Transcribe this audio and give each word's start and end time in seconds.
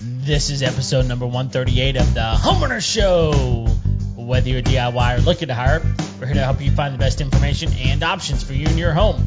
This 0.00 0.50
is 0.50 0.62
episode 0.62 1.06
number 1.06 1.24
138 1.24 1.96
of 1.96 2.12
the 2.12 2.20
Homeowner 2.20 2.82
Show. 2.82 3.66
Whether 4.14 4.50
you're 4.50 4.58
a 4.58 4.62
DIY 4.62 5.18
or 5.18 5.20
looking 5.22 5.48
to 5.48 5.54
hire, 5.54 5.80
we're 6.20 6.26
here 6.26 6.34
to 6.34 6.44
help 6.44 6.60
you 6.60 6.70
find 6.70 6.92
the 6.92 6.98
best 6.98 7.22
information 7.22 7.72
and 7.72 8.02
options 8.02 8.42
for 8.42 8.52
you 8.52 8.66
and 8.66 8.78
your 8.78 8.92
home. 8.92 9.24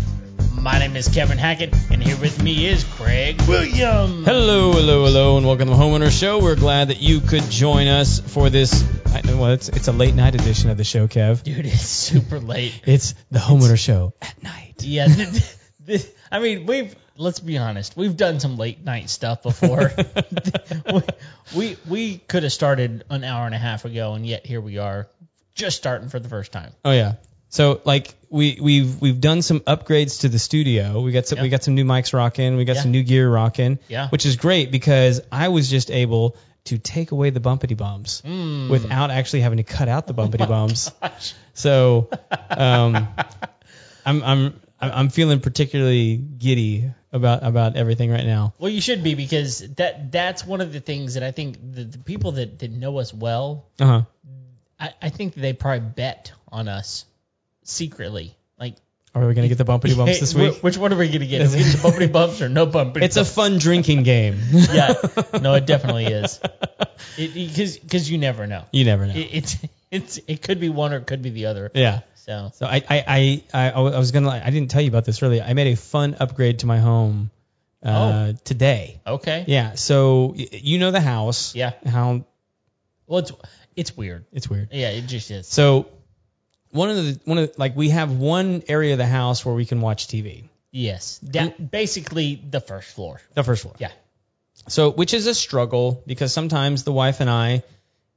My 0.53 0.77
name 0.77 0.95
is 0.95 1.07
Kevin 1.07 1.39
Hackett, 1.39 1.73
and 1.89 2.03
here 2.03 2.17
with 2.17 2.44
me 2.44 2.67
is 2.67 2.83
Craig 2.83 3.41
Williams. 3.47 4.28
Hello, 4.28 4.71
hello, 4.73 5.05
hello, 5.05 5.37
and 5.37 5.47
welcome 5.47 5.67
to 5.67 5.73
the 5.73 5.81
Homeowner 5.81 6.12
Show. 6.12 6.39
We're 6.39 6.55
glad 6.55 6.89
that 6.89 7.01
you 7.01 7.21
could 7.21 7.49
join 7.49 7.87
us 7.87 8.19
for 8.19 8.51
this. 8.51 8.83
I, 9.07 9.21
well, 9.25 9.47
it's, 9.47 9.69
it's 9.69 9.87
a 9.87 9.91
late 9.91 10.13
night 10.13 10.35
edition 10.35 10.69
of 10.69 10.78
the 10.78 10.83
show, 10.83 11.07
Kev. 11.07 11.41
Dude, 11.41 11.65
it's 11.65 11.81
super 11.81 12.39
late. 12.39 12.79
It's 12.85 13.15
the 13.31 13.39
Homeowner 13.39 13.79
Show 13.79 14.13
at 14.21 14.43
night. 14.43 14.75
Yeah, 14.83 15.07
th- 15.07 15.55
th- 15.87 16.05
I 16.31 16.39
mean, 16.39 16.66
we've 16.66 16.95
let's 17.17 17.39
be 17.39 17.57
honest, 17.57 17.95
we've 17.98 18.16
done 18.17 18.39
some 18.39 18.58
late 18.58 18.84
night 18.84 19.09
stuff 19.09 19.44
before. 19.44 19.91
we, 20.94 21.02
we 21.55 21.77
we 21.88 22.17
could 22.17 22.44
have 22.44 22.53
started 22.53 23.03
an 23.09 23.23
hour 23.23 23.45
and 23.45 23.55
a 23.55 23.58
half 23.59 23.85
ago, 23.85 24.13
and 24.13 24.26
yet 24.26 24.45
here 24.45 24.62
we 24.62 24.77
are, 24.77 25.08
just 25.55 25.77
starting 25.77 26.09
for 26.09 26.20
the 26.20 26.30
first 26.30 26.52
time. 26.52 26.72
Oh 26.86 26.91
yeah. 26.91 27.13
So 27.49 27.81
like 27.84 28.16
we 28.30 28.58
we've 28.62 29.02
we've 29.02 29.20
done 29.20 29.41
some 29.41 29.59
upgrades 29.62 30.22
to 30.22 30.30
the 30.30 30.39
studio. 30.39 31.02
We 31.02 31.12
got 31.12 31.27
some 31.27 31.41
we 31.41 31.49
got 31.49 31.63
some 31.63 31.75
new 31.75 31.84
mics 31.84 32.13
rocking. 32.13 32.55
We 32.55 32.63
got 32.66 32.77
Yeah. 32.77 32.84
some 32.84 32.91
new 32.91 33.03
gear 33.03 33.30
rocking. 33.30 33.80
Yeah. 33.89 34.08
Which 34.08 34.25
is 34.25 34.38
great 34.38 34.72
because 34.72 35.20
I 35.31 35.50
was 35.50 35.70
just 35.70 35.91
able 35.91 36.38
to 36.66 36.77
take 36.77 37.11
away 37.11 37.31
the 37.31 37.41
bumpity 37.41 37.75
bumps 37.75 38.22
Mm. 38.22 38.70
without 38.70 39.11
actually 39.11 39.41
having 39.41 39.58
to 39.58 39.63
cut 39.63 39.89
out 39.89 40.08
the 40.08 40.13
bumpity 40.13 40.48
bumps. 40.48 40.89
Gosh. 41.02 41.34
So 41.53 42.08
um, 42.50 43.09
I'm 44.05 44.23
I'm 44.23 44.61
I'm 44.90 45.09
feeling 45.09 45.40
particularly 45.40 46.16
giddy 46.17 46.91
about 47.12 47.44
about 47.44 47.76
everything 47.76 48.09
right 48.09 48.26
now. 48.26 48.53
Well, 48.58 48.72
you 48.72 48.81
should 48.81 49.03
be 49.03 49.16
because 49.16 49.59
that 49.76 50.11
that's 50.11 50.45
one 50.45 50.61
of 50.61 50.73
the 50.73 50.80
things 50.80 51.14
that 51.14 51.23
I 51.23 51.31
think 51.31 51.58
the, 51.61 51.83
the 51.83 51.97
people 52.00 52.33
that, 52.33 52.59
that 52.59 52.72
know 52.72 52.97
us 52.97 53.14
well, 53.14 53.66
Uh 53.80 53.86
huh. 53.86 54.02
I, 54.80 54.94
I 55.02 55.09
think 55.09 55.36
they 55.36 55.53
probably 55.53 55.81
bet 55.81 56.31
on 56.52 56.67
us 56.67 57.06
secretly. 57.64 58.36
Like, 58.59 58.75
Are 59.14 59.28
we 59.28 59.33
gonna 59.33 59.47
get 59.47 59.58
the 59.58 59.66
bumpity 59.66 59.95
bumps 59.95 60.19
this 60.19 60.33
week? 60.41 60.64
Which 60.64 60.78
one 60.78 60.91
are 60.94 60.97
we 60.97 61.09
gonna 61.09 61.25
get? 61.25 61.41
Are 61.41 61.50
we 61.50 61.58
getting 61.58 61.72
the 61.72 61.88
bumpity 61.88 62.11
bumps 62.11 62.41
or 62.41 62.50
no 62.50 62.66
bumpity? 62.66 63.03
It's 63.03 63.17
a 63.17 63.25
fun 63.25 63.59
drinking 63.59 64.03
game. 64.03 64.39
yeah. 64.52 64.94
No, 65.41 65.53
it 65.53 65.66
definitely 65.66 66.06
is. 66.06 66.39
Because 67.17 67.78
because 67.78 68.09
you 68.09 68.17
never 68.17 68.47
know. 68.47 68.63
You 68.72 68.86
never 68.86 69.06
know. 69.06 69.13
It, 69.13 69.30
it's 69.31 69.58
it's 69.91 70.19
it 70.28 70.41
could 70.41 70.59
be 70.59 70.69
one 70.69 70.94
or 70.94 70.97
it 70.97 71.08
could 71.08 71.22
be 71.22 71.30
the 71.30 71.47
other. 71.47 71.69
Yeah. 71.73 72.02
So 72.25 72.52
So 72.53 72.66
I 72.66 72.75
I, 72.88 73.03
I 73.08 73.44
I 73.53 73.72
I 73.72 73.97
was 74.00 74.11
gonna 74.11 74.30
I 74.30 74.50
didn't 74.50 74.69
tell 74.72 74.81
you 74.81 74.89
about 74.89 75.05
this 75.05 75.22
earlier. 75.23 75.44
I 75.47 75.53
made 75.53 75.72
a 75.73 75.75
fun 75.77 76.16
upgrade 76.19 76.59
to 76.59 76.66
my 76.67 76.80
home 76.80 77.31
uh, 77.83 78.33
today. 78.44 79.02
okay. 79.05 79.44
Yeah. 79.47 79.73
So 79.73 80.33
y- 80.38 80.47
you 80.52 80.78
know 80.80 80.91
the 80.91 81.02
house. 81.02 81.55
Yeah. 81.55 81.72
How 81.86 82.23
Well, 83.08 83.19
it's 83.19 83.31
it's 83.75 83.97
weird. 83.97 84.25
it's 84.31 84.50
weird. 84.50 84.69
Yeah, 84.72 84.89
it 84.89 85.08
just 85.08 85.31
is. 85.31 85.47
So 85.47 85.88
one 86.69 86.89
of 86.91 86.95
the 86.97 87.19
one 87.25 87.38
of 87.39 87.53
the, 87.53 87.59
like 87.59 87.75
we 87.75 87.89
have 87.89 88.11
one 88.11 88.61
area 88.67 88.91
of 88.94 88.97
the 89.00 89.08
house 89.08 89.44
where 89.45 89.56
we 89.56 89.66
can 89.66 89.81
watch 89.81 90.08
TV. 90.08 90.44
Yes. 90.72 91.17
Da- 91.19 91.50
basically 91.59 92.35
the 92.50 92.61
first 92.61 92.89
floor. 92.94 93.19
The 93.33 93.44
first 93.44 93.63
floor. 93.63 93.75
Yeah. 93.80 93.91
So 94.67 94.91
which 94.91 95.13
is 95.16 95.25
a 95.28 95.33
struggle 95.33 96.03
because 96.06 96.31
sometimes 96.31 96.83
the 96.83 96.91
wife 96.94 97.19
and 97.19 97.30
I 97.30 97.63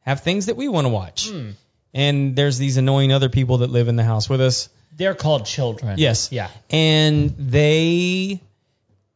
have 0.01 0.21
things 0.21 0.47
that 0.47 0.57
we 0.57 0.69
want 0.69 0.85
to 0.85 0.91
watch. 0.91 1.31
Hmm. 1.31 1.51
And 1.95 2.35
there's 2.37 2.59
these 2.59 2.77
annoying 2.77 3.13
other 3.13 3.29
people 3.29 3.59
that 3.59 3.71
live 3.71 3.89
in 3.89 3.97
the 3.97 4.03
house 4.05 4.29
with 4.29 4.41
us. 4.41 4.69
They're 4.97 5.15
called 5.15 5.47
children. 5.47 5.97
Yes. 5.99 6.31
Yeah. 6.33 6.49
And 6.71 7.31
they 7.39 8.41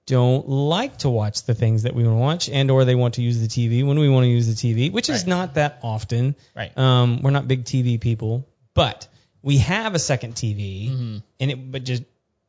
don't 0.06 0.48
like 0.48 0.98
to 0.98 1.10
watch 1.10 1.42
the 1.44 1.54
things 1.54 1.82
that 1.82 1.94
we 1.94 2.02
want 2.04 2.14
to 2.14 2.20
watch 2.20 2.48
and 2.48 2.70
or 2.70 2.84
they 2.86 2.94
want 2.94 3.14
to 3.14 3.22
use 3.22 3.40
the 3.40 3.46
TV 3.48 3.86
when 3.86 3.98
we 3.98 4.08
want 4.08 4.24
to 4.24 4.28
use 4.30 4.46
the 4.46 4.54
TV, 4.54 4.90
which 4.90 5.10
is 5.10 5.26
not 5.26 5.54
that 5.54 5.80
often. 5.82 6.34
Right. 6.56 6.76
Um, 6.78 7.20
we're 7.22 7.30
not 7.30 7.46
big 7.46 7.64
TV 7.64 8.00
people, 8.00 8.48
but 8.74 9.06
we 9.42 9.58
have 9.58 9.94
a 9.94 9.98
second 9.98 10.34
TV 10.34 10.90
Mm-hmm. 10.90 11.16
and 11.40 11.50
it 11.50 11.70
but 11.72 11.84
just 11.84 12.04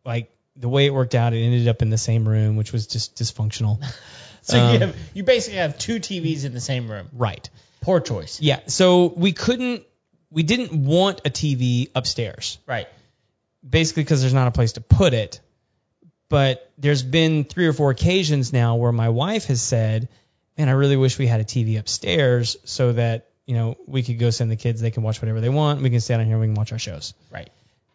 like 0.06 0.32
the 0.56 0.70
way 0.70 0.86
it 0.86 0.94
worked 0.94 1.16
out, 1.16 1.34
it 1.34 1.42
ended 1.42 1.68
up 1.68 1.82
in 1.82 1.90
the 1.90 1.98
same 1.98 2.28
room, 2.28 2.56
which 2.56 2.72
was 2.72 2.88
just 2.88 3.16
dysfunctional. 3.18 3.84
So 4.42 4.56
you 4.56 4.76
Um, 4.76 4.80
have 4.82 4.96
you 5.14 5.24
basically 5.24 5.60
have 5.60 5.78
two 5.78 6.00
TVs 6.00 6.46
in 6.46 6.54
the 6.54 6.62
same 6.62 6.90
room. 6.90 7.10
right. 7.14 7.48
Poor 7.82 8.00
choice. 8.00 8.40
Yeah. 8.42 8.62
So 8.68 9.08
we 9.08 9.34
couldn't 9.34 9.84
we 10.32 10.44
didn't 10.44 10.72
want 10.86 11.22
a 11.26 11.30
TV 11.30 11.90
upstairs. 11.96 12.58
Right. 12.68 12.88
basically 13.68 14.04
because 14.04 14.22
there's 14.22 14.34
not 14.34 14.48
a 14.48 14.52
place 14.52 14.74
to 14.74 14.82
put 14.82 15.14
it. 15.14 15.42
But 16.30 16.72
there's 16.78 17.02
been 17.02 17.44
three 17.44 17.66
or 17.68 17.74
four 17.74 17.90
occasions 17.90 18.54
now 18.54 18.76
where 18.76 18.92
my 18.92 19.10
wife 19.10 19.46
has 19.46 19.62
said, 19.62 20.10
"Man, 20.58 20.70
I 20.70 20.74
really 20.74 20.96
wish 20.96 21.18
we 21.18 21.26
had 21.26 21.42
a 21.42 21.44
TV 21.44 21.80
upstairs 21.80 22.56
so 22.66 22.94
that 22.94 23.30
you 23.48 23.56
know 23.56 23.78
we 23.88 24.04
could 24.04 24.20
go 24.20 24.30
send 24.30 24.52
the 24.52 24.56
kids. 24.56 24.80
They 24.80 24.92
can 24.92 25.02
watch 25.02 25.20
whatever 25.22 25.42
they 25.42 25.50
want. 25.50 25.82
We 25.82 25.90
can 25.90 26.00
stay 26.00 26.16
down 26.16 26.26
here. 26.26 26.36
And 26.36 26.42
we 26.42 26.48
can 26.48 26.54
watch 26.54 26.72
our 26.72 26.78
shows." 26.78 27.16
Right. 27.32 27.50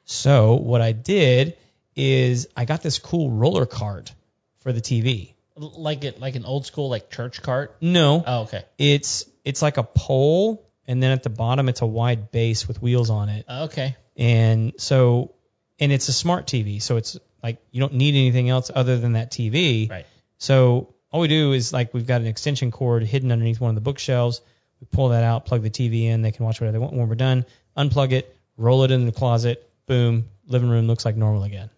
So 0.04 0.54
what 0.54 0.80
I 0.80 0.90
did 0.92 1.56
is 1.94 2.48
I 2.56 2.64
got 2.64 2.82
this 2.82 2.98
cool 2.98 3.30
roller 3.30 3.66
cart 3.66 4.12
for 4.58 4.72
the 4.72 4.80
TV. 4.80 5.34
Like 5.56 6.02
it 6.02 6.18
like 6.18 6.34
an 6.34 6.44
old 6.44 6.66
school 6.66 6.88
like 6.88 7.10
church 7.10 7.40
cart. 7.40 7.76
No, 7.80 8.24
Oh, 8.26 8.40
okay. 8.42 8.64
it's 8.78 9.26
it's 9.44 9.62
like 9.62 9.76
a 9.76 9.84
pole, 9.84 10.63
and 10.86 11.02
then 11.02 11.10
at 11.12 11.22
the 11.22 11.30
bottom 11.30 11.68
it's 11.68 11.80
a 11.82 11.86
wide 11.86 12.30
base 12.30 12.66
with 12.68 12.80
wheels 12.82 13.10
on 13.10 13.28
it. 13.28 13.44
Oh, 13.48 13.64
Okay. 13.64 13.96
And 14.16 14.74
so, 14.76 15.34
and 15.80 15.90
it's 15.90 16.08
a 16.08 16.12
smart 16.12 16.46
TV, 16.46 16.80
so 16.80 16.96
it's 16.96 17.18
like 17.42 17.58
you 17.72 17.80
don't 17.80 17.94
need 17.94 18.14
anything 18.14 18.48
else 18.48 18.70
other 18.72 18.96
than 18.96 19.14
that 19.14 19.32
TV. 19.32 19.90
Right. 19.90 20.06
So 20.38 20.94
all 21.10 21.20
we 21.20 21.28
do 21.28 21.52
is 21.52 21.72
like 21.72 21.92
we've 21.92 22.06
got 22.06 22.20
an 22.20 22.28
extension 22.28 22.70
cord 22.70 23.02
hidden 23.02 23.32
underneath 23.32 23.60
one 23.60 23.70
of 23.70 23.74
the 23.74 23.80
bookshelves. 23.80 24.40
We 24.80 24.86
pull 24.90 25.08
that 25.08 25.24
out, 25.24 25.46
plug 25.46 25.62
the 25.62 25.70
TV 25.70 26.04
in. 26.04 26.22
They 26.22 26.30
can 26.30 26.44
watch 26.44 26.60
whatever 26.60 26.72
they 26.72 26.78
want. 26.78 26.92
When 26.94 27.08
we're 27.08 27.14
done, 27.16 27.44
unplug 27.76 28.12
it, 28.12 28.36
roll 28.56 28.84
it 28.84 28.90
in 28.92 29.04
the 29.06 29.12
closet. 29.12 29.68
Boom, 29.86 30.28
living 30.46 30.68
room 30.70 30.86
looks 30.86 31.04
like 31.04 31.16
normal 31.16 31.42
again. 31.42 31.70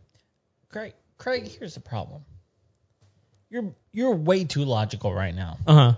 Craig, 0.68 0.92
Craig, 1.16 1.48
here's 1.48 1.74
the 1.74 1.80
problem. 1.80 2.22
You're 3.48 3.74
you're 3.92 4.14
way 4.14 4.44
too 4.44 4.64
logical 4.64 5.14
right 5.14 5.34
now. 5.34 5.56
Uh 5.66 5.74
huh. 5.74 5.94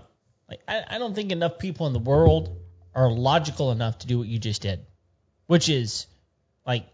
Like 0.49 0.61
I, 0.67 0.83
I 0.91 0.97
don't 0.99 1.13
think 1.15 1.31
enough 1.31 1.59
people 1.59 1.87
in 1.87 1.93
the 1.93 1.99
world 1.99 2.55
are 2.95 3.11
logical 3.11 3.71
enough 3.71 3.99
to 3.99 4.07
do 4.07 4.19
what 4.19 4.27
you 4.27 4.39
just 4.39 4.61
did, 4.61 4.85
which 5.47 5.69
is 5.69 6.07
like 6.65 6.85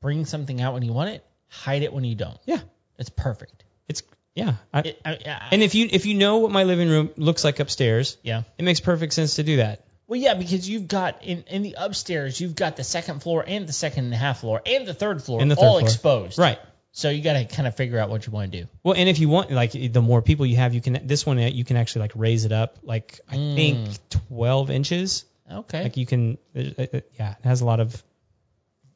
bring 0.00 0.24
something 0.24 0.60
out 0.60 0.74
when 0.74 0.82
you 0.82 0.92
want 0.92 1.10
it, 1.10 1.24
hide 1.48 1.82
it 1.82 1.92
when 1.92 2.04
you 2.04 2.14
don't. 2.14 2.38
Yeah, 2.44 2.60
It's 2.98 3.10
perfect. 3.10 3.64
it's 3.88 4.02
yeah. 4.34 4.54
I, 4.72 4.80
It, 4.80 5.00
I, 5.04 5.10
I, 5.12 5.48
and 5.52 5.62
if 5.62 5.74
you 5.74 5.88
if 5.90 6.06
you 6.06 6.14
know 6.14 6.38
what 6.38 6.50
my 6.50 6.64
living 6.64 6.88
room 6.88 7.10
looks 7.16 7.44
like 7.44 7.60
upstairs, 7.60 8.18
yeah. 8.22 8.42
it 8.58 8.62
makes 8.62 8.80
perfect 8.80 9.12
sense 9.12 9.36
to 9.36 9.42
do 9.42 9.56
that. 9.56 9.84
Well, 10.08 10.20
yeah, 10.20 10.34
because 10.34 10.68
you've 10.68 10.86
got 10.86 11.24
in, 11.24 11.42
in 11.48 11.62
the 11.62 11.74
upstairs, 11.78 12.40
you've 12.40 12.54
got 12.54 12.76
the 12.76 12.84
second 12.84 13.22
floor 13.22 13.44
and 13.46 13.66
the 13.66 13.72
second 13.72 14.04
and 14.04 14.14
a 14.14 14.16
half 14.16 14.40
floor 14.40 14.62
and 14.64 14.86
the 14.86 14.94
third 14.94 15.22
floor 15.22 15.44
the 15.44 15.56
third 15.56 15.64
all 15.64 15.78
floor. 15.78 15.88
exposed. 15.88 16.38
Right. 16.38 16.58
So 16.92 17.10
you 17.10 17.22
got 17.22 17.34
to 17.34 17.44
kind 17.44 17.68
of 17.68 17.76
figure 17.76 17.98
out 17.98 18.08
what 18.08 18.26
you 18.26 18.32
want 18.32 18.52
to 18.52 18.62
do. 18.62 18.68
Well, 18.82 18.94
and 18.94 19.06
if 19.06 19.18
you 19.18 19.28
want, 19.28 19.50
like, 19.50 19.72
the 19.72 20.00
more 20.00 20.22
people 20.22 20.46
you 20.46 20.56
have, 20.56 20.72
you 20.72 20.80
can. 20.80 21.06
This 21.06 21.26
one, 21.26 21.38
you 21.38 21.62
can 21.62 21.76
actually 21.76 22.02
like 22.02 22.12
raise 22.14 22.46
it 22.46 22.52
up, 22.52 22.78
like 22.82 23.20
I 23.28 23.36
mm. 23.36 23.54
think 23.54 23.98
12 24.28 24.70
inches. 24.70 25.24
Okay. 25.50 25.82
Like 25.84 25.96
you 25.96 26.06
can, 26.06 26.38
uh, 26.56 26.60
uh, 26.78 27.00
yeah, 27.18 27.34
it 27.38 27.44
has 27.44 27.60
a 27.60 27.64
lot 27.64 27.80
of 27.80 28.02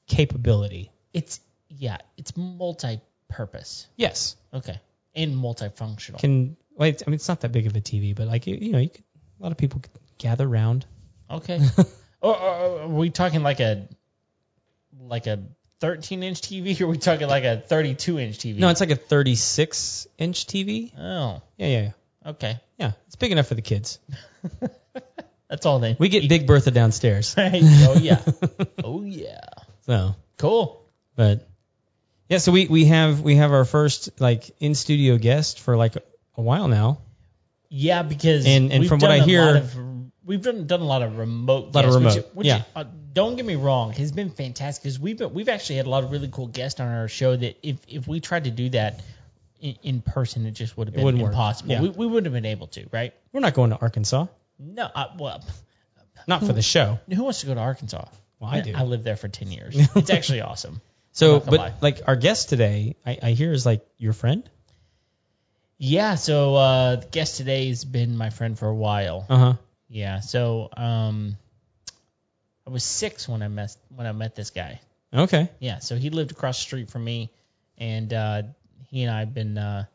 capability. 0.06 0.90
it's 1.12 1.40
yeah, 1.68 1.98
it's 2.16 2.36
multi-purpose. 2.36 3.86
Yes, 3.96 4.36
Okay. 4.52 4.80
And 5.14 5.34
multifunctional. 5.36 6.18
can. 6.18 6.56
Well, 6.74 6.88
it's, 6.88 7.02
I 7.06 7.10
mean, 7.10 7.14
it's 7.14 7.28
not 7.28 7.40
that 7.42 7.52
big 7.52 7.66
of 7.66 7.76
a 7.76 7.80
TV, 7.80 8.14
but 8.14 8.26
like 8.26 8.46
you, 8.46 8.56
you 8.56 8.72
know, 8.72 8.78
you 8.78 8.88
could, 8.88 9.04
a 9.38 9.42
lot 9.42 9.52
of 9.52 9.58
people 9.58 9.80
could 9.80 9.92
gather 10.18 10.48
around. 10.48 10.86
Okay. 11.30 11.60
or, 12.20 12.36
or, 12.36 12.36
or 12.36 12.80
are 12.82 12.88
we 12.88 13.10
talking 13.10 13.42
like 13.42 13.60
a 13.60 13.88
like 15.00 15.26
a 15.26 15.40
13 15.80 16.22
inch 16.22 16.40
TV? 16.40 16.80
Or 16.80 16.84
are 16.84 16.88
we 16.88 16.98
talking 16.98 17.28
like 17.28 17.44
a 17.44 17.58
32 17.60 18.18
inch 18.18 18.38
TV? 18.38 18.56
No, 18.58 18.68
it's 18.68 18.80
like 18.80 18.90
a 18.90 18.96
36 18.96 20.06
inch 20.18 20.46
TV. 20.46 20.92
oh, 20.98 21.42
Yeah, 21.56 21.66
yeah, 21.66 21.80
yeah. 21.82 22.30
okay. 22.30 22.60
Yeah, 22.78 22.92
it's 23.06 23.16
big 23.16 23.30
enough 23.32 23.46
for 23.48 23.54
the 23.54 23.62
kids. 23.62 23.98
That's 25.50 25.66
all 25.66 25.80
they. 25.80 25.96
We 25.98 26.08
get 26.08 26.28
Big 26.28 26.46
Bertha 26.46 26.70
downstairs, 26.70 27.34
Right. 27.38 27.60
Oh 27.62 27.96
yeah. 28.00 28.20
oh 28.84 29.02
yeah. 29.02 29.40
so 29.82 30.14
Cool. 30.38 30.86
but 31.16 31.46
yeah, 32.28 32.38
so 32.38 32.52
we 32.52 32.66
we 32.68 32.84
have 32.86 33.20
we 33.20 33.36
have 33.36 33.52
our 33.52 33.64
first 33.64 34.20
like 34.20 34.48
in 34.60 34.74
studio 34.76 35.18
guest 35.18 35.58
for 35.60 35.76
like 35.76 35.96
a 35.96 36.40
while 36.40 36.68
now. 36.68 36.98
Yeah, 37.68 38.02
because 38.02 38.46
And- 38.46 38.70
and 38.72 38.80
we've 38.80 38.88
from 38.88 39.00
what 39.00 39.08
done 39.08 39.20
I 39.20 39.22
a 39.22 39.24
hear- 39.26 39.44
lot 39.44 39.56
of, 39.56 39.76
we've 40.24 40.42
done, 40.42 40.66
done 40.66 40.80
a 40.80 40.84
lot 40.84 41.02
of 41.02 41.18
remote. 41.18 41.74
Lot 41.74 41.84
of 41.84 41.90
guests, 42.02 42.16
which- 42.16 42.24
remote, 42.24 42.34
Which, 42.36 42.46
yeah. 42.46 42.62
uh, 42.74 42.84
don't 43.12 43.34
get 43.36 43.44
me 43.44 43.56
wrong, 43.56 43.94
It's 43.96 44.12
been 44.12 44.30
fantastic 44.30 44.82
because 44.84 44.98
we've 45.00 45.18
been, 45.18 45.34
we've 45.34 45.48
actually 45.48 45.76
had 45.76 45.86
a 45.86 45.90
lot 45.90 46.04
of 46.04 46.12
really 46.12 46.28
cool 46.28 46.46
guests 46.46 46.78
on 46.80 46.86
our 46.88 47.08
show. 47.08 47.34
That 47.36 47.58
if 47.62 47.76
if 47.88 48.06
we 48.08 48.20
tried 48.20 48.44
to 48.44 48.50
do 48.52 48.68
that 48.70 49.00
in, 49.60 49.74
in 49.82 50.00
person, 50.02 50.46
it 50.46 50.52
just 50.52 50.76
would 50.76 50.86
have 50.88 50.94
been 50.94 51.04
wouldn't 51.04 51.22
work. 51.22 51.32
impossible. 51.32 51.70
Yeah. 51.72 51.82
We, 51.82 51.88
we 51.90 52.06
wouldn't 52.06 52.26
have 52.26 52.32
been 52.32 52.46
able 52.50 52.68
to, 52.68 52.86
right? 52.92 53.12
We're 53.32 53.40
not 53.40 53.54
going 53.54 53.70
to 53.70 53.78
Arkansas, 53.80 54.26
No, 54.62 54.84
uh, 54.94 55.06
well, 55.18 55.42
not 56.26 56.44
for 56.44 56.52
the 56.52 56.60
show. 56.62 56.98
who 57.10 57.24
wants 57.24 57.40
to 57.40 57.46
go 57.46 57.54
to 57.54 57.60
Arkansas? 57.60 58.04
Well, 58.38 58.50
I 58.50 58.60
do. 58.60 58.74
I 58.76 58.82
lived 58.84 59.04
there 59.04 59.16
for 59.16 59.28
ten 59.28 59.50
years. 59.56 59.74
It's 59.96 60.10
actually 60.10 60.42
awesome. 60.42 60.74
I'm 60.74 60.80
So, 61.12 61.32
not 61.32 61.38
gonna 61.46 61.50
but 61.50 61.60
lie. 61.60 61.74
like 61.80 62.00
our 62.06 62.16
guest 62.16 62.48
today, 62.50 62.96
I, 63.06 63.18
I 63.22 63.30
hear 63.32 63.52
is 63.52 63.64
like 63.66 63.86
your 63.98 64.12
friend. 64.12 64.48
Yeah, 65.78 66.14
so 66.16 66.54
uh, 66.56 66.96
the 66.96 67.06
guest 67.06 67.38
today 67.38 67.68
has 67.68 67.84
been 67.86 68.16
my 68.16 68.28
friend 68.30 68.58
for 68.58 68.68
a 68.68 68.74
while. 68.74 69.24
Uh 69.30 69.38
huh. 69.38 69.54
Yeah, 69.88 70.20
so 70.20 70.68
um, 70.76 71.36
I 72.66 72.70
was 72.70 72.84
six 72.84 73.26
when 73.28 73.42
I 73.42 73.48
met 73.48 73.74
when 73.94 74.06
I 74.06 74.12
met 74.12 74.34
this 74.36 74.50
guy. 74.50 74.80
Okay. 75.12 75.48
Yeah, 75.58 75.78
so 75.78 75.96
he 75.96 76.10
lived 76.10 76.30
across 76.32 76.58
the 76.58 76.62
street 76.62 76.90
from 76.90 77.02
me, 77.02 77.32
and 77.78 78.12
uh, 78.12 78.42
he 78.90 79.02
and 79.04 79.10
I 79.10 79.20
have 79.20 79.32
been 79.34 79.56
uh, 79.58 79.86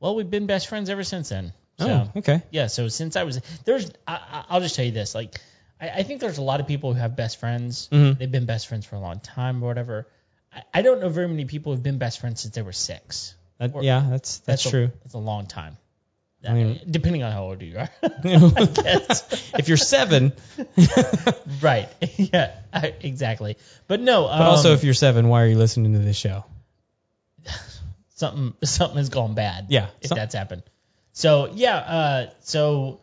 well, 0.00 0.14
we've 0.14 0.30
been 0.30 0.46
best 0.46 0.68
friends 0.68 0.88
ever 0.88 1.02
since 1.04 1.28
then. 1.30 1.52
So, 1.78 1.88
Oh, 1.88 2.18
okay. 2.18 2.42
yeah, 2.50 2.66
so 2.66 2.88
since 2.88 3.14
I 3.16 3.22
was 3.22 3.40
there's, 3.64 3.90
I, 4.06 4.14
I- 4.14 4.44
I'll 4.48 4.60
just 4.60 4.74
tell 4.74 4.84
you 4.84 4.90
this, 4.92 5.14
like, 5.14 5.40
I, 5.80 5.88
I 5.90 6.02
think 6.02 6.20
there's 6.20 6.38
a 6.38 6.42
lot 6.42 6.58
of 6.60 6.66
people 6.66 6.92
who 6.92 6.98
have 6.98 7.14
best 7.14 7.38
friends. 7.38 7.88
Mhm. 7.92 8.18
They've 8.18 8.30
been 8.30 8.46
best 8.46 8.66
friends 8.68 8.84
for 8.84 8.96
a 8.96 9.00
long 9.00 9.20
time 9.20 9.62
or 9.62 9.68
whatever. 9.68 10.08
I, 10.52 10.62
I 10.74 10.82
don't 10.82 11.00
know 11.00 11.08
very 11.08 11.28
many 11.28 11.44
people 11.44 11.72
who've 11.72 11.82
been 11.82 11.98
best 11.98 12.18
friends 12.20 12.40
since 12.40 12.54
they 12.54 12.62
were 12.62 12.72
six. 12.72 13.34
That, 13.58 13.74
Or- 13.74 13.82
yeah, 13.84 14.06
that's 14.10 14.38
that's, 14.38 14.66
a- 14.66 14.70
true. 14.70 14.90
That's 15.04 15.14
a 15.14 15.18
long 15.18 15.46
time. 15.46 15.76
I 16.48 16.52
mean- 16.52 16.80
depending 16.88 17.22
on 17.24 17.30
how 17.32 17.44
old 17.44 17.62
you 17.62 17.78
are. 17.78 17.88
Guess. 18.22 19.52
if 19.58 19.68
you're 19.68 19.76
seven, 19.76 20.32
right. 21.62 21.88
yeah. 22.16 22.54
I- 22.72 22.94
exactly. 23.00 23.56
But 23.86 24.00
no. 24.00 24.22
but 24.24 24.40
also 24.42 24.70
um, 24.70 24.74
if 24.76 24.84
you're 24.84 24.94
seven, 24.94 25.28
why 25.28 25.42
are 25.42 25.46
you 25.48 25.58
listening 25.58 25.92
to 25.94 25.98
this 26.00 26.16
show? 26.16 26.44
something 28.16 28.54
something 28.64 28.98
has 28.98 29.08
gone 29.08 29.34
bad. 29.34 29.66
Yeah, 29.68 29.88
If 30.00 30.08
some- 30.08 30.16
that's 30.18 30.34
happened. 30.34 30.62
So 31.18 31.50
yeah. 31.52 31.76
Uh. 31.78 32.30
So 32.40 33.00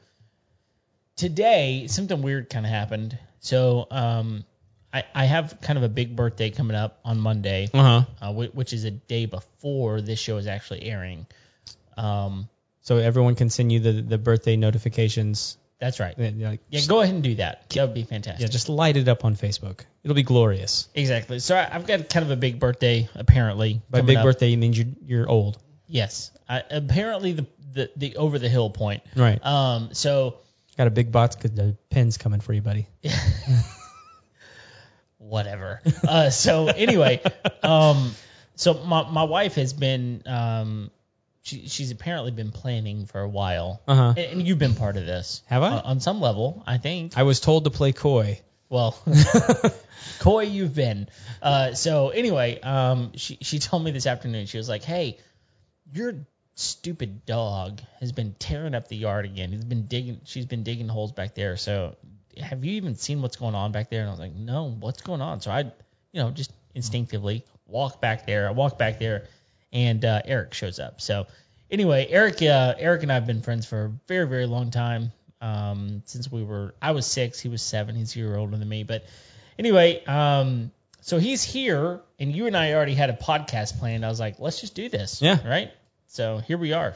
today 1.17 1.87
something 1.87 2.21
weird 2.21 2.49
kind 2.49 2.65
of 2.65 2.71
happened. 2.71 3.17
So 3.41 3.87
um, 3.91 4.45
I 4.93 5.03
I 5.13 5.25
have 5.25 5.59
kind 5.61 5.77
of 5.77 5.83
a 5.83 5.89
big 5.89 6.15
birthday 6.15 6.49
coming 6.49 6.77
up 6.77 6.99
on 7.03 7.19
Monday. 7.19 7.69
Uh 7.73 7.83
huh. 7.83 8.05
uh, 8.21 8.31
whi- 8.33 8.51
which 8.53 8.71
is 8.71 8.85
a 8.85 8.91
day 8.91 9.25
before 9.25 9.99
this 9.99 10.17
show 10.19 10.37
is 10.37 10.47
actually 10.47 10.83
airing. 10.83 11.27
Um, 11.97 12.47
So 12.81 12.97
everyone 12.97 13.35
can 13.35 13.49
send 13.49 13.71
you 13.73 13.81
the 13.81 13.91
the 14.01 14.17
birthday 14.17 14.55
notifications. 14.55 15.57
that's 15.79 15.99
right. 15.99 16.15
Yeah, 16.17 16.51
like, 16.51 16.61
Yeah, 16.69 16.81
go 16.87 17.01
ahead 17.01 17.13
and 17.15 17.23
do 17.23 17.35
that. 17.35 17.69
That 17.71 17.83
would 17.85 17.93
be 17.93 18.03
fantastic. 18.03 18.41
yeah, 18.41 18.47
just 18.47 18.69
light 18.69 18.95
it 18.95 19.09
up 19.09 19.25
on 19.25 19.35
Facebook. 19.35 19.81
It'll 20.03 20.15
be 20.15 20.23
glorious. 20.23 20.87
exactly. 20.95 21.39
So 21.39 21.55
I, 21.57 21.67
I've 21.75 21.85
got 21.85 22.07
kind 22.09 22.23
of 22.25 22.31
a 22.31 22.37
big 22.37 22.59
birthday 22.61 23.09
apparently. 23.13 23.81
By 23.89 23.99
big 24.01 24.17
up. 24.17 24.23
birthday, 24.23 24.47
you 24.47 24.57
mean 24.57 24.71
you're, 24.71 24.87
you're 25.05 25.29
old. 25.29 25.57
Yes. 25.87 26.31
I, 26.49 26.63
apparently 26.69 27.33
the, 27.33 27.45
the 27.73 27.91
the 27.95 28.15
over 28.17 28.39
the 28.39 28.49
hill 28.49 28.69
point. 28.69 29.03
Right. 29.15 29.43
Um. 29.45 29.89
So 29.93 30.37
Got 30.77 30.87
a 30.87 30.91
big 30.91 31.11
box 31.11 31.35
because 31.35 31.51
the 31.51 31.77
pen's 31.89 32.17
coming 32.17 32.41
for 32.41 32.51
you, 32.53 32.61
buddy. 32.61 32.87
whatever. 35.17 35.81
uh. 36.07 36.29
So 36.29 36.67
anyway. 36.67 37.21
Um. 37.63 38.13
So 38.55 38.73
my 38.73 39.09
my 39.09 39.23
wife 39.23 39.55
has 39.55 39.73
been 39.73 40.23
um. 40.25 40.91
She, 41.43 41.67
she's 41.67 41.91
apparently 41.91 42.31
been 42.31 42.51
planning 42.51 43.05
for 43.05 43.21
a 43.21 43.29
while, 43.29 43.79
Uh 43.87 43.95
huh. 43.95 44.13
and, 44.17 44.39
and 44.39 44.47
you've 44.47 44.57
been 44.57 44.73
part 44.73 44.97
of 44.97 45.05
this. 45.05 45.43
Have 45.45 45.61
I? 45.61 45.67
Uh, 45.75 45.81
on 45.85 45.99
some 45.99 46.19
level, 46.19 46.63
I 46.65 46.79
think. 46.79 47.15
I 47.15 47.21
was 47.21 47.39
told 47.39 47.65
to 47.65 47.69
play 47.69 47.91
coy. 47.91 48.41
Well, 48.67 48.97
coy 50.19 50.45
you've 50.45 50.73
been. 50.73 51.07
Uh, 51.43 51.73
so 51.75 52.09
anyway, 52.09 52.59
um, 52.61 53.11
she 53.15 53.37
she 53.41 53.59
told 53.59 53.83
me 53.83 53.91
this 53.91 54.07
afternoon. 54.07 54.47
She 54.47 54.57
was 54.57 54.67
like, 54.67 54.81
"Hey, 54.83 55.19
your 55.91 56.13
stupid 56.55 57.25
dog 57.25 57.81
has 57.99 58.11
been 58.11 58.33
tearing 58.39 58.73
up 58.75 58.87
the 58.87 58.95
yard 58.95 59.25
again. 59.25 59.51
He's 59.51 59.65
been 59.65 59.87
digging. 59.87 60.21
She's 60.25 60.45
been 60.45 60.63
digging 60.63 60.87
holes 60.87 61.11
back 61.11 61.35
there. 61.35 61.57
So 61.57 61.95
have 62.41 62.63
you 62.63 62.73
even 62.73 62.95
seen 62.95 63.21
what's 63.21 63.35
going 63.35 63.55
on 63.55 63.71
back 63.71 63.89
there?" 63.89 64.01
And 64.01 64.09
I 64.09 64.11
was 64.11 64.19
like, 64.19 64.33
"No, 64.33 64.69
what's 64.79 65.01
going 65.01 65.21
on?" 65.21 65.41
So 65.41 65.51
I, 65.51 65.59
you 65.59 66.21
know, 66.21 66.31
just 66.31 66.51
instinctively 66.73 67.45
walk 67.67 68.01
back 68.01 68.25
there. 68.25 68.47
I 68.47 68.51
walk 68.51 68.77
back 68.77 68.99
there, 68.99 69.27
and 69.71 70.03
uh, 70.03 70.21
Eric 70.25 70.53
shows 70.53 70.79
up. 70.79 71.01
So 71.01 71.27
anyway, 71.69 72.07
Eric, 72.09 72.41
uh, 72.41 72.75
Eric 72.77 73.03
and 73.03 73.11
I 73.11 73.15
have 73.15 73.27
been 73.27 73.41
friends 73.41 73.65
for 73.65 73.85
a 73.85 73.89
very 74.07 74.27
very 74.27 74.45
long 74.45 74.71
time 74.71 75.11
um, 75.41 76.01
since 76.05 76.31
we 76.31 76.43
were. 76.43 76.75
I 76.81 76.91
was 76.91 77.05
six, 77.05 77.39
he 77.39 77.49
was 77.49 77.61
seven. 77.61 77.95
He's 77.95 78.15
a 78.15 78.19
year 78.19 78.35
older 78.35 78.57
than 78.57 78.67
me. 78.67 78.83
But 78.83 79.05
anyway, 79.59 80.03
um, 80.05 80.71
so 81.05 81.19
he's 81.19 81.43
here, 81.43 82.01
and 82.17 82.31
you 82.35 82.47
and 82.47 82.57
I 82.57 82.73
already 82.73 82.95
had 82.95 83.11
a 83.11 83.13
podcast 83.13 83.77
planned. 83.77 84.03
I 84.03 84.09
was 84.09 84.19
like, 84.19 84.39
let's 84.39 84.59
just 84.59 84.73
do 84.73 84.89
this. 84.89 85.21
Yeah. 85.21 85.47
Right. 85.47 85.71
So 86.07 86.39
here 86.39 86.57
we 86.57 86.73
are. 86.73 86.95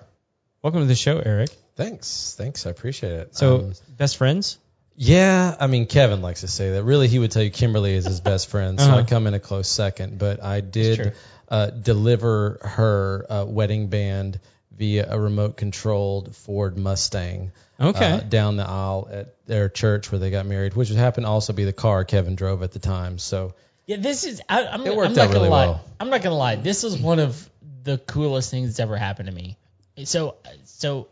Welcome 0.64 0.82
to 0.82 0.88
the 0.88 0.96
show, 0.96 1.20
Eric. 1.24 1.52
Thanks, 1.76 2.34
thanks, 2.36 2.66
I 2.66 2.72
appreciate 2.72 3.12
it. 3.14 3.36
So 3.38 3.58
Um, 3.58 3.74
best 3.98 4.18
friends? 4.18 4.58
yeah, 4.96 5.56
I 5.60 5.68
mean 5.68 5.86
Kevin 5.86 6.24
likes 6.24 6.42
to 6.42 6.48
say 6.48 6.72
that. 6.72 6.84
Really, 6.84 7.08
he 7.08 7.20
would 7.20 7.30
tell 7.30 7.44
you 7.44 7.52
Kimberly 7.52 7.94
is 7.94 8.06
his 8.06 8.20
best 8.20 8.48
friend, 8.50 8.80
so 8.80 8.88
Uh-huh. 8.88 8.98
I 8.98 9.04
come 9.04 9.28
in 9.28 9.36
a 9.36 9.40
close 9.40 9.70
second. 9.70 10.18
But 10.18 10.44
I 10.44 10.62
did 10.62 11.14
uh, 11.48 11.68
deliver 11.68 12.58
her 12.64 13.28
uh, 13.30 13.46
wedding 13.46 13.90
band 13.90 14.40
via 14.76 15.06
a 15.08 15.20
remote 15.20 15.56
controlled 15.56 16.36
Ford 16.36 16.80
Mustang. 16.80 17.52
Okay. 17.80 18.12
uh, 18.14 18.20
down 18.22 18.58
the 18.58 18.68
aisle 18.68 19.08
at 19.12 19.46
their 19.46 19.70
church 19.70 20.12
where 20.12 20.18
they 20.18 20.32
got 20.32 20.48
married, 20.48 20.74
which 20.74 20.90
happened 20.90 21.26
to 21.26 21.30
also 21.30 21.54
be 21.54 21.64
the 21.64 21.74
car 21.74 22.04
Kevin 22.06 22.36
drove 22.36 22.64
at 22.64 22.72
the 22.72 22.80
time. 22.80 23.20
So 23.20 23.54
Yeah, 23.90 23.98
this 23.98 24.24
is. 24.24 24.40
I, 24.48 24.68
I'm, 24.68 24.86
It 24.86 24.96
worked 24.96 25.10
I'm 25.10 25.16
not 25.16 25.24
out 25.24 25.28
gonna 25.30 25.40
really 25.40 25.50
lie. 25.50 25.66
well. 25.66 25.82
I'm 26.00 26.12
not 26.12 26.22
gonna 26.22 26.38
lie. 26.38 26.58
This 26.58 26.84
is 26.84 26.96
one 26.96 27.18
of 27.18 27.50
the 27.84 27.98
coolest 27.98 28.52
things 28.52 28.68
that's 28.70 28.80
ever 28.80 28.96
happened 28.96 29.30
to 29.30 29.34
me. 29.34 29.58
So, 30.04 30.36
so 30.66 31.08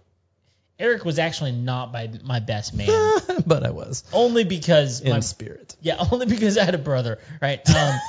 Eric 0.78 1.04
was 1.04 1.18
actually 1.18 1.54
not 1.54 1.92
my 1.92 2.08
my 2.24 2.40
best 2.40 2.76
man, 2.76 2.88
but 3.48 3.66
I 3.66 3.72
was 3.72 4.04
only 4.14 4.44
because 4.44 5.02
in 5.02 5.10
my 5.10 5.22
spirit. 5.22 5.76
yeah, 5.82 5.96
only 6.12 6.28
because 6.28 6.56
I 6.56 6.66
had 6.66 6.76
a 6.76 6.78
brother, 6.78 7.18
right? 7.42 7.62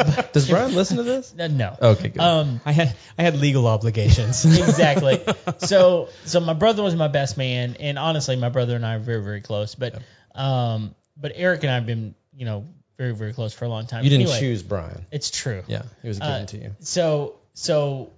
Um, 0.00 0.12
Does 0.32 0.48
Brian 0.48 0.74
listen 0.76 0.98
to 0.98 1.02
this? 1.02 1.34
no. 1.36 1.76
Okay, 1.80 2.10
good. 2.10 2.20
Um, 2.20 2.60
I 2.66 2.72
had 2.72 2.94
I 3.18 3.22
had 3.22 3.34
legal 3.34 3.66
obligations. 3.66 4.44
exactly. 4.44 5.24
So 5.58 6.10
so 6.26 6.38
my 6.40 6.52
brother 6.52 6.82
was 6.82 6.94
my 6.94 7.08
best 7.08 7.38
man, 7.38 7.76
and 7.80 7.98
honestly, 7.98 8.36
my 8.36 8.50
brother 8.50 8.76
and 8.76 8.84
I 8.84 8.96
are 8.96 9.00
very 9.00 9.24
very 9.24 9.40
close. 9.40 9.74
But 9.74 10.00
um, 10.34 10.94
but 11.16 11.32
Eric 11.34 11.62
and 11.64 11.72
I 11.72 11.76
have 11.76 11.86
been 11.86 12.14
you 12.36 12.44
know 12.44 12.66
very 12.98 13.14
very 13.14 13.32
close 13.32 13.54
for 13.54 13.64
a 13.64 13.68
long 13.68 13.86
time. 13.86 14.04
you 14.04 14.10
didn't 14.10 14.22
Anyway, 14.26 14.40
choose 14.40 14.62
Brian. 14.62 15.06
It's 15.10 15.30
true. 15.30 15.62
Yeah, 15.66 15.82
he 16.02 16.08
was 16.08 16.18
given 16.18 16.34
Uh, 16.34 16.46
to 16.46 16.58
you. 16.58 16.76
So 16.80 17.36
so 17.54 18.12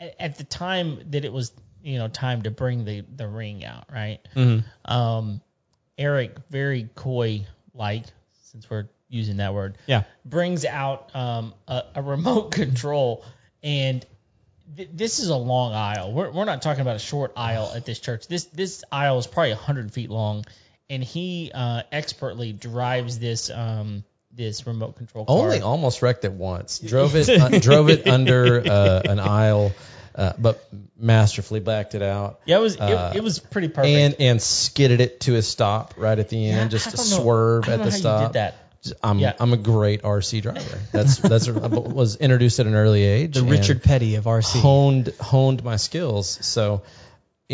at, 0.00 0.14
at 0.18 0.38
the 0.38 0.44
time 0.44 1.00
that 1.10 1.24
it 1.24 1.32
was 1.32 1.52
you 1.82 1.98
know 1.98 2.08
time 2.08 2.42
to 2.42 2.50
bring 2.50 2.84
the 2.84 3.02
the 3.02 3.28
ring 3.28 3.64
out, 3.64 3.84
right? 3.92 4.20
Mhm. 4.34 4.64
Um, 4.84 5.40
Eric 5.98 6.36
very 6.50 6.88
coy 6.94 7.46
like 7.74 8.04
since 8.50 8.68
we're 8.68 8.88
using 9.08 9.36
that 9.36 9.54
word 9.54 9.76
Yeah. 9.86 10.04
brings 10.24 10.64
out 10.64 11.14
um, 11.14 11.54
a, 11.68 11.84
a 11.96 12.02
remote 12.02 12.50
control 12.52 13.24
and 13.62 14.04
th- 14.76 14.88
this 14.92 15.18
is 15.20 15.28
a 15.28 15.36
long 15.36 15.72
aisle. 15.72 16.12
We're, 16.12 16.30
we're 16.32 16.44
not 16.46 16.62
talking 16.62 16.80
about 16.80 16.96
a 16.96 17.00
short 17.00 17.32
aisle 17.36 17.72
at 17.76 17.84
this 17.84 18.00
church. 18.00 18.26
This 18.28 18.44
this 18.46 18.82
aisle 18.90 19.18
is 19.18 19.26
probably 19.26 19.50
100 19.52 19.92
feet 19.92 20.10
long, 20.10 20.44
and 20.90 21.02
he 21.02 21.50
uh, 21.54 21.82
expertly 21.92 22.52
drives 22.52 23.18
this 23.18 23.50
um, 23.50 24.04
this 24.32 24.66
remote 24.66 24.96
control 24.96 25.24
car. 25.24 25.36
Only 25.38 25.60
almost 25.60 26.02
wrecked 26.02 26.24
it 26.24 26.32
once. 26.32 26.78
Drove 26.78 27.14
it, 27.16 27.28
uh, 27.28 27.58
drove 27.60 27.88
it 27.90 28.06
under 28.06 28.60
uh, 28.68 29.02
an 29.04 29.18
aisle, 29.20 29.72
uh, 30.14 30.32
but 30.38 30.66
masterfully 30.96 31.60
backed 31.60 31.94
it 31.94 32.02
out. 32.02 32.40
yeah, 32.44 32.56
it 32.58 32.60
was 32.60 32.76
uh, 32.78 33.12
it, 33.14 33.18
it 33.18 33.22
was 33.24 33.38
pretty 33.38 33.68
perfect. 33.68 33.86
And 33.96 34.16
and 34.18 34.42
skidded 34.42 35.00
it 35.00 35.20
to 35.20 35.36
a 35.36 35.42
stop 35.42 35.94
right 35.96 36.18
at 36.18 36.28
the 36.28 36.36
Yeah, 36.38 36.54
end, 36.60 36.70
just 36.70 36.88
I 36.88 36.90
to 36.90 36.96
know- 36.96 37.02
swerve 37.02 37.64
I 37.64 37.66
don't 37.68 37.72
at 37.74 37.78
know 37.78 37.84
the 37.86 37.90
how 37.90 37.96
stop. 37.96 38.20
You 38.20 38.26
did 38.28 38.32
that. 38.34 38.54
I'm 39.02 39.18
Yeah. 39.18 39.32
I'm 39.40 39.54
a 39.54 39.56
great 39.56 40.02
RC 40.02 40.42
driver. 40.42 40.78
That's 40.92 41.16
that's 41.16 41.48
I 41.48 41.52
was 41.52 42.16
introduced 42.16 42.60
at 42.60 42.66
an 42.66 42.74
early 42.74 43.02
age. 43.02 43.34
The 43.34 43.42
Richard 43.42 43.82
Petty 43.82 44.16
of 44.16 44.24
RC. 44.24 44.60
honed 44.60 45.12
honed 45.18 45.64
my 45.64 45.76
skills. 45.76 46.38
So 46.46 46.82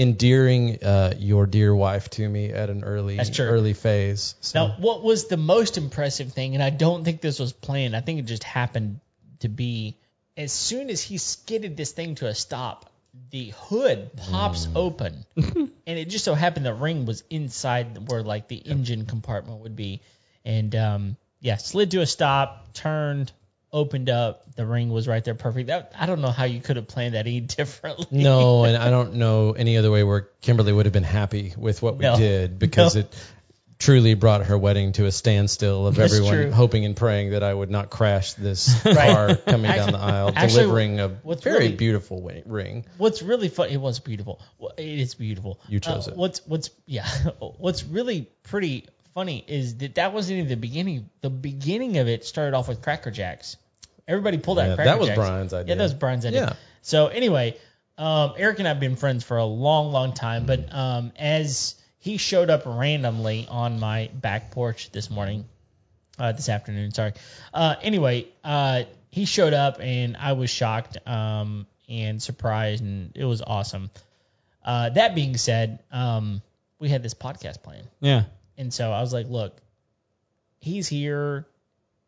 endearing 0.01 0.83
uh, 0.83 1.13
your 1.19 1.45
dear 1.45 1.75
wife 1.75 2.09
to 2.09 2.27
me 2.27 2.51
at 2.51 2.71
an 2.71 2.85
early 2.85 3.21
early 3.39 3.75
phase. 3.75 4.35
So 4.41 4.59
Now, 4.59 4.75
what 4.79 5.03
was 5.03 5.29
the 5.29 5.37
most 5.37 5.77
impressive 5.77 6.33
thing, 6.33 6.55
and 6.55 6.63
I 6.63 6.71
don't 6.71 7.05
think 7.05 7.21
this 7.21 7.39
was 7.39 7.53
planned, 7.53 7.95
I 7.95 8.01
think 8.01 8.19
it 8.21 8.25
just 8.25 8.45
happened 8.45 9.01
to 9.41 9.49
be 9.49 9.99
as 10.39 10.53
soon 10.53 10.89
as 10.89 11.03
he 11.03 11.19
skidded 11.19 11.77
this 11.77 11.93
thing 11.93 12.15
to 12.17 12.27
a 12.27 12.35
stop, 12.35 12.91
the 13.31 13.53
hood 13.55 14.11
pops 14.17 14.67
Mm. 14.67 14.77
open. 14.77 15.25
and 15.37 15.99
it 15.99 16.09
just 16.09 16.25
so 16.25 16.35
happened 16.35 16.65
the 16.65 16.73
ring 16.73 17.05
was 17.05 17.23
inside 17.29 18.09
where 18.09 18.23
like 18.23 18.49
the 18.49 18.57
engine 18.57 19.05
compartment 19.05 19.61
would 19.61 19.77
be. 19.77 20.01
And 20.45 20.75
um, 20.75 21.17
yeah, 21.41 21.57
slid 21.57 21.91
to 21.91 22.01
a 22.01 22.07
stop, 22.07 22.73
turned, 22.73 23.33
opened 23.73 24.11
up, 24.11 24.55
the 24.57 24.67
ring 24.67 24.91
was 24.91 25.07
right 25.07 25.25
there 25.25 25.35
perfect. 25.35 25.69
That, 25.69 25.93
I 25.99 26.07
don't 26.07 26.21
know 26.21 26.31
how 26.31 26.45
you 26.45 26.61
could 26.61 26.77
have 26.77 26.89
planned 26.89 27.15
that 27.15 27.27
any 27.27 27.41
differently. 27.59 28.07
No, 28.11 28.65
and 28.65 28.77
I 28.77 28.91
don't 28.91 29.15
know 29.15 29.53
any 29.53 29.77
other 29.77 29.91
way 29.91 30.03
where 30.05 30.29
Kimberly 30.41 30.73
would 30.73 30.87
have 30.87 30.93
been 30.93 31.03
happy 31.05 31.55
with 31.57 31.83
what 31.83 31.97
we 31.97 32.05
No. 32.05 32.17
did 32.17 32.59
because 32.59 32.95
No. 32.97 33.03
it 33.03 33.15
truly 33.79 34.13
brought 34.13 34.45
her 34.45 34.59
wedding 34.59 34.93
to 34.93 35.07
a 35.07 35.11
standstill 35.13 35.87
of 35.87 35.95
That's 35.95 36.13
everyone 36.13 36.35
true. 36.35 36.51
hoping 36.51 36.85
and 36.85 36.95
praying 36.95 37.31
that 37.31 37.43
I 37.43 37.55
would 37.55 37.71
not 37.71 37.89
crash 37.89 38.35
this 38.35 38.69
Right. 38.85 38.95
car 39.11 39.37
coming 39.37 39.71
down 39.71 39.93
the 39.93 39.99
aisle, 39.99 40.33
Actually, 40.37 40.61
delivering 40.65 41.01
a 41.01 41.09
very 41.09 41.59
really- 41.61 41.77
beautiful 41.77 42.31
ring. 42.45 42.85
What's 42.99 43.23
really 43.23 43.49
fun? 43.49 43.71
It 43.71 43.79
was 43.79 43.99
beautiful. 43.99 44.43
It 44.77 44.85
is 44.99 45.15
beautiful. 45.15 45.61
You 45.67 45.81
chose 45.81 46.09
Uh, 46.09 46.11
it. 46.11 46.17
What's 46.19 46.47
what's 46.47 46.69
yeah? 46.85 47.09
What's 47.39 47.83
really 47.85 48.29
pretty 48.43 48.87
funny 49.15 49.45
is 49.47 49.77
that 49.79 49.97
that 49.97 50.13
wasn't 50.13 50.39
even 50.39 50.49
the 50.49 50.57
beginning. 50.57 51.09
The 51.21 51.31
beginning 51.31 51.99
of 51.99 52.09
it 52.09 52.25
started 52.25 52.57
off 52.57 52.69
with 52.69 52.83
Cracker 52.83 53.11
Jacks. 53.11 53.57
Everybody 54.07 54.39
pulled 54.39 54.59
out 54.59 54.69
Yeah, 54.69 54.75
Cracker 54.77 54.91
that 54.91 54.99
was 54.99 55.09
Jacks. 55.09 55.19
Brian's 55.19 55.53
Yeah, 55.53 55.63
that 55.63 55.79
was 55.79 55.95
Brian's 55.95 56.27
idea. 56.27 56.41
Yeah. 56.41 56.53
So 56.83 57.07
anyway, 57.09 57.57
Um, 57.99 58.33
Eric 58.39 58.59
and 58.59 58.67
I 58.67 58.71
have 58.71 58.81
been 58.81 58.97
friends 58.97 59.25
for 59.25 59.37
a 59.37 59.45
long, 59.45 59.93
long 59.93 60.15
time, 60.15 60.47
but 60.47 60.73
um, 60.73 61.13
as 61.17 61.75
he 61.99 62.17
showed 62.17 62.49
up 62.49 62.63
randomly 62.65 63.47
on 63.49 63.79
my 63.79 64.09
back 64.15 64.53
porch 64.53 64.91
this 64.91 65.11
morning, 65.11 65.45
uh, 66.19 66.33
this 66.33 66.49
afternoon, 66.49 66.93
sorry. 66.93 67.13
Uh, 67.53 67.77
anyway, 67.83 68.27
uh, 68.43 68.85
he 69.11 69.27
showed 69.27 69.53
up 69.53 69.79
and 69.81 70.17
I 70.17 70.33
was 70.33 70.49
shocked 70.49 70.97
um, 71.07 71.67
and 71.89 72.23
surprised, 72.23 72.83
and 72.83 73.13
it 73.15 73.25
was 73.25 73.43
awesome. 73.43 73.91
Uh, 74.65 74.91
that 74.91 75.15
being 75.15 75.37
said, 75.37 75.83
um, 75.93 76.43
we 76.79 76.89
had 76.89 77.03
this 77.03 77.15
podcast 77.15 77.63
plan. 77.63 77.85
Yeah. 78.01 78.25
And 78.61 78.73
so 78.73 78.93
I 78.93 79.01
was 79.01 79.13
like, 79.13 79.27
look, 79.29 79.59
he's 80.59 80.87
here. 80.87 81.47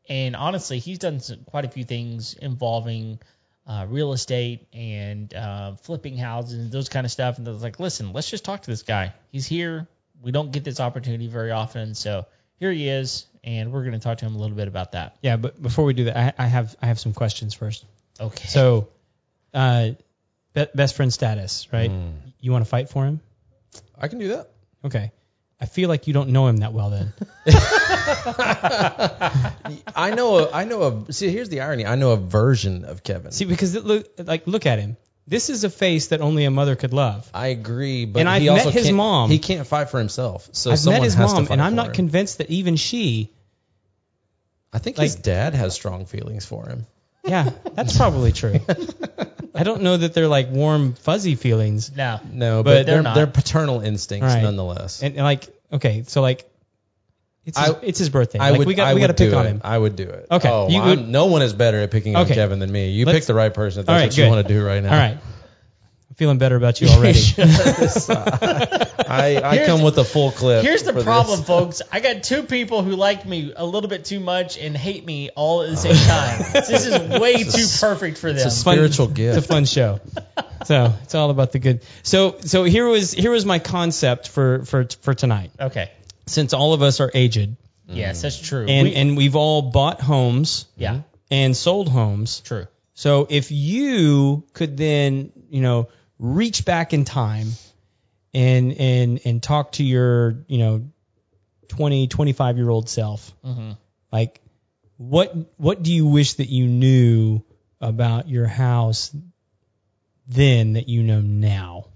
And 0.08 0.36
honestly, 0.36 0.78
he's 0.78 0.98
done 0.98 1.20
some, 1.20 1.38
quite 1.46 1.64
a 1.64 1.68
few 1.68 1.84
things 1.84 2.34
involving 2.34 3.20
uh, 3.66 3.86
real 3.88 4.12
estate 4.12 4.66
and 4.72 5.32
uh, 5.32 5.76
flipping 5.76 6.18
houses 6.18 6.58
and 6.58 6.70
those 6.70 6.90
kind 6.90 7.06
of 7.06 7.10
stuff. 7.10 7.38
And 7.38 7.48
I 7.48 7.52
was 7.52 7.62
like, 7.62 7.80
listen, 7.80 8.12
let's 8.12 8.28
just 8.28 8.44
talk 8.44 8.60
to 8.62 8.70
this 8.70 8.82
guy. 8.82 9.14
He's 9.30 9.46
here. 9.46 9.88
We 10.20 10.30
don't 10.30 10.52
get 10.52 10.62
this 10.62 10.78
opportunity 10.78 11.26
very 11.26 11.52
often. 11.52 11.94
So 11.94 12.26
here 12.58 12.70
he 12.70 12.86
is. 12.88 13.26
And 13.42 13.72
we're 13.72 13.80
going 13.82 13.94
to 13.94 13.98
talk 13.98 14.18
to 14.18 14.26
him 14.26 14.36
a 14.36 14.38
little 14.38 14.56
bit 14.56 14.68
about 14.68 14.92
that. 14.92 15.16
Yeah, 15.22 15.36
but 15.36 15.60
before 15.60 15.86
we 15.86 15.94
do 15.94 16.04
that, 16.04 16.16
I, 16.38 16.44
I 16.44 16.46
have 16.46 16.76
I 16.80 16.86
have 16.86 17.00
some 17.00 17.12
questions 17.12 17.54
first. 17.54 17.84
Okay. 18.20 18.46
So, 18.46 18.88
uh, 19.52 19.90
be- 20.52 20.66
best 20.72 20.94
friend 20.94 21.12
status, 21.12 21.66
right? 21.72 21.90
You 22.40 22.52
want 22.52 22.64
to 22.64 22.68
fight 22.68 22.88
for 22.88 23.04
him? 23.04 23.20
I 23.98 24.06
can 24.06 24.18
do 24.18 24.28
that. 24.28 24.50
Okay. 24.84 25.10
I 25.62 25.66
feel 25.66 25.88
like 25.88 26.08
you 26.08 26.12
don't 26.12 26.30
know 26.30 26.48
him 26.48 26.56
that 26.56 26.72
well 26.72 26.90
then. 26.90 27.12
I 29.94 30.12
know. 30.14 30.38
A, 30.38 30.50
I 30.52 30.64
know 30.64 30.82
a. 31.08 31.12
See, 31.12 31.30
here's 31.30 31.48
the 31.50 31.60
irony. 31.60 31.86
I 31.86 31.94
know 31.94 32.10
a 32.10 32.16
version 32.16 32.84
of 32.84 33.04
Kevin. 33.04 33.30
See, 33.30 33.44
because 33.44 33.76
it 33.76 33.84
look 33.84 34.08
like 34.18 34.48
look 34.48 34.66
at 34.66 34.80
him. 34.80 34.96
This 35.28 35.50
is 35.50 35.62
a 35.62 35.70
face 35.70 36.08
that 36.08 36.20
only 36.20 36.44
a 36.46 36.50
mother 36.50 36.74
could 36.74 36.92
love. 36.92 37.30
I 37.32 37.46
agree, 37.48 38.06
but 38.06 38.18
And 38.20 38.28
I've 38.28 38.42
he 38.42 38.48
met 38.48 38.58
also 38.58 38.70
his 38.70 38.86
can't- 38.86 38.96
mom. 38.96 39.30
He 39.30 39.38
can't 39.38 39.64
fight 39.64 39.88
for 39.88 39.98
himself. 40.00 40.48
So 40.50 40.72
I've 40.72 40.80
someone 40.80 41.02
met 41.02 41.04
his 41.04 41.14
has 41.14 41.30
to 41.30 41.34
mom, 41.36 41.46
fight 41.46 41.52
and 41.52 41.62
I'm 41.62 41.72
for 41.72 41.76
not 41.76 41.86
him. 41.86 41.92
convinced 41.92 42.38
that 42.38 42.50
even 42.50 42.74
she. 42.74 43.30
I 44.72 44.78
think 44.80 44.98
like- 44.98 45.04
his 45.04 45.14
dad 45.14 45.54
has 45.54 45.74
strong 45.74 46.06
feelings 46.06 46.44
for 46.44 46.66
him. 46.66 46.86
Yeah, 47.24 47.50
that's 47.74 47.96
probably 47.96 48.32
true. 48.32 48.58
I 49.54 49.64
don't 49.64 49.82
know 49.82 49.96
that 49.96 50.14
they're 50.14 50.28
like 50.28 50.48
warm, 50.50 50.94
fuzzy 50.94 51.34
feelings. 51.34 51.90
now, 51.94 52.20
No, 52.30 52.62
But 52.62 52.64
but, 52.64 52.72
they're 52.86 52.94
they're 52.96 53.02
not. 53.02 53.14
they're 53.14 53.26
paternal 53.26 53.80
instincts 53.80 54.32
Right. 54.34 54.42
nonetheless. 54.42 55.02
And, 55.02 55.14
and 55.16 55.24
like, 55.24 55.46
okay, 55.72 56.04
so 56.06 56.22
like, 56.22 56.48
it's 57.44 57.58
his, 57.58 57.70
I- 57.70 57.78
it's 57.82 57.98
his 57.98 58.08
birthday. 58.08 58.38
I 58.38 58.50
like 58.50 58.58
would. 58.60 58.66
we 58.68 58.74
got 58.74 58.88
I 58.88 58.94
we 58.94 59.00
got 59.00 59.08
to 59.08 59.14
pick 59.14 59.30
do 59.30 59.36
on 59.36 59.46
it. 59.46 59.50
him. 59.50 59.60
I 59.64 59.76
would 59.76 59.96
do 59.96 60.04
it. 60.08 60.26
Okay, 60.30 60.48
Oh, 60.48 60.68
you 60.68 60.78
I'm- 60.80 60.88
would- 60.90 61.08
no 61.08 61.26
one 61.26 61.42
is 61.42 61.52
better 61.52 61.80
at 61.80 61.90
picking 61.90 62.14
on 62.16 62.24
Okay. 62.26 62.34
Kevin 62.34 62.60
than 62.60 62.70
me. 62.70 62.90
You 62.90 63.04
Let's- 63.04 63.16
picked 63.18 63.26
the 63.26 63.34
right 63.34 63.52
person. 63.52 63.80
If 63.80 63.86
that's 63.86 63.92
All 63.94 63.98
right, 64.00 64.06
what 64.06 64.16
you 64.16 64.24
good. 64.24 64.30
want 64.30 64.46
to 64.48 64.54
do 64.54 64.64
right 64.64 64.82
now. 64.82 64.90
All 64.92 64.98
right, 64.98 65.18
I'm 66.12 66.16
feeling 66.16 66.36
better 66.36 66.56
about 66.56 66.78
you 66.82 66.88
already. 66.88 67.18
I, 67.38 69.40
I 69.42 69.54
Here's- 69.54 69.66
come 69.66 69.80
with 69.80 69.96
a 69.96 70.04
full 70.04 70.30
clip. 70.30 70.62
here's 70.62 70.82
the 70.82 70.92
for 70.92 71.02
problem, 71.02 71.38
this. 71.38 71.46
folks. 71.46 71.80
I 71.90 72.00
got 72.00 72.22
two 72.22 72.42
people 72.42 72.82
who 72.82 72.96
like 72.96 73.24
me 73.24 73.54
a 73.56 73.64
little 73.64 73.88
bit 73.88 74.04
too 74.04 74.20
much 74.20 74.58
and 74.58 74.76
hate 74.76 75.06
me 75.06 75.30
all 75.30 75.62
at 75.62 75.70
the 75.70 75.76
same 75.78 75.96
time. 75.96 76.52
this 76.68 76.84
is 76.86 77.18
way 77.18 77.42
too 77.44 77.64
perfect 77.80 78.18
for 78.18 78.26
them. 78.30 78.36
It's 78.36 78.44
a 78.44 78.50
spiritual 78.50 79.06
gift. 79.08 79.38
It's 79.38 79.46
a 79.46 79.48
fun 79.48 79.64
show. 79.64 80.00
So 80.66 80.92
it's 81.02 81.14
all 81.14 81.30
about 81.30 81.52
the 81.52 81.58
good. 81.58 81.82
So 82.02 82.36
so 82.40 82.64
here 82.64 82.86
was 82.86 83.12
here 83.12 83.30
was 83.30 83.46
my 83.46 83.58
concept 83.58 84.28
for 84.28 84.66
for 84.66 84.86
for 85.00 85.14
tonight. 85.14 85.50
okay. 85.58 85.90
Since 86.26 86.52
all 86.52 86.74
of 86.74 86.82
us 86.82 87.00
are 87.00 87.10
aged 87.14 87.56
Yes, 87.88 88.20
that's 88.20 88.38
true. 88.38 88.66
and 88.68 88.88
We- 88.88 88.94
and 88.96 89.16
we've 89.16 89.36
all 89.36 89.62
bought 89.62 90.02
homes 90.02 90.66
yeah, 90.76 91.00
and 91.30 91.56
sold 91.56 91.88
homes. 91.88 92.40
true. 92.40 92.66
So 92.92 93.26
if 93.30 93.50
you 93.50 94.44
could 94.52 94.76
then, 94.76 95.32
you 95.48 95.62
know, 95.62 95.88
reach 96.22 96.64
back 96.64 96.94
in 96.94 97.04
time 97.04 97.48
and 98.32 98.72
and 98.72 99.20
and 99.24 99.42
talk 99.42 99.72
to 99.72 99.84
your, 99.84 100.36
you 100.46 100.58
know, 100.58 100.88
20, 101.68 102.06
25 102.06 102.56
year 102.56 102.70
old 102.70 102.88
self, 102.88 103.32
mm-hmm. 103.44 103.72
like 104.10 104.40
what 104.96 105.34
what 105.56 105.82
do 105.82 105.92
you 105.92 106.06
wish 106.06 106.34
that 106.34 106.48
you 106.48 106.66
knew 106.66 107.42
about 107.80 108.28
your 108.28 108.46
house 108.46 109.14
then 110.28 110.74
that 110.74 110.88
you 110.88 111.02
know 111.02 111.20
now? 111.20 111.86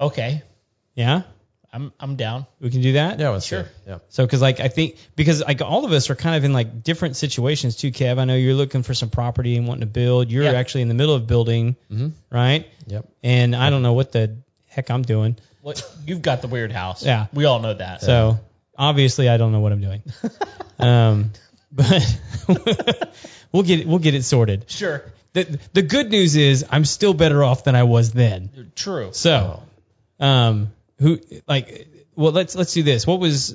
Okay, 0.00 0.42
Yeah, 0.94 1.22
I'm 1.72 1.92
I'm 2.00 2.16
down. 2.16 2.46
we 2.60 2.70
can 2.70 2.80
do 2.80 2.92
that. 2.94 3.18
Yeah, 3.20 3.38
Sure. 3.40 3.66
Yeah. 3.86 3.98
So, 4.08 4.24
because 4.24 4.40
like 4.40 4.58
I 4.60 4.68
think 4.68 4.96
because 5.16 5.42
like 5.42 5.60
all 5.60 5.84
of 5.84 5.92
us 5.92 6.08
are 6.10 6.14
kind 6.14 6.36
of 6.36 6.44
in 6.44 6.52
like 6.54 6.82
different 6.82 7.16
situations 7.16 7.76
too, 7.76 7.90
Kev. 7.92 8.18
I 8.18 8.24
know 8.24 8.34
you're 8.36 8.54
looking 8.54 8.82
for 8.82 8.94
some 8.94 9.10
property 9.10 9.56
and 9.56 9.66
wanting 9.68 9.80
to 9.82 9.86
build. 9.86 10.30
You're 10.30 10.44
Yeah. 10.44 10.52
actually 10.52 10.82
in 10.82 10.88
the 10.88 10.94
middle 10.94 11.14
of 11.14 11.26
building, 11.26 11.76
right? 12.30 12.66
Yep. 12.86 13.06
And 13.22 13.54
I 13.54 13.68
don't 13.70 13.82
know 13.82 13.92
what 13.92 14.12
the 14.12 14.36
heck 14.66 14.90
I'm 14.90 15.02
doing. 15.02 15.36
What 15.60 15.82
you've 16.06 16.22
got 16.22 16.40
the 16.40 16.48
weird 16.48 16.72
house. 16.72 17.04
Yeah. 17.04 17.26
we 17.34 17.44
all 17.44 17.60
know 17.60 17.74
that. 17.74 18.00
So 18.00 18.38
obviously 18.76 19.28
I 19.28 19.36
don't 19.36 19.52
know 19.52 19.60
what 19.60 19.72
I'm 19.72 19.80
doing. 19.82 20.02
um, 20.78 21.32
but 21.70 22.18
we'll 23.52 23.62
get 23.62 23.80
it, 23.80 23.86
we'll 23.86 23.98
get 23.98 24.14
it 24.14 24.24
sorted. 24.24 24.70
sure, 24.70 25.04
The 25.34 25.58
the 25.74 25.82
good 25.82 26.10
news 26.10 26.34
is 26.36 26.64
I'm 26.70 26.84
still 26.86 27.12
better 27.12 27.44
off 27.44 27.64
than 27.64 27.74
I 27.74 27.82
was 27.82 28.10
then. 28.12 28.72
true. 28.74 29.10
So, 29.12 29.62
um, 30.18 30.70
who 30.98 31.20
like 31.46 31.88
well 32.14 32.32
let's 32.32 32.54
let's 32.54 32.72
do 32.72 32.82
this. 32.82 33.06
What 33.06 33.20
was 33.20 33.54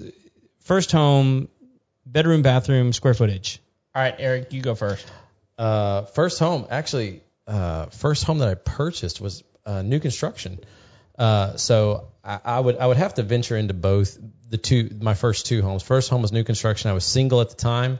first 0.62 0.92
home, 0.92 1.50
bedroom, 2.06 2.42
bathroom, 2.42 2.94
square 2.94 3.14
footage? 3.14 3.60
All 3.96 4.02
right, 4.02 4.16
Eric, 4.18 4.54
you 4.54 4.62
go 4.62 4.76
first. 4.76 5.06
Uh, 5.58 6.04
first 6.06 6.40
home, 6.40 6.66
actually, 6.70 7.22
uh, 7.46 7.88
first 7.88 8.24
home 8.24 8.40
that 8.40 8.48
I 8.48 8.56
purchased 8.56 9.22
was 9.22 9.44
uh, 9.66 9.82
new 9.82 10.00
construction. 10.00 10.60
Uh, 11.18 11.58
so 11.58 12.08
I, 12.24 12.40
I 12.44 12.60
would 12.60 12.78
I 12.78 12.88
would 12.88 12.98
have 12.98 13.14
to 13.16 13.24
venture 13.24 13.56
into 13.56 13.74
both 13.74 14.18
the 14.50 14.58
two 14.58 14.90
my 15.00 15.14
first 15.14 15.46
two 15.46 15.62
homes. 15.62 15.84
First 15.84 16.10
home 16.10 16.22
was 16.22 16.32
new 16.32 16.44
construction. 16.44 16.90
I 16.90 16.94
was 16.94 17.06
single 17.06 17.42
at 17.42 17.50
the 17.50 17.56
time, 17.56 18.00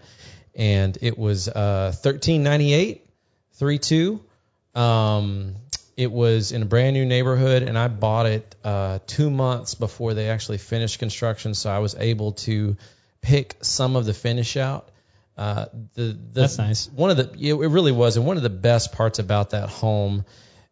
and 0.56 0.98
it 1.02 1.18
was 1.18 1.48
uh, 1.48 1.94
thirteen 1.96 2.44
ninety 2.44 2.74
eight, 2.74 3.06
three 3.54 3.78
two. 3.78 4.24
Um, 4.74 5.56
it 5.96 6.12
was 6.12 6.52
in 6.52 6.62
a 6.62 6.66
brand 6.66 6.96
new 6.96 7.06
neighborhood, 7.06 7.64
and 7.64 7.78
I 7.78 7.88
bought 7.88 8.26
it 8.26 8.56
uh, 8.64 9.00
two 9.06 9.30
months 9.30 9.76
before 9.76 10.14
they 10.14 10.30
actually 10.30 10.58
finished 10.58 11.00
construction. 11.00 11.54
So 11.54 11.70
I 11.70 11.80
was 11.80 11.96
able 11.96 12.34
to 12.34 12.78
pick 13.22 13.56
some 13.62 13.96
of 13.96 14.06
the 14.06 14.14
finish 14.14 14.58
out. 14.58 14.90
Uh, 15.38 15.66
the, 15.96 16.04
the 16.04 16.42
That's 16.42 16.58
nice. 16.58 16.88
One 16.90 17.10
of 17.10 17.18
the 17.18 17.32
it, 17.40 17.54
it 17.54 17.68
really 17.68 17.92
was, 17.92 18.18
and 18.18 18.26
one 18.26 18.38
of 18.38 18.44
the 18.44 18.50
best 18.50 18.92
parts 18.92 19.20
about 19.20 19.52
that 19.52 19.70
home, 19.70 20.26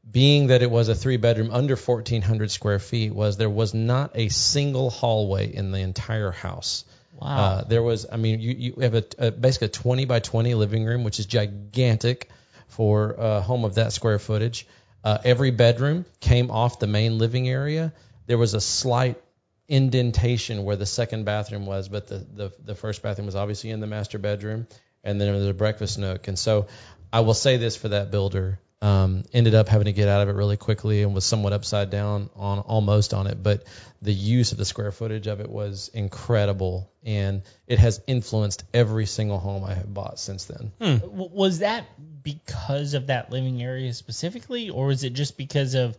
being 0.10 0.48
that 0.48 0.62
it 0.62 0.70
was 0.70 0.90
a 0.90 0.96
three 0.96 1.18
bedroom 1.18 1.50
under 1.52 1.76
1,400 1.76 2.52
square 2.52 2.80
feet, 2.80 3.14
was 3.14 3.38
there 3.38 3.50
was 3.50 3.74
not 3.74 4.12
a 4.16 4.30
single 4.30 4.90
hallway 4.90 5.54
in 5.54 5.72
the 5.72 5.80
entire 5.80 6.32
house. 6.32 6.86
Wow. 7.20 7.38
Uh, 7.38 7.64
there 7.64 7.84
was, 7.84 8.08
I 8.12 8.18
mean, 8.18 8.40
you, 8.40 8.56
you 8.58 8.74
have 8.82 8.96
a, 8.96 9.04
a 9.20 9.32
basically 9.32 9.68
a 9.68 9.72
20 9.72 10.06
by 10.06 10.20
20 10.20 10.56
living 10.56 10.86
room, 10.86 11.04
which 11.04 11.20
is 11.20 11.28
gigantic 11.28 12.30
for 12.68 13.12
a 13.18 13.42
home 13.42 13.66
of 13.66 13.76
that 13.76 13.94
square 13.94 14.18
footage. 14.18 14.66
Uh, 15.04 15.18
every 15.24 15.52
bedroom 15.52 16.06
came 16.20 16.52
off 16.52 16.80
the 16.80 16.88
main 16.88 17.18
living 17.18 17.50
area. 17.50 17.94
There 18.28 18.38
was 18.38 18.54
a 18.54 18.62
slight 18.62 19.22
indentation 19.68 20.64
where 20.64 20.76
the 20.76 20.86
second 20.86 21.26
bathroom 21.26 21.66
was, 21.66 21.90
but 21.90 22.08
the, 22.08 22.18
the, 22.18 22.52
the 22.64 22.76
first 22.76 23.02
bathroom 23.02 23.26
was 23.26 23.36
obviously 23.36 23.72
in 23.72 23.80
the 23.80 23.88
master 23.88 24.20
bedroom, 24.20 24.68
and 25.04 25.20
then 25.20 25.28
there 25.28 25.36
was 25.36 25.48
a 25.48 25.54
breakfast 25.54 25.98
nook. 25.98 26.28
And 26.28 26.38
so 26.38 26.68
I 27.12 27.22
will 27.22 27.34
say 27.34 27.58
this 27.58 27.76
for 27.76 27.90
that 27.90 28.12
builder. 28.12 28.60
Um, 28.84 29.26
ended 29.32 29.54
up 29.54 29.68
having 29.68 29.86
to 29.86 29.94
get 29.94 30.08
out 30.08 30.24
of 30.24 30.30
it 30.30 30.32
really 30.32 30.58
quickly 30.58 31.04
and 31.04 31.14
was 31.14 31.24
somewhat 31.24 31.54
upside 31.54 31.92
down 31.92 32.32
on 32.36 32.58
almost 32.60 33.14
on 33.14 33.28
it, 33.28 33.44
but 33.44 33.64
the 34.02 34.12
use 34.12 34.54
of 34.54 34.58
the 34.58 34.66
square 34.66 34.92
footage 34.92 35.28
of 35.28 35.40
it 35.40 35.48
was 35.48 35.92
incredible, 35.94 36.92
and 37.06 37.44
it 37.68 37.78
has 37.78 38.02
influenced 38.08 38.64
every 38.74 39.06
single 39.06 39.38
home 39.38 39.64
I 39.64 39.76
have 39.76 39.94
bought 39.94 40.18
since 40.18 40.46
then. 40.46 40.72
W- 40.80 41.30
Was 41.32 41.60
that 41.60 41.86
because 42.24 42.96
of 42.96 43.08
that 43.08 43.30
living 43.30 43.62
area 43.62 43.94
specifically, 43.94 44.72
or 44.72 44.88
was 44.88 45.04
it 45.04 45.14
just 45.14 45.38
because 45.38 45.76
of 45.76 45.96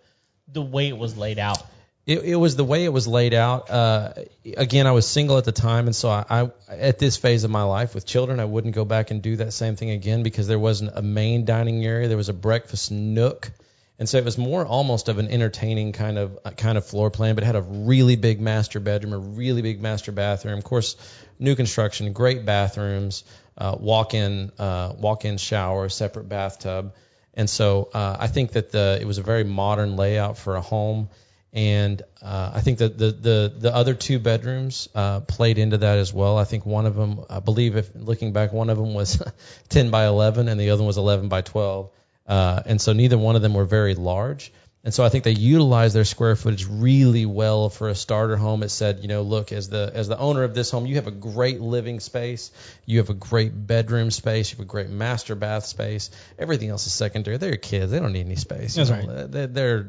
the 0.48 0.62
way 0.62 0.88
it 0.88 0.98
was 0.98 1.16
laid 1.16 1.38
out? 1.38 1.62
It, 2.04 2.24
it 2.24 2.36
was 2.36 2.56
the 2.56 2.64
way 2.64 2.84
it 2.84 2.92
was 2.92 3.06
laid 3.06 3.32
out. 3.32 3.70
Uh, 3.70 4.12
again, 4.56 4.88
I 4.88 4.90
was 4.90 5.06
single 5.06 5.38
at 5.38 5.44
the 5.44 5.52
time, 5.52 5.86
and 5.86 5.94
so 5.94 6.08
I, 6.08 6.24
I, 6.28 6.50
at 6.68 6.98
this 6.98 7.16
phase 7.16 7.44
of 7.44 7.50
my 7.52 7.62
life 7.62 7.94
with 7.94 8.04
children, 8.06 8.40
I 8.40 8.44
wouldn't 8.44 8.74
go 8.74 8.84
back 8.84 9.12
and 9.12 9.22
do 9.22 9.36
that 9.36 9.52
same 9.52 9.76
thing 9.76 9.90
again 9.90 10.24
because 10.24 10.48
there 10.48 10.58
wasn't 10.58 10.90
a 10.96 11.02
main 11.02 11.44
dining 11.44 11.84
area. 11.84 12.08
There 12.08 12.16
was 12.16 12.28
a 12.28 12.34
breakfast 12.34 12.90
nook, 12.90 13.52
and 14.00 14.08
so 14.08 14.18
it 14.18 14.24
was 14.24 14.36
more 14.36 14.66
almost 14.66 15.08
of 15.08 15.18
an 15.18 15.28
entertaining 15.28 15.92
kind 15.92 16.18
of 16.18 16.40
uh, 16.44 16.50
kind 16.50 16.76
of 16.76 16.84
floor 16.84 17.08
plan, 17.10 17.36
but 17.36 17.44
it 17.44 17.46
had 17.46 17.54
a 17.54 17.62
really 17.62 18.16
big 18.16 18.40
master 18.40 18.80
bedroom, 18.80 19.12
a 19.12 19.18
really 19.18 19.62
big 19.62 19.80
master 19.80 20.10
bathroom. 20.10 20.58
Of 20.58 20.64
course, 20.64 20.96
new 21.38 21.54
construction, 21.54 22.12
great 22.12 22.44
bathrooms, 22.44 23.22
uh, 23.56 23.76
walk-in 23.78 24.50
uh, 24.58 24.94
walk-in 24.98 25.36
shower, 25.36 25.88
separate 25.88 26.28
bathtub, 26.28 26.94
and 27.34 27.48
so 27.48 27.90
uh, 27.94 28.16
I 28.18 28.26
think 28.26 28.52
that 28.52 28.72
the 28.72 28.98
it 29.00 29.04
was 29.04 29.18
a 29.18 29.22
very 29.22 29.44
modern 29.44 29.94
layout 29.94 30.36
for 30.36 30.56
a 30.56 30.60
home 30.60 31.08
and 31.52 32.00
uh, 32.22 32.52
I 32.54 32.60
think 32.62 32.78
that 32.78 32.96
the 32.96 33.10
the 33.10 33.54
the 33.58 33.74
other 33.74 33.94
two 33.94 34.18
bedrooms 34.18 34.88
uh, 34.94 35.20
played 35.20 35.58
into 35.58 35.78
that 35.78 35.98
as 35.98 36.12
well. 36.12 36.38
I 36.38 36.44
think 36.44 36.64
one 36.64 36.86
of 36.86 36.94
them, 36.94 37.24
I 37.28 37.40
believe, 37.40 37.76
if 37.76 37.90
looking 37.94 38.32
back, 38.32 38.52
one 38.52 38.70
of 38.70 38.78
them 38.78 38.94
was 38.94 39.22
10 39.68 39.90
by 39.90 40.06
11, 40.06 40.48
and 40.48 40.58
the 40.58 40.70
other 40.70 40.82
one 40.82 40.86
was 40.86 40.96
11 40.98 41.28
by 41.28 41.42
12. 41.42 41.90
uh, 42.26 42.62
and 42.64 42.80
so 42.80 42.92
neither 42.94 43.18
one 43.18 43.36
of 43.36 43.42
them 43.42 43.52
were 43.54 43.66
very 43.66 43.94
large. 43.94 44.52
And 44.84 44.92
so 44.92 45.04
I 45.04 45.10
think 45.10 45.22
they 45.22 45.30
utilized 45.30 45.94
their 45.94 46.04
square 46.04 46.34
footage 46.34 46.66
really 46.68 47.24
well 47.24 47.68
for 47.68 47.88
a 47.88 47.94
starter 47.94 48.36
home. 48.36 48.64
It 48.64 48.70
said, 48.70 48.98
you 49.02 49.06
know, 49.06 49.22
look, 49.22 49.52
as 49.52 49.68
the 49.68 49.92
as 49.94 50.08
the 50.08 50.18
owner 50.18 50.42
of 50.42 50.54
this 50.56 50.72
home, 50.72 50.86
you 50.86 50.96
have 50.96 51.06
a 51.06 51.12
great 51.12 51.60
living 51.60 52.00
space, 52.00 52.50
you 52.84 52.98
have 52.98 53.08
a 53.08 53.14
great 53.14 53.52
bedroom 53.54 54.10
space, 54.10 54.50
you 54.50 54.56
have 54.56 54.64
a 54.66 54.68
great 54.68 54.90
master 54.90 55.36
bath 55.36 55.66
space. 55.66 56.10
Everything 56.36 56.70
else 56.70 56.86
is 56.88 56.92
secondary. 56.94 57.36
They're 57.36 57.50
your 57.50 57.58
kids; 57.58 57.92
they 57.92 58.00
don't 58.00 58.12
need 58.12 58.26
any 58.26 58.34
space. 58.34 58.76
you 58.76 58.84
That's 58.84 59.06
know. 59.06 59.14
right. 59.14 59.30
They're, 59.30 59.46
they're 59.46 59.86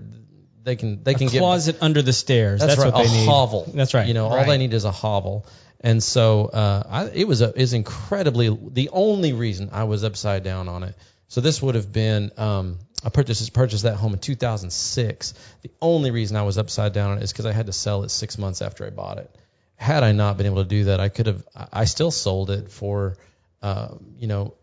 they 0.63 0.75
can 0.75 1.03
they 1.03 1.13
A 1.13 1.15
can 1.15 1.27
get 1.27 1.39
closet 1.39 1.77
under 1.81 2.01
the 2.01 2.13
stairs. 2.13 2.59
That's, 2.59 2.75
that's, 2.75 2.85
right. 2.85 2.93
what 2.93 3.03
they 3.03 3.09
a 3.09 3.13
need. 3.13 3.27
hovel. 3.27 3.71
That's 3.73 3.93
right. 3.93 4.07
You 4.07 4.13
know, 4.13 4.27
all 4.27 4.45
they 4.45 4.57
need 4.57 4.73
is 4.73 4.85
a 4.85 4.91
hovel. 4.91 5.45
And 5.81 6.01
so 6.01 6.45
uh, 6.45 6.83
I, 6.89 7.05
it 7.13 7.27
was 7.27 7.41
a, 7.41 7.59
is 7.59 7.73
incredibly 7.73 8.57
the 8.71 8.89
only 8.93 9.33
reason 9.33 9.69
I 9.73 9.83
was 9.83 10.05
upside 10.05 10.43
down 10.43 10.69
on 10.69 10.83
it. 10.83 10.95
So 11.27 11.41
this 11.41 11.61
would 11.61 11.75
have 11.75 11.91
been 11.91 12.31
um, 12.37 12.79
I 13.03 13.09
purchased 13.09 13.53
purchased 13.53 13.83
that 13.83 13.95
home 13.95 14.13
in 14.13 14.19
2006. 14.19 15.33
The 15.61 15.71
only 15.81 16.11
reason 16.11 16.37
I 16.37 16.43
was 16.43 16.57
upside 16.57 16.93
down 16.93 17.11
on 17.11 17.17
it 17.17 17.23
is 17.23 17.33
because 17.33 17.45
I 17.45 17.51
had 17.51 17.65
to 17.65 17.73
sell 17.73 18.03
it 18.03 18.09
six 18.09 18.37
months 18.37 18.61
after 18.61 18.85
I 18.85 18.91
bought 18.91 19.17
it. 19.17 19.29
Had 19.75 20.03
I 20.03 20.13
not 20.13 20.37
been 20.37 20.45
able 20.45 20.63
to 20.63 20.69
do 20.69 20.85
that, 20.85 21.01
I 21.01 21.09
could 21.09 21.27
have. 21.27 21.45
I 21.55 21.67
I 21.73 21.85
still 21.85 22.11
sold 22.11 22.49
it 22.49 22.71
for, 22.71 23.17
uh, 23.61 23.89
you 24.17 24.27
know, 24.27 24.53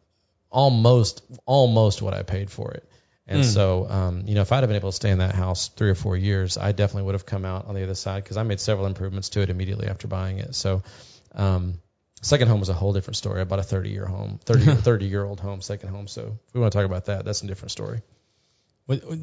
almost 0.50 1.22
almost 1.44 2.00
what 2.00 2.14
I 2.14 2.22
paid 2.22 2.50
for 2.50 2.70
it. 2.72 2.89
And 3.30 3.46
so, 3.46 3.88
um, 3.88 4.24
you 4.26 4.34
know, 4.34 4.42
if 4.42 4.50
I'd 4.50 4.60
have 4.60 4.68
been 4.68 4.76
able 4.76 4.90
to 4.90 4.96
stay 4.96 5.10
in 5.10 5.18
that 5.18 5.34
house 5.34 5.68
three 5.68 5.88
or 5.88 5.94
four 5.94 6.16
years, 6.16 6.58
I 6.58 6.72
definitely 6.72 7.04
would 7.04 7.14
have 7.14 7.26
come 7.26 7.44
out 7.44 7.66
on 7.66 7.74
the 7.74 7.82
other 7.84 7.94
side 7.94 8.24
because 8.24 8.36
I 8.36 8.42
made 8.42 8.58
several 8.58 8.86
improvements 8.86 9.28
to 9.30 9.40
it 9.40 9.50
immediately 9.50 9.86
after 9.86 10.08
buying 10.08 10.38
it. 10.38 10.54
So, 10.54 10.82
um, 11.34 11.74
second 12.22 12.48
home 12.48 12.60
was 12.60 12.68
a 12.68 12.74
whole 12.74 12.92
different 12.92 13.16
story. 13.16 13.40
I 13.40 13.44
bought 13.44 13.60
a 13.60 13.62
30 13.62 13.90
year 13.90 14.06
home, 14.06 14.40
30 14.44 14.74
30 14.82 15.06
year 15.06 15.24
old 15.24 15.40
home, 15.40 15.60
second 15.60 15.90
home. 15.90 16.08
So 16.08 16.38
if 16.48 16.54
we 16.54 16.60
want 16.60 16.72
to 16.72 16.78
talk 16.78 16.86
about 16.86 17.06
that, 17.06 17.24
that's 17.24 17.42
a 17.42 17.46
different 17.46 17.70
story. 17.70 18.02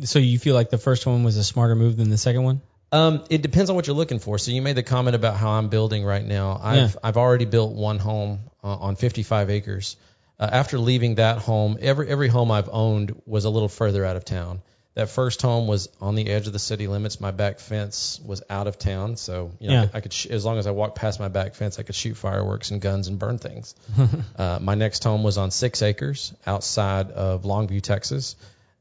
So 0.05 0.19
you 0.19 0.39
feel 0.39 0.55
like 0.55 0.69
the 0.69 0.77
first 0.77 1.05
one 1.05 1.23
was 1.23 1.35
a 1.35 1.43
smarter 1.43 1.75
move 1.75 1.97
than 1.97 2.09
the 2.09 2.17
second 2.17 2.43
one? 2.43 2.61
Um, 2.93 3.25
it 3.29 3.41
depends 3.41 3.69
on 3.69 3.75
what 3.75 3.85
you're 3.85 3.97
looking 3.97 4.19
for. 4.19 4.37
So 4.37 4.51
you 4.51 4.61
made 4.61 4.77
the 4.77 4.83
comment 4.83 5.15
about 5.15 5.35
how 5.35 5.49
I'm 5.49 5.67
building 5.67 6.05
right 6.05 6.23
now. 6.25 6.57
I've 6.63 6.93
Yeah. 6.93 6.99
I've 7.03 7.17
already 7.17 7.43
built 7.43 7.73
one 7.73 7.99
home 7.99 8.39
uh, 8.63 8.67
on 8.67 8.95
55 8.95 9.49
acres. 9.49 9.97
Uh, 10.39 10.49
after 10.51 10.77
leaving 10.77 11.15
that 11.15 11.39
home, 11.39 11.77
every 11.81 12.07
every 12.09 12.27
home 12.27 12.51
I've 12.51 12.69
owned 12.71 13.21
was 13.25 13.45
a 13.45 13.49
little 13.49 13.69
further 13.69 14.05
out 14.05 14.15
of 14.15 14.25
town. 14.25 14.61
That 14.93 15.09
first 15.09 15.43
home 15.43 15.67
was 15.67 15.89
on 16.01 16.15
the 16.15 16.27
edge 16.27 16.47
of 16.47 16.53
the 16.53 16.59
city 16.59 16.87
limits. 16.87 17.21
My 17.21 17.29
back 17.29 17.59
fence 17.59 18.19
was 18.25 18.41
out 18.49 18.65
of 18.65 18.79
town, 18.79 19.15
so 19.17 19.51
you 19.59 19.69
know 19.69 19.83
Yeah. 19.83 19.89
I 19.93 19.99
could, 19.99 20.11
sh- 20.11 20.25
as 20.25 20.43
long 20.43 20.57
as 20.57 20.65
I 20.65 20.71
walked 20.71 20.95
past 20.95 21.19
my 21.19 21.27
back 21.27 21.53
fence, 21.53 21.77
I 21.77 21.83
could 21.83 21.93
shoot 21.93 22.15
fireworks 22.17 22.71
and 22.71 22.81
guns 22.81 23.07
and 23.07 23.19
burn 23.19 23.37
things. 23.37 23.75
uh, 24.35 24.57
my 24.59 24.73
next 24.73 25.03
home 25.03 25.21
was 25.23 25.37
on 25.37 25.51
six 25.51 25.83
acres 25.83 26.33
outside 26.47 27.11
of 27.11 27.43
Longview, 27.43 27.81
Texas. 27.83 28.35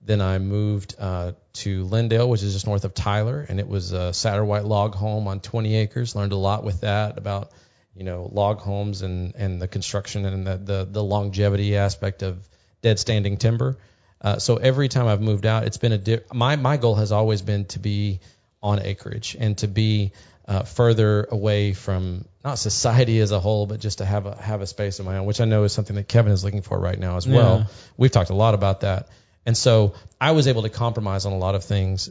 Then 0.06 0.22
I 0.22 0.38
moved 0.38 0.94
uh, 0.98 1.32
to 1.54 1.84
Lindale, 1.84 2.28
which 2.28 2.42
is 2.42 2.54
just 2.54 2.66
north 2.66 2.84
of 2.86 2.94
Tyler, 2.94 3.44
and 3.46 3.60
it 3.60 3.68
was 3.68 3.92
a 3.92 4.14
Satterwhite 4.14 4.64
log 4.64 4.94
home 4.94 5.26
on 5.28 5.40
20 5.40 5.74
acres. 5.76 6.14
Learned 6.16 6.32
a 6.32 6.36
lot 6.36 6.64
with 6.64 6.80
that 6.82 7.18
about 7.18 7.50
you 7.96 8.04
know 8.04 8.28
log 8.30 8.60
homes 8.60 9.02
and 9.02 9.34
and 9.36 9.60
the 9.60 9.68
construction 9.68 10.24
and 10.24 10.46
the 10.46 10.56
the, 10.56 10.88
the 10.90 11.02
longevity 11.02 11.76
aspect 11.76 12.22
of 12.22 12.46
dead 12.82 12.98
standing 12.98 13.36
timber. 13.36 13.78
Uh, 14.20 14.38
so 14.38 14.56
every 14.56 14.88
time 14.88 15.06
I've 15.06 15.20
moved 15.20 15.46
out, 15.46 15.64
it's 15.64 15.76
been 15.76 15.92
a 15.92 15.98
di- 15.98 16.20
my 16.32 16.56
my 16.56 16.76
goal 16.76 16.94
has 16.96 17.12
always 17.12 17.42
been 17.42 17.64
to 17.66 17.78
be 17.78 18.20
on 18.62 18.80
acreage 18.80 19.36
and 19.38 19.56
to 19.58 19.68
be 19.68 20.12
uh, 20.46 20.62
further 20.62 21.24
away 21.30 21.72
from 21.72 22.24
not 22.44 22.58
society 22.58 23.20
as 23.20 23.32
a 23.32 23.40
whole, 23.40 23.66
but 23.66 23.80
just 23.80 23.98
to 23.98 24.04
have 24.04 24.26
a 24.26 24.36
have 24.36 24.60
a 24.60 24.66
space 24.66 24.98
of 24.98 25.06
my 25.06 25.18
own, 25.18 25.26
which 25.26 25.40
I 25.40 25.44
know 25.44 25.64
is 25.64 25.72
something 25.72 25.96
that 25.96 26.08
Kevin 26.08 26.32
is 26.32 26.44
looking 26.44 26.62
for 26.62 26.78
right 26.78 26.98
now 26.98 27.16
as 27.16 27.26
well. 27.26 27.58
Yeah. 27.58 27.66
We've 27.96 28.10
talked 28.10 28.30
a 28.30 28.34
lot 28.34 28.54
about 28.54 28.80
that, 28.80 29.08
and 29.44 29.56
so 29.56 29.94
I 30.20 30.32
was 30.32 30.46
able 30.46 30.62
to 30.62 30.70
compromise 30.70 31.26
on 31.26 31.32
a 31.32 31.38
lot 31.38 31.54
of 31.54 31.64
things 31.64 32.10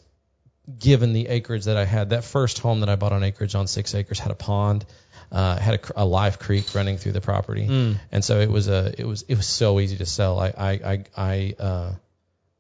given 0.79 1.13
the 1.13 1.27
acreage 1.27 1.65
that 1.65 1.77
I 1.77 1.85
had. 1.85 2.09
That 2.09 2.23
first 2.23 2.59
home 2.59 2.81
that 2.81 2.89
I 2.89 2.95
bought 2.95 3.13
on 3.13 3.23
acreage 3.23 3.55
on 3.55 3.67
six 3.67 3.93
acres 3.95 4.19
had 4.19 4.31
a 4.31 4.35
pond, 4.35 4.85
uh, 5.31 5.57
had 5.57 5.75
a, 5.75 6.03
a 6.03 6.05
live 6.05 6.39
creek 6.39 6.73
running 6.75 6.97
through 6.97 7.11
the 7.13 7.21
property, 7.21 7.67
Mm. 7.67 7.97
and 8.11 8.23
so 8.23 8.39
it 8.39 8.49
was 8.49 8.67
a 8.67 8.93
it 8.97 9.05
was 9.05 9.23
it 9.27 9.35
was 9.35 9.47
so 9.47 9.79
easy 9.79 9.97
to 9.97 10.05
sell. 10.05 10.39
I 10.39 10.47
I 10.57 10.71
I 10.71 11.03
I, 11.17 11.55
uh, 11.59 11.91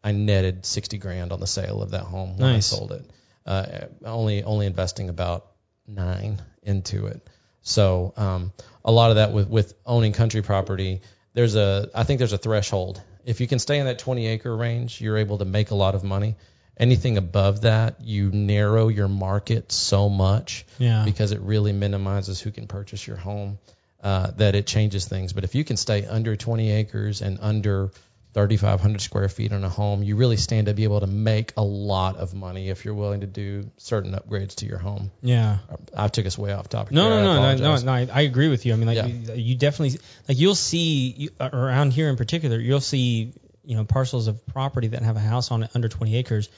I 0.03 0.11
netted 0.11 0.65
sixty 0.65 0.97
grand 0.97 1.31
on 1.31 1.39
the 1.39 1.47
sale 1.47 1.81
of 1.81 1.91
that 1.91 2.03
home 2.03 2.37
when 2.37 2.53
Nice. 2.53 2.71
I 2.73 2.77
sold 2.77 2.91
it. 2.91 3.09
Uh, 3.45 3.85
only 4.03 4.43
only 4.43 4.65
investing 4.65 5.09
about 5.09 5.45
nine 5.87 6.41
into 6.63 7.07
it. 7.07 7.27
So 7.61 8.13
um, 8.17 8.51
a 8.83 8.91
lot 8.91 9.09
of 9.11 9.15
that 9.17 9.31
with 9.33 9.47
with 9.49 9.73
owning 9.85 10.13
country 10.13 10.41
property, 10.41 11.01
there's 11.33 11.55
a 11.55 11.89
I 11.93 12.03
think 12.03 12.19
there's 12.19 12.33
a 12.33 12.37
threshold. 12.37 13.01
If 13.25 13.41
you 13.41 13.47
can 13.47 13.57
stay 13.59 13.79
in 13.79 13.85
that 13.87 13.97
20 13.99 14.27
acre 14.27 14.55
range, 14.55 15.01
you're 15.01 15.17
able 15.17 15.39
to 15.39 15.45
make 15.45 15.71
a 15.71 15.75
lot 15.75 15.95
of 15.95 16.03
money. 16.03 16.35
Anything 16.77 17.17
above 17.17 17.61
that, 17.61 18.01
you 18.01 18.31
narrow 18.31 18.89
your 18.89 19.07
market 19.07 19.71
so 19.71 20.09
much 20.09 20.65
Yeah. 20.77 21.03
because 21.05 21.31
it 21.31 21.39
really 21.41 21.71
minimizes 21.71 22.39
who 22.41 22.51
can 22.51 22.67
purchase 22.67 23.05
your 23.07 23.17
home. 23.17 23.57
Uh, 24.03 24.29
that 24.37 24.53
it 24.53 24.67
changes 24.67 25.07
things. 25.07 25.33
But 25.33 25.45
if 25.45 25.55
you 25.55 25.63
can 25.63 25.77
stay 25.77 26.05
under 26.05 26.35
20 26.35 26.69
acres 26.71 27.21
and 27.23 27.39
under 27.41 27.89
3,500 28.35 29.01
square 29.01 29.29
feet 29.29 29.51
on 29.51 29.63
a 29.63 29.69
home, 29.69 30.03
you 30.03 30.15
really 30.15 30.37
stand 30.37 30.67
to 30.67 30.75
be 30.75 30.83
able 30.83 30.99
to 30.99 31.07
make 31.07 31.53
a 31.57 31.63
lot 31.63 32.17
of 32.17 32.33
money 32.35 32.69
if 32.69 32.85
you're 32.85 32.93
willing 32.93 33.21
to 33.21 33.27
do 33.27 33.71
certain 33.77 34.11
upgrades 34.13 34.55
to 34.57 34.67
your 34.67 34.77
home. 34.77 35.09
Yeah. 35.23 35.57
I 35.97 36.07
took 36.09 36.27
us 36.27 36.37
way 36.37 36.51
off 36.51 36.69
topic. 36.69 36.91
No, 36.91 37.09
there. 37.09 37.23
no, 37.23 37.33
no, 37.35 37.55
no, 37.55 37.75
no, 37.77 37.81
no. 37.83 37.91
I, 37.91 38.07
I 38.13 38.21
agree 38.21 38.49
with 38.49 38.65
you. 38.67 38.73
I 38.73 38.75
mean, 38.75 38.87
like 38.87 38.97
Yeah. 38.97 39.05
you, 39.07 39.33
you 39.33 39.55
definitely 39.55 39.99
like 40.27 40.37
you'll 40.37 40.53
see 40.53 41.15
you, 41.17 41.29
around 41.39 41.91
here 41.93 42.09
in 42.09 42.15
particular, 42.17 42.59
you'll 42.59 42.81
see 42.81 43.33
you 43.67 43.75
know 43.75 43.83
parcels 43.85 44.27
of 44.27 44.45
property 44.47 44.87
that 44.89 45.01
have 45.03 45.15
a 45.15 45.19
house 45.21 45.51
on 45.51 45.63
it 45.63 45.71
under 45.75 45.87
20 45.87 46.15
acres 46.17 46.49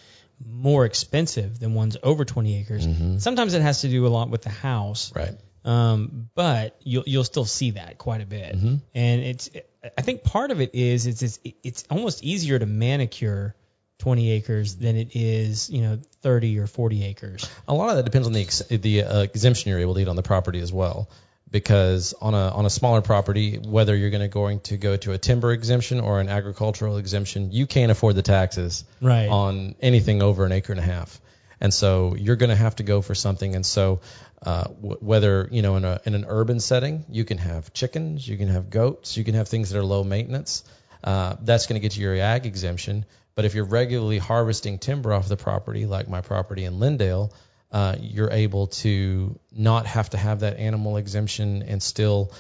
more 0.46 0.86
expensive 0.86 1.60
than 1.60 1.74
ones 1.74 1.98
over 2.04 2.24
20 2.24 2.60
acres. 2.60 2.88
Sometimes 3.24 3.56
it 3.56 3.62
has 3.64 3.82
to 3.82 3.88
do 3.90 4.06
a 4.06 4.10
lot 4.10 4.30
with 4.30 4.44
the 4.44 4.52
house, 4.52 5.12
Right. 5.16 5.36
um, 5.66 6.30
but 6.36 6.80
you'll 6.84 7.04
you'll 7.08 7.24
still 7.24 7.46
see 7.46 7.72
that 7.72 7.98
quite 7.98 8.22
a 8.22 8.26
bit. 8.26 8.54
And 8.54 8.82
it's 9.22 9.50
I 9.98 10.02
think 10.04 10.24
part 10.24 10.52
of 10.52 10.62
it 10.62 10.76
is 10.76 11.08
it's 11.08 11.22
it's, 11.24 11.40
it's 11.64 11.84
almost 11.90 12.24
easier 12.24 12.60
to 12.60 12.66
manicure 12.68 13.56
20 14.00 14.30
acres 14.32 14.76
than 14.76 14.96
it 14.96 15.16
is 15.16 15.72
you 15.72 15.82
know 15.82 16.00
30 16.22 16.60
or 16.60 16.68
40 16.68 17.04
acres. 17.06 17.50
A 17.68 17.74
lot 17.74 17.90
of 17.90 17.96
that 17.96 18.06
depends 18.06 18.28
on 18.28 18.34
the 18.34 18.42
ex- 18.42 18.62
the 18.70 19.04
uh, 19.04 19.22
exemption 19.22 19.72
you're 19.72 19.80
able 19.80 19.96
to 19.96 20.02
get 20.02 20.08
on 20.08 20.16
the 20.16 20.22
property 20.24 20.60
as 20.60 20.72
well. 20.72 21.10
Because 21.50 22.14
on 22.20 22.34
a 22.34 22.50
on 22.50 22.66
a 22.66 22.70
smaller 22.70 23.02
property, 23.02 23.58
whether 23.58 23.96
you're 23.96 24.10
going 24.10 24.22
to 24.22 24.28
going 24.28 24.60
to 24.62 24.78
go 24.78 24.98
to 24.98 25.14
a 25.14 25.18
timber 25.18 25.52
exemption 25.54 26.02
or 26.02 26.20
an 26.20 26.28
agricultural 26.28 26.98
exemption, 26.98 27.52
you 27.54 27.66
can't 27.68 27.90
afford 27.92 28.16
the 28.16 28.22
taxes 28.22 28.84
Right. 29.02 29.30
on 29.30 29.76
anything 29.82 30.22
over 30.22 30.46
an 30.46 30.52
acre 30.52 30.74
and 30.74 30.80
a 30.80 30.84
half. 30.84 31.22
And 31.62 31.74
so 31.74 32.16
you're 32.18 32.36
going 32.36 32.50
to 32.50 32.56
have 32.56 32.76
to 32.76 32.84
go 32.84 33.02
for 33.02 33.16
something. 33.16 33.56
And 33.56 33.66
so 33.66 34.02
uh, 34.44 34.66
w- 34.66 34.98
whether 35.00 35.48
you 35.50 35.62
know 35.62 35.78
in 35.78 35.86
a 35.86 36.02
in 36.06 36.16
an 36.16 36.26
urban 36.28 36.60
setting, 36.60 37.06
you 37.10 37.24
can 37.24 37.38
have 37.38 37.72
chickens, 37.74 38.28
you 38.28 38.38
can 38.38 38.50
have 38.50 38.70
goats, 38.70 39.16
you 39.16 39.24
can 39.24 39.34
have 39.36 39.48
things 39.48 39.70
that 39.70 39.80
are 39.80 39.84
low 39.86 40.04
maintenance. 40.04 40.64
Uh, 41.04 41.36
that's 41.42 41.66
going 41.68 41.80
to 41.80 41.86
get 41.88 41.96
you 41.96 42.04
your 42.04 42.18
ag 42.22 42.46
exemption. 42.46 43.06
But 43.36 43.46
if 43.46 43.56
you're 43.56 43.66
regularly 43.66 44.18
harvesting 44.18 44.80
timber 44.80 45.14
off 45.14 45.30
the 45.30 45.38
property, 45.38 45.86
like 45.86 46.10
my 46.10 46.22
property 46.22 46.66
in 46.66 46.74
Lindale, 46.80 47.32
uh, 47.72 47.96
you're 48.00 48.32
able 48.32 48.68
to 48.68 49.40
not 49.52 49.86
have 49.86 50.10
to 50.12 50.18
have 50.18 50.42
that 50.42 50.58
animal 50.58 50.98
exemption 50.98 51.64
and 51.64 51.82
still 51.82 52.32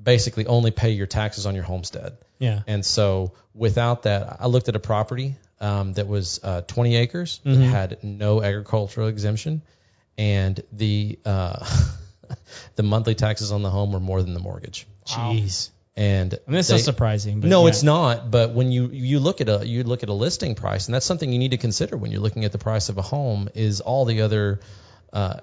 basically 0.00 0.46
only 0.46 0.70
pay 0.70 0.90
your 0.90 1.06
taxes 1.06 1.46
on 1.46 1.54
your 1.54 1.64
homestead. 1.64 2.16
Yeah. 2.38 2.62
And 2.66 2.84
so 2.84 3.32
without 3.54 4.04
that, 4.04 4.38
I 4.40 4.46
looked 4.46 4.68
at 4.68 4.76
a 4.76 4.80
property 4.80 5.36
um, 5.60 5.92
that 5.94 6.08
was 6.08 6.40
uh, 6.42 6.62
20 6.62 6.96
acres 6.96 7.40
that 7.44 7.56
had 7.56 8.02
no 8.02 8.42
agricultural 8.42 9.08
exemption, 9.08 9.62
and 10.16 10.60
the 10.72 11.18
uh, 11.24 11.64
the 12.76 12.82
monthly 12.82 13.14
taxes 13.14 13.52
on 13.52 13.62
the 13.62 13.70
home 13.70 13.92
were 13.92 14.00
more 14.00 14.22
than 14.22 14.32
the 14.32 14.40
mortgage. 14.40 14.86
Jeez. 15.06 15.70
And 16.00 16.32
mean, 16.46 16.54
that's 16.56 16.68
they- 16.68 16.74
not 16.76 16.80
surprising. 16.84 17.40
But 17.40 17.50
no, 17.50 17.62
yeah. 17.64 17.68
it's 17.68 17.82
not. 17.82 18.30
But 18.30 18.52
when 18.54 18.72
you 18.72 18.88
you 18.88 19.20
look 19.20 19.40
at 19.42 19.48
a 19.50 19.66
you 19.66 19.84
look 19.84 20.02
at 20.02 20.08
a 20.08 20.14
listing 20.14 20.54
price, 20.54 20.86
and 20.86 20.94
that's 20.94 21.04
something 21.04 21.30
you 21.30 21.38
need 21.38 21.50
to 21.50 21.58
consider 21.58 21.96
when 21.96 22.10
you're 22.10 22.22
looking 22.22 22.44
at 22.46 22.52
the 22.52 22.58
price 22.58 22.88
of 22.88 22.96
a 22.96 23.02
home, 23.02 23.50
is 23.54 23.80
all 23.82 24.06
the 24.06 24.22
other 24.22 24.60
uh, 25.12 25.40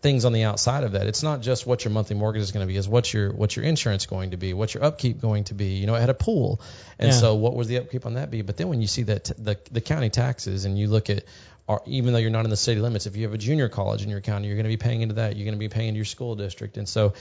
things 0.00 0.24
on 0.24 0.32
the 0.32 0.42
outside 0.42 0.82
of 0.82 0.92
that. 0.92 1.06
It's 1.06 1.22
not 1.22 1.40
just 1.40 1.66
what 1.66 1.84
your 1.84 1.92
monthly 1.92 2.16
mortgage 2.16 2.42
is 2.42 2.50
going 2.50 2.66
to 2.66 2.72
be, 2.72 2.76
is 2.76 2.88
what 2.88 3.12
your 3.14 3.32
what 3.32 3.54
your 3.54 3.64
insurance 3.64 4.06
going 4.06 4.32
to 4.32 4.36
be, 4.36 4.54
what's 4.54 4.74
your 4.74 4.82
upkeep 4.82 5.20
going 5.20 5.44
to 5.44 5.54
be. 5.54 5.74
You 5.76 5.86
know, 5.86 5.94
it 5.94 6.00
had 6.00 6.10
a 6.10 6.14
pool, 6.14 6.60
and 6.98 7.12
Yeah. 7.12 7.18
so 7.20 7.36
what 7.36 7.54
would 7.54 7.68
the 7.68 7.78
upkeep 7.78 8.06
on 8.06 8.14
that 8.14 8.28
be? 8.30 8.42
But 8.42 8.56
then 8.56 8.68
when 8.68 8.80
you 8.80 8.88
see 8.88 9.04
that 9.04 9.24
t- 9.24 9.34
the 9.38 9.56
the 9.70 9.80
county 9.80 10.10
taxes, 10.10 10.64
and 10.64 10.76
you 10.76 10.88
look 10.88 11.10
at 11.10 11.22
or 11.68 11.82
even 11.86 12.12
though 12.12 12.20
you're 12.20 12.30
not 12.30 12.44
in 12.44 12.50
the 12.50 12.56
city 12.56 12.80
limits, 12.80 13.06
if 13.06 13.16
you 13.16 13.24
have 13.24 13.34
a 13.34 13.38
junior 13.38 13.68
college 13.68 14.02
in 14.02 14.08
your 14.08 14.20
county, 14.20 14.46
you're 14.46 14.54
going 14.56 14.70
to 14.70 14.76
be 14.76 14.76
paying 14.76 15.02
into 15.02 15.16
that. 15.16 15.34
You're 15.36 15.46
going 15.46 15.54
to 15.56 15.58
be 15.58 15.68
paying 15.68 15.88
into 15.88 15.98
your 15.98 16.04
school 16.04 16.36
district, 16.36 16.76
and 16.76 16.88
so 16.88 17.14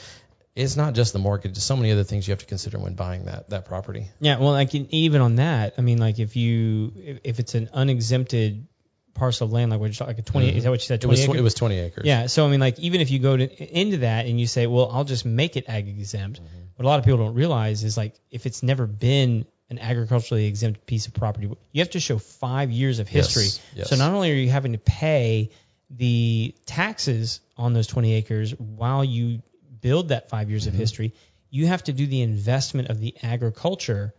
it's 0.55 0.75
not 0.77 0.93
just 0.93 1.13
the 1.13 1.19
mortgage. 1.19 1.53
There's 1.53 1.63
so 1.63 1.75
many 1.75 1.91
other 1.91 2.03
things 2.03 2.27
you 2.27 2.31
have 2.31 2.39
to 2.39 2.45
consider 2.45 2.79
when 2.79 2.93
buying 2.95 3.25
that 3.25 3.49
that 3.49 3.65
property. 3.65 4.07
Yeah, 4.19 4.39
well, 4.39 4.51
like 4.51 4.73
in, 4.73 4.87
even 4.91 5.21
on 5.21 5.35
that, 5.35 5.73
I 5.77 5.81
mean, 5.81 5.97
like 5.97 6.19
if 6.19 6.35
you 6.35 6.93
if, 6.95 7.19
if 7.23 7.39
it's 7.39 7.55
an 7.55 7.69
unexempted 7.73 8.67
parcel 9.13 9.45
of 9.45 9.53
land, 9.53 9.71
like 9.71 9.79
what 9.79 9.99
like 10.01 10.19
a 10.19 10.21
20, 10.21 10.57
is 10.57 10.63
that 10.63 10.69
what 10.69 10.79
you 10.81 10.85
said? 10.85 11.01
Mm-hmm. 11.01 11.09
It 11.09 11.11
was 11.11 11.23
acres? 11.23 11.35
it 11.39 11.41
was 11.43 11.53
20 11.53 11.79
acres. 11.79 12.05
Yeah, 12.05 12.27
so 12.27 12.45
I 12.45 12.49
mean, 12.49 12.59
like 12.59 12.79
even 12.79 13.01
if 13.01 13.11
you 13.11 13.19
go 13.19 13.35
to 13.37 13.79
into 13.79 13.97
that 13.97 14.25
and 14.25 14.39
you 14.39 14.47
say, 14.47 14.67
well, 14.67 14.89
I'll 14.91 15.03
just 15.05 15.25
make 15.25 15.55
it 15.57 15.65
ag 15.67 15.87
exempt, 15.87 16.41
Mm-hmm. 16.41 16.57
what 16.75 16.85
a 16.85 16.87
lot 16.87 16.99
of 16.99 17.05
people 17.05 17.19
don't 17.19 17.35
realize 17.35 17.83
is 17.83 17.97
like 17.97 18.15
if 18.31 18.45
it's 18.45 18.63
never 18.63 18.85
been 18.87 19.45
an 19.69 19.79
agriculturally 19.79 20.45
exempt 20.45 20.85
piece 20.85 21.07
of 21.07 21.13
property, 21.13 21.49
you 21.71 21.81
have 21.81 21.89
to 21.91 21.99
show 21.99 22.17
five 22.17 22.71
years 22.71 22.99
of 22.99 23.07
history. 23.07 23.47
yes. 23.73 23.89
So 23.89 23.95
not 23.95 24.11
only 24.13 24.31
are 24.31 24.35
you 24.35 24.49
having 24.49 24.73
to 24.73 24.77
pay 24.77 25.49
the 25.89 26.53
taxes 26.65 27.39
on 27.57 27.73
those 27.73 27.87
20 27.87 28.13
acres 28.13 28.51
while 28.59 29.03
you 29.03 29.41
build 29.81 30.09
that 30.09 30.29
five 30.29 30.49
years 30.49 30.63
Mm-hmm. 30.65 30.75
of 30.75 30.79
history, 30.79 31.13
you 31.49 31.67
have 31.67 31.83
to 31.85 31.93
do 31.93 32.05
the 32.07 32.21
investment 32.21 32.89
of 32.89 32.99
the 32.99 33.15
agriculture 33.23 34.13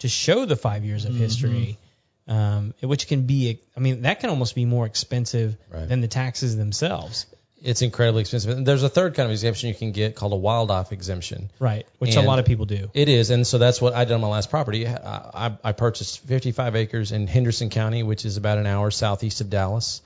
to 0.00 0.08
show 0.08 0.44
the 0.46 0.56
five 0.56 0.84
years 0.84 1.04
of 1.04 1.14
history, 1.14 1.78
um, 2.26 2.74
which 2.82 3.06
can 3.06 3.26
be, 3.26 3.60
I 3.76 3.80
mean, 3.80 4.02
that 4.02 4.20
can 4.20 4.30
almost 4.30 4.54
be 4.54 4.64
more 4.64 4.86
expensive 4.86 5.56
Right. 5.70 5.88
than 5.88 6.00
the 6.00 6.08
taxes 6.08 6.56
themselves. 6.56 7.26
It's 7.62 7.82
incredibly 7.82 8.22
expensive. 8.22 8.56
And 8.56 8.66
there's 8.66 8.82
a 8.82 8.88
third 8.88 9.14
kind 9.14 9.26
of 9.26 9.32
exemption 9.32 9.68
you 9.68 9.74
can 9.74 9.92
get 9.92 10.14
called 10.16 10.32
a 10.32 10.36
wildlife 10.36 10.92
exemption. 10.92 11.50
Right. 11.58 11.86
Which 11.98 12.16
a 12.16 12.22
lot 12.22 12.38
of 12.38 12.46
people 12.46 12.64
do. 12.64 12.90
It 12.94 13.10
is, 13.10 13.28
and 13.28 13.46
so 13.46 13.58
that's 13.58 13.82
what 13.82 13.92
I 13.92 14.06
did 14.06 14.14
on 14.14 14.22
my 14.22 14.28
last 14.28 14.48
property. 14.48 14.86
I, 14.86 14.94
I, 15.48 15.56
I 15.62 15.72
purchased 15.72 16.20
55 16.20 16.74
acres 16.76 17.12
in 17.12 17.26
Henderson 17.26 17.68
County, 17.68 18.02
which 18.02 18.24
is 18.24 18.38
about 18.38 18.56
an 18.56 18.66
hour 18.66 18.90
southeast 18.90 19.42
of 19.42 19.50
Dallas, 19.50 20.00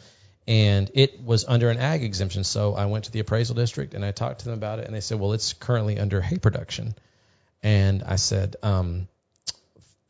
and 0.46 0.90
it 0.94 1.22
was 1.22 1.44
under 1.46 1.70
an 1.70 1.78
ag 1.78 2.04
exemption. 2.04 2.44
So 2.44 2.74
I 2.74 2.86
went 2.86 3.04
to 3.04 3.12
the 3.12 3.20
appraisal 3.20 3.54
district 3.54 3.94
and 3.94 4.04
I 4.04 4.10
talked 4.10 4.40
to 4.40 4.44
them 4.46 4.54
about 4.54 4.78
it, 4.78 4.86
and 4.86 4.94
they 4.94 5.00
said, 5.00 5.18
"Well, 5.18 5.32
it's 5.32 5.52
currently 5.52 5.98
under 5.98 6.20
hay 6.20 6.38
production," 6.38 6.94
and 7.62 8.02
I 8.02 8.16
said, 8.16 8.56
um, 8.62 9.08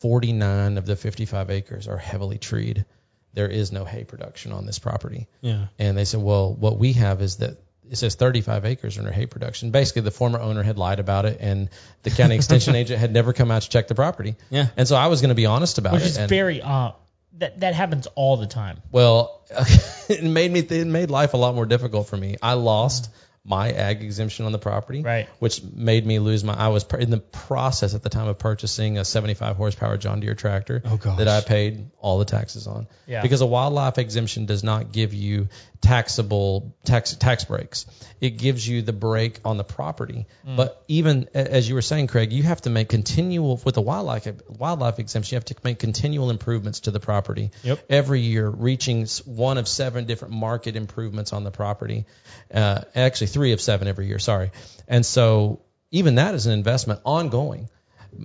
"49 0.00 0.78
of 0.78 0.86
the 0.86 0.96
55 0.96 1.50
acres 1.50 1.88
are 1.88 1.98
heavily 1.98 2.38
treed. 2.38 2.84
There 3.32 3.48
is 3.48 3.72
no 3.72 3.84
hay 3.84 4.04
production 4.04 4.52
on 4.52 4.66
this 4.66 4.78
property." 4.78 5.28
Yeah. 5.40 5.66
And 5.78 5.96
they 5.96 6.04
said, 6.04 6.20
well, 6.20 6.54
what 6.54 6.78
we 6.78 6.92
have 6.94 7.20
is 7.22 7.36
that 7.36 7.58
it 7.90 7.96
says 7.96 8.14
35 8.14 8.64
acres 8.64 8.98
under 8.98 9.12
hay 9.12 9.26
production. 9.26 9.70
Basically, 9.70 10.02
the 10.02 10.10
former 10.10 10.40
owner 10.40 10.62
had 10.62 10.78
lied 10.78 11.00
about 11.00 11.26
it, 11.26 11.38
and 11.40 11.68
the 12.02 12.10
county 12.10 12.34
extension 12.40 12.74
agent 12.74 12.98
had 12.98 13.12
never 13.12 13.32
come 13.32 13.50
out 13.50 13.62
to 13.62 13.68
check 13.68 13.88
the 13.88 13.94
property. 13.94 14.36
Yeah. 14.50 14.68
And 14.76 14.88
so 14.88 14.96
I 14.96 15.08
was 15.08 15.20
going 15.20 15.30
to 15.30 15.34
be 15.34 15.46
honest 15.46 15.78
about 15.78 15.94
which 15.94 16.02
it. 16.02 16.08
is 16.08 16.16
and, 16.16 16.28
very 16.28 16.62
uh 16.62 16.92
that 17.38 17.60
that 17.60 17.74
happens 17.74 18.06
all 18.14 18.36
the 18.36 18.46
time. 18.46 18.80
well, 18.92 19.42
it 20.08 20.22
made 20.22 20.50
me 20.50 20.60
it 20.60 20.86
made 20.86 21.10
life 21.10 21.34
a 21.34 21.36
lot 21.36 21.54
more 21.54 21.66
difficult 21.66 22.08
for 22.08 22.16
me. 22.16 22.36
I 22.42 22.54
lost 22.54 23.10
my 23.46 23.72
ag 23.72 24.02
exemption 24.02 24.46
on 24.46 24.52
the 24.52 24.58
property, 24.58 25.02
Right. 25.02 25.28
Which 25.38 25.62
made 25.62 26.06
me 26.06 26.18
lose 26.18 26.42
my. 26.42 26.54
I 26.54 26.68
was 26.68 26.86
in 26.98 27.10
the 27.10 27.18
process 27.18 27.94
at 27.94 28.02
the 28.02 28.08
time 28.08 28.26
of 28.26 28.38
purchasing 28.38 28.96
a 28.96 29.04
75 29.04 29.56
horsepower 29.56 29.98
John 29.98 30.20
Deere 30.20 30.34
tractor 30.34 30.80
Oh, 30.82 30.96
that 31.18 31.28
I 31.28 31.42
paid 31.42 31.90
all 31.98 32.18
the 32.18 32.24
taxes 32.24 32.66
on. 32.66 32.86
Yeah. 33.06 33.20
Because 33.20 33.42
a 33.42 33.46
wildlife 33.46 33.98
exemption 33.98 34.46
does 34.46 34.64
not 34.64 34.92
give 34.92 35.12
you 35.12 35.48
taxable 35.84 36.74
tax 36.84 37.14
tax 37.14 37.44
breaks. 37.44 37.84
It 38.20 38.38
gives 38.38 38.66
you 38.66 38.80
the 38.80 38.92
break 38.94 39.40
on 39.44 39.58
the 39.58 39.64
property. 39.64 40.26
Mm. 40.46 40.56
But 40.56 40.82
even 40.88 41.28
as 41.34 41.68
you 41.68 41.74
were 41.74 41.82
saying, 41.82 42.06
Craig, 42.06 42.32
you 42.32 42.42
have 42.42 42.62
to 42.62 42.70
make 42.70 42.88
continual 42.88 43.60
with 43.64 43.74
the 43.74 43.82
wildlife 43.82 44.26
wildlife 44.48 44.98
exemption. 44.98 45.34
You 45.34 45.36
have 45.36 45.44
to 45.46 45.56
make 45.62 45.78
continual 45.78 46.30
improvements 46.30 46.80
to 46.80 46.90
the 46.90 47.00
property 47.00 47.50
Yep. 47.62 47.84
every 47.90 48.20
year, 48.20 48.48
reaching 48.48 49.06
one 49.26 49.58
of 49.58 49.68
seven 49.68 50.06
different 50.06 50.32
market 50.32 50.74
improvements 50.74 51.34
on 51.34 51.44
the 51.44 51.50
property. 51.50 52.06
Uh, 52.52 52.80
actually, 52.94 53.26
three 53.26 53.52
of 53.52 53.60
seven 53.60 53.86
every 53.86 54.06
year. 54.06 54.18
Sorry. 54.18 54.52
And 54.88 55.04
so 55.04 55.60
even 55.90 56.14
that 56.14 56.34
is 56.34 56.46
an 56.46 56.52
investment 56.52 57.00
ongoing. 57.04 57.68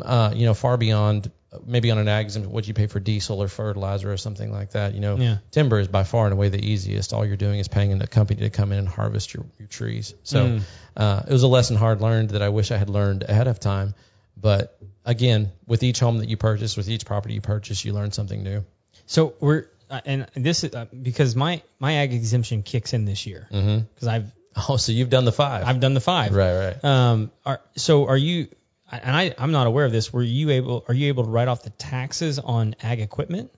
Uh, 0.01 0.31
you 0.35 0.45
know, 0.45 0.53
far 0.53 0.77
beyond 0.77 1.31
maybe 1.65 1.89
on 1.91 1.97
an 1.97 2.07
ag 2.07 2.25
exemption, 2.25 2.51
what 2.51 2.67
you 2.67 2.73
pay 2.73 2.87
for 2.87 2.99
diesel 2.99 3.41
or 3.41 3.47
fertilizer 3.47 4.11
or 4.11 4.17
something 4.17 4.51
like 4.51 4.71
that. 4.71 4.93
You 4.93 4.99
know, 4.99 5.17
Yeah. 5.17 5.37
timber 5.51 5.79
is 5.79 5.87
by 5.87 6.03
far 6.03 6.25
and 6.25 6.33
away 6.33 6.49
the 6.49 6.63
easiest. 6.63 7.11
All 7.13 7.25
you're 7.25 7.37
doing 7.37 7.59
is 7.59 7.67
paying 7.67 7.99
a 8.01 8.07
company 8.07 8.41
to 8.41 8.49
come 8.49 8.71
in 8.71 8.77
and 8.79 8.87
harvest 8.87 9.33
your, 9.33 9.45
your 9.57 9.67
trees. 9.67 10.13
So 10.23 10.45
Mm. 10.45 10.61
uh, 10.95 11.23
it 11.27 11.33
was 11.33 11.43
a 11.43 11.47
lesson 11.47 11.75
hard 11.75 12.01
learned 12.01 12.31
that 12.31 12.41
I 12.41 12.49
wish 12.49 12.71
I 12.71 12.77
had 12.77 12.89
learned 12.89 13.23
ahead 13.27 13.47
of 13.47 13.59
time. 13.59 13.95
But 14.37 14.77
again, 15.05 15.51
with 15.65 15.81
each 15.83 15.99
home 15.99 16.19
that 16.19 16.29
you 16.29 16.37
purchase, 16.37 16.77
with 16.77 16.87
each 16.87 17.05
property 17.05 17.33
you 17.33 17.41
purchase, 17.41 17.83
you 17.83 17.93
learn 17.93 18.11
something 18.11 18.43
new. 18.43 18.63
So 19.07 19.33
we're, 19.39 19.65
uh, 19.89 20.01
and 20.05 20.27
this 20.35 20.63
is 20.63 20.75
uh, 20.75 20.85
because 21.01 21.35
my, 21.35 21.63
my 21.79 21.93
ag 21.97 22.13
exemption 22.13 22.61
kicks 22.61 22.93
in 22.93 23.05
this 23.05 23.25
year 23.25 23.47
Because 28.91 29.07
I've, 29.07 29.13
so 29.13 29.19
you've 29.19 29.35
done 29.35 29.35
the 29.35 29.35
5 29.35 29.35
I've 29.35 29.35
done 29.35 29.35
the 29.35 29.35
five. 29.35 29.35
right, 29.35 29.35
right. 29.35 29.35
Are, 29.35 29.35
so 29.35 29.39
are 29.39 29.39
you, 29.39 29.39
and 29.39 29.39
I, 29.39 29.43
I'm 29.43 29.51
not 29.51 29.67
aware 29.67 29.85
of 29.85 29.91
this. 29.91 30.13
Were 30.13 30.23
you 30.23 30.49
able, 30.51 30.85
are 30.87 30.93
you 30.93 31.07
able 31.07 31.23
to 31.23 31.29
write 31.29 31.47
off 31.47 31.63
the 31.63 31.69
taxes 31.71 32.39
on 32.39 32.75
ag 32.81 32.99
equipment? 32.99 33.51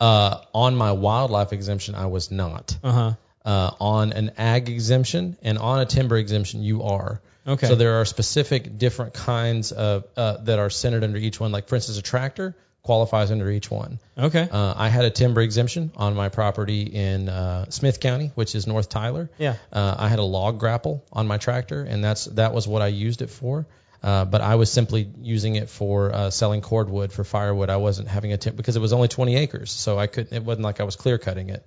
Uh, 0.00 0.40
on 0.52 0.74
my 0.74 0.92
wildlife 0.92 1.52
exemption, 1.52 1.94
I 1.94 2.06
was 2.06 2.30
not. 2.30 2.76
Uh 2.82 2.92
huh. 2.92 3.12
Uh, 3.44 3.70
on 3.80 4.12
an 4.12 4.32
ag 4.38 4.68
exemption 4.68 5.36
and 5.42 5.58
on 5.58 5.80
a 5.80 5.86
timber 5.86 6.16
exemption, 6.16 6.62
you 6.62 6.84
are. 6.84 7.20
Okay. 7.46 7.66
So 7.66 7.74
there 7.74 8.00
are 8.00 8.04
specific 8.04 8.78
different 8.78 9.14
kinds 9.14 9.72
of 9.72 10.04
uh, 10.16 10.38
that 10.38 10.58
are 10.58 10.70
centered 10.70 11.02
under 11.02 11.18
each 11.18 11.40
one. 11.40 11.50
Like 11.50 11.68
for 11.68 11.74
instance, 11.74 11.98
a 11.98 12.02
tractor 12.02 12.56
qualifies 12.82 13.30
under 13.30 13.50
each 13.50 13.70
one. 13.70 13.98
Okay. 14.18 14.48
Uh, 14.50 14.74
I 14.76 14.88
had 14.88 15.04
a 15.04 15.10
timber 15.10 15.40
exemption 15.40 15.92
on 15.96 16.14
my 16.14 16.28
property 16.28 16.82
in 16.82 17.28
uh, 17.28 17.70
Smith 17.70 18.00
County, 18.00 18.32
which 18.34 18.54
is 18.54 18.66
North 18.66 18.88
Tyler. 18.88 19.30
Yeah. 19.38 19.56
Uh, 19.72 19.94
I 19.98 20.08
had 20.08 20.18
a 20.18 20.24
log 20.24 20.58
grapple 20.58 21.04
on 21.12 21.26
my 21.26 21.38
tractor, 21.38 21.82
and 21.82 22.02
that's 22.02 22.26
that 22.26 22.52
was 22.52 22.66
what 22.66 22.82
I 22.82 22.88
used 22.88 23.22
it 23.22 23.30
for. 23.30 23.66
Uh, 24.02 24.24
but 24.24 24.40
I 24.40 24.56
was 24.56 24.70
simply 24.70 25.08
using 25.20 25.54
it 25.54 25.70
for 25.70 26.12
uh, 26.12 26.30
selling 26.30 26.60
cordwood 26.60 27.12
for 27.12 27.22
firewood. 27.22 27.70
I 27.70 27.76
wasn't 27.76 28.08
having 28.08 28.32
a 28.32 28.36
tip 28.36 28.56
because 28.56 28.76
it 28.76 28.80
was 28.80 28.92
only 28.92 29.08
20 29.08 29.36
acres, 29.36 29.70
so 29.70 29.98
I 29.98 30.08
couldn't. 30.08 30.36
It 30.36 30.42
wasn't 30.42 30.64
like 30.64 30.80
I 30.80 30.84
was 30.84 30.96
clear 30.96 31.18
cutting 31.18 31.50
it. 31.50 31.64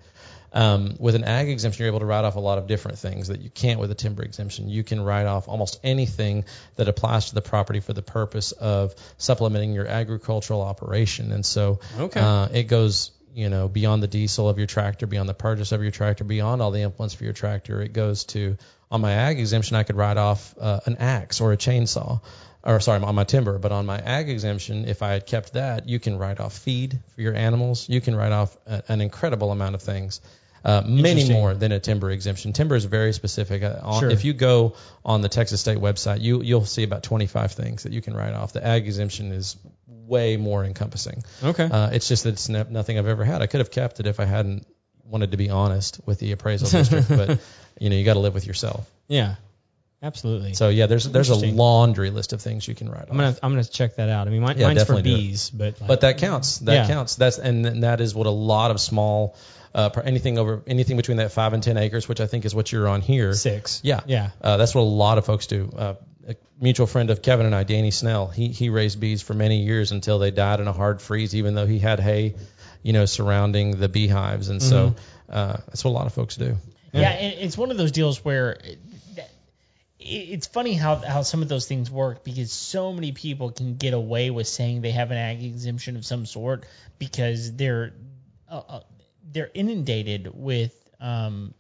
Um, 0.52 0.96
with 1.00 1.16
an 1.16 1.26
ag 1.26 1.50
exemption, 1.50 1.84
you're 1.84 1.90
able 1.90 2.00
to 2.00 2.06
write 2.06 2.24
off 2.24 2.36
a 2.36 2.40
lot 2.40 2.58
of 2.58 2.68
different 2.68 2.98
things 2.98 3.28
that 3.28 3.42
you 3.42 3.50
can't 3.50 3.78
with 3.80 3.92
a 3.92 3.96
timber 3.96 4.24
exemption. 4.24 4.70
You 4.70 4.84
can 4.84 5.02
write 5.02 5.26
off 5.26 5.50
almost 5.50 5.80
anything 5.84 6.46
that 6.78 6.88
applies 6.88 7.30
to 7.30 7.36
the 7.36 7.42
property 7.42 7.82
for 7.82 7.92
the 7.92 8.02
purpose 8.02 8.54
of 8.54 8.96
supplementing 9.18 9.74
your 9.74 9.86
agricultural 9.86 10.62
operation. 10.62 11.34
And 11.34 11.46
so 11.46 11.80
Okay. 11.98 12.22
uh, 12.22 12.48
it 12.54 12.64
goes, 12.64 13.12
you 13.36 13.50
know, 13.50 13.68
beyond 13.68 14.02
the 14.02 14.08
diesel 14.08 14.48
of 14.48 14.58
your 14.58 14.66
tractor, 14.66 15.08
beyond 15.08 15.28
the 15.28 15.34
purchase 15.34 15.74
of 15.74 15.82
your 15.82 15.92
tractor, 15.92 16.24
beyond 16.24 16.62
all 16.62 16.72
the 16.72 16.82
implements 16.82 17.14
for 17.14 17.26
your 17.26 17.34
tractor. 17.34 17.82
It 17.82 17.92
goes 17.92 18.24
to 18.26 18.58
on 18.90 19.02
my 19.02 19.12
ag 19.12 19.40
exemption, 19.40 19.76
I 19.76 19.84
could 19.84 19.98
write 19.98 20.16
off 20.16 20.56
uh, 20.58 20.80
an 20.86 20.98
axe 20.98 21.42
or 21.42 21.52
a 21.52 21.58
chainsaw. 21.58 22.22
Or 22.64 22.80
sorry, 22.80 23.04
on 23.04 23.14
my 23.14 23.26
timber, 23.26 23.60
but 23.60 23.72
on 23.72 23.86
my 23.86 23.98
ag 24.00 24.30
exemption, 24.30 24.86
if 24.86 25.04
I 25.04 25.12
had 25.12 25.26
kept 25.28 25.54
that, 25.54 25.88
you 25.88 26.00
can 26.00 26.18
write 26.18 26.40
off 26.40 26.58
feed 26.58 27.00
for 27.14 27.22
your 27.22 27.36
animals. 27.36 27.90
You 27.90 28.02
can 28.02 28.16
write 28.16 28.32
off 28.32 28.58
a, 28.66 28.84
an 28.88 29.02
incredible 29.02 29.52
amount 29.52 29.76
of 29.76 29.82
things. 29.82 30.22
Uh, 30.66 30.82
many 30.86 31.30
more 31.32 31.54
than 31.54 31.72
a 31.72 31.80
timber 31.80 32.10
exemption. 32.10 32.52
Timber 32.52 32.76
is 32.76 32.86
very 32.86 33.14
specific. 33.14 33.62
Uh, 33.62 33.80
on, 33.84 34.00
Sure. 34.00 34.10
If 34.10 34.26
you 34.26 34.34
go 34.34 34.74
on 35.06 35.22
the 35.22 35.30
Texas 35.30 35.62
State 35.62 35.78
website, 35.78 36.22
you 36.22 36.42
you'll 36.42 36.66
see 36.66 36.84
about 36.84 37.04
25 37.04 37.52
things 37.52 37.84
that 37.84 37.94
you 37.94 38.02
can 38.02 38.16
write 38.16 38.34
off. 38.34 38.52
The 38.54 38.66
ag 38.66 38.86
exemption 38.86 39.32
is 39.32 39.58
way 39.88 40.38
more 40.38 40.66
encompassing. 40.66 41.24
Okay. 41.44 41.66
Uh, 41.72 41.92
it's 41.92 42.08
just 42.08 42.24
that 42.24 42.34
it's 42.34 42.50
no- 42.50 42.66
nothing 42.70 42.98
I've 42.98 43.08
ever 43.08 43.24
had. 43.24 43.42
I 43.44 43.48
could 43.48 43.60
have 43.60 43.70
kept 43.72 44.00
it 44.00 44.08
if 44.08 44.20
I 44.20 44.26
hadn't 44.26 44.66
wanted 45.04 45.32
to 45.32 45.38
be 45.38 45.52
honest 45.52 46.00
with 46.08 46.18
the 46.20 46.32
appraisal 46.32 46.68
district, 46.80 47.10
but 47.10 47.40
you 47.80 47.92
know 47.92 47.96
you 47.96 48.04
got 48.04 48.16
to 48.16 48.20
live 48.20 48.34
with 48.34 48.48
yourself. 48.48 48.90
yeah. 49.08 49.36
Absolutely. 50.06 50.54
So 50.54 50.70
yeah, 50.70 50.86
there's 50.86 51.06
there's 51.06 51.30
a 51.30 51.36
laundry 51.36 52.12
list 52.12 52.32
of 52.34 52.42
things 52.42 52.68
you 52.68 52.76
can 52.76 52.90
write 52.90 53.02
off. 53.04 53.10
I'm 53.12 53.18
gonna 53.18 53.36
I'm 53.42 53.52
gonna 53.54 53.64
check 53.64 53.96
that 53.96 54.10
out. 54.10 54.28
I 54.28 54.32
mean, 54.32 54.42
mine, 54.42 54.58
Yeah, 54.60 54.68
mine's 54.68 54.84
for 54.84 54.94
definitely 54.94 55.12
do 55.12 55.16
it. 55.16 55.18
bees, 55.28 55.50
but 55.50 55.82
like, 55.82 55.88
But 55.88 56.02
that 56.02 56.18
counts. 56.20 56.60
That 56.60 56.74
Yeah. 56.74 56.88
counts. 56.88 57.16
That's 57.16 57.40
and, 57.40 57.66
and 57.66 57.84
that 57.84 58.02
is 58.02 58.14
what 58.14 58.28
a 58.28 58.30
lot 58.30 58.70
of 58.72 58.80
small, 58.80 59.36
uh, 59.74 59.90
anything 60.04 60.38
over 60.38 60.62
anything 60.68 60.96
between 60.98 61.18
that 61.18 61.32
five 61.32 61.54
and 61.54 61.64
ten 61.64 61.78
acres, 61.78 62.08
which 62.08 62.22
I 62.22 62.28
think 62.28 62.46
is 62.46 62.54
what 62.54 62.72
you're 62.72 62.88
on 62.88 63.02
here. 63.02 63.34
six. 63.34 63.82
Yeah, 63.84 64.02
Yeah. 64.06 64.30
Uh, 64.42 64.58
that's 64.58 64.76
what 64.76 64.82
a 64.82 64.84
lot 64.84 65.18
of 65.18 65.26
folks 65.26 65.48
do. 65.48 65.74
Uh, 65.76 65.94
a 66.30 66.36
mutual 66.62 66.86
friend 66.88 67.10
of 67.10 67.22
Kevin 67.24 67.48
and 67.48 67.56
I, 67.56 67.64
Danny 67.64 67.90
Snell, 67.92 68.28
he 68.28 68.50
he 68.50 68.70
raised 68.70 69.00
bees 69.00 69.24
for 69.24 69.34
many 69.34 69.64
years 69.64 69.92
until 69.92 70.20
they 70.20 70.30
died 70.32 70.60
in 70.60 70.68
a 70.68 70.74
hard 70.74 71.02
freeze, 71.02 71.34
even 71.36 71.56
though 71.56 71.66
he 71.66 71.80
had 71.80 72.00
hay, 72.00 72.36
you 72.84 72.94
know, 72.94 73.06
surrounding 73.06 73.80
the 73.80 73.90
beehives, 73.90 74.50
and 74.50 74.62
so 74.62 74.94
uh, 75.32 75.58
that's 75.68 75.84
what 75.84 75.90
a 75.92 75.98
lot 75.98 76.06
of 76.06 76.14
folks 76.14 76.36
do. 76.36 76.58
Yeah, 76.94 77.12
it, 77.14 77.40
it's 77.42 77.58
one 77.58 77.72
of 77.72 77.78
those 77.78 77.92
deals 77.92 78.24
where 78.24 78.52
it- 78.54 78.78
it's 80.06 80.48
funny 80.48 80.74
how 80.74 80.96
how 80.98 81.24
some 81.24 81.42
of 81.42 81.50
those 81.50 81.68
things 81.68 81.90
work 81.90 82.24
because 82.24 82.52
so 82.52 82.94
many 82.94 83.12
people 83.12 83.52
can 83.52 83.76
get 83.76 83.94
away 83.94 84.30
with 84.30 84.48
saying 84.48 84.82
they 84.82 84.92
have 84.92 85.12
an 85.12 85.18
ag 85.18 85.44
exemption 85.44 85.96
of 85.96 86.06
some 86.06 86.26
sort 86.26 86.66
because 87.00 87.56
they're 87.56 87.94
uh, 88.50 88.62
uh, 88.68 88.80
they're 89.32 89.50
inundated 89.54 90.32
with 90.34 90.74
um, 91.00 91.54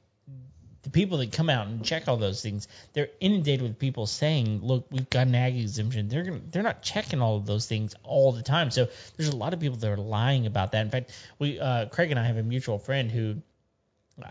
the 0.84 0.92
people 0.92 1.18
that 1.18 1.32
come 1.32 1.50
out 1.50 1.66
and 1.66 1.84
check 1.84 2.08
all 2.08 2.18
those 2.18 2.44
things. 2.44 2.68
They're 2.94 3.10
inundated 3.20 3.64
with 3.64 3.80
people 3.80 4.06
saying, 4.06 4.60
"Look, 4.62 4.86
we've 4.92 5.10
got 5.10 5.26
an 5.26 5.34
ag 5.34 5.58
exemption." 5.58 6.08
They're 6.08 6.24
gonna, 6.24 6.42
they're 6.52 6.64
not 6.64 6.84
checking 6.84 7.22
all 7.22 7.38
of 7.38 7.48
those 7.48 7.66
things 7.66 7.96
all 8.04 8.32
the 8.32 8.44
time. 8.44 8.70
So 8.70 8.88
there's 9.18 9.30
a 9.30 9.36
lot 9.36 9.54
of 9.54 9.60
people 9.60 9.78
that 9.78 9.92
are 9.92 9.98
lying 9.98 10.46
about 10.46 10.74
that. 10.74 10.82
In 10.82 10.92
fact, 10.92 11.12
we 11.40 11.60
uh, 11.60 11.88
Craig 11.88 12.12
and 12.12 12.20
I 12.20 12.28
have 12.28 12.38
a 12.38 12.44
mutual 12.44 12.78
friend 12.78 13.10
who 13.10 13.38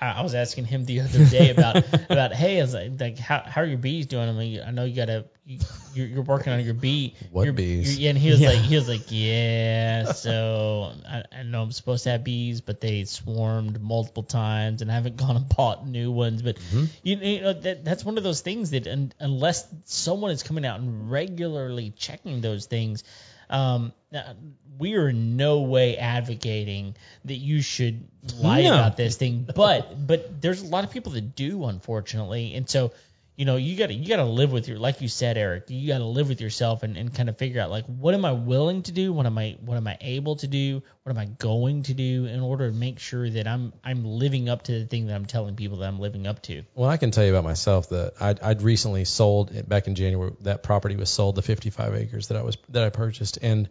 I, 0.01 0.23
was 0.23 0.35
asking 0.35 0.65
him 0.65 0.85
the 0.87 1.01
other 1.03 1.27
day 1.27 1.51
about 1.51 1.77
about 2.11 2.33
hey, 2.33 2.61
I 2.61 2.65
like, 2.65 2.93
like 3.01 3.19
how 3.19 3.41
how 3.41 3.61
are 3.61 3.67
your 3.67 3.77
bees 3.79 4.07
doing? 4.07 4.29
I 4.29 4.33
mean, 4.33 4.61
I 4.67 4.71
know 4.71 4.85
you 4.85 4.97
gotta 4.97 5.27
you, 5.45 5.59
you're, 5.93 6.07
you're 6.07 6.23
working 6.23 6.55
on 6.55 6.65
your 6.65 6.73
bee. 6.73 7.15
What 7.31 7.45
your, 7.45 7.53
bees? 7.53 7.99
your- 7.99 8.09
and 8.09 8.19
he 8.19 8.31
was 8.31 8.41
Yeah. 8.41 8.49
like 8.51 8.61
he 8.61 8.77
was 8.77 8.89
like 8.89 9.03
yeah. 9.11 10.13
So 10.13 10.93
I, 11.07 11.25
I 11.33 11.43
know 11.43 11.63
I'm 11.63 11.73
supposed 11.73 12.05
to 12.05 12.11
have 12.13 12.25
bees, 12.25 12.63
but 12.63 12.81
they 12.81 13.05
swarmed 13.05 13.79
multiple 13.81 14.23
times, 14.23 14.81
and 14.81 14.91
I 14.91 14.95
haven't 14.95 15.17
gone 15.17 15.37
and 15.37 15.49
bought 15.49 15.87
new 15.87 16.11
ones. 16.11 16.41
But 16.41 16.57
Mm-hmm. 16.57 16.85
you, 17.03 17.17
you 17.19 17.41
know 17.43 17.53
that 17.53 17.85
that's 17.85 18.05
one 18.05 18.17
of 18.17 18.25
those 18.25 18.41
things 18.41 18.71
that 18.71 18.87
un, 18.87 19.13
unless 19.21 19.67
someone 19.85 20.31
is 20.31 20.43
coming 20.43 20.65
out 20.65 20.81
and 20.81 21.11
regularly 21.11 21.91
checking 21.97 22.41
those 22.41 22.65
things. 22.67 23.05
Um, 23.55 23.93
uh, 24.13 24.35
we 24.79 24.95
are 24.97 25.09
in 25.09 25.37
no 25.37 25.61
way 25.61 25.97
advocating 25.97 26.97
that 27.25 27.35
you 27.37 27.63
should 27.63 28.09
lie 28.39 28.63
No. 28.63 28.75
about 28.75 28.97
this 28.97 29.17
thing, 29.17 29.47
but 29.55 30.07
but 30.07 30.41
there's 30.43 30.61
a 30.63 30.67
lot 30.67 30.83
of 30.85 30.91
people 30.91 31.13
that 31.13 31.37
do, 31.37 31.65
unfortunately, 31.65 32.55
and 32.55 32.69
so 32.69 32.93
you 33.37 33.45
know 33.45 33.57
you 33.57 33.77
got 33.77 33.89
to 33.89 33.95
you 33.95 34.09
got 34.09 34.17
to 34.17 34.25
live 34.25 34.53
with 34.53 34.69
your 34.69 34.79
like 34.79 35.01
you 35.01 35.09
said, 35.09 35.37
Eric, 35.37 35.65
you 35.69 35.89
got 35.89 35.99
to 35.99 36.05
live 36.05 36.29
with 36.29 36.41
yourself 36.41 36.83
and, 36.85 36.97
and 36.97 37.13
kind 37.13 37.29
of 37.29 37.37
figure 37.37 37.61
out 37.61 37.71
like 37.71 37.85
what 37.87 38.15
am 38.15 38.25
I 38.25 38.33
willing 38.33 38.83
to 38.83 38.93
do, 38.93 39.13
what 39.13 39.27
am 39.27 39.37
I 39.37 39.57
what 39.61 39.77
am 39.77 39.87
I 39.89 39.99
able 40.01 40.37
to 40.37 40.47
do, 40.47 40.83
what 41.03 41.11
am 41.11 41.19
I 41.19 41.27
going 41.27 41.83
to 41.85 41.95
do 41.95 42.27
in 42.27 42.41
order 42.41 42.71
to 42.71 42.77
make 42.77 43.01
sure 43.01 43.29
that 43.29 43.49
I'm 43.49 43.73
I'm 43.83 44.05
living 44.05 44.49
up 44.49 44.63
to 44.65 44.79
the 44.81 44.87
thing 44.87 45.07
that 45.09 45.15
I'm 45.15 45.27
telling 45.27 45.57
people 45.57 45.79
that 45.79 45.89
I'm 45.89 45.99
living 45.99 46.27
up 46.27 46.43
to. 46.43 46.63
Well, 46.75 46.89
I 46.89 46.97
can 46.97 47.11
tell 47.11 47.25
you 47.25 47.31
about 47.31 47.45
myself 47.45 47.89
that 47.89 48.15
I'd, 48.21 48.41
I'd 48.41 48.63
recently 48.63 49.05
sold 49.05 49.69
back 49.69 49.89
in 49.89 49.97
January. 49.97 50.33
That 50.43 50.63
property 50.63 50.97
was 50.97 51.11
sold, 51.11 51.35
the 51.35 51.43
55 51.43 51.95
acres 51.95 52.29
that 52.29 52.39
I 52.39 52.43
was 52.43 52.57
that 52.69 52.85
I 52.85 52.91
purchased, 52.91 53.39
and 53.43 53.69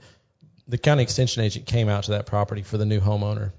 the 0.68 0.78
county 0.78 1.04
extension 1.04 1.42
agent 1.42 1.66
came 1.66 1.88
out 1.88 2.06
to 2.06 2.12
that 2.12 2.26
property 2.26 2.64
for 2.64 2.78
the 2.78 2.86
new 2.86 3.00
homeowner 3.00 3.54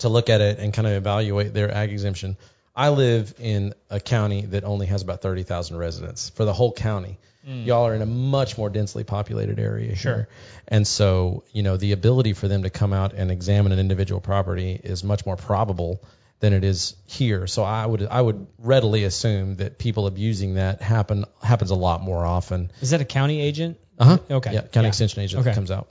to 0.00 0.08
look 0.08 0.30
at 0.30 0.40
it 0.40 0.58
and 0.58 0.72
kind 0.72 0.88
of 0.88 0.94
evaluate 0.94 1.54
their 1.54 1.72
ag 1.72 1.92
exemption. 1.92 2.36
I 2.74 2.88
live 2.88 3.34
in 3.38 3.74
a 3.90 4.00
county 4.00 4.42
that 4.46 4.64
only 4.64 4.86
has 4.86 5.02
about 5.02 5.20
30,000 5.20 5.76
residents 5.76 6.30
for 6.30 6.44
the 6.44 6.52
whole 6.52 6.72
county. 6.72 7.18
Y'all 7.44 7.86
are 7.88 7.94
in 7.94 8.02
a 8.02 8.06
much 8.06 8.56
more 8.56 8.70
densely 8.70 9.02
populated 9.02 9.58
area 9.58 9.96
Sure. 9.96 10.14
here. 10.14 10.28
And 10.68 10.86
so, 10.86 11.42
you 11.52 11.64
know, 11.64 11.76
the 11.76 11.90
ability 11.90 12.34
for 12.34 12.46
them 12.46 12.62
to 12.62 12.70
come 12.70 12.92
out 12.92 13.14
and 13.14 13.32
examine 13.32 13.72
an 13.72 13.80
individual 13.80 14.20
property 14.20 14.80
is 14.82 15.02
much 15.02 15.26
more 15.26 15.34
probable 15.36 16.00
than 16.38 16.52
it 16.52 16.62
is 16.62 16.94
here. 17.06 17.48
So 17.48 17.64
I 17.64 17.84
would 17.84 18.06
I 18.06 18.22
would 18.22 18.46
readily 18.58 19.02
assume 19.02 19.56
that 19.56 19.76
people 19.76 20.06
abusing 20.06 20.54
that 20.54 20.82
happen 20.82 21.24
happens 21.42 21.72
a 21.72 21.74
lot 21.74 22.00
more 22.00 22.24
often. 22.24 22.70
Is 22.80 22.90
that 22.90 23.00
a 23.00 23.04
county 23.04 23.40
agent? 23.40 23.76
Uh-huh. 23.98 24.18
Okay. 24.30 24.54
Yeah, 24.54 24.60
county 24.62 24.84
Yeah. 24.86 24.88
extension 24.90 25.22
agent 25.22 25.40
Okay. 25.40 25.50
that 25.50 25.54
comes 25.56 25.72
out. 25.72 25.88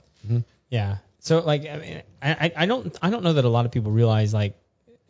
Yeah. 0.70 0.96
So 1.20 1.40
like 1.40 1.66
I 1.66 1.76
mean 1.76 2.02
I- 2.22 2.52
I 2.56 2.66
don't 2.66 2.96
I 3.02 3.10
don't 3.10 3.24
know 3.24 3.34
that 3.34 3.44
a 3.44 3.48
lot 3.50 3.66
of 3.66 3.72
people 3.72 3.92
realize 3.92 4.32
like 4.32 4.54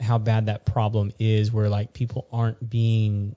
how 0.03 0.19
bad 0.19 0.47
that 0.47 0.67
problem 0.67 1.13
is 1.19 1.53
where 1.53 1.69
like 1.69 1.93
people 1.93 2.27
aren't 2.33 2.69
being 2.69 3.37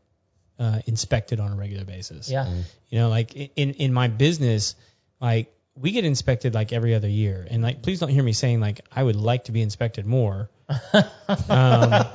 uh, 0.60 0.80
inspected 0.86 1.40
on 1.40 1.52
a 1.52 1.56
regular 1.56 1.86
basis. 1.86 2.30
Yeah. 2.30 2.48
You 2.90 3.00
know, 3.00 3.10
like 3.10 3.36
in 3.36 3.72
in 3.72 3.94
my 3.94 4.08
business, 4.08 4.76
like 5.20 5.52
we 5.76 5.92
get 5.92 6.06
inspected 6.06 6.54
like 6.54 6.72
every 6.72 6.96
other 6.96 7.10
year, 7.10 7.46
and 7.50 7.62
like 7.62 7.82
please 7.82 8.00
don't 8.00 8.10
hear 8.10 8.24
me 8.24 8.34
saying 8.34 8.60
like 8.62 8.82
I 8.92 9.04
would 9.04 9.18
like 9.18 9.46
to 9.46 9.52
be 9.52 9.62
inspected 9.62 10.06
more. 10.06 10.50
um, 11.50 12.06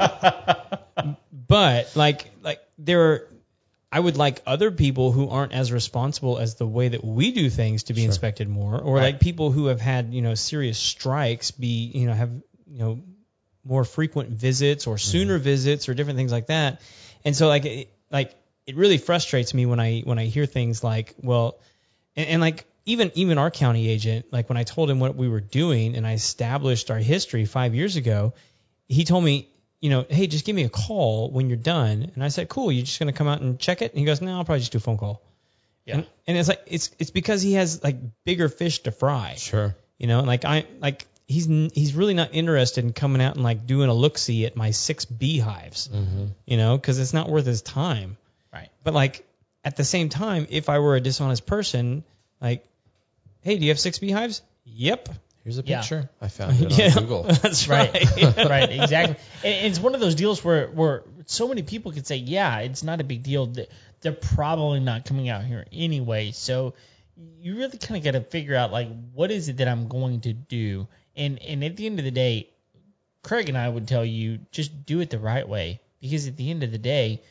but 1.48 1.94
like 1.94 2.30
like 2.42 2.60
there, 2.78 3.12
are, 3.12 3.28
I 3.92 4.00
would 4.00 4.16
like 4.16 4.42
other 4.46 4.70
people 4.70 5.12
who 5.12 5.28
aren't 5.28 5.52
as 5.52 5.72
responsible 5.72 6.38
as 6.38 6.54
the 6.54 6.66
way 6.66 6.88
that 6.88 7.04
we 7.04 7.32
do 7.32 7.50
things 7.50 7.84
to 7.84 7.94
be 7.94 8.04
inspected 8.04 8.48
more, 8.48 8.78
or 8.80 8.96
Right. 8.96 9.02
like 9.14 9.20
people 9.20 9.50
who 9.50 9.66
have 9.66 9.80
had 9.80 10.14
you 10.14 10.22
know 10.22 10.34
serious 10.34 10.78
strikes 10.78 11.50
be 11.50 11.90
you 11.94 12.06
know 12.06 12.14
have 12.14 12.30
you 12.66 12.78
know 12.78 13.00
more 13.64 13.84
frequent 13.84 14.30
visits 14.30 14.86
or 14.86 14.96
mm-hmm. 14.96 15.10
sooner 15.10 15.38
visits 15.38 15.88
or 15.88 15.94
different 15.94 16.18
things 16.18 16.32
like 16.32 16.46
that. 16.46 16.80
And 17.24 17.36
so 17.36 17.48
like 17.48 17.64
it, 17.66 17.92
like 18.10 18.34
it 18.66 18.76
really 18.76 18.98
frustrates 18.98 19.52
me 19.54 19.66
when 19.66 19.80
I 19.80 20.00
when 20.00 20.18
I 20.18 20.26
hear 20.26 20.46
things 20.46 20.82
like 20.82 21.14
well 21.22 21.58
and, 22.16 22.28
and 22.28 22.40
like 22.40 22.64
even 22.86 23.10
even 23.14 23.38
our 23.38 23.50
county 23.50 23.88
agent 23.88 24.26
like 24.32 24.48
when 24.48 24.56
I 24.56 24.62
told 24.64 24.90
him 24.90 25.00
what 25.00 25.14
we 25.16 25.28
were 25.28 25.40
doing 25.40 25.96
and 25.96 26.06
I 26.06 26.12
established 26.14 26.90
our 26.90 26.98
history 26.98 27.44
5 27.44 27.74
years 27.74 27.96
ago 27.96 28.32
he 28.88 29.04
told 29.04 29.22
me 29.22 29.48
you 29.80 29.90
know 29.90 30.06
hey 30.08 30.26
just 30.26 30.44
give 30.44 30.56
me 30.56 30.64
a 30.64 30.68
call 30.70 31.30
when 31.30 31.48
you're 31.48 31.58
done 31.58 32.10
and 32.14 32.24
I 32.24 32.28
said 32.28 32.48
cool 32.48 32.72
you're 32.72 32.84
just 32.84 32.98
going 32.98 33.12
to 33.12 33.16
come 33.16 33.28
out 33.28 33.40
and 33.40 33.58
check 33.58 33.82
it 33.82 33.92
and 33.92 33.98
he 33.98 34.06
goes 34.06 34.20
no 34.20 34.38
I'll 34.38 34.44
probably 34.44 34.60
just 34.60 34.72
do 34.72 34.78
a 34.78 34.80
phone 34.80 34.98
call 34.98 35.22
Yeah. 35.84 35.96
and, 35.96 36.06
and 36.26 36.38
it's 36.38 36.48
like 36.48 36.62
it's 36.66 36.90
it's 36.98 37.10
because 37.10 37.42
he 37.42 37.54
has 37.54 37.82
like 37.82 37.96
bigger 38.24 38.48
fish 38.48 38.80
to 38.80 38.92
fry 38.92 39.34
Sure. 39.36 39.76
you 39.98 40.06
know, 40.06 40.22
like 40.22 40.44
I 40.44 40.66
like 40.80 41.06
he's 41.30 41.48
n- 41.48 41.70
he's 41.72 41.94
really 41.94 42.14
not 42.14 42.30
interested 42.32 42.84
in 42.84 42.92
coming 42.92 43.22
out 43.22 43.36
and 43.36 43.44
like 43.44 43.64
doing 43.64 43.88
a 43.88 43.94
look 43.94 44.18
see 44.18 44.46
at 44.46 44.56
my 44.56 44.72
six 44.72 45.04
beehives, 45.04 45.88
mm-hmm. 45.88 46.26
you 46.44 46.56
know, 46.56 46.76
because 46.76 46.98
it's 46.98 47.12
not 47.14 47.30
worth 47.30 47.46
his 47.46 47.62
time. 47.62 48.16
Right. 48.52 48.68
But 48.82 48.94
like 48.94 49.24
at 49.64 49.76
the 49.76 49.84
same 49.84 50.08
time, 50.08 50.48
if 50.50 50.68
I 50.68 50.80
were 50.80 50.96
a 50.96 51.00
dishonest 51.00 51.46
person, 51.46 52.02
like, 52.40 52.66
hey, 53.42 53.56
do 53.56 53.64
you 53.64 53.70
have 53.70 53.78
six 53.78 54.00
beehives? 54.00 54.42
Yep. 54.64 55.08
Here's 55.44 55.58
a 55.58 55.62
Yeah. 55.64 55.80
picture. 55.80 56.10
I 56.20 56.26
found 56.28 56.60
it 56.60 56.72
yeah, 56.78 56.86
on 56.96 57.02
Google. 57.04 57.22
that's 57.42 57.68
Right, 57.68 57.94
right. 57.94 58.36
right, 58.50 58.70
exactly. 58.70 59.16
And 59.44 59.66
it's 59.66 59.78
one 59.78 59.94
of 59.94 60.00
those 60.00 60.16
deals 60.16 60.44
where 60.44 60.66
where 60.66 61.04
so 61.26 61.46
many 61.46 61.62
people 61.62 61.92
could 61.92 62.08
say, 62.08 62.16
yeah, 62.16 62.58
it's 62.58 62.82
not 62.82 63.00
a 63.00 63.04
big 63.04 63.22
deal. 63.22 63.54
They're 64.00 64.12
probably 64.12 64.80
not 64.80 65.04
coming 65.04 65.28
out 65.28 65.44
here 65.44 65.64
anyway. 65.72 66.32
So 66.32 66.74
you 67.38 67.56
really 67.56 67.78
kind 67.78 67.98
of 67.98 68.02
got 68.04 68.18
to 68.18 68.24
figure 68.24 68.56
out 68.56 68.72
like 68.72 68.88
what 69.14 69.30
is 69.30 69.48
it 69.48 69.58
that 69.58 69.68
I'm 69.68 69.86
going 69.86 70.22
to 70.22 70.32
do. 70.32 70.88
And 71.16 71.40
and 71.42 71.64
at 71.64 71.76
the 71.76 71.86
end 71.86 71.98
of 71.98 72.04
the 72.04 72.10
day, 72.10 72.48
Craig 73.22 73.48
and 73.48 73.58
I 73.58 73.68
would 73.68 73.88
tell 73.88 74.04
you 74.04 74.38
just 74.52 74.86
do 74.86 75.00
it 75.00 75.10
the 75.10 75.18
right 75.18 75.48
way 75.48 75.80
because 76.00 76.26
at 76.26 76.36
the 76.36 76.50
end 76.50 76.62
of 76.62 76.70
the 76.70 76.78
day, 76.78 77.22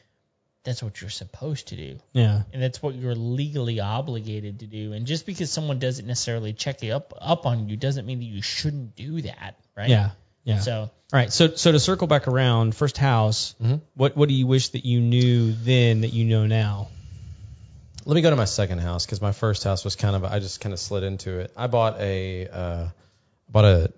that's 0.64 0.84
what 0.84 1.00
you're 1.02 1.10
supposed 1.10 1.70
to 1.70 1.76
do. 1.76 2.00
yeah. 2.14 2.44
And 2.54 2.62
that's 2.62 2.84
what 2.84 2.94
you're 2.96 3.16
legally 3.16 3.80
obligated 3.80 4.60
to 4.60 4.68
do. 4.68 4.94
And 4.94 5.08
just 5.08 5.26
because 5.26 5.50
someone 5.52 5.80
doesn't 5.80 6.06
necessarily 6.06 6.54
check 6.54 6.84
it 6.84 6.90
up 6.92 7.14
up 7.20 7.46
on 7.46 7.70
you 7.70 7.78
doesn't 7.78 8.06
mean 8.06 8.20
that 8.20 8.26
you 8.26 8.42
shouldn't 8.42 8.96
do 8.96 9.22
that, 9.22 9.56
right? 9.76 9.90
Yeah. 9.90 10.12
Yeah. 10.44 10.60
So 10.60 10.74
All 10.82 10.90
right. 11.12 11.32
So 11.32 11.56
so 11.56 11.72
to 11.72 11.80
circle 11.80 12.08
back 12.08 12.28
around, 12.28 12.76
first 12.76 12.98
house, 12.98 13.56
what 13.96 14.16
what 14.16 14.30
do 14.30 14.36
you 14.36 14.48
wish 14.48 14.70
that 14.70 14.86
you 14.86 15.00
knew 15.00 15.54
then 15.54 16.02
that 16.02 16.14
you 16.14 16.26
know 16.26 16.46
now? 16.46 16.90
Let 18.06 18.16
me 18.16 18.22
go 18.22 18.30
to 18.30 18.36
my 18.36 18.46
second 18.46 18.80
house 18.80 19.06
because 19.06 19.22
my 19.22 19.32
first 19.32 19.64
house 19.64 19.84
was 19.84 19.96
kind 19.96 20.16
of 20.16 20.24
I 20.24 20.40
just 20.40 20.62
kind 20.62 20.74
of 20.74 20.80
slid 20.80 21.04
into 21.04 21.40
it. 21.40 21.52
I 21.56 21.68
bought 21.68 22.00
a 22.00 22.48
uh, 22.48 22.88
bought 23.50 23.66
a 23.66 23.94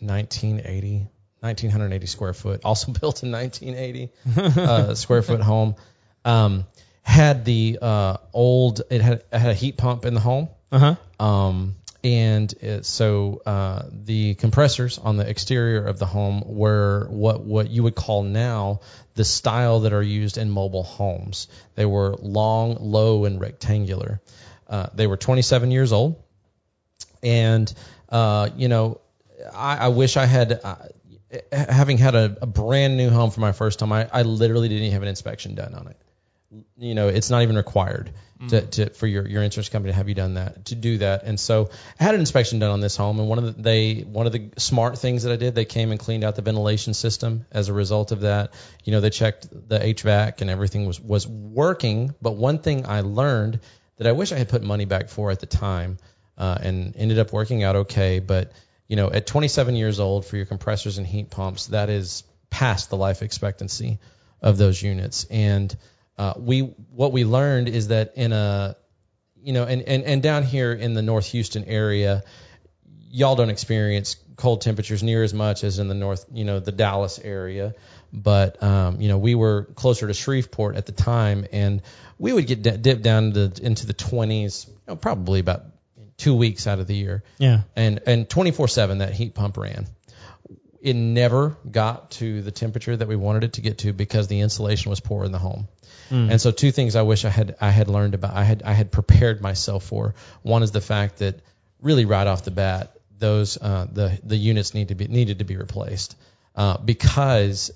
1980 0.00 1.08
1980 1.40 2.06
square 2.06 2.32
foot, 2.34 2.60
also 2.64 2.92
built 3.00 3.22
in 3.22 3.30
1980 3.30 4.60
uh, 4.60 4.94
square 4.94 5.22
foot 5.22 5.40
home. 5.40 5.76
Um, 6.24 6.66
had 7.02 7.44
the 7.44 7.78
uh, 7.80 8.16
old 8.32 8.82
it 8.90 9.00
had 9.00 9.22
it 9.32 9.38
had 9.38 9.50
a 9.50 9.54
heat 9.54 9.76
pump 9.76 10.04
in 10.04 10.14
the 10.14 10.20
home. 10.20 10.48
Uh 10.72 10.96
huh. 11.18 11.24
Um, 11.24 11.76
and 12.02 12.52
it, 12.60 12.84
so 12.84 13.42
uh, 13.46 13.84
the 13.90 14.34
compressors 14.34 14.98
on 14.98 15.16
the 15.16 15.28
exterior 15.28 15.84
of 15.86 15.98
the 15.98 16.06
home 16.06 16.42
were 16.44 17.06
what 17.10 17.42
what 17.42 17.70
you 17.70 17.84
would 17.84 17.94
call 17.94 18.22
now 18.22 18.80
the 19.14 19.24
style 19.24 19.80
that 19.80 19.92
are 19.92 20.02
used 20.02 20.36
in 20.36 20.50
mobile 20.50 20.82
homes. 20.82 21.48
They 21.74 21.86
were 21.86 22.16
long, 22.18 22.76
low, 22.80 23.24
and 23.24 23.40
rectangular. 23.40 24.20
Uh, 24.68 24.88
they 24.94 25.06
were 25.06 25.16
27 25.16 25.70
years 25.70 25.92
old, 25.92 26.22
and 27.26 27.72
uh, 28.08 28.48
you 28.56 28.68
know, 28.68 29.00
I, 29.52 29.76
I 29.76 29.88
wish 29.88 30.16
I 30.16 30.26
had. 30.26 30.60
Uh, 30.62 30.76
having 31.52 31.98
had 31.98 32.14
a, 32.14 32.36
a 32.40 32.46
brand 32.46 32.96
new 32.96 33.10
home 33.10 33.32
for 33.32 33.40
my 33.40 33.50
first 33.50 33.80
home, 33.80 33.92
I, 33.92 34.08
I 34.10 34.22
literally 34.22 34.68
didn't 34.68 34.84
even 34.84 34.92
have 34.92 35.02
an 35.02 35.08
inspection 35.08 35.56
done 35.56 35.74
on 35.74 35.88
it 35.88 35.96
you 36.78 36.94
know, 36.94 37.08
it's 37.08 37.30
not 37.30 37.42
even 37.42 37.56
required 37.56 38.12
to, 38.48 38.60
to 38.60 38.90
for 38.90 39.06
your, 39.06 39.26
your 39.26 39.42
insurance 39.42 39.68
company 39.68 39.92
to 39.92 39.96
have 39.96 40.08
you 40.08 40.14
done 40.14 40.34
that 40.34 40.66
to 40.66 40.74
do 40.74 40.98
that. 40.98 41.24
And 41.24 41.40
so 41.40 41.70
I 41.98 42.04
had 42.04 42.14
an 42.14 42.20
inspection 42.20 42.58
done 42.58 42.70
on 42.70 42.80
this 42.80 42.96
home, 42.96 43.18
and 43.18 43.28
one 43.28 43.38
of 43.38 43.44
the 43.56 43.62
they 43.62 44.00
one 44.00 44.26
of 44.26 44.32
the 44.32 44.50
smart 44.58 44.98
things 44.98 45.22
that 45.22 45.32
I 45.32 45.36
did, 45.36 45.54
they 45.54 45.64
came 45.64 45.90
and 45.90 45.98
cleaned 45.98 46.24
out 46.24 46.36
the 46.36 46.42
ventilation 46.42 46.94
system. 46.94 47.46
As 47.50 47.68
a 47.68 47.72
result 47.72 48.12
of 48.12 48.20
that, 48.20 48.52
you 48.84 48.92
know, 48.92 49.00
they 49.00 49.10
checked 49.10 49.48
the 49.50 49.78
HVAC 49.78 50.40
and 50.40 50.50
everything 50.50 50.86
was 50.86 51.00
was 51.00 51.26
working. 51.26 52.14
But 52.20 52.32
one 52.32 52.58
thing 52.58 52.86
I 52.86 53.00
learned 53.00 53.60
that 53.96 54.06
I 54.06 54.12
wish 54.12 54.32
I 54.32 54.38
had 54.38 54.48
put 54.48 54.62
money 54.62 54.84
back 54.84 55.08
for 55.08 55.30
at 55.30 55.40
the 55.40 55.46
time, 55.46 55.96
uh, 56.38 56.58
and 56.60 56.94
ended 56.96 57.18
up 57.18 57.32
working 57.32 57.62
out 57.64 57.76
okay. 57.76 58.18
But 58.18 58.52
you 58.88 58.96
know, 58.96 59.10
at 59.10 59.26
27 59.26 59.74
years 59.74 59.98
old 59.98 60.26
for 60.26 60.36
your 60.36 60.46
compressors 60.46 60.98
and 60.98 61.06
heat 61.06 61.30
pumps, 61.30 61.66
that 61.68 61.90
is 61.90 62.22
past 62.50 62.90
the 62.90 62.96
life 62.96 63.22
expectancy 63.22 63.98
of 64.40 64.58
those 64.58 64.80
units. 64.80 65.24
And 65.30 65.74
uh, 66.18 66.34
we 66.38 66.60
what 66.60 67.12
we 67.12 67.24
learned 67.24 67.68
is 67.68 67.88
that 67.88 68.14
in 68.16 68.32
a 68.32 68.76
you 69.42 69.52
know 69.52 69.64
and, 69.64 69.82
and 69.82 70.04
and 70.04 70.22
down 70.22 70.42
here 70.42 70.72
in 70.72 70.94
the 70.94 71.02
North 71.02 71.26
Houston 71.26 71.64
area, 71.64 72.22
y'all 73.10 73.36
don't 73.36 73.50
experience 73.50 74.16
cold 74.36 74.60
temperatures 74.60 75.02
near 75.02 75.22
as 75.22 75.32
much 75.32 75.64
as 75.64 75.78
in 75.78 75.88
the 75.88 75.94
North 75.94 76.24
you 76.32 76.44
know 76.44 76.60
the 76.60 76.72
Dallas 76.72 77.18
area. 77.18 77.74
But 78.12 78.62
um, 78.62 79.00
you 79.00 79.08
know 79.08 79.18
we 79.18 79.34
were 79.34 79.64
closer 79.74 80.06
to 80.06 80.14
Shreveport 80.14 80.76
at 80.76 80.86
the 80.86 80.92
time, 80.92 81.46
and 81.52 81.82
we 82.18 82.32
would 82.32 82.46
get 82.46 82.62
d- 82.62 82.76
dip 82.76 83.02
down 83.02 83.32
to, 83.32 83.52
into 83.60 83.86
the 83.86 83.92
20s, 83.92 84.68
you 84.68 84.74
know, 84.88 84.96
probably 84.96 85.40
about 85.40 85.64
two 86.16 86.34
weeks 86.34 86.66
out 86.66 86.78
of 86.78 86.86
the 86.86 86.94
year 86.94 87.22
Yeah. 87.38 87.62
and 87.74 88.00
and 88.06 88.28
24/7 88.28 88.98
that 88.98 89.12
heat 89.12 89.34
pump 89.34 89.56
ran. 89.56 89.86
It 90.80 90.94
never 90.94 91.56
got 91.68 92.12
to 92.12 92.42
the 92.42 92.52
temperature 92.52 92.96
that 92.96 93.08
we 93.08 93.16
wanted 93.16 93.44
it 93.44 93.52
to 93.54 93.60
get 93.60 93.78
to 93.78 93.92
because 93.92 94.28
the 94.28 94.40
insulation 94.40 94.90
was 94.90 95.00
poor 95.00 95.24
in 95.24 95.32
the 95.32 95.38
home. 95.38 95.68
And 96.08 96.40
so 96.40 96.52
two 96.52 96.70
things 96.70 96.94
I 96.94 97.02
wish 97.02 97.24
I 97.24 97.30
had 97.30 97.56
I 97.60 97.70
had 97.70 97.88
learned 97.88 98.14
about 98.14 98.32
I 98.34 98.44
had 98.44 98.62
I 98.62 98.72
had 98.72 98.92
prepared 98.92 99.40
myself 99.40 99.84
for. 99.84 100.14
One 100.42 100.62
is 100.62 100.70
the 100.70 100.80
fact 100.80 101.18
that 101.18 101.40
really 101.80 102.04
right 102.04 102.26
off 102.26 102.44
the 102.44 102.52
bat 102.52 102.92
those 103.18 103.56
uh, 103.60 103.86
the 103.92 104.16
the 104.22 104.36
units 104.36 104.72
need 104.74 104.88
to 104.88 104.94
be 104.94 105.08
needed 105.08 105.40
to 105.40 105.44
be 105.44 105.56
replaced 105.56 106.16
uh, 106.54 106.76
because 106.78 107.72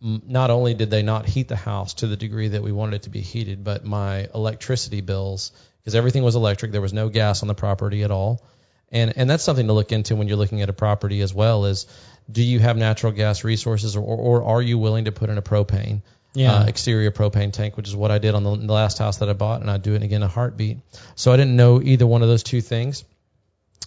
not 0.00 0.50
only 0.50 0.74
did 0.74 0.90
they 0.90 1.02
not 1.02 1.26
heat 1.26 1.46
the 1.48 1.56
house 1.56 1.94
to 1.94 2.06
the 2.06 2.16
degree 2.16 2.48
that 2.48 2.62
we 2.62 2.72
wanted 2.72 2.96
it 2.96 3.02
to 3.02 3.10
be 3.10 3.20
heated, 3.20 3.62
but 3.62 3.84
my 3.84 4.26
electricity 4.34 5.02
bills 5.02 5.52
because 5.80 5.94
everything 5.94 6.22
was 6.22 6.34
electric. 6.36 6.72
There 6.72 6.80
was 6.80 6.92
no 6.92 7.08
gas 7.08 7.42
on 7.42 7.48
the 7.48 7.54
property 7.54 8.02
at 8.02 8.10
all. 8.10 8.42
And 8.92 9.16
and 9.16 9.30
that's 9.30 9.44
something 9.44 9.66
to 9.68 9.72
look 9.72 9.92
into 9.92 10.16
when 10.16 10.28
you're 10.28 10.36
looking 10.36 10.62
at 10.62 10.68
a 10.68 10.72
property 10.72 11.20
as 11.20 11.32
well 11.32 11.64
is 11.66 11.86
do 12.30 12.42
you 12.42 12.58
have 12.58 12.76
natural 12.76 13.12
gas 13.12 13.44
resources 13.44 13.96
or, 13.96 14.00
or 14.02 14.44
are 14.44 14.62
you 14.62 14.78
willing 14.78 15.04
to 15.04 15.12
put 15.12 15.30
in 15.30 15.38
a 15.38 15.42
propane 15.42 16.02
Yeah. 16.34 16.54
uh, 16.54 16.64
exterior 16.66 17.10
propane 17.12 17.52
tank, 17.52 17.76
which 17.76 17.88
is 17.88 17.94
what 17.96 18.10
I 18.10 18.18
did 18.18 18.34
on 18.34 18.42
the, 18.44 18.56
the 18.56 18.72
last 18.72 18.98
house 18.98 19.18
that 19.18 19.28
I 19.28 19.32
bought, 19.32 19.60
and 19.60 19.70
I'd 19.70 19.82
do 19.82 19.94
it 19.94 20.02
again 20.02 20.16
in 20.18 20.22
a 20.24 20.28
heartbeat. 20.28 20.78
So 21.14 21.32
I 21.32 21.36
didn't 21.36 21.56
know 21.56 21.80
either 21.82 22.06
one 22.06 22.22
of 22.22 22.28
those 22.28 22.42
two 22.42 22.60
things. 22.60 23.04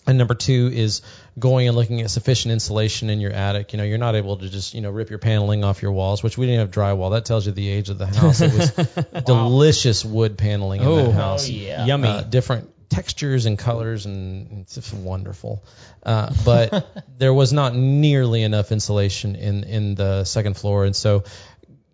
And 0.05 0.17
number 0.17 0.33
two 0.35 0.69
is 0.73 1.01
going 1.39 1.67
and 1.67 1.77
looking 1.77 2.01
at 2.01 2.09
sufficient 2.11 2.51
insulation 2.51 3.09
in 3.09 3.21
your 3.21 3.31
attic. 3.31 3.71
You 3.71 3.77
know, 3.77 3.85
you're 3.85 3.97
not 3.97 4.15
able 4.15 4.35
to 4.37 4.49
just, 4.49 4.73
you 4.73 4.81
know, 4.81 4.91
rip 4.91 5.09
your 5.09 5.19
paneling 5.19 5.63
off 5.63 5.81
your 5.81 5.93
walls, 5.93 6.21
which 6.21 6.37
we 6.37 6.45
didn't 6.45 6.59
have 6.59 6.71
drywall. 6.71 7.11
That 7.11 7.23
tells 7.25 7.45
you 7.45 7.53
the 7.53 7.69
age 7.69 7.89
of 7.89 7.97
the 7.97 8.07
house. 8.07 8.41
It 8.41 8.53
was 8.53 8.71
delicious 9.25 10.03
wood 10.03 10.37
paneling 10.37 10.81
in 10.81 10.87
Oh, 10.87 10.95
that 10.97 11.05
Oh 11.07 11.11
house 11.11 11.49
yeah. 11.49 11.85
Yummy. 11.85 12.09
uh, 12.09 12.21
different 12.23 12.69
textures 12.89 13.45
and 13.45 13.57
colors, 13.57 14.05
and 14.05 14.61
it's 14.61 14.75
just 14.75 14.93
wonderful. 14.93 15.63
Uh, 16.03 16.31
but 16.45 17.05
there 17.17 17.33
was 17.33 17.53
not 17.53 17.73
nearly 17.75 18.43
enough 18.43 18.71
insulation 18.71 19.35
in 19.35 19.63
in 19.63 19.95
the 19.95 20.25
second 20.25 20.55
floor, 20.57 20.85
and 20.85 20.95
so 20.95 21.23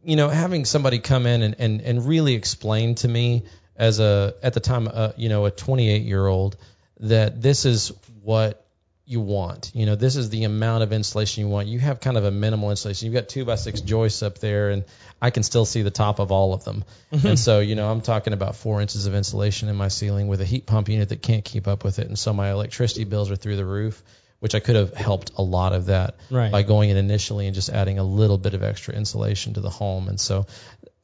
you 0.04 0.16
know 0.16 0.30
having 0.30 0.66
somebody 0.66 1.00
come 1.00 1.26
in 1.26 1.42
and 1.42 1.56
and, 1.60 1.82
and 1.82 2.06
really 2.08 2.34
explain 2.34 2.96
to 2.96 3.08
me 3.08 3.44
as 3.76 4.00
a 4.00 4.34
at 4.44 4.54
the 4.54 4.60
time 4.60 4.90
uh, 4.92 5.12
you 5.16 5.30
know 5.30 5.46
a 5.46 5.52
28 5.52 6.02
year 6.04 6.26
old 6.26 6.58
that 7.02 7.42
this 7.42 7.66
is 7.66 7.92
what 8.22 8.66
you 9.10 9.20
want. 9.20 9.72
You 9.74 9.88
know, 9.88 9.96
this 9.96 10.16
is 10.16 10.30
the 10.30 10.44
amount 10.44 10.84
of 10.84 10.94
insulation 10.94 11.44
you 11.44 11.50
want. 11.50 11.68
You 11.68 11.80
have 11.80 12.00
kind 12.00 12.16
of 12.16 12.26
a 12.26 12.32
minimal 12.32 12.70
insulation. 12.70 13.08
You've 13.08 13.16
got 13.16 13.28
two 13.28 13.44
by 13.44 13.56
six 13.56 13.82
joists 13.82 14.22
up 14.22 14.38
there, 14.38 14.70
and 14.70 14.86
I 15.20 15.32
can 15.32 15.42
still 15.42 15.66
see 15.66 15.82
the 15.82 15.90
top 15.90 16.20
of 16.20 16.32
all 16.32 16.54
of 16.54 16.64
them. 16.64 16.84
Mm-hmm. 17.12 17.26
And 17.26 17.40
so, 17.40 17.60
you 17.60 17.74
know, 17.74 17.90
I'm 17.90 18.02
talking 18.02 18.34
about 18.34 18.56
four 18.56 18.82
inches 18.82 19.08
of 19.08 19.16
insulation 19.16 19.68
in 19.68 19.76
my 19.76 19.88
ceiling 19.88 20.28
with 20.28 20.42
a 20.42 20.46
heat 20.46 20.68
pump 20.68 20.90
unit 20.90 21.10
that 21.10 21.24
can't 21.24 21.44
keep 21.44 21.68
up 21.68 21.84
with 21.84 21.98
it. 21.98 22.08
And 22.08 22.20
so 22.20 22.34
my 22.34 22.52
electricity 22.52 23.04
bills 23.04 23.32
are 23.32 23.36
through 23.36 23.56
the 23.56 23.66
roof, 23.66 24.04
which 24.42 24.54
I 24.54 24.60
could 24.60 24.76
have 24.76 24.94
helped 24.94 25.32
a 25.38 25.42
lot 25.42 25.74
of 25.74 25.88
that 25.88 26.16
Right. 26.30 26.52
by 26.52 26.62
going 26.62 26.92
in 26.92 26.98
initially 26.98 27.48
and 27.48 27.56
just 27.56 27.70
adding 27.70 27.98
a 27.98 28.04
little 28.04 28.38
bit 28.38 28.54
of 28.54 28.62
extra 28.62 28.94
insulation 28.94 29.56
to 29.56 29.62
the 29.62 29.72
home. 29.72 30.08
And 30.08 30.20
so 30.20 30.46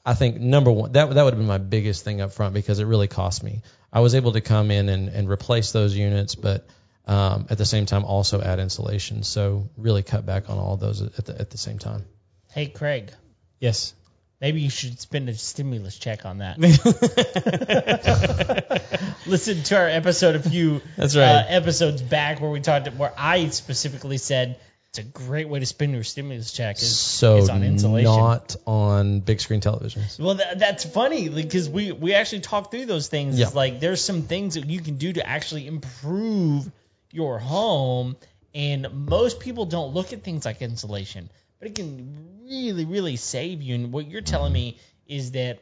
I 0.05 0.13
think 0.13 0.39
number 0.39 0.71
one, 0.71 0.91
that, 0.91 1.09
that 1.11 1.23
would 1.23 1.33
have 1.33 1.39
been 1.39 1.47
my 1.47 1.57
biggest 1.57 2.03
thing 2.03 2.21
up 2.21 2.33
front 2.33 2.53
because 2.53 2.77
it 2.77 2.85
really 2.85 3.07
cost 3.07 3.43
me. 3.43 3.63
I 3.91 4.01
was 4.01 4.15
able 4.15 4.33
to 4.33 4.41
come 4.41 4.71
in 4.71 4.89
and, 4.89 5.09
and 5.09 5.29
replace 5.29 5.71
those 5.71 5.95
units, 5.95 6.35
but 6.35 6.67
um, 7.07 7.47
at 7.49 7.57
the 7.57 7.65
same 7.65 7.85
time 7.85 8.03
also 8.03 8.41
add 8.41 8.59
insulation. 8.59 9.23
So 9.23 9.69
really 9.77 10.03
cut 10.03 10.25
back 10.25 10.49
on 10.49 10.57
all 10.57 10.73
of 10.73 10.79
those 10.79 11.01
at 11.01 11.25
the, 11.25 11.39
at 11.39 11.49
the 11.49 11.57
same 11.57 11.79
time. 11.79 12.05
Hey 12.51 12.67
Craig, 12.67 13.11
yes. 13.59 13.93
maybe 14.41 14.61
you 14.61 14.69
should 14.69 14.99
spend 14.99 15.29
a 15.29 15.33
stimulus 15.33 15.97
check 15.97 16.25
on 16.25 16.39
that. 16.39 16.57
Listen 19.27 19.63
to 19.63 19.77
our 19.77 19.87
episode 19.87 20.35
a 20.35 20.39
few 20.39 20.81
That's 20.97 21.15
right. 21.15 21.23
uh, 21.23 21.45
episodes 21.47 22.01
back 22.01 22.41
where 22.41 22.49
we 22.49 22.61
talked 22.61 22.87
where 22.93 23.13
I 23.17 23.49
specifically 23.49 24.17
said 24.17 24.57
it's 24.97 25.05
a 25.05 25.25
great 25.25 25.49
way 25.49 25.59
to 25.59 25.65
spend 25.65 25.93
your 25.93 26.03
stimulus 26.03 26.53
check 26.53 26.77
is, 26.77 26.97
So 26.97 27.37
is 27.37 27.49
on 27.49 27.63
insulation. 27.63 28.05
not 28.05 28.55
on 28.65 29.19
big 29.19 29.41
screen 29.41 29.59
televisions. 29.59 30.17
Well, 30.17 30.35
that, 30.35 30.57
that's 30.57 30.85
funny 30.85 31.27
because 31.27 31.69
we 31.69 31.91
we 31.91 32.13
actually 32.13 32.41
talked 32.41 32.71
through 32.71 32.85
those 32.85 33.09
things. 33.09 33.37
Yeah. 33.37 33.47
It's 33.47 33.55
like 33.55 33.81
there's 33.81 34.01
some 34.01 34.21
things 34.21 34.53
that 34.53 34.65
you 34.65 34.79
can 34.79 34.95
do 34.95 35.11
to 35.13 35.27
actually 35.27 35.67
improve 35.67 36.71
your 37.11 37.39
home, 37.39 38.15
and 38.53 39.07
most 39.07 39.41
people 39.41 39.65
don't 39.65 39.93
look 39.93 40.13
at 40.13 40.23
things 40.23 40.45
like 40.45 40.61
insulation, 40.61 41.29
but 41.59 41.67
it 41.67 41.75
can 41.75 42.45
really, 42.47 42.85
really 42.85 43.17
save 43.17 43.61
you. 43.61 43.75
And 43.75 43.91
what 43.91 44.07
you're 44.07 44.21
telling 44.21 44.53
mm-hmm. 44.53 44.77
me 44.77 44.79
is 45.07 45.31
that 45.31 45.59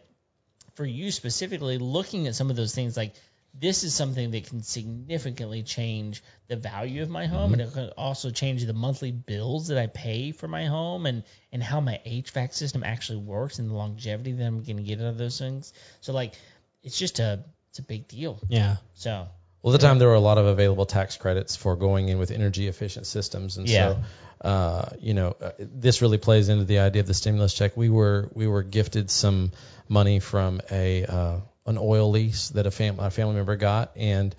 for 0.75 0.85
you 0.85 1.09
specifically, 1.09 1.79
looking 1.79 2.27
at 2.27 2.35
some 2.35 2.51
of 2.51 2.55
those 2.55 2.75
things 2.75 2.95
like 2.95 3.13
this 3.53 3.83
is 3.83 3.93
something 3.93 4.31
that 4.31 4.47
can 4.47 4.63
significantly 4.63 5.61
change 5.61 6.23
the 6.47 6.55
value 6.55 7.03
of 7.03 7.09
my 7.09 7.27
home 7.27 7.53
and 7.53 7.61
it 7.61 7.71
can 7.71 7.89
also 7.97 8.31
change 8.31 8.65
the 8.65 8.73
monthly 8.73 9.11
bills 9.11 9.67
that 9.67 9.77
I 9.77 9.87
pay 9.87 10.31
for 10.31 10.47
my 10.47 10.65
home 10.65 11.05
and 11.05 11.23
and 11.51 11.61
how 11.61 11.79
my 11.79 12.01
HVAC 12.05 12.53
system 12.53 12.83
actually 12.83 13.19
works 13.19 13.59
and 13.59 13.69
the 13.69 13.75
longevity 13.75 14.31
that 14.31 14.43
I'm 14.45 14.63
going 14.63 14.77
to 14.77 14.83
get 14.83 14.99
out 14.99 15.07
of 15.07 15.17
those 15.17 15.37
things. 15.37 15.71
So 16.01 16.13
like 16.13 16.33
it's 16.81 16.97
just 16.97 17.19
a 17.19 17.43
it's 17.69 17.79
a 17.79 17.83
big 17.83 18.07
deal. 18.07 18.39
Yeah. 18.47 18.77
So 18.95 19.27
Well, 19.61 19.73
at 19.73 19.79
the 19.79 19.87
time 19.87 19.99
there 19.99 20.07
were 20.07 20.15
a 20.15 20.19
lot 20.19 20.37
of 20.37 20.45
available 20.47 20.85
tax 20.85 21.17
credits 21.17 21.55
for 21.55 21.75
going 21.75 22.09
in 22.09 22.17
with 22.17 22.31
energy 22.31 22.67
efficient 22.67 23.05
systems, 23.05 23.57
and 23.57 23.69
Yeah. 23.69 23.93
so 23.93 24.47
uh, 24.47 24.89
you 24.99 25.13
know 25.13 25.35
uh, 25.39 25.51
this 25.59 26.01
really 26.01 26.17
plays 26.17 26.49
into 26.49 26.65
the 26.65 26.79
idea 26.79 27.01
of 27.01 27.07
the 27.07 27.13
stimulus 27.13 27.53
check. 27.53 27.77
We 27.77 27.89
were 27.89 28.29
we 28.33 28.47
were 28.47 28.63
gifted 28.63 29.11
some 29.11 29.51
money 29.87 30.19
from 30.19 30.59
a 30.71 31.05
uh, 31.05 31.39
an 31.65 31.77
oil 31.79 32.09
lease 32.11 32.49
that 32.49 32.65
a, 32.67 32.71
fam- 32.71 32.99
a 32.99 33.09
family 33.09 33.35
member 33.35 33.55
got, 33.55 33.91
and 33.95 34.35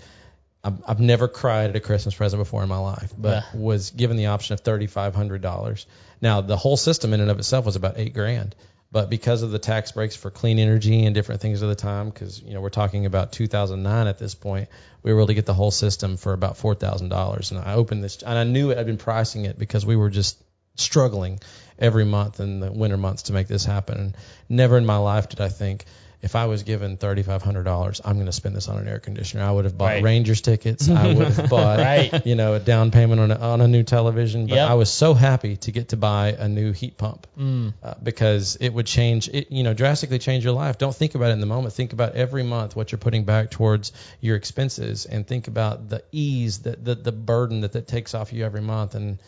I've, 0.62 0.82
I've 0.86 1.00
never 1.00 1.28
cried 1.28 1.70
at 1.70 1.76
a 1.76 1.80
Christmas 1.80 2.14
present 2.14 2.40
before 2.40 2.62
in 2.62 2.68
my 2.68 2.78
life, 2.78 3.12
but 3.16 3.44
Yeah. 3.54 3.60
was 3.60 3.90
given 3.90 4.16
the 4.16 4.26
option 4.26 4.54
of 4.54 4.60
thirty 4.60 4.86
five 4.86 5.14
hundred 5.14 5.42
dollars. 5.42 5.86
Now 6.20 6.40
the 6.40 6.56
whole 6.56 6.76
system 6.76 7.12
in 7.14 7.20
and 7.20 7.30
of 7.30 7.38
itself 7.38 7.66
was 7.66 7.76
about 7.76 7.98
eight 7.98 8.14
grand. 8.14 8.54
But 8.92 9.10
because 9.10 9.42
of 9.42 9.50
the 9.50 9.58
tax 9.58 9.90
breaks 9.90 10.14
for 10.14 10.30
clean 10.30 10.60
energy 10.60 11.04
and 11.04 11.16
different 11.16 11.40
things 11.40 11.64
at 11.64 11.66
the 11.66 11.74
time, 11.74 12.10
because 12.10 12.40
you 12.40 12.54
know 12.54 12.60
we're 12.60 12.68
talking 12.68 13.06
about 13.06 13.32
2009 13.32 14.06
at 14.06 14.18
this 14.18 14.36
point, 14.36 14.68
we 15.02 15.12
were 15.12 15.18
able 15.18 15.26
to 15.26 15.34
get 15.34 15.46
the 15.46 15.54
whole 15.54 15.72
system 15.72 16.16
for 16.16 16.32
about 16.32 16.56
four 16.58 16.76
thousand 16.76 17.08
dollars. 17.08 17.50
And 17.50 17.58
I 17.60 17.74
opened 17.74 18.04
this, 18.04 18.22
and 18.22 18.38
I 18.38 18.44
knew 18.44 18.70
it. 18.70 18.78
I'd 18.78 18.86
been 18.86 18.96
pricing 18.96 19.46
it 19.46 19.58
because 19.58 19.84
we 19.84 19.96
were 19.96 20.10
just 20.10 20.40
struggling 20.76 21.40
every 21.78 22.04
month 22.04 22.38
in 22.40 22.60
the 22.60 22.70
winter 22.70 22.96
months 22.96 23.24
to 23.24 23.32
make 23.32 23.48
this 23.48 23.64
happen. 23.64 23.98
And 23.98 24.16
never 24.48 24.78
in 24.78 24.86
my 24.86 24.98
life 24.98 25.28
did 25.28 25.40
I 25.40 25.48
think 25.48 25.84
if 26.24 26.34
I 26.36 26.46
was 26.46 26.62
given 26.64 26.96
thirty 26.96 27.22
five 27.22 27.42
hundred 27.42 27.64
dollars, 27.64 28.00
I'm 28.04 28.14
going 28.14 28.26
to 28.26 28.32
spend 28.32 28.56
this 28.56 28.68
on 28.68 28.78
an 28.78 28.88
air 28.88 28.98
conditioner. 28.98 29.44
I 29.44 29.50
would 29.50 29.64
have 29.66 29.76
bought 29.78 29.92
Right. 29.92 30.02
Rangers 30.02 30.40
tickets. 30.40 30.88
I 30.88 31.06
would 31.12 31.28
have 31.28 31.50
bought, 31.54 31.78
Right. 31.78 32.26
you 32.26 32.34
know, 32.34 32.54
a 32.54 32.60
down 32.60 32.90
payment 32.90 33.20
on 33.20 33.30
a, 33.30 33.38
on 33.38 33.60
a 33.60 33.68
new 33.68 33.82
television. 33.82 34.46
But 34.46 34.56
Yep. 34.56 34.70
I 34.70 34.74
was 34.74 34.90
so 34.90 35.14
happy 35.14 35.56
to 35.58 35.70
get 35.72 35.90
to 35.90 35.96
buy 35.96 36.28
a 36.38 36.48
new 36.48 36.72
heat 36.72 36.96
pump 36.96 37.26
mm, 37.38 37.72
uh, 37.82 37.94
because 38.02 38.56
it 38.56 38.70
would 38.70 38.86
change 38.86 39.28
it 39.28 39.52
you 39.52 39.62
know 39.62 39.74
drastically 39.74 40.18
change 40.18 40.44
your 40.44 40.54
life 40.54 40.78
don't 40.78 40.94
think 40.96 41.14
about 41.14 41.28
it 41.30 41.34
in 41.34 41.40
the 41.40 41.46
moment 41.46 41.74
think 41.74 41.92
about 41.92 42.14
every 42.14 42.42
month 42.42 42.74
what 42.74 42.90
you're 42.92 42.98
putting 42.98 43.24
back 43.24 43.50
towards 43.50 43.92
your 44.20 44.36
expenses 44.36 45.04
and 45.06 45.26
think 45.26 45.46
about 45.48 45.88
the 45.90 46.02
ease 46.12 46.60
that 46.60 46.84
the, 46.84 46.94
the 46.94 47.12
burden 47.12 47.60
that 47.60 47.72
that 47.72 47.86
takes 47.86 48.14
off 48.14 48.32
you 48.32 48.44
every 48.44 48.60
month 48.62 48.94
and 48.94 49.18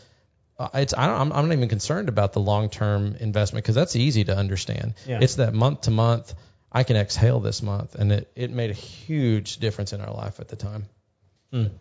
uh, 0.58 0.68
it's 0.74 0.94
I 0.96 1.06
don't, 1.06 1.20
I'm, 1.20 1.32
I'm 1.32 1.48
not 1.48 1.54
even 1.54 1.68
concerned 1.68 2.08
about 2.08 2.32
the 2.32 2.40
long 2.40 2.70
term 2.70 3.14
investment 3.20 3.64
because 3.64 3.74
that's 3.74 3.96
easy 3.96 4.24
to 4.24 4.36
understand 4.36 4.94
Yeah. 5.06 5.18
it's 5.20 5.34
that 5.36 5.52
month 5.52 5.82
to 5.82 5.90
month 5.90 6.32
I 6.72 6.82
can 6.82 6.96
exhale 6.96 7.40
this 7.40 7.62
month 7.62 7.94
and 7.94 8.12
it, 8.12 8.30
it 8.34 8.50
made 8.50 8.70
a 8.70 8.74
huge 8.74 9.56
difference 9.58 9.92
in 9.92 10.00
our 10.00 10.12
life 10.12 10.40
at 10.40 10.48
the 10.48 10.56
time 10.56 10.86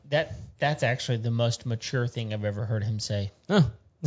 that 0.09 0.31
that's 0.57 0.83
actually 0.83 1.17
the 1.17 1.31
most 1.31 1.65
mature 1.65 2.07
thing 2.07 2.33
I've 2.33 2.45
ever 2.45 2.65
heard 2.65 2.81
him 2.83 2.99
say. 3.01 3.31
Oh. 3.49 3.69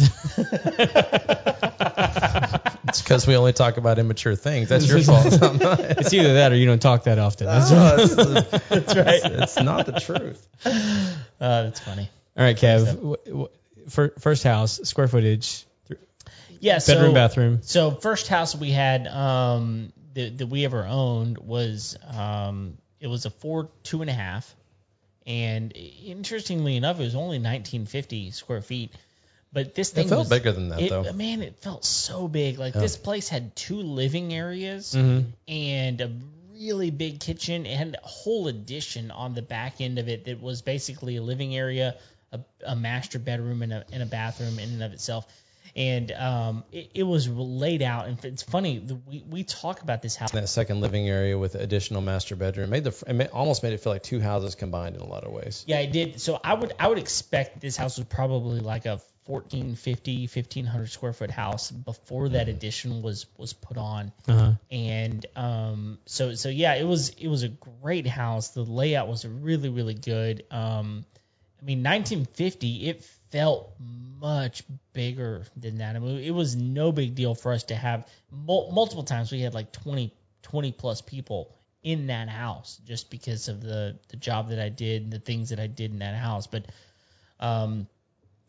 it's 2.88 3.02
because 3.02 3.26
we 3.26 3.36
only 3.36 3.52
talk 3.52 3.76
about 3.76 3.98
immature 3.98 4.34
things 4.34 4.68
that's 4.68 4.86
your 4.88 5.00
fault 5.02 5.26
It's 5.26 6.12
either 6.14 6.34
that 6.34 6.52
or 6.52 6.56
you 6.56 6.66
don't 6.66 6.80
talk 6.80 7.04
that 7.04 7.18
often. 7.18 7.46
That's 7.46 7.70
No, 7.70 7.96
it's, 7.98 8.14
That's 8.68 8.96
right. 8.96 9.20
it's 9.42 9.56
not 9.60 9.86
the 9.86 10.00
truth 10.00 10.46
Uh, 10.64 11.62
that's 11.64 11.80
funny. 11.80 12.08
All 12.36 12.44
right, 12.44 12.56
Kev. 12.56 12.86
W- 12.96 13.16
w- 13.26 13.48
fir- 13.88 14.14
first 14.18 14.44
house, 14.44 14.80
square 14.84 15.08
footage, 15.08 15.66
th- 15.88 16.00
Yeah. 16.60 16.78
bedroom, 16.78 17.10
so, 17.10 17.14
bathroom. 17.14 17.58
So 17.62 17.90
first 17.92 18.28
house 18.28 18.54
we 18.56 18.70
had 18.70 19.06
um, 19.06 19.92
that, 20.18 20.38
that 20.38 20.46
we 20.48 20.64
ever 20.64 20.84
owned 20.86 21.38
was 21.38 21.96
um, 22.16 22.76
it 23.00 23.06
was 23.06 23.24
a 23.24 23.30
four 23.30 23.68
two 23.82 24.00
and 24.02 24.10
a 24.10 24.14
half, 24.14 24.54
and 25.26 25.72
interestingly 26.04 26.76
enough, 26.76 26.98
it 27.00 27.04
was 27.04 27.14
only 27.14 27.38
1950 27.38 28.30
square 28.32 28.62
feet. 28.62 28.92
But 29.52 29.74
this 29.74 29.90
thing 29.90 30.08
felt 30.08 30.20
was, 30.20 30.28
bigger 30.28 30.52
than 30.52 30.68
that, 30.70 30.80
it- 30.80 30.90
though. 30.90 31.12
Man, 31.12 31.42
it 31.42 31.56
felt 31.62 31.84
so 31.84 32.28
big. 32.28 32.58
Like 32.58 32.74
this 32.74 32.96
place 32.96 33.28
had 33.28 33.56
two 33.56 33.76
living 33.82 34.34
areas 34.34 34.94
Mm-hmm. 34.94 35.30
and 35.48 36.00
a 36.00 36.10
really 36.60 36.90
big 36.90 37.20
kitchen. 37.20 37.64
It 37.66 37.76
had 37.76 37.96
a 38.02 38.06
whole 38.06 38.48
addition 38.48 39.10
on 39.10 39.34
the 39.34 39.42
back 39.42 39.80
end 39.80 39.98
of 39.98 40.08
it 40.08 40.24
that 40.26 40.42
was 40.42 40.60
basically 40.60 41.16
a 41.16 41.22
living 41.22 41.54
area, 41.56 41.96
a, 42.32 42.40
a 42.66 42.76
master 42.76 43.18
bedroom, 43.18 43.62
and 43.62 43.72
a, 43.72 43.84
and 43.92 44.02
a 44.02 44.06
bathroom 44.06 44.58
in 44.58 44.68
and 44.70 44.82
of 44.82 44.92
itself. 44.92 45.24
And 45.78 46.12
um, 46.12 46.64
it, 46.72 46.90
it 46.94 47.02
was 47.04 47.28
laid 47.28 47.82
out. 47.82 48.08
And 48.08 48.22
it's 48.24 48.42
funny, 48.42 48.84
we, 49.06 49.24
we 49.28 49.44
talk 49.44 49.80
about 49.80 50.02
this 50.02 50.16
house. 50.16 50.32
that 50.32 50.48
second 50.48 50.80
living 50.80 51.08
area 51.08 51.38
with 51.38 51.54
additional 51.54 52.02
master 52.02 52.36
bedroom 52.36 52.68
it 52.68 52.70
made 52.70 52.84
the 52.84 53.04
it 53.06 53.14
made, 53.14 53.28
almost 53.28 53.62
made 53.62 53.72
it 53.72 53.80
feel 53.80 53.92
like 53.92 54.02
two 54.02 54.20
houses 54.20 54.54
combined 54.54 54.96
in 54.96 55.00
a 55.00 55.06
lot 55.06 55.24
of 55.24 55.32
ways. 55.32 55.64
Yeah, 55.66 55.78
I 55.78 55.86
did. 55.86 56.20
So 56.20 56.40
I 56.42 56.54
would 56.54 56.72
I 56.78 56.88
would 56.88 56.98
expect 56.98 57.60
this 57.60 57.76
house 57.76 57.98
was 57.98 58.06
probably 58.06 58.60
like 58.60 58.86
a 58.86 59.00
1450, 59.26 60.22
1500 60.22 60.86
square 60.86 61.12
foot 61.12 61.30
house 61.30 61.70
before 61.70 62.30
that 62.30 62.48
addition 62.48 63.02
was 63.02 63.26
was 63.36 63.52
put 63.52 63.76
on. 63.76 64.12
Uh-huh. 64.26 64.52
and 64.70 65.26
um, 65.36 65.98
so 66.06 66.34
so 66.34 66.48
yeah, 66.48 66.74
it 66.74 66.84
was 66.84 67.10
it 67.10 67.28
was 67.28 67.42
a 67.42 67.48
great 67.48 68.06
house. 68.06 68.48
The 68.48 68.62
layout 68.62 69.08
was 69.08 69.26
really 69.26 69.68
really 69.68 69.94
good. 69.94 70.44
Um, 70.50 71.04
I 71.60 71.64
mean, 71.64 71.78
1950, 71.78 72.88
it 72.88 73.04
felt 73.30 73.72
much 74.20 74.62
bigger 74.92 75.44
than 75.56 75.78
that. 75.78 75.96
I 75.96 75.98
mean, 75.98 76.18
it 76.18 76.30
was 76.30 76.56
no 76.56 76.92
big 76.92 77.14
deal 77.14 77.34
for 77.34 77.52
us 77.52 77.64
to 77.64 77.74
have 77.74 78.06
mul- 78.30 78.70
multiple 78.72 79.04
times. 79.04 79.32
We 79.32 79.40
had 79.40 79.54
like 79.54 79.72
20 79.72 80.12
20 80.42 80.72
plus 80.72 81.02
people 81.02 81.54
in 81.82 82.06
that 82.08 82.28
house 82.28 82.80
just 82.86 83.10
because 83.10 83.48
of 83.48 83.60
the 83.60 83.98
the 84.08 84.16
job 84.16 84.50
that 84.50 84.58
I 84.58 84.68
did 84.68 85.02
and 85.02 85.12
the 85.12 85.18
things 85.18 85.50
that 85.50 85.60
I 85.60 85.66
did 85.66 85.92
in 85.92 85.98
that 86.00 86.14
house. 86.14 86.46
But 86.46 86.66
um, 87.38 87.86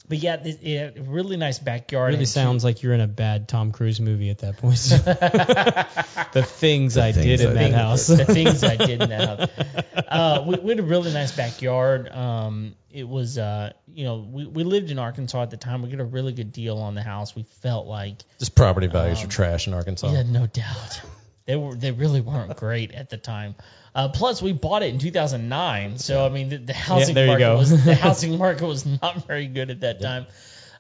but 0.07 0.17
yeah, 0.17 0.37
this, 0.37 0.57
yeah 0.61 0.89
really 0.97 1.37
nice 1.37 1.59
backyard. 1.59 2.13
Really 2.13 2.25
sounds 2.25 2.63
like 2.63 2.81
you're 2.81 2.93
in 2.93 3.01
a 3.01 3.07
bad 3.07 3.47
Tom 3.47 3.71
Cruise 3.71 3.99
movie 3.99 4.29
at 4.29 4.39
that 4.39 4.57
point. 4.57 4.75
the 6.33 6.43
things 6.43 6.97
I 6.97 7.11
things 7.11 7.25
did 7.25 7.41
in 7.41 7.49
I 7.49 7.53
that 7.53 7.67
did. 7.67 7.73
house. 7.73 8.07
the 8.07 8.25
things 8.25 8.63
I 8.63 8.75
did 8.75 9.03
in 9.03 9.09
that 9.09 9.39
house. 9.39 10.03
Uh, 10.09 10.43
we, 10.47 10.55
we 10.57 10.69
had 10.69 10.79
a 10.79 10.83
really 10.83 11.13
nice 11.13 11.31
backyard. 11.31 12.09
Um, 12.09 12.75
it 12.91 13.07
was, 13.07 13.37
uh, 13.37 13.73
you 13.87 14.03
know, 14.05 14.27
we, 14.29 14.45
we 14.45 14.63
lived 14.63 14.91
in 14.91 14.99
Arkansas 14.99 15.43
at 15.43 15.49
the 15.51 15.57
time. 15.57 15.81
We 15.81 15.89
got 15.89 15.99
a 15.99 16.05
really 16.05 16.33
good 16.33 16.51
deal 16.51 16.77
on 16.77 16.95
the 16.95 17.03
house. 17.03 17.35
We 17.35 17.43
felt 17.61 17.87
like, 17.87 18.17
Just 18.39 18.55
property 18.55 18.87
values 18.87 19.23
are 19.23 19.27
trash 19.27 19.67
in 19.67 19.73
Arkansas. 19.73 20.11
yeah, 20.11 20.23
no 20.23 20.47
doubt, 20.47 21.01
they 21.45 21.55
were 21.55 21.75
they 21.75 21.91
really 21.91 22.21
weren't 22.21 22.55
great 22.57 22.91
at 22.91 23.09
the 23.09 23.17
time. 23.17 23.55
Uh, 23.95 24.09
plus, 24.09 24.41
we 24.41 24.53
bought 24.53 24.83
it 24.83 24.93
in 24.93 24.99
2009, 24.99 25.97
so 25.97 26.25
I 26.25 26.29
mean, 26.29 26.49
the, 26.49 26.57
the 26.57 26.73
housing 26.73 27.17
you 27.17 27.25
market 27.25 27.55
was 27.55 27.83
the 27.83 27.95
housing 28.07 28.37
market 28.37 28.65
was 28.65 28.85
not 28.85 29.25
very 29.27 29.47
good 29.47 29.69
at 29.69 29.81
that 29.81 30.01
time. 30.01 30.27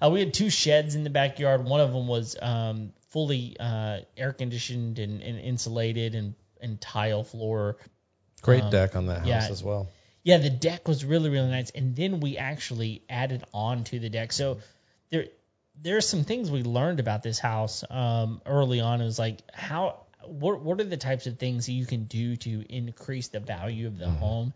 Uh, 0.01 0.09
we 0.09 0.19
had 0.19 0.33
two 0.33 0.49
sheds 0.49 0.95
in 0.95 1.03
the 1.03 1.09
backyard. 1.09 1.65
One 1.65 1.81
of 1.81 1.91
them 1.91 2.07
was 2.07 2.35
um, 2.41 2.93
fully 3.09 3.57
uh, 3.59 3.99
air 4.15 4.31
conditioned 4.31 4.99
and, 4.99 5.21
and 5.21 5.39
insulated 5.39 6.15
and, 6.15 6.35
and 6.61 6.79
tile 6.79 7.23
floor. 7.23 7.77
Great 8.41 8.69
deck 8.71 8.95
on 8.95 9.07
that 9.07 9.19
house 9.19 9.27
yeah. 9.27 9.47
as 9.49 9.63
well. 9.63 9.89
Yeah, 10.23 10.37
the 10.37 10.49
deck 10.49 10.87
was 10.87 11.05
really 11.05 11.29
really 11.29 11.49
nice, 11.49 11.69
and 11.71 11.95
then 11.95 12.19
we 12.19 12.37
actually 12.37 13.03
added 13.09 13.43
on 13.53 13.83
to 13.85 13.99
the 13.99 14.09
deck. 14.09 14.31
So 14.31 14.59
there 15.09 15.25
there 15.81 15.97
are 15.97 16.01
some 16.01 16.23
things 16.23 16.51
we 16.51 16.63
learned 16.63 16.99
about 16.99 17.23
this 17.23 17.39
house 17.39 17.83
um, 17.89 18.41
early 18.45 18.81
on. 18.81 19.01
It 19.01 19.05
was 19.05 19.19
like 19.19 19.39
how 19.53 20.01
what 20.25 20.61
what 20.61 20.81
are 20.81 20.85
the 20.85 20.97
types 20.97 21.27
of 21.27 21.39
things 21.39 21.67
that 21.67 21.73
you 21.73 21.85
can 21.85 22.03
do 22.05 22.35
to 22.37 22.65
increase 22.69 23.29
the 23.29 23.39
value 23.39 23.87
of 23.87 23.97
the 23.97 24.09
home, 24.09 24.53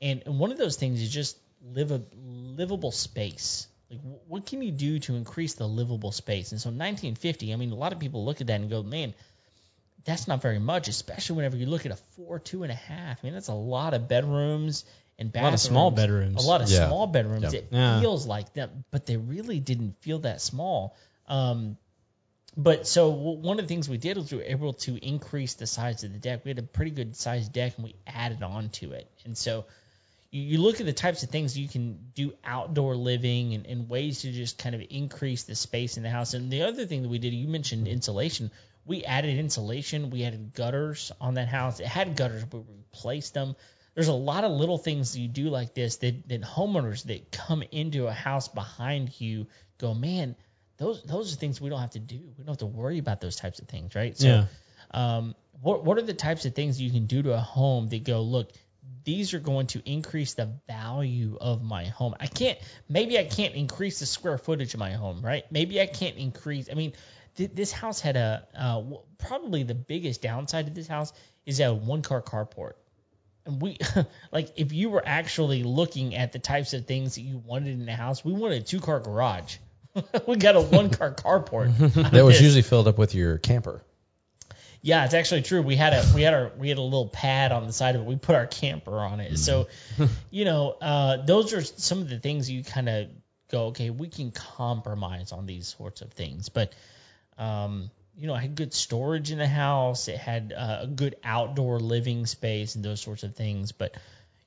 and, 0.00 0.22
and 0.26 0.38
one 0.38 0.52
of 0.52 0.58
those 0.58 0.76
things 0.76 1.00
is 1.00 1.10
just 1.10 1.38
live 1.72 1.90
a 1.90 2.02
livable 2.14 2.92
space. 2.92 3.66
Like 3.90 4.00
what 4.26 4.46
can 4.46 4.62
you 4.62 4.72
do 4.72 4.98
to 5.00 5.14
increase 5.14 5.54
the 5.54 5.66
livable 5.66 6.12
space? 6.12 6.50
And 6.52 6.60
so 6.60 6.68
1950, 6.68 7.52
I 7.52 7.56
mean, 7.56 7.70
a 7.70 7.76
lot 7.76 7.92
of 7.92 8.00
people 8.00 8.24
look 8.24 8.40
at 8.40 8.48
that 8.48 8.60
and 8.60 8.68
go, 8.68 8.82
man, 8.82 9.14
that's 10.04 10.26
not 10.26 10.42
very 10.42 10.58
much, 10.58 10.88
especially 10.88 11.36
whenever 11.36 11.56
you 11.56 11.66
look 11.66 11.86
at 11.86 11.92
a 11.92 11.96
four, 11.96 12.40
two 12.40 12.64
and 12.64 12.72
a 12.72 12.76
half. 12.76 13.18
I 13.22 13.26
mean, 13.26 13.34
that's 13.34 13.48
a 13.48 13.54
lot 13.54 13.94
of 13.94 14.08
bedrooms 14.08 14.84
and 15.18 15.34
a 15.34 15.42
lot 15.42 15.54
of 15.54 15.60
small 15.60 15.90
bedrooms. 15.90 16.44
A 16.44 16.46
lot 16.46 16.60
of 16.62 16.70
Yeah. 16.70 16.88
small 16.88 17.06
bedrooms. 17.06 17.52
Yeah. 17.52 17.60
It 17.60 17.68
Yeah. 17.70 18.00
feels 18.00 18.26
like 18.26 18.52
that, 18.54 18.90
but 18.90 19.06
they 19.06 19.16
really 19.16 19.60
didn't 19.60 20.00
feel 20.02 20.20
that 20.20 20.40
small. 20.40 20.94
Um, 21.26 21.76
but 22.56 22.86
so 22.86 23.10
one 23.10 23.58
of 23.58 23.64
the 23.64 23.68
things 23.68 23.88
we 23.88 23.98
did 23.98 24.16
was 24.16 24.30
we 24.32 24.38
were 24.38 24.44
able 24.44 24.72
to 24.74 24.96
increase 24.96 25.54
the 25.54 25.66
size 25.66 26.04
of 26.04 26.12
the 26.12 26.18
deck. 26.18 26.44
We 26.44 26.50
had 26.50 26.58
a 26.58 26.62
pretty 26.62 26.90
good 26.90 27.16
sized 27.16 27.52
deck, 27.52 27.74
and 27.76 27.84
we 27.84 27.94
added 28.06 28.42
on 28.42 28.70
to 28.70 28.92
it. 28.92 29.10
And 29.24 29.36
so 29.36 29.66
you, 30.30 30.42
you 30.42 30.58
look 30.58 30.80
at 30.80 30.86
the 30.86 30.92
types 30.94 31.22
of 31.22 31.30
things 31.30 31.56
you 31.58 31.68
can 31.68 31.98
do 32.14 32.32
outdoor 32.44 32.96
living 32.96 33.54
and, 33.54 33.66
and 33.66 33.88
ways 33.88 34.22
to 34.22 34.32
just 34.32 34.56
kind 34.58 34.74
of 34.74 34.82
increase 34.88 35.42
the 35.44 35.54
space 35.54 35.96
in 35.98 36.02
the 36.02 36.10
house. 36.10 36.32
And 36.34 36.50
the 36.50 36.62
other 36.62 36.86
thing 36.86 37.02
that 37.02 37.08
we 37.08 37.18
did, 37.18 37.34
you 37.34 37.46
mentioned 37.48 37.88
insulation. 37.88 38.50
We 38.86 39.04
added 39.04 39.38
insulation. 39.38 40.10
We 40.10 40.24
added 40.24 40.54
gutters 40.54 41.12
on 41.20 41.34
that 41.34 41.48
house. 41.48 41.80
It 41.80 41.86
had 41.86 42.16
gutters, 42.16 42.44
but 42.44 42.58
we 42.58 42.74
replaced 42.92 43.34
them. 43.34 43.54
There's 43.96 44.08
a 44.08 44.12
lot 44.12 44.44
of 44.44 44.52
little 44.52 44.78
things 44.78 45.16
you 45.16 45.26
do 45.26 45.48
like 45.48 45.74
this 45.74 45.96
that, 45.96 46.28
that 46.28 46.42
homeowners 46.42 47.04
that 47.04 47.32
come 47.32 47.64
into 47.72 48.06
a 48.06 48.12
house 48.12 48.46
behind 48.46 49.20
you 49.20 49.48
go, 49.78 49.94
man, 49.94 50.36
those 50.76 51.02
those 51.02 51.32
are 51.32 51.36
things 51.36 51.60
we 51.60 51.70
don't 51.70 51.80
have 51.80 51.92
to 51.92 51.98
do. 51.98 52.20
We 52.36 52.44
don't 52.44 52.48
have 52.48 52.58
to 52.58 52.66
worry 52.66 52.98
about 52.98 53.20
those 53.20 53.36
types 53.36 53.58
of 53.58 53.68
things, 53.68 53.94
right? 53.94 54.16
So 54.16 54.26
Yeah. 54.28 54.46
um, 54.90 55.34
what 55.62 55.84
what 55.84 55.98
are 55.98 56.02
the 56.02 56.14
types 56.14 56.44
of 56.44 56.54
things 56.54 56.80
you 56.80 56.90
can 56.90 57.06
do 57.06 57.22
to 57.22 57.32
a 57.32 57.38
home 57.40 57.88
that 57.88 58.04
go 58.04 58.20
look 58.20 58.52
these 59.04 59.34
are 59.34 59.40
going 59.40 59.68
to 59.68 59.80
increase 59.90 60.34
the 60.34 60.52
value 60.66 61.38
of 61.40 61.62
my 61.62 61.86
home 61.86 62.14
i 62.20 62.26
can't 62.26 62.58
maybe 62.88 63.18
i 63.18 63.24
can't 63.24 63.54
increase 63.54 64.00
the 64.00 64.06
square 64.06 64.36
footage 64.38 64.74
of 64.74 64.80
my 64.80 64.92
home 64.92 65.22
right 65.22 65.44
maybe 65.50 65.80
i 65.80 65.86
can't 65.86 66.16
increase 66.16 66.68
i 66.70 66.74
mean 66.74 66.92
th- 67.36 67.50
this 67.54 67.72
house 67.72 68.00
had 68.00 68.16
a 68.16 68.46
uh, 68.56 68.82
probably 69.18 69.62
the 69.62 69.74
biggest 69.74 70.22
downside 70.22 70.68
of 70.68 70.74
this 70.74 70.86
house 70.86 71.12
is 71.46 71.60
a 71.60 71.72
one 71.72 72.02
car 72.02 72.20
carport 72.22 72.72
we 73.46 73.78
like 74.32 74.52
if 74.56 74.72
you 74.72 74.90
were 74.90 75.02
actually 75.04 75.62
looking 75.62 76.14
at 76.14 76.32
the 76.32 76.38
types 76.38 76.72
of 76.72 76.86
things 76.86 77.14
that 77.14 77.22
you 77.22 77.38
wanted 77.38 77.80
in 77.80 77.88
a 77.88 77.94
house 77.94 78.24
we 78.24 78.32
wanted 78.32 78.62
a 78.62 78.64
two 78.64 78.80
car 78.80 79.00
garage 79.00 79.56
we 80.26 80.36
got 80.36 80.56
a 80.56 80.60
one 80.60 80.90
car 80.90 81.12
carport 81.14 81.76
That 82.10 82.24
was 82.24 82.40
usually 82.40 82.62
filled 82.62 82.88
up 82.88 82.98
with 82.98 83.14
your 83.14 83.38
camper. 83.38 83.82
Yeah, 84.82 85.04
it's 85.04 85.14
actually 85.14 85.42
true. 85.42 85.62
We 85.62 85.74
had 85.74 85.94
a 85.94 86.04
we 86.14 86.22
had 86.22 86.32
our 86.32 86.52
we 86.56 86.68
had 86.68 86.78
a 86.78 86.82
little 86.82 87.08
pad 87.08 87.50
on 87.50 87.66
the 87.66 87.72
side 87.72 87.96
of 87.96 88.02
it. 88.02 88.04
We 88.04 88.16
put 88.16 88.36
our 88.36 88.46
camper 88.46 89.00
on 89.00 89.18
it. 89.18 89.36
So, 89.38 89.66
you 90.30 90.44
know, 90.44 90.76
uh, 90.80 91.24
those 91.24 91.52
are 91.54 91.62
some 91.62 92.02
of 92.02 92.08
the 92.08 92.18
things 92.18 92.48
you 92.48 92.62
kind 92.62 92.88
of 92.88 93.08
go, 93.50 93.66
okay, 93.66 93.90
we 93.90 94.08
can 94.08 94.30
compromise 94.30 95.32
on 95.32 95.46
these 95.46 95.74
sorts 95.76 96.02
of 96.02 96.12
things. 96.12 96.50
But, 96.50 96.72
um, 97.38 97.90
you 98.16 98.26
know, 98.26 98.34
I 98.34 98.40
had 98.40 98.54
good 98.54 98.72
storage 98.72 99.30
in 99.30 99.38
the 99.38 99.46
house. 99.46 100.08
It 100.08 100.16
had 100.16 100.54
uh, 100.56 100.78
a 100.82 100.86
good 100.86 101.16
outdoor 101.22 101.78
living 101.78 102.26
space 102.26 102.74
and 102.74 102.84
those 102.84 103.00
sorts 103.00 103.22
of 103.22 103.36
things. 103.36 103.72
But, 103.72 103.94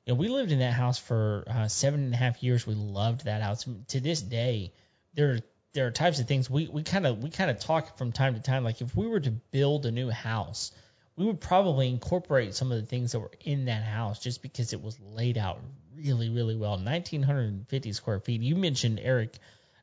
you 0.06 0.14
know, 0.14 0.20
we 0.20 0.28
lived 0.28 0.52
in 0.52 0.60
that 0.60 0.74
house 0.74 0.98
for 0.98 1.44
uh, 1.48 1.68
seven 1.68 2.04
and 2.04 2.14
a 2.14 2.18
half 2.18 2.42
years. 2.42 2.66
We 2.66 2.74
loved 2.74 3.26
that 3.26 3.42
house. 3.42 3.68
To 3.90 4.00
this 4.00 4.22
day, 4.22 4.74
there 5.14 5.40
there 5.74 5.86
are 5.86 5.92
types 5.92 6.20
of 6.20 6.28
things 6.28 6.50
we 6.50 6.68
we 6.68 6.82
kind 6.82 7.06
of 7.06 7.22
we 7.22 7.30
kind 7.30 7.52
of 7.52 7.60
talk 7.60 7.98
from 7.98 8.12
time 8.12 8.34
to 8.34 8.42
time. 8.42 8.64
Like 8.64 8.82
if 8.82 8.96
we 8.96 9.08
were 9.08 9.20
to 9.20 9.32
build 9.32 9.86
a 9.86 9.92
new 9.92 10.10
house, 10.10 10.72
we 11.16 11.26
would 11.26 11.40
probably 11.40 11.90
incorporate 11.90 12.56
some 12.56 12.72
of 12.72 12.82
the 12.82 12.88
things 12.88 13.12
that 13.12 13.20
were 13.20 13.32
in 13.42 13.66
that 13.66 13.84
house 13.84 14.20
just 14.20 14.42
because 14.42 14.74
it 14.74 14.82
was 14.82 14.98
laid 15.00 15.38
out 15.38 15.60
really 15.96 16.30
really 16.30 16.56
well. 16.56 16.72
1950 16.72 17.94
square 17.94 18.20
feet. 18.20 18.42
You 18.42 18.56
mentioned 18.56 19.00
Eric, 19.02 19.38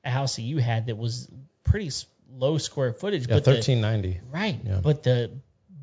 a 0.05 0.11
house 0.11 0.37
that 0.37 0.43
you 0.43 0.59
had 0.59 0.87
that 0.87 0.97
was 0.97 1.31
pretty 1.63 1.91
low 2.31 2.59
square 2.59 2.93
footage, 2.93 3.27
Yeah, 3.29 3.37
but 3.37 3.45
thirteen 3.45 3.81
ninety. 3.81 4.21
right, 4.33 4.59
Yeah. 4.65 4.81
but 4.83 5.03
the 5.03 5.31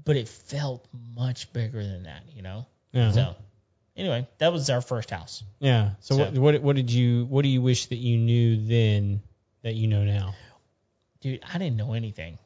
but 0.06 0.18
it 0.18 0.28
felt 0.28 0.86
much 1.16 1.52
bigger 1.54 1.82
than 1.84 2.04
that, 2.04 2.24
you 2.36 2.42
know. 2.42 2.66
Yeah. 2.92 3.12
So 3.12 3.36
anyway, 3.96 4.28
that 4.40 4.52
was 4.52 4.70
our 4.70 4.82
first 4.82 5.10
house. 5.10 5.44
Yeah. 5.60 5.92
So, 6.02 6.16
So- 6.16 6.24
what, 6.26 6.34
what 6.38 6.62
what 6.62 6.76
did 6.76 6.92
you 6.92 7.26
what 7.26 7.44
do 7.44 7.50
you 7.50 7.62
wish 7.62 7.88
that 7.88 7.98
you 7.98 8.18
knew 8.18 8.58
then 8.66 9.22
that 9.64 9.76
you 9.76 9.88
know 9.88 10.04
now? 10.04 10.36
Dude, 11.22 11.42
I 11.54 11.58
didn't 11.58 11.78
know 11.78 11.94
anything. 11.94 12.38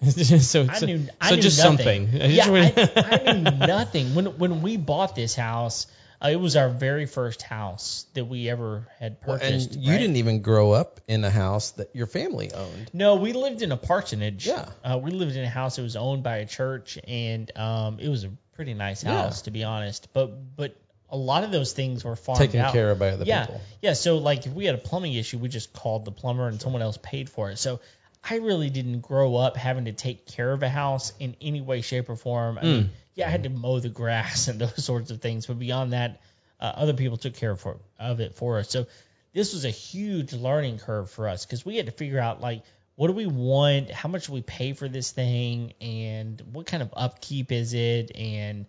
so, 0.08 0.66
I 0.68 0.78
so, 0.78 0.86
knew. 0.86 1.06
I 1.20 1.30
so 1.30 1.34
knew 1.34 1.42
just 1.42 1.62
nothing. 1.62 2.06
something. 2.06 2.22
I 2.22 2.26
Yeah, 2.28 2.46
I, 2.48 3.22
I 3.26 3.32
knew 3.32 3.66
nothing 3.66 4.14
when 4.14 4.26
when 4.38 4.62
we 4.62 4.76
bought 4.76 5.14
this 5.14 5.34
house. 5.34 5.86
Uh, 6.22 6.28
it 6.28 6.36
was 6.36 6.54
our 6.56 6.68
very 6.68 7.06
first 7.06 7.40
house 7.42 8.04
that 8.14 8.26
we 8.26 8.48
ever 8.50 8.86
had 8.98 9.16
Well, 9.26 9.38
purchased. 9.38 9.74
and 9.74 9.82
you 9.84 9.92
right? 9.92 9.98
didn't 9.98 10.16
even 10.16 10.42
grow 10.42 10.72
up 10.72 11.00
in 11.08 11.24
a 11.24 11.30
house 11.30 11.70
that 11.72 11.94
your 11.94 12.06
family 12.06 12.52
owned. 12.52 12.90
No, 12.92 13.16
we 13.16 13.32
lived 13.32 13.62
in 13.62 13.72
a 13.72 13.76
parsonage. 13.76 14.46
Yeah. 14.46 14.68
Uh, 14.84 14.98
we 15.02 15.10
lived 15.12 15.34
in 15.36 15.44
a 15.44 15.48
house 15.48 15.76
that 15.76 15.82
was 15.82 15.96
owned 15.96 16.22
by 16.22 16.36
a 16.38 16.46
church, 16.46 16.98
and 17.08 17.50
um, 17.56 17.98
it 18.00 18.08
was 18.08 18.24
a 18.24 18.30
pretty 18.54 18.74
nice 18.74 19.02
Yeah. 19.02 19.22
house 19.22 19.42
to 19.42 19.50
be 19.50 19.64
honest. 19.64 20.08
But 20.12 20.56
but 20.56 20.76
a 21.08 21.16
lot 21.16 21.42
of 21.42 21.50
those 21.50 21.72
things 21.72 22.04
were 22.04 22.14
farmed 22.16 22.38
Taken 22.40 22.60
out. 22.60 22.72
care 22.72 22.90
of 22.90 22.98
by 22.98 23.08
other 23.08 23.24
yeah, 23.24 23.46
people. 23.46 23.60
Yeah. 23.80 23.94
So 23.94 24.18
like 24.18 24.46
if 24.46 24.52
we 24.52 24.66
had 24.66 24.74
a 24.74 24.78
plumbing 24.78 25.14
issue, 25.14 25.38
we 25.38 25.48
just 25.48 25.72
called 25.72 26.04
the 26.04 26.12
plumber 26.12 26.46
and 26.48 26.60
someone 26.60 26.82
else 26.82 26.98
paid 27.02 27.30
for 27.30 27.50
it. 27.50 27.58
So 27.58 27.80
I 28.22 28.36
really 28.36 28.70
didn't 28.70 29.00
grow 29.00 29.36
up 29.36 29.56
having 29.56 29.86
to 29.86 29.92
take 29.92 30.26
care 30.26 30.52
of 30.52 30.62
a 30.62 30.68
house 30.68 31.12
in 31.18 31.36
any 31.40 31.60
way, 31.60 31.80
shape, 31.80 32.08
or 32.08 32.16
form. 32.16 32.58
I 32.58 32.62
mean, 32.62 32.90
yeah, 33.14 33.26
I 33.26 33.30
had 33.30 33.44
to 33.44 33.48
mow 33.50 33.80
the 33.80 33.88
grass 33.88 34.48
and 34.48 34.60
those 34.60 34.84
sorts 34.84 35.10
of 35.10 35.20
things, 35.20 35.46
but 35.46 35.58
beyond 35.58 35.92
that, 35.92 36.20
uh, 36.60 36.72
other 36.76 36.92
people 36.92 37.16
took 37.16 37.34
care 37.34 37.52
of, 37.52 37.60
for, 37.60 37.78
of 37.98 38.20
it 38.20 38.34
for 38.34 38.58
us. 38.58 38.70
So 38.70 38.86
this 39.32 39.54
was 39.54 39.64
a 39.64 39.70
huge 39.70 40.32
learning 40.32 40.78
curve 40.78 41.10
for 41.10 41.28
us 41.28 41.46
because 41.46 41.64
we 41.64 41.76
had 41.76 41.86
to 41.86 41.92
figure 41.92 42.18
out 42.18 42.40
like 42.40 42.62
what 42.96 43.06
do 43.06 43.14
we 43.14 43.26
want, 43.26 43.90
how 43.90 44.10
much 44.10 44.26
do 44.26 44.32
we 44.32 44.42
pay 44.42 44.74
for 44.74 44.86
this 44.86 45.10
thing, 45.10 45.72
and 45.80 46.42
what 46.52 46.66
kind 46.66 46.82
of 46.82 46.90
upkeep 46.94 47.50
is 47.50 47.72
it, 47.72 48.14
and 48.14 48.66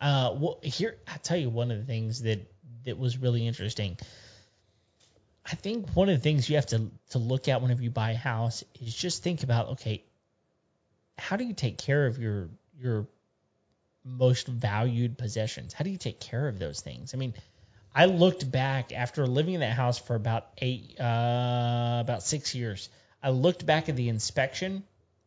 uh, 0.00 0.34
well, 0.34 0.58
here 0.62 0.96
I 1.06 1.18
tell 1.18 1.36
you 1.36 1.50
one 1.50 1.70
of 1.70 1.78
the 1.78 1.84
things 1.84 2.22
that 2.22 2.50
that 2.84 2.98
was 2.98 3.18
really 3.18 3.46
interesting. 3.46 3.98
I 5.46 5.56
think 5.56 5.90
one 5.94 6.08
of 6.08 6.16
the 6.16 6.22
things 6.22 6.48
you 6.48 6.56
have 6.56 6.66
to 6.66 6.90
to 7.10 7.18
look 7.18 7.48
at 7.48 7.60
whenever 7.60 7.82
you 7.82 7.90
buy 7.90 8.12
a 8.12 8.16
house 8.16 8.64
is 8.80 8.94
just 8.94 9.22
think 9.22 9.42
about 9.42 9.68
okay, 9.70 10.04
how 11.18 11.36
do 11.36 11.44
you 11.44 11.52
take 11.52 11.78
care 11.78 12.06
of 12.06 12.18
your 12.18 12.48
your 12.78 13.06
most 14.04 14.46
valued 14.46 15.18
possessions? 15.18 15.72
How 15.72 15.84
do 15.84 15.90
you 15.90 15.98
take 15.98 16.20
care 16.20 16.48
of 16.48 16.58
those 16.58 16.80
things? 16.80 17.14
I 17.14 17.16
mean, 17.16 17.34
I 17.94 18.06
looked 18.06 18.50
back 18.50 18.92
after 18.92 19.26
living 19.26 19.54
in 19.54 19.60
that 19.60 19.72
house 19.72 19.98
for 19.98 20.14
about 20.14 20.46
eight, 20.58 20.98
uh, 20.98 21.98
about 22.00 22.22
six 22.22 22.54
years. 22.54 22.88
I 23.22 23.30
looked 23.30 23.64
back 23.64 23.88
at 23.88 23.96
the 23.96 24.08
inspection. 24.08 24.84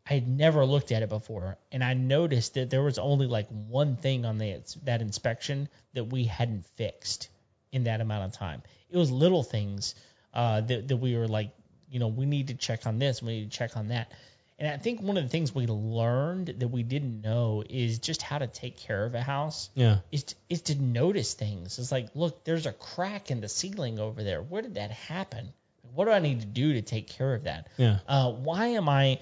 I 0.10 0.14
had 0.14 0.28
never 0.28 0.66
looked 0.66 0.92
at 0.92 1.04
it 1.04 1.10
before, 1.10 1.58
and 1.72 1.84
I 1.84 1.94
noticed 1.94 2.54
that 2.54 2.70
there 2.70 2.84
was 2.84 2.98
only 2.98 3.28
like 3.28 3.48
one 3.50 3.98
thing 3.98 4.26
on 4.26 4.38
the, 4.38 4.62
that 4.84 5.02
inspection 5.02 5.70
that 5.94 6.06
we 6.06 6.26
hadn't 6.26 6.68
fixed 6.76 7.30
in 7.72 7.84
that 7.86 8.02
amount 8.02 8.26
of 8.26 8.32
time. 8.40 8.62
It 8.90 8.98
was 8.98 9.12
little 9.12 9.44
things 9.44 9.96
uh, 10.34 10.62
that 10.62 10.88
that 10.88 10.98
we 10.98 11.16
were 11.18 11.28
like, 11.28 11.52
you 11.90 12.00
know, 12.00 12.08
we 12.08 12.26
need 12.26 12.48
to 12.48 12.54
check 12.54 12.86
on 12.86 13.00
this, 13.00 13.22
we 13.22 13.40
need 13.40 13.52
to 13.52 13.58
check 13.58 13.78
on 13.78 13.90
that, 13.90 14.12
And 14.60 14.68
I 14.68 14.78
think 14.78 15.02
one 15.02 15.18
of 15.18 15.24
the 15.24 15.30
things 15.30 15.54
we 15.54 15.68
learned 15.68 16.56
that 16.60 16.68
we 16.70 16.82
didn't 16.82 17.22
know 17.22 17.64
is 17.70 18.00
just 18.00 18.24
how 18.24 18.40
to 18.40 18.48
take 18.48 18.78
care 18.78 19.06
of 19.06 19.14
a 19.14 19.22
house. 19.22 19.70
Yeah. 19.76 20.00
Is 20.12 20.24
to, 20.24 20.36
is 20.50 20.62
to 20.64 20.76
notice 20.82 21.36
things. 21.36 21.78
It's 21.78 21.92
like, 21.92 22.10
look, 22.16 22.44
there's 22.44 22.66
a 22.66 22.74
crack 22.74 23.30
in 23.30 23.40
the 23.40 23.50
ceiling 23.50 24.00
over 24.00 24.24
there. 24.24 24.42
Where 24.42 24.64
did 24.64 24.76
that 24.76 24.92
happen? 24.92 25.54
What 25.94 26.06
do 26.06 26.12
I 26.12 26.20
need 26.20 26.40
to 26.40 26.48
do 26.48 26.74
to 26.74 26.82
take 26.82 27.08
care 27.08 27.36
of 27.36 27.44
that? 27.44 27.68
Yeah. 27.78 28.00
Uh, 28.08 28.32
why 28.32 28.68
am 28.70 28.90
I 28.90 29.20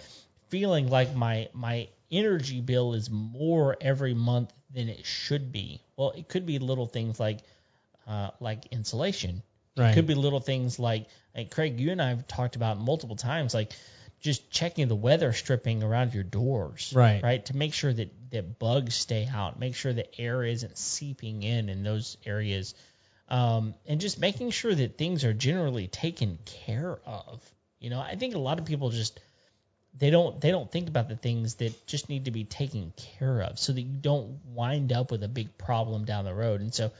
feeling 0.50 0.90
like 0.90 1.14
my 1.16 1.50
my 1.54 1.90
energy 2.12 2.62
bill 2.62 2.94
is 2.94 3.10
more 3.10 3.76
every 3.82 4.14
month 4.14 4.54
than 4.74 4.88
it 4.88 5.06
should 5.06 5.52
be? 5.52 5.82
Well, 5.98 6.12
it 6.12 6.30
could 6.30 6.46
be 6.46 6.60
little 6.60 6.86
things 6.88 7.20
like 7.20 7.40
uh, 8.08 8.32
like 8.40 8.68
insulation. 8.72 9.42
Right. 9.78 9.92
It 9.92 9.94
could 9.96 10.08
be 10.08 10.16
little 10.16 10.40
things 10.40 10.80
like, 10.80 11.08
like 11.36 11.52
Craig, 11.52 11.80
you 11.80 11.92
and 11.92 12.02
I 12.02 12.10
have 12.10 12.28
talked 12.28 12.56
about 12.56 12.80
multiple 12.80 13.16
times, 13.16 13.54
like 13.54 13.74
just 14.22 14.50
checking 14.50 14.88
the 14.88 14.96
weather 14.96 15.34
stripping 15.34 15.84
around 15.84 16.14
your 16.14 16.24
doors. 16.24 16.94
Right. 16.96 17.22
Right. 17.22 17.46
To 17.46 17.56
make 17.56 17.74
sure 17.74 17.92
that, 17.92 18.14
that 18.32 18.58
bugs 18.58 18.96
stay 18.96 19.28
out, 19.32 19.60
make 19.60 19.76
sure 19.76 19.92
the 19.94 20.08
air 20.20 20.44
isn't 20.44 20.78
seeping 20.78 21.44
in 21.44 21.70
in 21.70 21.84
those 21.84 22.18
areas. 22.26 22.74
Um, 23.28 23.74
and 23.88 24.00
just 24.00 24.20
making 24.20 24.52
sure 24.52 24.74
that 24.74 24.98
things 24.98 25.26
are 25.26 25.34
generally 25.34 25.88
taken 25.88 26.38
care 26.46 27.00
of. 27.06 27.42
You 27.80 27.90
know, 27.90 28.00
I 28.00 28.16
think 28.16 28.36
a 28.36 28.40
lot 28.40 28.60
of 28.60 28.66
people 28.66 28.92
just 28.92 29.20
they 29.98 30.10
don't 30.10 30.40
they 30.42 30.52
don't 30.52 30.72
think 30.72 30.88
about 30.88 31.08
the 31.08 31.16
things 31.16 31.56
that 31.56 31.88
just 31.88 32.10
need 32.10 32.26
to 32.26 32.32
be 32.32 32.44
taken 32.44 32.94
care 32.96 33.42
of 33.42 33.58
so 33.60 33.74
that 33.74 33.82
you 33.82 33.98
don't 33.98 34.40
wind 34.54 34.92
up 34.92 35.12
with 35.12 35.24
a 35.24 35.28
big 35.28 35.58
problem 35.58 36.06
down 36.06 36.26
the 36.26 36.34
road. 36.34 36.62
And 36.62 36.74
so 36.74 36.92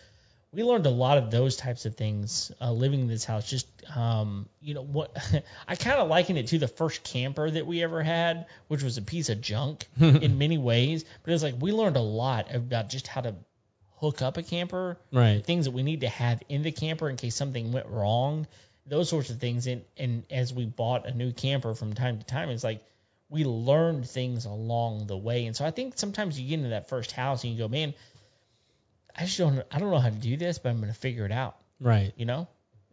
we 0.56 0.64
learned 0.64 0.86
a 0.86 0.90
lot 0.92 1.18
of 1.18 1.30
those 1.32 1.58
types 1.58 1.86
of 1.86 1.96
things 1.98 2.52
uh, 2.62 2.72
living 2.72 3.02
in 3.02 3.08
this 3.08 3.26
house. 3.26 3.50
Just 3.50 3.68
um, 3.96 4.48
you 4.62 4.74
know 4.74 4.84
what 4.84 5.16
I 5.68 5.76
kind 5.76 5.98
of 6.00 6.08
liken 6.08 6.38
it 6.38 6.48
to 6.48 6.58
the 6.58 6.68
first 6.68 7.04
camper 7.04 7.52
that 7.52 7.68
we 7.68 7.84
ever 7.84 8.02
had, 8.02 8.46
which 8.70 8.82
was 8.82 8.98
a 8.98 9.02
piece 9.02 9.30
of 9.30 9.42
junk 9.42 9.86
in 10.00 10.38
many 10.38 10.58
ways. 10.58 11.04
But 11.24 11.34
it's 11.34 11.44
like 11.44 11.56
we 11.60 11.72
learned 11.72 11.98
a 11.98 12.02
lot 12.02 12.56
about 12.56 12.90
just 12.90 13.08
how 13.08 13.22
to 13.22 13.36
hook 13.98 14.22
up 14.22 14.38
a 14.38 14.44
camper, 14.44 14.98
Right. 15.12 15.44
things 15.46 15.66
that 15.66 15.72
we 15.72 15.84
need 15.84 16.02
to 16.02 16.10
have 16.10 16.42
in 16.50 16.64
the 16.64 16.72
camper 16.72 17.10
in 17.10 17.18
case 17.18 17.36
something 17.36 17.72
went 17.72 17.88
wrong, 17.88 18.48
those 18.86 19.10
sorts 19.10 19.30
of 19.30 19.40
things. 19.40 19.68
And 19.68 19.84
and 19.98 20.24
as 20.32 20.54
we 20.54 20.66
bought 20.66 21.06
a 21.06 21.14
new 21.14 21.34
camper 21.34 21.76
from 21.76 21.94
time 21.94 22.18
to 22.20 22.26
time, 22.26 22.50
it's 22.50 22.64
like 22.64 22.82
we 23.30 23.44
learned 23.44 24.08
things 24.08 24.46
along 24.46 25.08
the 25.08 25.18
way. 25.18 25.48
And 25.48 25.56
so 25.56 25.66
I 25.66 25.72
think 25.72 25.98
sometimes 25.98 26.40
you 26.40 26.48
get 26.48 26.56
into 26.60 26.70
that 26.70 26.88
first 26.88 27.12
house 27.12 27.44
and 27.44 27.52
you 27.52 27.60
go, 27.60 27.68
man, 27.68 27.94
I 29.18 29.26
just 29.26 29.38
don't 29.38 29.64
I 29.72 29.80
don't 29.80 29.92
know 29.92 30.00
how 30.00 30.10
to 30.10 30.16
do 30.16 30.38
this, 30.38 30.58
but 30.58 30.70
I'm 30.70 30.80
going 30.80 30.92
to 30.94 31.00
figure 31.00 31.26
it 31.26 31.32
out. 31.32 31.56
Right. 31.80 32.14
You 32.16 32.26
know, 32.26 32.48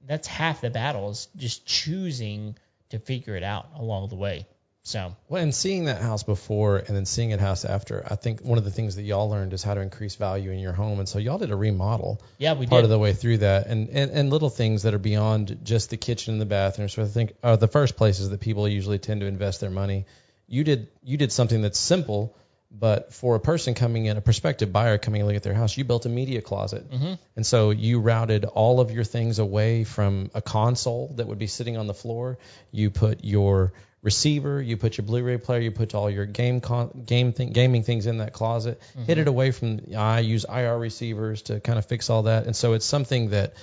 that's 0.06 0.26
half 0.26 0.60
the 0.60 0.70
battle 0.70 1.10
is 1.10 1.28
just 1.36 1.66
choosing 1.66 2.56
to 2.90 2.98
figure 2.98 3.36
it 3.36 3.42
out 3.42 3.68
along 3.76 4.08
the 4.08 4.16
way. 4.16 4.46
So 4.84 5.14
Well, 5.28 5.40
and 5.40 5.54
seeing 5.54 5.84
that 5.84 6.02
house 6.02 6.24
before 6.24 6.78
and 6.78 6.96
then 6.96 7.06
seeing 7.06 7.30
it 7.30 7.38
house 7.38 7.64
after, 7.64 8.04
I 8.08 8.16
think 8.16 8.40
one 8.40 8.58
of 8.58 8.64
the 8.64 8.70
things 8.72 8.96
that 8.96 9.02
y'all 9.02 9.30
learned 9.30 9.52
is 9.52 9.62
how 9.62 9.74
to 9.74 9.80
increase 9.80 10.16
value 10.16 10.50
in 10.50 10.58
your 10.58 10.72
home. 10.72 10.98
And 10.98 11.08
so 11.08 11.20
y'all 11.20 11.38
did 11.38 11.52
a 11.52 11.56
remodel 11.56 12.20
yeah, 12.38 12.54
we 12.54 12.66
part 12.66 12.80
did. 12.80 12.84
of 12.86 12.90
the 12.90 12.98
way 12.98 13.12
through 13.12 13.38
that, 13.38 13.68
and, 13.68 13.88
and 13.90 14.10
and 14.10 14.30
little 14.30 14.50
things 14.50 14.82
that 14.82 14.92
are 14.92 14.98
beyond 14.98 15.60
just 15.62 15.90
the 15.90 15.96
kitchen 15.96 16.34
and 16.34 16.40
the 16.40 16.46
bathroom. 16.46 16.88
So 16.88 17.02
I 17.02 17.06
think 17.06 17.34
are 17.44 17.56
the 17.56 17.68
first 17.68 17.96
places 17.96 18.30
that 18.30 18.40
people 18.40 18.66
usually 18.66 18.98
tend 18.98 19.20
to 19.20 19.26
invest 19.26 19.60
their 19.60 19.70
money. 19.70 20.04
You 20.48 20.64
did 20.64 20.88
you 21.04 21.16
did 21.16 21.30
something 21.30 21.62
that's 21.62 21.78
simple, 21.78 22.36
but 22.76 23.12
for 23.12 23.36
a 23.36 23.40
person 23.40 23.74
coming 23.74 24.06
in, 24.06 24.16
a 24.16 24.20
prospective 24.20 24.72
buyer 24.72 24.98
coming 24.98 25.20
in 25.20 25.26
to 25.26 25.28
look 25.28 25.36
at 25.36 25.42
their 25.42 25.54
house, 25.54 25.76
you 25.76 25.84
built 25.84 26.06
a 26.06 26.08
media 26.08 26.40
closet, 26.40 26.90
mm-hmm. 26.90 27.14
and 27.36 27.46
so 27.46 27.70
you 27.70 28.00
routed 28.00 28.44
all 28.44 28.80
of 28.80 28.90
your 28.90 29.04
things 29.04 29.38
away 29.38 29.84
from 29.84 30.30
a 30.34 30.42
console 30.42 31.12
that 31.16 31.26
would 31.26 31.38
be 31.38 31.46
sitting 31.46 31.76
on 31.76 31.86
the 31.86 31.94
floor. 31.94 32.38
You 32.70 32.90
put 32.90 33.24
your 33.24 33.72
receiver, 34.02 34.60
you 34.60 34.76
put 34.76 34.98
your 34.98 35.06
Blu-ray 35.06 35.38
player, 35.38 35.60
you 35.60 35.70
put 35.70 35.94
all 35.94 36.10
your 36.10 36.26
game 36.26 36.60
con- 36.60 37.04
game 37.06 37.32
thing, 37.32 37.52
gaming 37.52 37.82
things 37.82 38.06
in 38.06 38.18
that 38.18 38.32
closet. 38.32 38.80
Mm-hmm. 38.80 39.04
Hid 39.04 39.18
it 39.18 39.28
away 39.28 39.50
from. 39.52 39.80
I 39.96 40.20
use 40.20 40.44
IR 40.48 40.78
receivers 40.78 41.42
to 41.42 41.60
kind 41.60 41.78
of 41.78 41.86
fix 41.86 42.10
all 42.10 42.24
that, 42.24 42.46
and 42.46 42.56
so 42.56 42.72
it's 42.72 42.86
something 42.86 43.30
that 43.30 43.54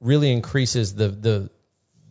really 0.00 0.32
increases 0.32 0.94
the 0.94 1.08
the 1.08 1.50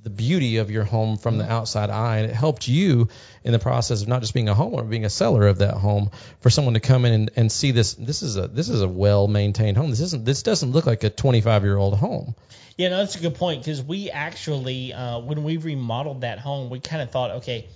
the 0.04 0.10
beauty 0.10 0.58
of 0.58 0.70
your 0.70 0.84
home 0.84 1.18
from 1.18 1.38
the 1.38 1.50
outside 1.50 1.90
eye, 1.90 2.18
and 2.18 2.30
it 2.30 2.36
helped 2.36 2.68
you 2.68 3.08
in 3.44 3.54
the 3.54 3.60
process 3.60 4.02
of 4.02 4.08
not 4.10 4.22
just 4.22 4.34
being 4.34 4.50
a 4.50 4.54
homeowner, 4.54 4.78
but 4.78 4.90
being 4.90 5.06
a 5.06 5.10
seller 5.10 5.48
of 5.48 5.60
that 5.60 5.76
home. 5.76 6.12
For 6.42 6.50
someone 6.50 6.74
to 6.74 6.82
come 6.82 7.06
in 7.06 7.14
and, 7.14 7.32
and 7.38 7.52
see 7.52 7.72
this, 7.72 7.94
this 7.94 8.22
is 8.22 8.36
a 8.36 8.48
this 8.48 8.70
is 8.70 8.82
a 8.82 8.88
well 8.88 9.28
maintained 9.28 9.78
home. 9.78 9.90
This 9.90 10.02
isn't 10.02 10.26
this 10.26 10.44
doesn't 10.44 10.72
look 10.72 10.86
like 10.86 11.04
a 11.04 11.10
25 11.10 11.64
year 11.64 11.78
old 11.78 11.98
home. 11.98 12.36
Yeah, 12.78 12.90
no, 12.90 12.98
that's 12.98 13.16
a 13.16 13.20
good 13.20 13.36
point 13.36 13.62
because 13.62 13.82
we 13.82 14.10
actually, 14.10 14.94
uh, 14.94 15.20
when 15.20 15.44
we 15.44 15.58
remodeled 15.58 16.22
that 16.22 16.40
home, 16.40 16.70
we 16.70 16.80
kind 16.80 17.04
of 17.04 17.12
thought, 17.12 17.32
okay, 17.32 17.68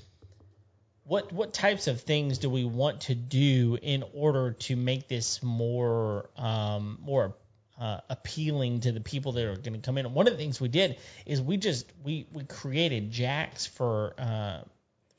what 1.04 1.32
what 1.32 1.54
types 1.54 1.88
of 1.88 2.02
things 2.02 2.40
do 2.40 2.50
we 2.50 2.66
want 2.66 3.02
to 3.02 3.16
do 3.16 3.78
in 3.82 4.04
order 4.14 4.52
to 4.52 4.76
make 4.76 5.08
this 5.08 5.42
more 5.42 6.30
um, 6.36 6.98
more 7.02 7.36
uh, 7.80 8.00
appealing 8.10 8.82
to 8.82 8.92
the 8.92 9.02
people 9.02 9.34
that 9.34 9.46
are 9.46 9.56
going 9.56 9.74
to 9.74 9.80
come 9.80 9.98
in? 9.98 10.06
And 10.06 10.16
one 10.16 10.28
of 10.28 10.34
the 10.34 10.38
things 10.38 10.60
we 10.60 10.70
did 10.70 10.98
is 11.26 11.42
we 11.42 11.58
just 11.58 11.86
we 12.04 12.26
we 12.34 12.44
created 12.44 13.12
jacks 13.12 13.66
for 13.66 14.14
uh, 14.18 14.60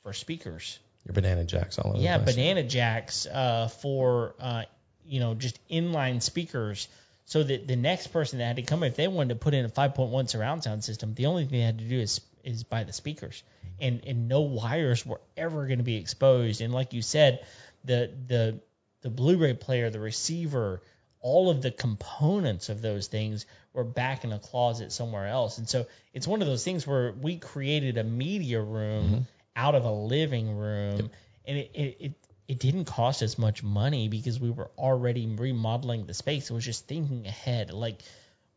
for 0.03 0.13
speakers. 0.13 0.79
Your 1.05 1.13
banana 1.13 1.45
jacks 1.45 1.79
all 1.79 1.91
over. 1.91 2.01
Yeah, 2.01 2.17
banana 2.17 2.63
jacks 2.63 3.25
uh, 3.25 3.67
for 3.67 4.35
uh, 4.39 4.63
you 5.05 5.19
know 5.19 5.33
just 5.33 5.59
inline 5.69 6.21
speakers, 6.21 6.87
so 7.25 7.43
that 7.43 7.67
the 7.67 7.75
next 7.75 8.07
person 8.07 8.39
that 8.39 8.45
had 8.45 8.55
to 8.57 8.61
come 8.63 8.83
in, 8.83 8.91
if 8.91 8.95
they 8.95 9.07
wanted 9.07 9.29
to 9.29 9.35
put 9.35 9.53
in 9.53 9.65
a 9.65 9.69
5.1 9.69 10.29
surround 10.29 10.63
sound 10.63 10.83
system, 10.83 11.13
the 11.13 11.27
only 11.27 11.45
thing 11.45 11.59
they 11.59 11.65
had 11.65 11.79
to 11.79 11.85
do 11.85 11.99
is 11.99 12.21
is 12.43 12.63
buy 12.63 12.83
the 12.83 12.93
speakers, 12.93 13.43
and 13.79 14.01
and 14.05 14.27
no 14.27 14.41
wires 14.41 15.05
were 15.05 15.21
ever 15.37 15.65
going 15.67 15.79
to 15.79 15.83
be 15.83 15.97
exposed. 15.97 16.61
And 16.61 16.73
like 16.73 16.93
you 16.93 17.01
said, 17.01 17.45
the 17.85 18.11
the 18.27 18.59
the 19.01 19.09
Blu-ray 19.09 19.53
player, 19.53 19.89
the 19.89 19.99
receiver, 19.99 20.81
all 21.21 21.49
of 21.49 21.61
the 21.61 21.71
components 21.71 22.69
of 22.69 22.81
those 22.81 23.07
things 23.07 23.45
were 23.73 23.83
back 23.83 24.23
in 24.23 24.31
a 24.31 24.39
closet 24.39 24.91
somewhere 24.91 25.27
else. 25.27 25.57
And 25.57 25.67
so 25.67 25.85
it's 26.13 26.27
one 26.27 26.41
of 26.41 26.47
those 26.47 26.63
things 26.63 26.87
where 26.87 27.11
we 27.11 27.37
created 27.37 27.97
a 27.97 28.03
media 28.03 28.61
room 28.61 29.05
mm-hmm. 29.05 29.21
out 29.55 29.75
of 29.75 29.85
a 29.85 29.91
living 29.91 30.57
room, 30.57 31.09
and 31.45 31.57
it, 31.57 31.71
it, 31.73 31.97
it 31.99 32.13
it 32.47 32.59
didn't 32.59 32.85
cost 32.85 33.21
as 33.21 33.37
much 33.37 33.61
money 33.61 34.07
because 34.07 34.39
we 34.39 34.49
were 34.49 34.71
already 34.75 35.27
remodeling 35.27 36.07
the 36.07 36.15
space. 36.15 36.49
It 36.49 36.53
was 36.53 36.65
just 36.65 36.87
thinking 36.87 37.27
ahead, 37.27 37.71
like 37.71 38.01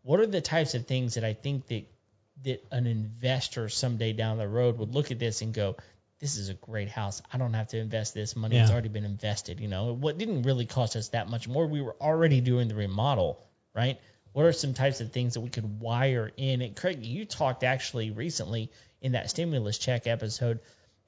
what 0.02 0.18
are 0.20 0.26
the 0.26 0.40
types 0.40 0.74
of 0.74 0.86
things 0.86 1.14
that 1.14 1.24
I 1.24 1.34
think 1.34 1.66
that 1.66 1.84
that 2.44 2.64
an 2.72 2.86
investor 2.86 3.68
someday 3.68 4.12
down 4.12 4.38
the 4.38 4.48
road 4.48 4.78
would 4.78 4.94
look 4.94 5.10
at 5.10 5.18
this 5.18 5.42
and 5.42 5.54
go, 5.54 5.76
this 6.22 6.36
is 6.36 6.48
a 6.48 6.54
great 6.54 6.88
house. 6.88 7.20
I 7.32 7.36
don't 7.36 7.52
have 7.54 7.66
to 7.68 7.78
invest 7.78 8.14
this 8.14 8.36
money. 8.36 8.56
It's 8.56 8.70
already 8.70 8.88
been 8.88 9.04
invested. 9.04 9.58
You 9.58 9.66
know, 9.66 9.92
what 9.92 10.18
didn't 10.18 10.42
really 10.42 10.66
cost 10.66 10.94
us 10.94 11.08
that 11.08 11.28
much 11.28 11.48
more. 11.48 11.66
We 11.66 11.82
were 11.82 11.96
already 12.00 12.40
doing 12.40 12.68
the 12.68 12.76
remodel, 12.76 13.44
right? 13.74 13.98
What 14.32 14.46
are 14.46 14.52
some 14.52 14.72
types 14.72 15.00
of 15.00 15.10
things 15.10 15.34
that 15.34 15.40
we 15.40 15.50
could 15.50 15.80
wire 15.80 16.30
in? 16.36 16.62
And 16.62 16.76
Craig, 16.76 17.04
you 17.04 17.24
talked 17.24 17.64
actually 17.64 18.12
recently 18.12 18.70
in 19.00 19.12
that 19.12 19.30
stimulus 19.30 19.78
check 19.78 20.06
episode 20.06 20.60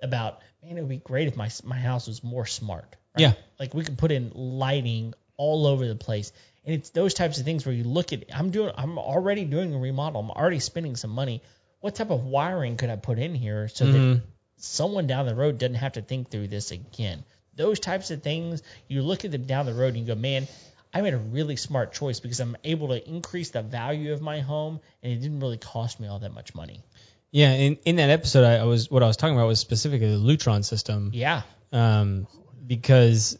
about, 0.02 0.40
man, 0.64 0.76
it 0.76 0.80
would 0.80 0.90
be 0.90 0.96
great 0.96 1.28
if 1.28 1.36
my 1.36 1.48
my 1.62 1.78
house 1.78 2.08
was 2.08 2.24
more 2.24 2.44
smart. 2.44 2.96
Right? 3.14 3.22
Yeah. 3.22 3.32
Like 3.60 3.72
we 3.72 3.84
could 3.84 3.96
put 3.96 4.10
in 4.10 4.32
lighting 4.34 5.14
all 5.36 5.68
over 5.68 5.86
the 5.86 5.94
place. 5.94 6.32
And 6.64 6.74
it's 6.74 6.90
those 6.90 7.14
types 7.14 7.38
of 7.38 7.44
things 7.44 7.64
where 7.64 7.74
you 7.74 7.84
look 7.84 8.12
at 8.12 8.24
I'm 8.34 8.50
doing 8.50 8.72
I'm 8.76 8.98
already 8.98 9.44
doing 9.44 9.72
a 9.74 9.78
remodel. 9.78 10.22
I'm 10.22 10.30
already 10.32 10.58
spending 10.58 10.96
some 10.96 11.12
money. 11.12 11.40
What 11.78 11.94
type 11.94 12.10
of 12.10 12.24
wiring 12.24 12.76
could 12.76 12.90
I 12.90 12.96
put 12.96 13.20
in 13.20 13.36
here 13.36 13.68
so 13.68 13.86
that 13.86 13.96
mm-hmm. 13.96 14.26
Someone 14.56 15.06
down 15.06 15.26
the 15.26 15.34
road 15.34 15.58
doesn't 15.58 15.74
have 15.76 15.92
to 15.92 16.02
think 16.02 16.30
through 16.30 16.48
this 16.48 16.70
again? 16.70 17.24
Those 17.56 17.78
types 17.80 18.10
of 18.10 18.22
things, 18.22 18.62
you 18.88 19.02
look 19.02 19.24
at 19.24 19.30
them 19.30 19.44
down 19.44 19.66
the 19.66 19.74
road 19.74 19.94
and 19.94 19.98
you 19.98 20.06
go, 20.06 20.14
man, 20.14 20.48
I 20.92 21.00
made 21.00 21.14
a 21.14 21.18
really 21.18 21.56
smart 21.56 21.92
choice 21.92 22.20
because 22.20 22.40
I'm 22.40 22.56
able 22.64 22.88
to 22.88 23.08
increase 23.08 23.50
the 23.50 23.62
value 23.62 24.12
of 24.12 24.20
my 24.20 24.40
home 24.40 24.80
and 25.02 25.12
it 25.12 25.16
didn't 25.16 25.40
really 25.40 25.58
cost 25.58 26.00
me 26.00 26.08
all 26.08 26.20
that 26.20 26.32
much 26.32 26.54
money. 26.54 26.82
Yeah. 27.30 27.52
In 27.52 27.78
in 27.84 27.96
that 27.96 28.10
episode, 28.10 28.44
I, 28.44 28.58
I 28.58 28.64
was 28.64 28.90
what 28.90 29.02
I 29.02 29.06
was 29.06 29.16
talking 29.16 29.36
about 29.36 29.48
was 29.48 29.58
specifically 29.58 30.10
the 30.10 30.22
Lutron 30.22 30.64
system. 30.64 31.10
Yeah. 31.12 31.42
um, 31.72 32.28
because 32.64 33.36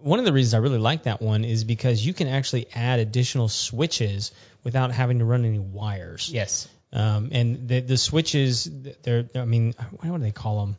one 0.00 0.18
of 0.18 0.24
the 0.24 0.32
reasons 0.32 0.54
I 0.54 0.58
really 0.58 0.78
like 0.78 1.04
that 1.04 1.22
one 1.22 1.44
is 1.44 1.64
because 1.64 2.04
you 2.04 2.12
can 2.12 2.28
actually 2.28 2.66
add 2.74 3.00
additional 3.00 3.48
switches 3.48 4.32
without 4.62 4.90
having 4.92 5.18
to 5.20 5.24
run 5.24 5.44
any 5.44 5.58
wires. 5.58 6.30
Yes. 6.32 6.68
Um, 6.94 7.30
and 7.32 7.68
the 7.68 7.80
the 7.80 7.96
switches, 7.96 8.70
they're 9.02 9.28
I 9.34 9.44
mean, 9.44 9.74
what 9.90 10.04
do 10.04 10.18
they 10.18 10.30
call 10.30 10.64
them? 10.64 10.76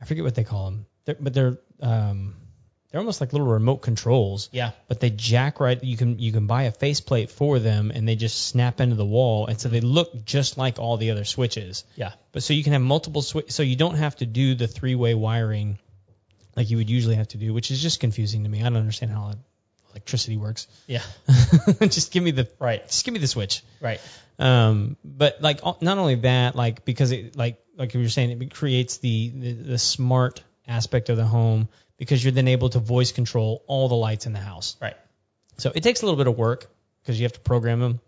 I 0.00 0.04
forget 0.04 0.24
what 0.24 0.34
they 0.34 0.44
call 0.44 0.66
them. 0.66 0.86
They're, 1.04 1.16
but 1.18 1.32
they're 1.32 1.58
um, 1.80 2.34
they're 2.90 3.00
almost 3.00 3.20
like 3.20 3.32
little 3.32 3.46
remote 3.46 3.78
controls. 3.78 4.48
Yeah. 4.52 4.72
But 4.88 5.00
they 5.00 5.10
jack 5.10 5.60
right. 5.60 5.82
You 5.82 5.96
can 5.96 6.18
you 6.18 6.32
can 6.32 6.46
buy 6.46 6.64
a 6.64 6.72
faceplate 6.72 7.30
for 7.30 7.60
them, 7.60 7.92
and 7.94 8.08
they 8.08 8.16
just 8.16 8.48
snap 8.48 8.80
into 8.80 8.96
the 8.96 9.06
wall, 9.06 9.46
and 9.46 9.60
so 9.60 9.68
they 9.68 9.80
look 9.80 10.24
just 10.24 10.58
like 10.58 10.78
all 10.80 10.96
the 10.96 11.12
other 11.12 11.24
switches. 11.24 11.84
Yeah. 11.94 12.12
But 12.32 12.42
so 12.42 12.52
you 12.52 12.64
can 12.64 12.72
have 12.72 12.82
multiple 12.82 13.22
switch, 13.22 13.52
so 13.52 13.62
you 13.62 13.76
don't 13.76 13.96
have 13.96 14.16
to 14.16 14.26
do 14.26 14.56
the 14.56 14.66
three-way 14.66 15.14
wiring 15.14 15.78
like 16.56 16.70
you 16.70 16.78
would 16.78 16.90
usually 16.90 17.16
have 17.16 17.28
to 17.28 17.38
do, 17.38 17.52
which 17.52 17.70
is 17.70 17.80
just 17.80 18.00
confusing 18.00 18.44
to 18.44 18.48
me. 18.48 18.60
I 18.60 18.64
don't 18.64 18.76
understand 18.76 19.12
how 19.12 19.34
electricity 19.96 20.36
works. 20.36 20.68
Yeah. 20.86 21.02
just 21.80 22.12
give 22.12 22.22
me 22.22 22.30
the 22.30 22.48
Right. 22.58 22.86
just 22.86 23.04
give 23.04 23.14
me 23.14 23.20
the 23.20 23.26
switch. 23.26 23.64
Right. 23.80 24.00
Um, 24.38 24.96
but 25.02 25.40
like 25.40 25.60
not 25.80 25.96
only 25.96 26.16
that, 26.16 26.54
like 26.54 26.84
because 26.84 27.10
it 27.12 27.36
like 27.36 27.58
like 27.76 27.94
you 27.94 28.00
were 28.00 28.08
saying, 28.10 28.42
it 28.42 28.54
creates 28.54 28.98
the 28.98 29.30
the, 29.34 29.52
the 29.52 29.78
smart 29.78 30.42
aspect 30.68 31.08
of 31.08 31.16
the 31.16 31.24
home 31.24 31.68
because 31.96 32.22
you're 32.22 32.32
then 32.32 32.48
able 32.48 32.68
to 32.68 32.78
voice 32.78 33.12
control 33.12 33.64
all 33.66 33.88
the 33.88 33.94
lights 33.94 34.26
in 34.26 34.34
the 34.34 34.38
house. 34.38 34.76
Right. 34.80 34.96
So 35.56 35.72
it 35.74 35.82
takes 35.82 36.02
a 36.02 36.04
little 36.04 36.18
bit 36.18 36.26
of 36.26 36.36
work 36.36 36.66
because 37.02 37.18
you 37.18 37.24
have 37.24 37.32
to 37.32 37.40
program 37.40 37.80
them. 37.80 38.00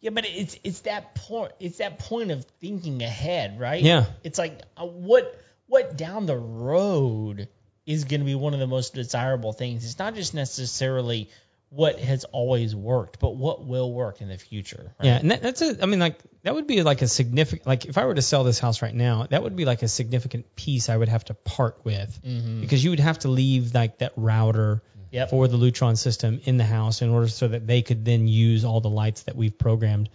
Yeah, 0.00 0.10
but 0.10 0.26
it's 0.26 0.58
it's 0.62 0.80
that 0.80 1.14
point 1.14 1.52
it's 1.58 1.78
that 1.78 1.98
point 1.98 2.30
of 2.30 2.44
thinking 2.60 3.02
ahead, 3.02 3.58
right? 3.58 3.82
Yeah. 3.82 4.04
It's 4.22 4.38
like 4.38 4.60
uh, 4.76 4.84
what 4.84 5.40
what 5.66 5.96
down 5.96 6.26
the 6.26 6.36
road 6.36 7.48
is 7.86 8.04
going 8.04 8.20
to 8.20 8.26
be 8.26 8.34
one 8.34 8.54
of 8.54 8.60
the 8.60 8.66
most 8.66 8.94
desirable 8.94 9.52
things. 9.52 9.84
It's 9.84 9.98
not 9.98 10.14
just 10.14 10.34
necessarily 10.34 11.28
what 11.70 11.98
has 11.98 12.24
always 12.24 12.74
worked, 12.74 13.18
but 13.18 13.34
what 13.34 13.64
will 13.64 13.92
work 13.92 14.20
in 14.20 14.28
the 14.28 14.38
future. 14.38 14.92
Right? 14.98 15.06
Yeah, 15.06 15.16
and 15.16 15.30
that, 15.32 15.42
that's 15.42 15.60
a. 15.60 15.82
I 15.82 15.86
mean, 15.86 15.98
like 15.98 16.18
that 16.42 16.54
would 16.54 16.66
be 16.66 16.82
like 16.82 17.02
a 17.02 17.08
significant. 17.08 17.66
Like 17.66 17.84
if 17.84 17.98
I 17.98 18.06
were 18.06 18.14
to 18.14 18.22
sell 18.22 18.44
this 18.44 18.58
house 18.58 18.80
right 18.80 18.94
now, 18.94 19.26
that 19.28 19.42
would 19.42 19.56
be 19.56 19.64
like 19.64 19.82
a 19.82 19.88
significant 19.88 20.54
piece 20.54 20.88
I 20.88 20.96
would 20.96 21.08
have 21.08 21.24
to 21.26 21.34
part 21.34 21.84
with 21.84 22.20
because 22.60 22.82
you 22.82 22.90
would 22.90 23.00
have 23.00 23.18
to 23.20 23.28
leave 23.28 23.74
like 23.74 23.98
that 23.98 24.12
router 24.16 24.82
Yep. 25.10 25.30
for 25.30 25.46
the 25.46 25.56
Lutron 25.56 25.96
system 25.96 26.40
in 26.42 26.56
the 26.56 26.64
house 26.64 27.00
in 27.00 27.08
order 27.08 27.28
so 27.28 27.46
that 27.46 27.68
they 27.68 27.82
could 27.82 28.04
then 28.04 28.26
use 28.26 28.64
all 28.64 28.80
the 28.80 28.90
lights 28.90 29.22
that 29.24 29.36
we've 29.36 29.56
programmed 29.56 30.08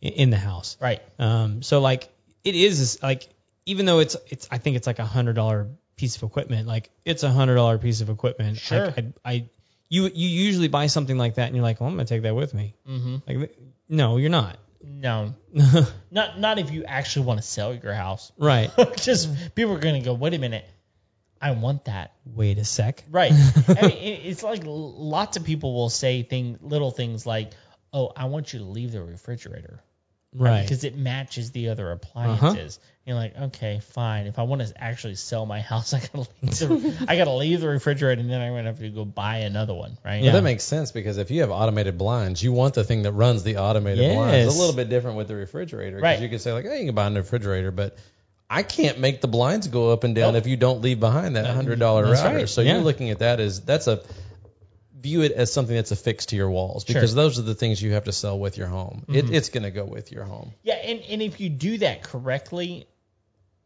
in 0.00 0.30
the 0.30 0.38
house. 0.38 0.78
Right. 0.80 1.02
Um, 1.18 1.60
so 1.60 1.80
like 1.80 2.08
it 2.42 2.54
is 2.54 3.02
like 3.02 3.28
even 3.66 3.84
though 3.84 3.98
it's 3.98 4.16
it's 4.28 4.48
I 4.50 4.56
think 4.56 4.76
it's 4.76 4.86
like 4.86 4.98
a 4.98 5.04
hundred 5.04 5.34
dollar 5.34 5.68
piece 5.96 6.16
of 6.16 6.22
equipment. 6.22 6.66
Like 6.66 6.90
it's 7.04 7.22
a 7.22 7.30
hundred 7.30 7.56
dollar 7.56 7.78
piece 7.78 8.00
of 8.00 8.10
equipment. 8.10 8.58
Sure. 8.58 8.86
Like, 8.86 8.98
I, 8.98 9.12
I 9.24 9.48
you 9.88 10.10
you 10.12 10.28
usually 10.28 10.68
buy 10.68 10.86
something 10.86 11.16
like 11.16 11.36
that 11.36 11.46
and 11.46 11.56
you're 11.56 11.62
like, 11.62 11.80
well, 11.80 11.88
I'm 11.88 11.96
gonna 11.96 12.06
take 12.06 12.22
that 12.22 12.34
with 12.34 12.54
me. 12.54 12.74
Mm-hmm. 12.88 13.16
Like 13.26 13.56
no, 13.88 14.16
you're 14.16 14.30
not. 14.30 14.58
No. 14.82 15.34
not 16.10 16.38
not 16.38 16.58
if 16.58 16.70
you 16.70 16.84
actually 16.84 17.26
want 17.26 17.40
to 17.40 17.46
sell 17.46 17.74
your 17.74 17.94
house. 17.94 18.32
Right. 18.38 18.70
just 18.96 19.54
people 19.54 19.74
are 19.74 19.80
to 19.80 20.00
go, 20.00 20.14
"Wait 20.14 20.34
a 20.34 20.38
minute. 20.38 20.64
I 21.40 21.52
want 21.52 21.86
that." 21.86 22.12
Wait 22.24 22.58
a 22.58 22.64
sec. 22.64 23.04
Right. 23.10 23.32
I 23.68 23.86
mean, 23.86 24.20
it's 24.24 24.42
like 24.42 24.62
lots 24.64 25.36
of 25.36 25.44
people 25.44 25.74
will 25.74 25.90
say 25.90 26.22
thing 26.22 26.58
little 26.62 26.90
things 26.90 27.26
like, 27.26 27.52
"Oh, 27.92 28.12
I 28.16 28.26
want 28.26 28.52
you 28.52 28.60
to 28.60 28.64
leave 28.64 28.92
the 28.92 29.02
refrigerator." 29.02 29.82
Right. 30.36 30.62
because 30.62 30.84
it 30.84 30.96
matches 30.96 31.50
the 31.50 31.68
other 31.70 31.86
uh-huh. 31.90 31.98
appliances. 32.02 32.78
You're 33.04 33.14
like, 33.16 33.36
okay, 33.40 33.80
fine. 33.80 34.26
If 34.26 34.38
I 34.40 34.42
want 34.42 34.62
to 34.66 34.82
actually 34.82 35.14
sell 35.14 35.46
my 35.46 35.60
house, 35.60 35.94
I 35.94 36.00
gotta 36.00 36.26
leave 36.42 36.58
the, 36.58 37.06
I 37.08 37.16
gotta 37.16 37.32
leave 37.32 37.60
the 37.60 37.68
refrigerator, 37.68 38.20
and 38.20 38.28
then 38.30 38.40
I'm 38.40 38.52
gonna 38.52 38.64
have 38.64 38.80
to 38.80 38.88
go 38.88 39.04
buy 39.04 39.38
another 39.38 39.74
one, 39.74 39.96
right? 40.04 40.22
Well, 40.22 40.32
that 40.32 40.42
makes 40.42 40.64
sense 40.64 40.90
because 40.90 41.16
if 41.18 41.30
you 41.30 41.42
have 41.42 41.50
automated 41.50 41.98
blinds, 41.98 42.42
you 42.42 42.52
want 42.52 42.74
the 42.74 42.82
thing 42.84 43.02
that 43.02 43.12
runs 43.12 43.44
the 43.44 43.58
automated 43.58 44.12
blinds. 44.14 44.32
Yes. 44.32 44.46
It's 44.48 44.56
a 44.56 44.58
little 44.58 44.74
bit 44.74 44.88
different 44.88 45.16
with 45.16 45.28
the 45.28 45.36
refrigerator 45.36 45.96
because 45.96 46.02
Right. 46.02 46.20
you 46.20 46.28
can 46.28 46.38
say 46.40 46.52
like, 46.52 46.64
hey, 46.64 46.80
you 46.80 46.86
can 46.86 46.94
buy 46.96 47.06
a 47.06 47.12
refrigerator, 47.12 47.70
but 47.70 47.96
I 48.50 48.62
can't 48.64 48.98
make 48.98 49.20
the 49.20 49.28
blinds 49.28 49.68
go 49.68 49.90
up 49.92 50.02
and 50.04 50.14
down 50.14 50.34
Nope. 50.34 50.42
if 50.42 50.46
you 50.48 50.56
don't 50.56 50.80
leave 50.80 50.98
behind 51.00 51.36
that 51.36 51.46
hundred 51.46 51.78
dollar 51.78 52.04
router. 52.04 52.36
right. 52.38 52.48
So 52.48 52.60
Yeah. 52.60 52.74
you're 52.74 52.82
looking 52.82 53.10
at 53.10 53.20
that 53.20 53.38
as 53.40 53.60
that's 53.60 53.86
a 53.86 54.02
view 55.06 55.22
it 55.22 55.32
as 55.32 55.52
something 55.52 55.76
that's 55.76 55.92
affixed 55.92 56.30
to 56.30 56.36
your 56.36 56.50
walls 56.50 56.84
because 56.84 56.94
Sure. 56.94 57.08
Mm-hmm. 57.08 57.16
those 57.16 57.38
are 57.38 57.42
the 57.42 57.54
things 57.54 57.80
you 57.80 57.92
have 57.92 58.04
to 58.04 58.12
sell 58.12 58.38
with 58.38 58.58
your 58.58 58.66
home. 58.66 59.04
It, 59.08 59.30
it's 59.30 59.50
going 59.50 59.62
to 59.62 59.70
go 59.70 59.84
with 59.84 60.10
your 60.12 60.24
home. 60.24 60.52
Yeah, 60.62 60.74
and, 60.74 61.00
and 61.08 61.22
if 61.22 61.38
you 61.40 61.48
do 61.48 61.78
that 61.78 62.02
correctly, 62.02 62.86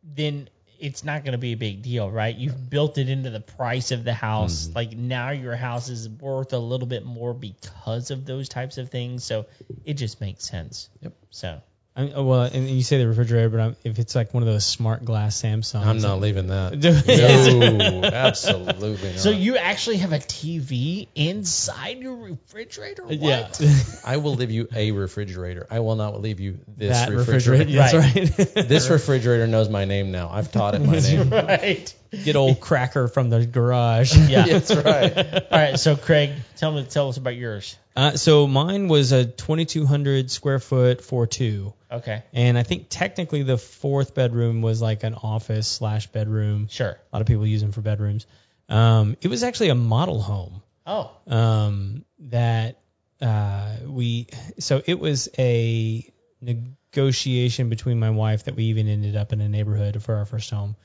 then 0.03 0.49
it's 0.79 1.03
not 1.05 1.25
going 1.25 1.33
to 1.33 1.39
be 1.39 1.53
a 1.53 1.57
big 1.57 1.83
deal, 1.83 2.11
right? 2.11 2.35
You've 2.35 2.71
built 2.71 2.99
it 2.99 3.09
into 3.09 3.31
the 3.31 3.41
price 3.41 3.91
of 3.91 4.05
the 4.05 4.15
house. 4.15 4.69
Like 4.75 4.93
now 4.97 5.31
your 5.31 5.57
house 5.57 5.89
is 5.89 6.09
worth 6.09 6.53
a 6.53 6.59
little 6.59 6.87
bit 6.87 7.05
more 7.05 7.35
because 7.35 8.11
of 8.11 8.25
those 8.25 8.49
types 8.49 8.79
of 8.79 8.91
things. 8.91 9.25
So 9.25 9.47
it 9.85 9.95
just 9.95 10.21
makes 10.21 10.45
sense. 10.45 10.89
Yep. 11.03 11.13
So 11.31 11.61
I 11.97 12.03
mean, 12.05 12.13
oh, 12.15 12.23
well, 12.25 12.43
and 12.43 12.71
you 12.71 12.83
say 12.85 12.99
the 12.99 13.09
refrigerator, 13.09 13.49
but 13.49 13.61
I'm, 13.61 13.77
if 13.83 13.99
it's 13.99 14.15
like 14.15 14.33
one 14.33 14.45
of 14.45 14.49
those 14.49 14.65
smart 14.65 15.05
glass 15.05 15.43
Samsungs, 15.43 15.85
I'm 15.85 15.99
not 15.99 16.21
leaving 16.21 16.47
that. 16.47 16.73
No, 18.01 18.05
absolutely 18.05 19.11
not. 19.11 19.19
so 19.19 19.31
you 19.31 19.57
actually 19.57 19.97
have 19.99 20.13
a 20.13 20.19
TV 20.19 21.09
inside 21.15 21.99
your 21.99 22.15
refrigerator? 22.15 23.03
What? 23.05 23.21
Yeah. 23.21 23.49
I 24.05 24.19
will 24.19 24.35
leave 24.35 24.51
you 24.53 24.69
a 24.75 24.93
refrigerator. 24.93 25.67
I 25.71 25.81
will 25.81 25.97
not 25.97 26.21
leave 26.21 26.39
you 26.39 26.61
this 26.69 26.97
that 26.97 27.11
refrigerator. 27.11 27.65
refrigerator. 27.65 28.25
That's 28.25 28.55
right. 28.57 28.69
This 28.69 28.89
refrigerator 28.89 29.47
knows 29.49 29.69
my 29.69 29.85
name 29.85 30.13
now. 30.13 30.31
I've 30.31 30.53
taught 30.53 30.75
it 30.77 30.81
my 30.81 31.01
name. 31.01 31.31
right. 31.31 31.93
Get 32.25 32.37
old 32.37 32.61
cracker 32.69 33.09
from 33.09 33.31
the 33.31 33.47
garage. 33.47 34.17
Yeah. 34.29 34.47
That's 34.47 34.75
right. 34.75 35.17
All 35.53 35.59
right. 35.59 35.79
So 35.79 35.97
Craig, 35.97 36.31
tell 36.57 36.73
me, 36.73 36.85
tell 36.85 37.09
us 37.09 37.17
about 37.17 37.37
yours. 37.37 37.77
Uh, 37.97 38.13
so 38.17 38.47
mine 38.47 38.89
was 38.89 39.13
a 39.13 39.25
2,200 39.25 40.31
square 40.31 40.59
foot 40.61 41.03
four 41.03 41.27
two, 41.27 41.75
Okay. 41.91 42.23
and 42.33 42.57
I 42.57 42.63
think 42.63 42.87
technically 42.89 43.43
the 43.43 43.59
fourth 43.59 44.15
bedroom 44.15 44.63
was 44.63 44.81
like 44.81 45.03
an 45.03 45.15
office 45.15 45.67
slash 45.67 46.07
bedroom. 46.07 46.69
Sure. 46.69 46.91
A 46.91 47.17
lot 47.17 47.21
of 47.21 47.27
people 47.27 47.47
use 47.47 47.61
them 47.61 47.73
for 47.73 47.81
bedrooms. 47.81 48.27
Um, 48.69 49.17
it 49.21 49.29
was 49.29 49.43
actually 49.43 49.71
a 49.71 49.75
model 49.75 50.21
home. 50.23 50.63
Oh. 50.87 51.11
um, 51.27 52.05
that 52.31 52.81
uh, 53.21 53.77
we 53.87 54.29
so 54.59 54.81
it 54.85 54.99
was 54.99 55.29
a 55.39 56.11
negotiation 56.41 57.69
between 57.69 57.99
my 57.99 58.11
wife 58.11 58.45
that 58.45 58.57
we 58.57 58.65
even 58.65 58.89
ended 58.89 59.17
up 59.17 59.33
in 59.33 59.41
a 59.41 59.49
neighborhood 59.49 60.03
for 60.03 60.17
our 60.17 60.25
first 60.25 60.51
home 60.51 60.77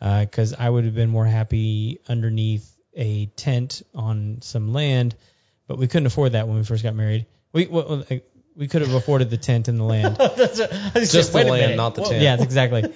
because 0.00 0.54
I 0.54 0.68
would 0.68 0.84
have 0.84 0.94
been 0.94 1.10
more 1.10 1.26
happy 1.26 2.00
underneath 2.08 2.70
a 2.94 3.26
tent 3.36 3.82
on 3.94 4.38
some 4.42 4.72
land, 4.72 5.14
but 5.66 5.78
we 5.78 5.86
couldn't 5.86 6.06
afford 6.06 6.32
that 6.32 6.48
when 6.48 6.56
we 6.56 6.64
first 6.64 6.82
got 6.82 6.94
married. 6.94 7.26
We 7.52 7.66
well, 7.66 8.04
like, 8.08 8.26
we 8.56 8.66
could 8.68 8.82
have 8.82 8.92
afforded 8.94 9.30
the 9.30 9.36
tent 9.36 9.68
and 9.68 9.78
the 9.78 9.84
land. 9.84 10.16
That's 10.18 10.58
a, 10.58 10.74
I 10.94 10.98
was 10.98 11.12
Just 11.12 11.32
the 11.32 11.38
land, 11.38 11.50
minute. 11.50 11.76
not 11.76 11.94
the 11.94 12.02
Whoa. 12.02 12.10
tent. 12.10 12.22
yeah, 12.22 12.42
exactly. 12.42 12.92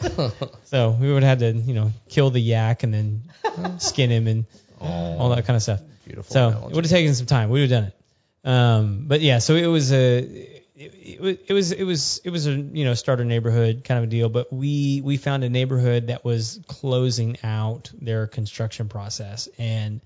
so 0.64 0.90
we 0.90 1.12
would 1.12 1.22
have 1.22 1.40
had 1.40 1.55
to 1.55 1.61
you 1.61 1.74
know 1.74 1.92
kill 2.09 2.30
the 2.30 2.40
yak 2.40 2.82
and 2.82 2.92
then 2.92 3.22
skin 3.78 4.11
him 4.11 4.26
and 4.26 4.44
all 4.80 5.30
that 5.30 5.46
kind 5.46 5.57
of 5.57 5.62
stuff. 5.62 5.80
Beautiful. 6.05 6.32
So 6.32 6.48
analogy. 6.48 6.66
it 6.72 6.74
would 6.76 6.84
have 6.84 6.90
taken 6.90 7.14
some 7.14 7.26
time. 7.26 7.50
We 7.50 7.61
would 7.61 7.70
have 7.70 7.82
done 7.82 7.92
it. 7.92 8.48
Um, 8.48 9.05
but 9.07 9.20
yeah, 9.20 9.38
so 9.38 9.55
it 9.55 9.66
was 9.66 9.92
a 9.92 10.62
it, 10.76 11.52
was 11.52 11.72
it 11.72 11.84
was 11.84 12.20
it 12.24 12.30
was 12.30 12.46
a 12.46 12.52
you 12.52 12.84
know 12.84 12.94
starter 12.94 13.24
neighborhood 13.24 13.82
kind 13.84 13.98
of 13.98 14.04
a 14.04 14.06
deal. 14.08 14.28
But 14.28 14.52
we 14.52 15.00
we 15.04 15.16
found 15.16 15.44
a 15.44 15.48
neighborhood 15.48 16.08
that 16.08 16.24
was 16.24 16.60
closing 16.66 17.36
out 17.42 17.92
their 18.00 18.26
construction 18.26 18.88
process, 18.88 19.48
and 19.58 20.00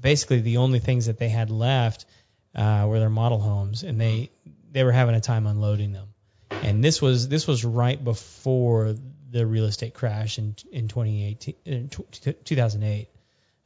basically 0.00 0.40
the 0.40 0.58
only 0.58 0.78
things 0.78 1.06
that 1.06 1.18
they 1.18 1.28
had 1.28 1.50
left 1.50 2.06
uh, 2.54 2.86
were 2.88 3.00
their 3.00 3.10
model 3.10 3.40
homes, 3.40 3.82
and 3.82 4.00
they 4.00 4.30
they 4.70 4.84
were 4.84 4.92
having 4.92 5.14
a 5.14 5.20
time 5.20 5.46
unloading 5.46 5.92
them. 5.92 6.08
And 6.50 6.82
this 6.82 7.02
was 7.02 7.28
this 7.28 7.46
was 7.46 7.64
right 7.64 8.02
before 8.02 8.94
the 9.30 9.46
real 9.46 9.64
estate 9.64 9.94
crash 9.94 10.38
in 10.38 10.54
in 10.70 10.86
2018 10.88 11.54
in 11.64 11.88
2008. 11.88 13.08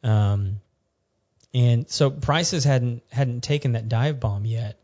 Um, 0.02 0.60
and 1.52 1.90
so 1.90 2.10
prices 2.10 2.64
hadn't 2.64 3.02
hadn't 3.10 3.42
taken 3.42 3.72
that 3.72 3.88
dive 3.88 4.18
bomb 4.18 4.46
yet. 4.46 4.80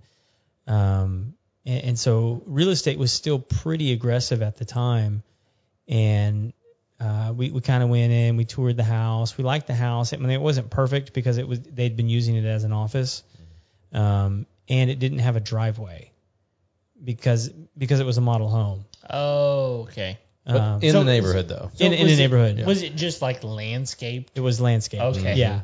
Um, 0.66 1.34
and, 1.66 1.84
and 1.84 1.98
so 1.98 2.42
real 2.46 2.70
estate 2.70 2.98
was 2.98 3.12
still 3.12 3.38
pretty 3.38 3.92
aggressive 3.92 4.42
at 4.42 4.56
the 4.56 4.64
time. 4.64 5.22
And 5.88 6.52
uh, 7.00 7.32
we 7.36 7.50
we 7.50 7.60
kind 7.60 7.82
of 7.82 7.88
went 7.88 8.12
in, 8.12 8.36
we 8.36 8.44
toured 8.44 8.76
the 8.76 8.84
house, 8.84 9.36
we 9.36 9.44
liked 9.44 9.66
the 9.66 9.74
house. 9.74 10.12
I 10.12 10.16
mean, 10.16 10.30
it 10.30 10.40
wasn't 10.40 10.70
perfect 10.70 11.12
because 11.12 11.38
it 11.38 11.46
was 11.46 11.60
they'd 11.60 11.96
been 11.96 12.08
using 12.08 12.36
it 12.36 12.44
as 12.44 12.64
an 12.64 12.72
office, 12.72 13.22
um, 13.92 14.46
and 14.68 14.90
it 14.90 14.98
didn't 14.98 15.18
have 15.18 15.36
a 15.36 15.40
driveway 15.40 16.10
because 17.02 17.48
because 17.76 18.00
it 18.00 18.06
was 18.06 18.16
a 18.16 18.22
model 18.22 18.48
home. 18.48 18.84
Oh, 19.10 19.82
okay. 19.82 20.18
Um, 20.46 20.80
in 20.82 20.92
so- 20.92 21.00
the 21.00 21.04
neighborhood 21.04 21.48
though. 21.48 21.70
So 21.74 21.84
in, 21.84 21.92
in 21.92 22.02
was 22.04 22.12
a 22.12 22.14
it- 22.14 22.18
neighborhood. 22.18 22.66
Was 22.66 22.82
it 22.82 22.96
just 22.96 23.20
like 23.20 23.44
landscaped? 23.44 24.32
It 24.34 24.40
was 24.40 24.60
landscaped. 24.60 25.02
Okay. 25.02 25.36
Yeah. 25.36 25.62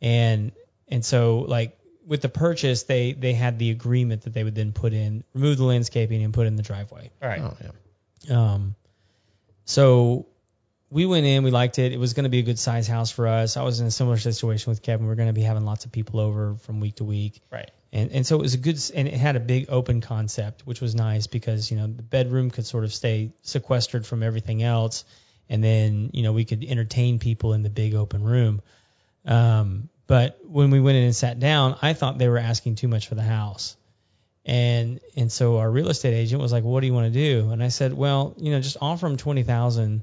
And 0.00 0.52
and 0.86 1.04
so 1.04 1.40
like 1.40 1.77
with 2.08 2.22
the 2.22 2.28
purchase, 2.28 2.84
they 2.84 3.12
they 3.12 3.34
had 3.34 3.58
the 3.58 3.70
agreement 3.70 4.22
that 4.22 4.32
they 4.32 4.42
would 4.42 4.54
then 4.54 4.72
put 4.72 4.92
in 4.92 5.22
remove 5.34 5.58
the 5.58 5.64
landscaping 5.64 6.24
and 6.24 6.32
put 6.32 6.46
in 6.46 6.56
the 6.56 6.62
driveway. 6.62 7.10
All 7.22 7.28
right. 7.28 7.40
Oh 7.40 7.56
yeah. 7.62 8.52
Um, 8.54 8.74
so 9.66 10.26
we 10.90 11.04
went 11.04 11.26
in, 11.26 11.44
we 11.44 11.50
liked 11.50 11.78
it. 11.78 11.92
It 11.92 11.98
was 11.98 12.14
going 12.14 12.24
to 12.24 12.30
be 12.30 12.38
a 12.38 12.42
good 12.42 12.58
size 12.58 12.88
house 12.88 13.10
for 13.10 13.28
us. 13.28 13.58
I 13.58 13.62
was 13.62 13.80
in 13.80 13.86
a 13.86 13.90
similar 13.90 14.16
situation 14.16 14.70
with 14.70 14.80
Kevin. 14.80 15.06
We 15.06 15.12
are 15.12 15.16
going 15.16 15.28
to 15.28 15.34
be 15.34 15.42
having 15.42 15.66
lots 15.66 15.84
of 15.84 15.92
people 15.92 16.18
over 16.18 16.54
from 16.54 16.80
week 16.80 16.96
to 16.96 17.04
week. 17.04 17.42
Right. 17.52 17.70
And 17.92 18.10
and 18.10 18.26
so 18.26 18.36
it 18.36 18.42
was 18.42 18.54
a 18.54 18.58
good 18.58 18.78
and 18.94 19.06
it 19.06 19.14
had 19.14 19.36
a 19.36 19.40
big 19.40 19.66
open 19.68 20.00
concept, 20.00 20.62
which 20.66 20.80
was 20.80 20.94
nice 20.94 21.26
because 21.26 21.70
you 21.70 21.76
know 21.76 21.86
the 21.86 22.02
bedroom 22.02 22.50
could 22.50 22.64
sort 22.66 22.84
of 22.84 22.92
stay 22.92 23.32
sequestered 23.42 24.06
from 24.06 24.22
everything 24.22 24.62
else, 24.62 25.04
and 25.48 25.62
then 25.62 26.10
you 26.14 26.22
know 26.22 26.32
we 26.32 26.46
could 26.46 26.64
entertain 26.64 27.18
people 27.18 27.52
in 27.52 27.62
the 27.62 27.70
big 27.70 27.94
open 27.94 28.24
room. 28.24 28.62
Um, 29.26 29.90
but 30.08 30.38
when 30.42 30.70
we 30.70 30.80
went 30.80 30.96
in 30.96 31.04
and 31.04 31.14
sat 31.14 31.38
down, 31.38 31.76
I 31.80 31.92
thought 31.92 32.18
they 32.18 32.28
were 32.28 32.38
asking 32.38 32.74
too 32.74 32.88
much 32.88 33.06
for 33.06 33.14
the 33.14 33.22
house. 33.22 33.76
And 34.44 34.98
and 35.14 35.30
so 35.30 35.58
our 35.58 35.70
real 35.70 35.90
estate 35.90 36.14
agent 36.14 36.40
was 36.40 36.50
like, 36.50 36.64
"What 36.64 36.80
do 36.80 36.86
you 36.86 36.94
want 36.94 37.12
to 37.12 37.20
do?" 37.20 37.50
And 37.50 37.62
I 37.62 37.68
said, 37.68 37.92
"Well, 37.92 38.34
you 38.38 38.50
know, 38.50 38.60
just 38.60 38.78
offer 38.80 39.06
them 39.06 39.18
twenty 39.18 39.42
thousand 39.42 40.02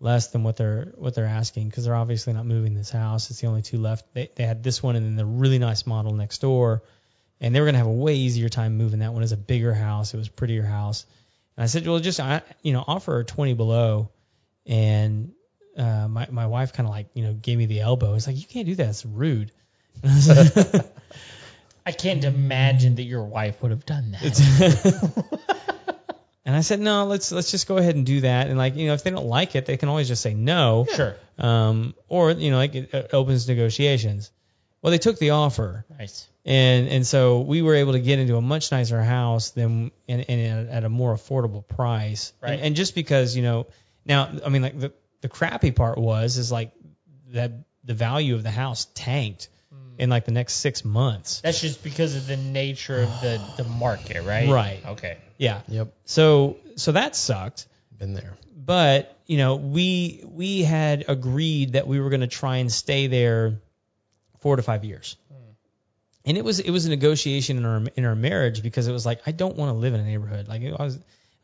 less 0.00 0.28
than 0.28 0.42
what 0.42 0.56
they're 0.56 0.92
what 0.96 1.14
they're 1.14 1.26
asking 1.26 1.68
because 1.68 1.84
they're 1.84 1.94
obviously 1.94 2.32
not 2.32 2.44
moving 2.44 2.74
this 2.74 2.90
house. 2.90 3.30
It's 3.30 3.40
the 3.40 3.46
only 3.46 3.62
two 3.62 3.78
left. 3.78 4.12
They 4.12 4.30
they 4.34 4.44
had 4.44 4.64
this 4.64 4.82
one 4.82 4.96
and 4.96 5.06
then 5.06 5.14
the 5.14 5.24
really 5.24 5.60
nice 5.60 5.86
model 5.86 6.12
next 6.12 6.40
door, 6.40 6.82
and 7.40 7.54
they 7.54 7.60
were 7.60 7.66
gonna 7.66 7.78
have 7.78 7.86
a 7.86 7.92
way 7.92 8.16
easier 8.16 8.48
time 8.48 8.76
moving 8.76 8.98
that 8.98 9.12
one. 9.12 9.22
It's 9.22 9.30
a 9.30 9.36
bigger 9.36 9.72
house. 9.72 10.12
It 10.12 10.16
was 10.16 10.26
a 10.26 10.32
prettier 10.32 10.64
house. 10.64 11.06
And 11.56 11.62
I 11.62 11.66
said, 11.66 11.86
well, 11.86 12.00
just 12.00 12.18
I, 12.18 12.42
you 12.62 12.72
know, 12.72 12.82
offer 12.84 13.22
twenty 13.22 13.54
below, 13.54 14.10
and 14.66 15.32
uh, 15.78 16.08
my 16.08 16.26
my 16.30 16.46
wife 16.46 16.72
kind 16.72 16.86
of 16.86 16.92
like 16.92 17.06
you 17.14 17.24
know 17.24 17.32
gave 17.32 17.56
me 17.56 17.66
the 17.66 17.80
elbow. 17.80 18.14
It's 18.14 18.26
like 18.26 18.36
you 18.36 18.46
can't 18.46 18.66
do 18.66 18.74
that. 18.76 18.88
It's 18.88 19.06
rude. 19.06 19.52
I 20.04 20.84
I 21.86 21.92
can't 21.92 22.24
imagine 22.24 22.96
that 22.96 23.04
your 23.04 23.24
wife 23.24 23.62
would 23.62 23.70
have 23.70 23.86
done 23.86 24.10
that. 24.12 25.38
and 26.44 26.56
I 26.56 26.60
said 26.60 26.80
no. 26.80 27.06
Let's 27.06 27.32
let's 27.32 27.50
just 27.50 27.68
go 27.68 27.76
ahead 27.76 27.94
and 27.94 28.04
do 28.04 28.22
that. 28.22 28.48
And 28.48 28.58
like 28.58 28.76
you 28.76 28.88
know 28.88 28.94
if 28.94 29.04
they 29.04 29.10
don't 29.10 29.26
like 29.26 29.54
it, 29.54 29.66
they 29.66 29.76
can 29.76 29.88
always 29.88 30.08
just 30.08 30.22
say 30.22 30.34
no. 30.34 30.86
Sure. 30.92 31.16
Um, 31.38 31.94
or 32.08 32.32
you 32.32 32.50
know 32.50 32.56
like 32.56 32.74
it, 32.74 32.92
it 32.92 33.10
opens 33.12 33.48
negotiations. 33.48 34.30
Well, 34.82 34.90
they 34.90 34.98
took 34.98 35.18
the 35.18 35.30
offer. 35.30 35.84
Nice. 35.98 36.28
and 36.44 36.88
and 36.88 37.06
so 37.06 37.40
we 37.40 37.62
were 37.62 37.74
able 37.74 37.92
to 37.92 38.00
get 38.00 38.18
into 38.18 38.36
a 38.36 38.42
much 38.42 38.70
nicer 38.70 39.02
house 39.02 39.50
than 39.50 39.90
and, 40.08 40.24
and 40.28 40.68
at 40.70 40.84
a 40.84 40.88
more 40.88 41.14
affordable 41.14 41.66
price. 41.66 42.32
Right. 42.40 42.52
And, 42.52 42.62
and 42.62 42.76
just 42.76 42.94
because 42.94 43.36
you 43.36 43.42
know 43.42 43.66
now, 44.08 44.30
I 44.44 44.48
mean, 44.48 44.62
like 44.62 44.78
the 44.80 44.92
the 45.20 45.28
crappy 45.28 45.70
part 45.70 45.98
was 45.98 46.36
is 46.38 46.52
like 46.52 46.72
that 47.32 47.52
the 47.84 47.94
value 47.94 48.34
of 48.34 48.42
the 48.42 48.50
house 48.50 48.86
tanked 48.94 49.48
hmm. 49.70 50.00
in 50.00 50.10
like 50.10 50.24
the 50.24 50.32
next 50.32 50.54
six 50.54 50.84
months. 50.84 51.40
That's 51.40 51.60
just 51.60 51.82
because 51.82 52.14
of 52.16 52.26
the 52.26 52.36
nature 52.36 53.00
of 53.00 53.08
the, 53.20 53.40
the 53.56 53.64
market, 53.64 54.22
right? 54.24 54.48
Right. 54.48 54.80
Okay. 54.86 55.18
Yeah. 55.38 55.62
Yep, 55.68 55.92
So 56.04 56.56
so 56.76 56.92
that 56.92 57.16
sucked. 57.16 57.66
been 57.98 58.14
there. 58.14 58.36
but 58.56 59.16
you 59.26 59.38
know 59.38 59.56
we 59.56 60.22
we 60.24 60.62
had 60.62 61.04
agreed 61.08 61.72
that 61.72 61.86
we 61.86 62.00
were 62.00 62.10
going 62.10 62.20
to 62.20 62.26
try 62.26 62.56
and 62.56 62.70
stay 62.72 63.06
there 63.06 63.60
four 64.40 64.56
to 64.56 64.62
five 64.62 64.84
years 64.84 65.16
hmm. 65.28 65.50
and 66.24 66.38
it 66.38 66.44
was 66.44 66.60
it 66.60 66.70
was 66.70 66.86
a 66.86 66.88
negotiation 66.88 67.56
in 67.56 67.64
our 67.64 67.82
in 67.96 68.04
our 68.04 68.14
marriage 68.14 68.62
because 68.62 68.88
it 68.88 68.92
was 68.92 69.04
like 69.04 69.20
I 69.26 69.32
don't 69.32 69.56
want 69.56 69.70
to 69.70 69.78
live 69.78 69.94
in 69.94 70.00
a 70.00 70.04
neighborhood 70.04 70.48
like 70.48 70.62
I 70.62 70.82
was 70.82 70.98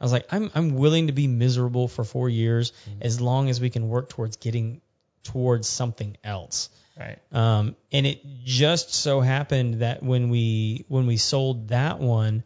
I 0.04 0.06
was 0.06 0.12
like 0.12 0.26
I'm 0.30 0.50
I'm 0.54 0.74
willing 0.74 1.06
to 1.06 1.14
be 1.14 1.26
miserable 1.26 1.88
for 1.88 2.04
four 2.04 2.28
years 2.28 2.74
as 3.00 3.22
long 3.22 3.48
as 3.48 3.58
we 3.58 3.70
can 3.70 3.88
work 3.88 4.10
towards 4.10 4.36
getting 4.36 4.82
towards 5.22 5.66
something 5.66 6.18
else. 6.22 6.68
Right. 7.00 7.18
um, 7.32 7.74
and 7.90 8.06
it 8.06 8.20
just 8.44 8.92
so 8.92 9.22
happened 9.22 9.80
that 9.80 10.02
when 10.02 10.28
we 10.28 10.84
when 10.88 11.06
we 11.06 11.16
sold 11.16 11.68
that 11.68 12.00
one, 12.00 12.44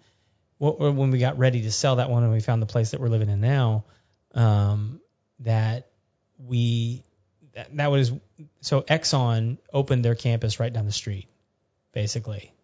when 0.58 1.10
we 1.10 1.18
got 1.18 1.36
ready 1.36 1.62
to 1.62 1.72
sell 1.72 1.96
that 1.96 2.08
one, 2.08 2.22
and 2.22 2.32
we 2.32 2.38
found 2.38 2.62
the 2.62 2.66
place 2.66 2.92
that 2.92 3.00
we're 3.00 3.08
living 3.08 3.28
in 3.28 3.40
now, 3.40 3.86
um, 4.36 5.00
that 5.40 5.90
we 6.38 7.02
that, 7.56 7.76
that 7.76 7.90
was 7.90 8.12
so 8.60 8.82
Exxon 8.82 9.58
opened 9.72 10.04
their 10.04 10.14
campus 10.14 10.60
right 10.60 10.72
down 10.72 10.86
the 10.86 10.92
street, 10.92 11.26
basically, 11.92 12.54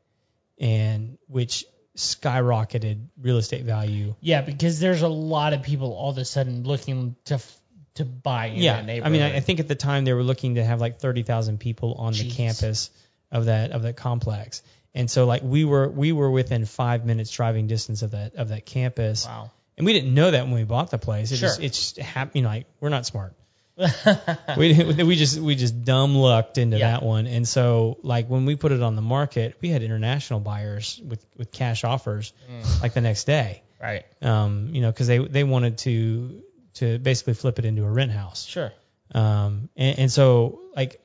and 0.60 1.18
which 1.26 1.64
skyrocketed 1.96 3.06
real 3.20 3.36
estate 3.38 3.64
value. 3.64 4.14
Yeah, 4.20 4.42
because 4.42 4.80
there's 4.80 5.02
a 5.02 5.08
lot 5.08 5.52
of 5.52 5.62
people 5.62 5.92
all 5.92 6.10
of 6.10 6.18
a 6.18 6.24
sudden 6.24 6.64
looking 6.64 7.16
to 7.26 7.34
f- 7.34 7.60
to 7.94 8.04
buy 8.04 8.46
in 8.46 8.56
yeah, 8.62 8.74
that 8.74 8.82
I 8.82 8.86
neighborhood. 8.86 9.12
mean, 9.12 9.22
I, 9.22 9.36
I 9.36 9.40
think 9.40 9.60
at 9.60 9.68
the 9.68 9.76
time 9.76 10.04
they 10.04 10.12
were 10.12 10.22
looking 10.24 10.56
to 10.56 10.64
have 10.64 10.80
like 10.80 10.98
thirty 10.98 11.22
thousand 11.22 11.58
people 11.60 11.94
on 11.94 12.12
the 12.12 12.28
Jeez. 12.28 12.36
campus 12.36 12.90
of 13.30 13.44
that 13.46 13.70
of 13.70 13.82
that 13.82 13.96
complex, 13.96 14.62
and 14.94 15.10
so 15.10 15.26
like 15.26 15.42
we 15.44 15.64
were 15.64 15.88
we 15.88 16.12
were 16.12 16.30
within 16.30 16.64
five 16.66 17.04
minutes 17.04 17.30
driving 17.30 17.66
distance 17.68 18.02
of 18.02 18.10
that 18.12 18.34
of 18.34 18.48
that 18.48 18.66
campus, 18.66 19.26
Wow. 19.26 19.50
and 19.78 19.86
we 19.86 19.92
didn't 19.92 20.12
know 20.14 20.30
that 20.30 20.44
when 20.44 20.54
we 20.54 20.64
bought 20.64 20.90
the 20.90 20.98
place. 20.98 21.30
It 21.30 21.36
Sure. 21.36 21.48
just 21.48 21.60
it 21.60 21.68
just 21.72 21.96
happened. 21.98 22.36
You 22.36 22.42
know, 22.42 22.48
like 22.48 22.66
we're 22.80 22.88
not 22.88 23.06
smart. 23.06 23.34
we 24.56 24.72
we 25.04 25.16
just 25.16 25.38
we 25.40 25.54
just 25.56 25.84
dumb 25.84 26.14
lucked 26.14 26.58
into 26.58 26.78
Yeah. 26.78 26.92
that 26.92 27.02
one, 27.02 27.26
and 27.26 27.46
so 27.46 27.98
like 28.02 28.28
when 28.28 28.44
we 28.46 28.54
put 28.56 28.72
it 28.72 28.82
on 28.82 28.94
the 28.96 29.02
market, 29.02 29.56
we 29.60 29.68
had 29.68 29.82
international 29.82 30.40
buyers 30.40 31.00
with 31.04 31.24
with 31.36 31.50
cash 31.50 31.82
offers 31.84 32.32
Mm. 32.50 32.82
like 32.82 32.94
the 32.94 33.00
next 33.00 33.24
day. 33.24 33.62
Right. 33.82 34.04
Um, 34.22 34.70
you 34.72 34.80
know, 34.80 34.90
because 34.92 35.06
they 35.08 35.18
they 35.18 35.44
wanted 35.44 35.78
to 35.78 36.42
to 36.74 36.98
basically 36.98 37.34
flip 37.34 37.58
it 37.58 37.64
into 37.64 37.84
a 37.84 37.90
rent 37.90 38.12
house. 38.12 38.44
Sure. 38.46 38.72
Um, 39.14 39.68
and, 39.76 39.98
and 39.98 40.12
so 40.12 40.60
like 40.76 41.00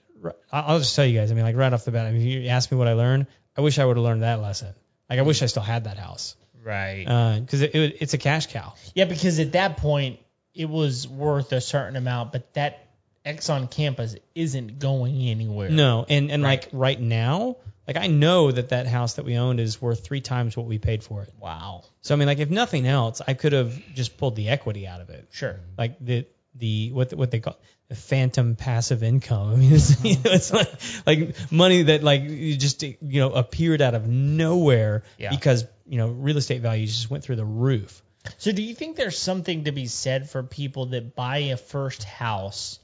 I'll 0.51 0.79
just 0.79 0.95
tell 0.95 1.05
you 1.05 1.17
guys. 1.19 1.31
I 1.31 1.35
mean, 1.35 1.43
like 1.45 1.55
right 1.55 1.71
off 1.73 1.85
the 1.85 1.91
bat, 1.91 2.05
I 2.05 2.11
mean, 2.11 2.21
if 2.21 2.27
you 2.43 2.49
ask 2.49 2.71
me 2.71 2.77
what 2.77 2.87
I 2.87 2.93
learned, 2.93 3.27
I 3.57 3.61
wish 3.61 3.79
I 3.79 3.85
would 3.85 3.97
have 3.97 4.03
learned 4.03 4.23
that 4.23 4.41
lesson. 4.41 4.73
Like 5.09 5.19
I 5.19 5.23
wish 5.23 5.41
I 5.41 5.47
still 5.47 5.63
had 5.63 5.85
that 5.85 5.97
house 5.97 6.35
Right. 6.63 7.05
because 7.39 7.61
it, 7.61 7.73
it, 7.73 7.97
it's 8.01 8.13
a 8.13 8.17
cash 8.17 8.47
cow. 8.47 8.73
yeah, 8.93 9.05
because 9.05 9.39
at 9.39 9.53
that 9.53 9.77
point 9.77 10.19
it 10.59 10.69
was 10.69 11.07
worth 11.07 11.51
a 11.53 11.61
certain 11.61 11.95
amount, 11.95 12.31
but 12.33 12.53
that 12.53 12.85
Exxon 13.25 13.69
campus 13.71 14.15
isn't 14.35 14.79
going 14.79 15.15
anywhere. 15.29 15.69
No, 15.69 16.05
and 16.09 16.29
and 16.31 16.43
Right. 16.43 16.61
like 16.63 16.69
right 16.73 16.99
now, 16.99 17.57
like 17.87 17.97
I 17.97 18.07
know 18.07 18.51
that 18.51 18.69
that 18.69 18.87
house 18.87 19.13
that 19.15 19.25
we 19.25 19.37
owned 19.37 19.59
is 19.59 19.81
worth 19.81 20.03
three 20.03 20.21
times 20.21 20.55
what 20.57 20.65
we 20.65 20.77
paid 20.79 21.03
for 21.03 21.23
it. 21.23 21.33
Wow. 21.39 21.83
So 22.01 22.13
I 22.13 22.17
mean, 22.17 22.27
like 22.27 22.39
if 22.39 22.49
nothing 22.49 22.85
else, 22.87 23.21
I 23.27 23.33
could 23.35 23.53
have 23.53 23.73
just 23.93 24.17
pulled 24.17 24.35
the 24.35 24.49
equity 24.49 24.85
out 24.87 25.01
of 25.01 25.09
it. 25.09 25.27
Sure. 25.31 25.59
like 25.77 25.97
the 25.99 26.25
the 26.55 26.91
what 26.91 27.13
what 27.13 27.31
they 27.31 27.39
call 27.39 27.57
the 27.89 27.95
phantom 27.95 28.55
passive 28.55 29.01
income. 29.03 29.49
I 29.53 29.55
mean, 29.55 29.73
it's, 29.73 30.03
you 30.03 30.15
know, 30.15 30.31
it's 30.31 30.51
like 30.51 30.71
like 31.05 31.51
money 31.51 31.83
that 31.83 32.03
like 32.03 32.23
you 32.23 32.55
just 32.57 32.81
you 32.83 32.97
know 33.01 33.31
appeared 33.31 33.81
out 33.81 33.95
of 33.95 34.07
nowhere 34.07 35.03
Yeah. 35.17 35.29
because 35.29 35.65
you 35.85 35.97
know 35.97 36.07
real 36.09 36.37
estate 36.37 36.61
values 36.61 36.95
just 36.95 37.09
went 37.11 37.23
through 37.23 37.35
the 37.37 37.45
roof. 37.45 38.01
So 38.37 38.51
do 38.51 38.61
you 38.61 38.75
think 38.75 38.95
there's 38.95 39.17
something 39.17 39.63
to 39.65 39.71
be 39.71 39.87
said 39.87 40.29
for 40.29 40.43
people 40.43 40.87
that 40.87 41.15
buy 41.15 41.37
a 41.37 41.57
first 41.57 42.03
house, 42.03 42.79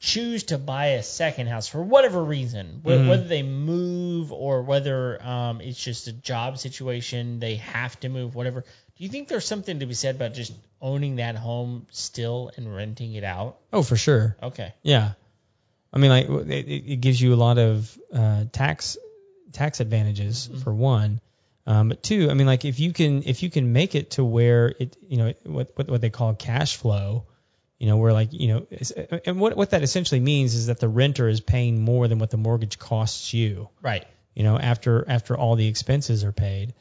choose 0.00 0.44
to 0.44 0.58
buy 0.58 0.86
a 0.88 1.02
second 1.02 1.48
house 1.48 1.68
for 1.68 1.82
whatever 1.82 2.22
reason, 2.22 2.80
Mhm. 2.84 3.08
whether 3.08 3.24
they 3.24 3.42
move 3.42 4.32
or 4.32 4.62
whether 4.62 5.22
um, 5.22 5.60
it's 5.60 5.82
just 5.82 6.06
a 6.06 6.12
job 6.12 6.58
situation, 6.58 7.40
they 7.40 7.56
have 7.56 7.98
to 8.00 8.08
move, 8.08 8.34
whatever. 8.34 8.62
Do 8.62 9.04
you 9.04 9.08
think 9.10 9.28
there's 9.28 9.44
something 9.46 9.80
to 9.80 9.86
be 9.86 9.94
said 9.94 10.14
about 10.14 10.34
just 10.34 10.52
owning 10.80 11.16
that 11.16 11.36
home 11.36 11.86
still 11.90 12.50
and 12.56 12.74
renting 12.74 13.14
it 13.14 13.24
out? 13.24 13.58
Oh, 13.72 13.82
for 13.82 13.96
sure. 13.96 14.36
Okay. 14.42 14.72
Yeah, 14.82 15.12
I 15.92 15.98
mean, 15.98 16.10
like 16.10 16.28
it, 16.28 16.68
it 16.68 16.92
it 16.92 17.00
gives 17.00 17.20
you 17.20 17.34
a 17.34 17.36
lot 17.36 17.58
of 17.58 17.98
uh, 18.12 18.44
tax 18.52 18.96
tax 19.52 19.80
advantages 19.80 20.48
for 20.62 20.72
one. 20.74 21.20
Um, 21.68 21.90
but 21.90 22.02
two, 22.02 22.30
I 22.30 22.34
mean, 22.34 22.46
like 22.46 22.64
if 22.64 22.80
you 22.80 22.94
can 22.94 23.22
if 23.24 23.42
you 23.42 23.50
can 23.50 23.74
make 23.74 23.94
it 23.94 24.12
to 24.12 24.24
where 24.24 24.74
it 24.78 24.96
you 25.06 25.18
know 25.18 25.34
what 25.44 25.70
what, 25.74 25.88
what 25.90 26.00
they 26.00 26.08
call 26.08 26.34
cash 26.34 26.76
flow, 26.76 27.26
you 27.78 27.86
know, 27.86 27.98
where 27.98 28.14
like 28.14 28.30
you 28.32 28.48
know, 28.48 28.66
and 29.26 29.38
what 29.38 29.54
what 29.54 29.70
that 29.70 29.82
essentially 29.82 30.18
means 30.18 30.54
is 30.54 30.68
that 30.68 30.80
the 30.80 30.88
renter 30.88 31.28
is 31.28 31.40
paying 31.42 31.82
more 31.84 32.08
than 32.08 32.18
what 32.18 32.30
the 32.30 32.38
mortgage 32.38 32.78
costs 32.78 33.34
you. 33.34 33.68
Right. 33.82 34.06
You 34.34 34.44
know, 34.44 34.58
after 34.58 35.04
after 35.06 35.36
all 35.36 35.56
the 35.56 35.68
expenses 35.68 36.24
are 36.24 36.32
paid, 36.32 36.72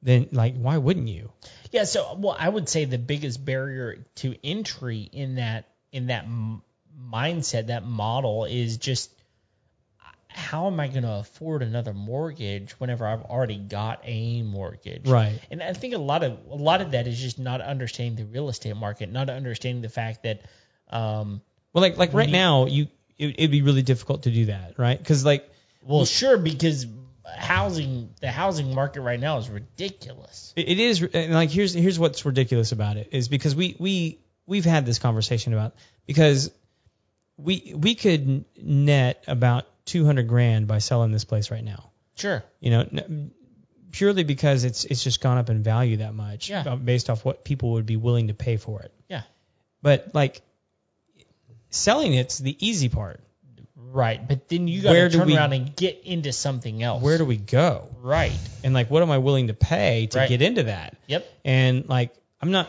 then 0.00 0.28
like 0.30 0.54
why 0.54 0.78
wouldn't 0.78 1.08
you? 1.08 1.32
Yeah, 1.72 1.82
so 1.82 2.14
well, 2.16 2.36
I 2.38 2.48
would 2.48 2.68
say 2.68 2.84
the 2.84 2.98
biggest 2.98 3.44
barrier 3.44 4.06
to 4.16 4.36
entry 4.44 5.00
in 5.00 5.34
that 5.34 5.66
in 5.90 6.06
that 6.06 6.22
m- 6.22 6.62
mindset, 6.96 7.66
that 7.66 7.84
model, 7.84 8.44
is 8.44 8.76
just 8.76 9.10
how 10.36 10.66
am 10.66 10.78
I 10.78 10.88
going 10.88 11.02
to 11.02 11.14
afford 11.14 11.62
another 11.62 11.94
mortgage 11.94 12.72
whenever 12.72 13.06
I've 13.06 13.22
already 13.22 13.56
got 13.56 14.00
a 14.04 14.42
mortgage? 14.42 15.08
Right. 15.08 15.40
And 15.50 15.62
I 15.62 15.72
think 15.72 15.94
a 15.94 15.98
lot 15.98 16.22
of 16.22 16.38
a 16.50 16.54
lot 16.54 16.82
of 16.82 16.90
that 16.90 17.06
is 17.06 17.18
just 17.18 17.38
not 17.38 17.62
understanding 17.62 18.16
the 18.16 18.30
real 18.30 18.48
estate 18.50 18.76
market, 18.76 19.10
not 19.10 19.30
understanding 19.30 19.80
the 19.80 19.88
fact 19.88 20.24
that 20.24 20.42
um, 20.90 21.40
Well, 21.72 21.82
like 21.82 21.96
like 21.96 22.12
right 22.12 22.28
you- 22.28 22.32
now, 22.32 22.66
you 22.66 22.88
it, 23.18 23.36
it'd 23.38 23.50
be 23.50 23.62
really 23.62 23.82
difficult 23.82 24.24
to 24.24 24.30
do 24.30 24.46
that, 24.46 24.78
right? 24.78 24.98
Because 24.98 25.24
like 25.24 25.48
well, 25.82 26.04
sure, 26.04 26.36
because 26.36 26.86
housing 27.38 28.10
the 28.20 28.30
housing 28.30 28.74
market 28.74 29.00
right 29.00 29.18
now 29.18 29.38
is 29.38 29.48
ridiculous. 29.48 30.52
It 30.54 30.68
it 30.68 30.78
is 30.78 31.02
and 31.02 31.32
like 31.32 31.50
here's 31.50 31.72
here's 31.72 31.98
what's 31.98 32.24
ridiculous 32.26 32.72
about 32.72 32.98
it 32.98 33.08
is 33.12 33.28
because 33.28 33.54
we 33.56 33.74
we 33.78 34.18
we've 34.46 34.66
had 34.66 34.84
this 34.84 34.98
conversation 34.98 35.54
about 35.54 35.74
because 36.06 36.50
we 37.38 37.72
we 37.74 37.94
could 37.94 38.44
net 38.62 39.24
about 39.26 39.66
200 39.86 40.28
grand 40.28 40.66
by 40.68 40.78
selling 40.78 41.10
this 41.12 41.24
place 41.24 41.50
right 41.50 41.64
now. 41.64 41.90
Sure. 42.16 42.44
You 42.60 42.70
know, 42.70 42.80
n- 42.80 43.30
purely 43.92 44.24
because 44.24 44.64
it's 44.64 44.84
it's 44.84 45.02
just 45.02 45.20
gone 45.20 45.38
up 45.38 45.48
in 45.50 45.62
value 45.62 45.98
that 45.98 46.14
much 46.14 46.50
Yeah. 46.50 46.60
uh, 46.66 46.76
based 46.76 47.08
off 47.10 47.24
what 47.24 47.44
people 47.44 47.72
would 47.72 47.86
be 47.86 47.96
willing 47.96 48.28
to 48.28 48.34
pay 48.34 48.56
for 48.56 48.82
it. 48.82 48.92
Yeah. 49.08 49.22
But 49.82 50.10
like 50.14 50.42
selling 51.70 52.14
it's 52.14 52.38
the 52.38 52.56
easy 52.66 52.88
part. 52.88 53.20
Right, 53.78 54.26
but 54.26 54.48
then 54.48 54.68
you 54.68 54.82
got 54.82 54.92
to 54.92 55.08
turn 55.10 55.26
we- 55.28 55.36
around 55.36 55.52
and 55.54 55.74
get 55.74 56.02
into 56.04 56.32
something 56.32 56.82
else. 56.82 57.02
Where 57.02 57.16
do 57.18 57.24
we 57.24 57.36
go? 57.36 57.88
right? 58.02 58.32
And 58.64 58.74
like 58.74 58.90
what 58.90 59.02
am 59.02 59.10
I 59.10 59.18
willing 59.18 59.46
to 59.48 59.54
pay 59.54 60.06
to 60.08 60.18
Right. 60.18 60.28
get 60.28 60.42
into 60.42 60.64
that? 60.64 60.96
Yep. 61.06 61.26
and 61.44 61.88
like 61.88 62.14
I'm 62.40 62.50
not, 62.50 62.68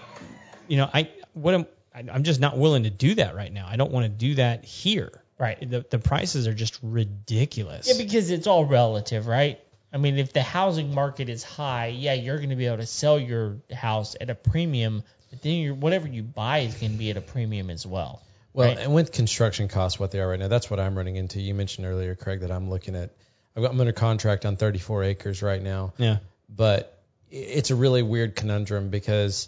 you 0.67 0.77
know, 0.77 0.89
I 0.93 1.09
what 1.33 1.53
am 1.53 1.65
I'm 1.93 2.23
just 2.23 2.39
not 2.39 2.57
willing 2.57 2.83
to 2.83 2.89
do 2.89 3.15
that 3.15 3.35
right 3.35 3.51
now. 3.51 3.67
I 3.67 3.75
don't 3.75 3.91
want 3.91 4.05
to 4.05 4.09
do 4.09 4.35
that 4.35 4.63
here. 4.63 5.23
Right. 5.39 5.69
The 5.69 5.85
the 5.89 5.99
prices 5.99 6.47
are 6.47 6.53
just 6.53 6.79
ridiculous. 6.81 7.87
Yeah, 7.87 8.03
because 8.03 8.31
it's 8.31 8.47
all 8.47 8.65
relative, 8.65 9.27
right? 9.27 9.59
I 9.93 9.97
mean, 9.97 10.17
if 10.17 10.33
the 10.33 10.41
housing 10.41 10.93
market 10.93 11.29
is 11.29 11.43
high, 11.43 11.87
yeah, 11.87 12.13
you're 12.13 12.37
going 12.37 12.49
to 12.49 12.55
be 12.55 12.65
able 12.65 12.77
to 12.77 12.85
sell 12.85 13.19
your 13.19 13.57
house 13.71 14.15
at 14.19 14.29
a 14.29 14.35
premium, 14.35 15.03
but 15.29 15.41
then 15.41 15.53
your 15.53 15.73
whatever 15.75 16.07
you 16.07 16.23
buy 16.23 16.59
is 16.59 16.75
going 16.75 16.91
to 16.91 16.97
be 16.97 17.09
at 17.09 17.17
a 17.17 17.21
premium 17.21 17.69
as 17.69 17.85
well. 17.85 18.21
Well, 18.53 18.69
Right. 18.69 18.79
and 18.79 18.93
with 18.93 19.11
construction 19.11 19.67
costs, 19.67 19.99
what 19.99 20.11
they 20.11 20.19
are 20.19 20.27
right 20.27 20.39
now, 20.39 20.47
that's 20.47 20.69
what 20.69 20.79
I'm 20.79 20.97
running 20.97 21.15
into. 21.15 21.39
You 21.39 21.53
mentioned 21.53 21.85
earlier, 21.85 22.15
Craig, 22.15 22.39
that 22.41 22.51
I'm 22.51 22.69
looking 22.69 22.95
at. 22.95 23.11
I've 23.55 23.63
got, 23.63 23.71
I'm 23.71 23.79
under 23.79 23.93
contract 23.93 24.45
on 24.45 24.57
34 24.57 25.03
acres 25.03 25.41
right 25.41 25.61
now, 25.61 25.93
yeah. 25.97 26.17
but 26.49 26.99
it's 27.29 27.71
a 27.71 27.75
really 27.75 28.01
weird 28.03 28.35
conundrum 28.35 28.89
because 28.89 29.47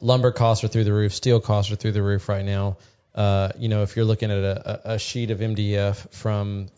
lumber 0.00 0.32
costs 0.32 0.64
are 0.64 0.68
through 0.68 0.84
the 0.84 0.92
roof, 0.92 1.14
steel 1.14 1.40
costs 1.40 1.72
are 1.72 1.76
through 1.76 1.92
the 1.92 2.02
roof 2.02 2.28
right 2.28 2.44
now. 2.44 2.76
Uh, 3.14 3.50
you 3.58 3.68
know, 3.68 3.82
if 3.82 3.96
you're 3.96 4.04
looking 4.04 4.30
at 4.30 4.38
a, 4.38 4.94
a- 4.94 4.98
sheet 4.98 5.30
of 5.30 5.38
MDF 5.38 6.12
from 6.12 6.68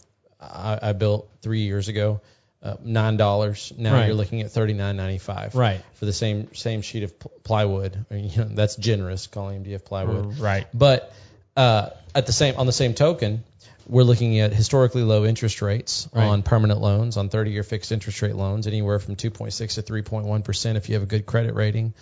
I, 0.40 0.78
I 0.82 0.92
built 0.92 1.28
three 1.40 1.60
years 1.60 1.88
ago, 1.88 2.20
uh, 2.62 2.76
nine 2.84 3.16
dollars. 3.16 3.72
Now 3.76 3.94
Right. 3.94 4.06
you're 4.06 4.14
looking 4.14 4.42
at 4.42 4.50
thirty 4.50 4.74
nine 4.74 4.96
ninety 4.96 5.18
five. 5.18 5.54
Right. 5.54 5.80
For 5.94 6.04
the 6.04 6.12
same 6.12 6.54
same 6.54 6.82
sheet 6.82 7.04
of 7.04 7.18
plywood. 7.42 8.04
I 8.10 8.14
mean, 8.14 8.30
you 8.30 8.36
know, 8.38 8.48
that's 8.50 8.76
generous 8.76 9.26
calling 9.28 9.64
MDF 9.64 9.84
plywood. 9.84 10.38
Right. 10.38 10.66
But 10.74 11.12
uh, 11.56 11.90
at 12.14 12.26
the 12.26 12.32
same 12.32 12.56
on 12.58 12.66
the 12.66 12.72
same 12.72 12.92
token, 12.92 13.42
we're 13.88 14.02
looking 14.02 14.38
at 14.40 14.52
historically 14.52 15.02
low 15.04 15.24
interest 15.24 15.62
rates 15.62 16.06
Right. 16.12 16.24
on 16.24 16.42
permanent 16.42 16.80
loans, 16.80 17.16
on 17.16 17.30
30-year 17.30 17.62
fixed 17.62 17.92
interest 17.92 18.20
rate 18.20 18.34
loans, 18.34 18.66
anywhere 18.66 18.98
from 18.98 19.16
2.6 19.16 19.74
to 19.74 19.82
3.1 19.82 20.44
percent 20.44 20.76
if 20.76 20.88
you 20.90 20.96
have 20.96 21.02
a 21.02 21.06
good 21.06 21.24
credit 21.24 21.54
rating. 21.54 21.94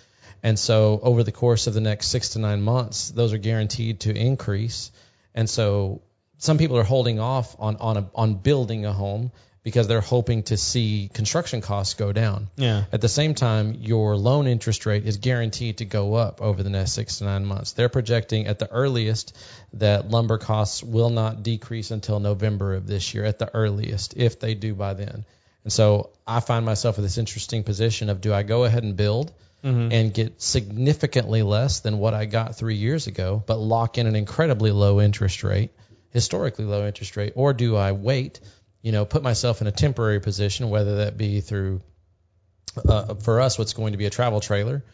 And 0.44 0.58
so 0.58 1.00
over 1.02 1.22
the 1.22 1.32
course 1.32 1.66
of 1.66 1.72
the 1.72 1.80
next 1.80 2.08
six 2.08 2.30
to 2.30 2.38
nine 2.38 2.60
months, 2.60 3.10
those 3.10 3.32
are 3.32 3.38
guaranteed 3.38 4.00
to 4.00 4.14
increase. 4.14 4.92
And 5.34 5.48
so 5.48 6.02
some 6.36 6.58
people 6.58 6.76
are 6.76 6.84
holding 6.84 7.18
off 7.18 7.56
on 7.58 7.76
on 7.78 7.96
a, 7.96 8.10
on 8.14 8.34
building 8.34 8.84
a 8.84 8.92
home 8.92 9.32
because 9.62 9.88
they're 9.88 10.02
hoping 10.02 10.42
to 10.42 10.58
see 10.58 11.10
construction 11.14 11.62
costs 11.62 11.94
go 11.94 12.12
down. 12.12 12.50
Yeah. 12.56 12.84
At 12.92 13.00
the 13.00 13.08
same 13.08 13.34
time, 13.34 13.78
your 13.80 14.18
loan 14.18 14.46
interest 14.46 14.84
rate 14.84 15.06
is 15.06 15.16
guaranteed 15.16 15.78
to 15.78 15.86
go 15.86 16.12
up 16.12 16.42
over 16.42 16.62
the 16.62 16.68
next 16.68 16.92
six 16.92 17.18
to 17.18 17.24
nine 17.24 17.46
months. 17.46 17.72
They're 17.72 17.88
projecting 17.88 18.46
at 18.46 18.58
the 18.58 18.70
earliest 18.70 19.34
that 19.72 20.10
lumber 20.10 20.36
costs 20.36 20.82
will 20.82 21.08
not 21.08 21.42
decrease 21.42 21.90
until 21.90 22.20
November 22.20 22.74
of 22.74 22.86
this 22.86 23.14
year, 23.14 23.24
at 23.24 23.38
the 23.38 23.52
earliest, 23.54 24.14
if 24.18 24.38
they 24.38 24.52
do 24.52 24.74
by 24.74 24.92
then. 24.92 25.24
And 25.64 25.72
so 25.72 26.10
I 26.26 26.40
find 26.40 26.66
myself 26.66 26.98
in 26.98 27.02
this 27.02 27.16
interesting 27.16 27.62
position 27.62 28.10
of 28.10 28.20
do 28.20 28.34
I 28.34 28.42
go 28.42 28.64
ahead 28.64 28.82
and 28.82 28.94
build 28.94 29.32
and 29.64 30.12
get 30.12 30.42
significantly 30.42 31.42
less 31.42 31.80
than 31.80 31.98
what 31.98 32.12
I 32.14 32.26
got 32.26 32.56
three 32.56 32.76
years 32.76 33.06
ago, 33.06 33.42
but 33.46 33.56
lock 33.56 33.96
in 33.96 34.06
an 34.06 34.14
incredibly 34.14 34.70
low 34.70 35.00
interest 35.00 35.42
rate, 35.42 35.70
historically 36.10 36.66
low 36.66 36.86
interest 36.86 37.16
rate, 37.16 37.32
or 37.34 37.54
do 37.54 37.74
I 37.76 37.92
wait, 37.92 38.40
you 38.82 38.92
know, 38.92 39.04
put 39.06 39.22
myself 39.22 39.62
in 39.62 39.66
a 39.66 39.72
temporary 39.72 40.20
position, 40.20 40.68
whether 40.68 40.96
that 40.96 41.16
be 41.16 41.40
through 41.40 41.80
uh, 42.86 43.14
for 43.14 43.40
us 43.40 43.58
what's 43.58 43.72
going 43.72 43.92
to 43.92 43.98
be 43.98 44.06
a 44.06 44.10
travel 44.10 44.40
trailer 44.40 44.84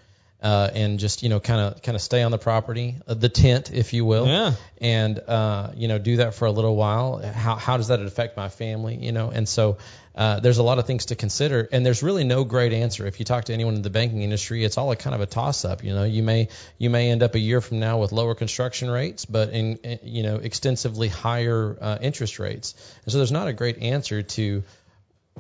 uh, 0.43 0.71
and 0.75 0.99
just 0.99 1.23
you 1.23 1.29
know 1.29 1.41
kind 1.41 1.61
of 1.61 1.83
kind 1.83 1.97
of 1.97 2.03
stay 2.03 2.23
on 2.23 2.31
the 2.31 2.39
property 2.39 2.97
uh, 3.07 3.15
the 3.15 3.29
tent 3.29 3.71
if 3.73 3.93
you 3.93 4.05
will. 4.05 4.27
Yeah. 4.27 4.53
and 4.81 5.19
uh, 5.19 5.71
you 5.75 5.89
know 5.89 5.99
do 5.99 6.17
that 6.17 6.35
for 6.35 6.47
a 6.47 6.51
little 6.51 6.77
while. 6.77 7.19
How, 7.19 7.57
how 7.57 7.77
does 7.77 7.89
that 7.89 8.01
affect 8.01 8.37
my 8.37 8.49
family 8.49 8.97
you 8.97 9.13
know? 9.13 9.31
And 9.31 9.49
so 9.49 9.79
uh, 10.15 10.41
there's 10.41 10.59
a 10.59 10.63
lot 10.63 10.79
of 10.79 10.87
things 10.87 11.07
to 11.07 11.15
consider 11.15 11.69
and 11.71 11.85
there's 11.85 12.03
really 12.03 12.25
no 12.25 12.45
great 12.45 12.73
answer. 12.73 13.07
If 13.07 13.21
you 13.21 13.25
talk 13.25 13.45
to 13.45 13.53
anyone 13.53 13.75
in 13.75 13.83
the 13.83 13.91
banking 13.91 14.23
industry 14.23 14.65
it's 14.65 14.79
all 14.79 14.91
a 14.91 14.97
kind 14.97 15.15
of 15.15 15.21
a 15.21 15.27
toss 15.27 15.65
up 15.65 15.85
you 15.85 15.95
know? 15.95 16.05
You 16.05 16.23
may 16.23 16.49
you 16.79 16.91
may 16.91 17.11
end 17.11 17.23
up 17.23 17.35
a 17.35 17.39
year 17.39 17.61
from 17.61 17.81
now 17.81 17.99
with 17.99 18.13
lower 18.13 18.35
construction 18.35 18.91
rates 18.91 19.25
but 19.25 19.51
in 19.51 19.77
in, 19.77 19.99
you 20.03 20.23
know 20.23 20.37
extensively 20.37 21.09
higher 21.09 21.77
uh, 21.81 21.99
interest 22.01 22.39
rates. 22.39 22.75
And 23.05 23.13
so 23.13 23.19
there's 23.19 23.33
not 23.33 23.49
a 23.49 23.53
great 23.53 23.79
answer 23.79 24.23
to 24.23 24.63